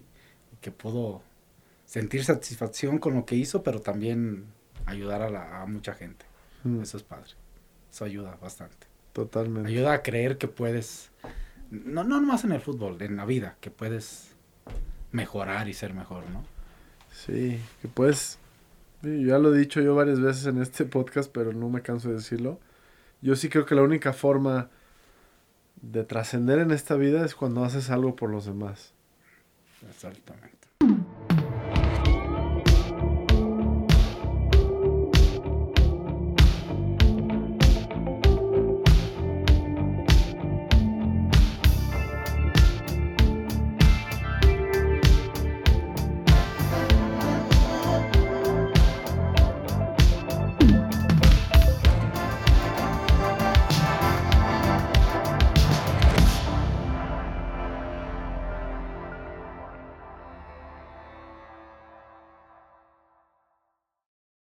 y 0.53 0.55
que 0.61 0.71
pudo 0.71 1.21
sentir 1.87 2.23
satisfacción 2.23 2.99
con 2.99 3.15
lo 3.15 3.25
que 3.25 3.35
hizo, 3.35 3.63
pero 3.63 3.81
también 3.81 4.45
ayudar 4.85 5.23
a, 5.23 5.29
la- 5.31 5.61
a 5.61 5.65
mucha 5.65 5.95
gente. 5.95 6.25
Mm, 6.63 6.81
Eso 6.81 6.97
es 6.97 7.03
padre. 7.03 7.31
Eso 7.91 8.05
ayuda 8.05 8.37
bastante. 8.39 8.85
Totalmente. 9.13 9.69
Ayuda 9.69 9.93
a 9.93 10.03
creer 10.03 10.37
que 10.37 10.47
puedes, 10.47 11.09
no, 11.71 12.03
no 12.03 12.21
nomás 12.21 12.43
en 12.43 12.51
el 12.51 12.61
fútbol, 12.61 13.01
en 13.01 13.15
la 13.17 13.25
vida, 13.25 13.55
que 13.61 13.71
puedes 13.71 14.35
mejorar 15.11 15.67
y 15.69 15.73
ser 15.73 15.93
mejor, 15.95 16.29
¿no? 16.29 16.45
Sí, 17.11 17.59
que 17.81 18.13
sí, 18.13 19.25
ya 19.25 19.39
lo 19.39 19.55
he 19.55 19.57
dicho 19.57 19.81
yo 19.81 19.95
varias 19.95 20.19
veces 20.19 20.45
en 20.45 20.61
este 20.61 20.85
podcast, 20.85 21.31
pero 21.31 21.51
no 21.53 21.69
me 21.69 21.81
canso 21.81 22.09
de 22.09 22.15
decirlo. 22.15 22.59
Yo 23.21 23.35
sí 23.35 23.49
creo 23.49 23.65
que 23.65 23.73
la 23.73 23.81
única 23.81 24.13
forma 24.13 24.69
de 25.81 26.03
trascender 26.03 26.59
en 26.59 26.71
esta 26.71 26.95
vida 26.95 27.25
es 27.25 27.33
cuando 27.33 27.63
haces 27.63 27.89
algo 27.89 28.15
por 28.15 28.29
los 28.29 28.45
demás. 28.45 28.93
Exactamente. 29.89 30.56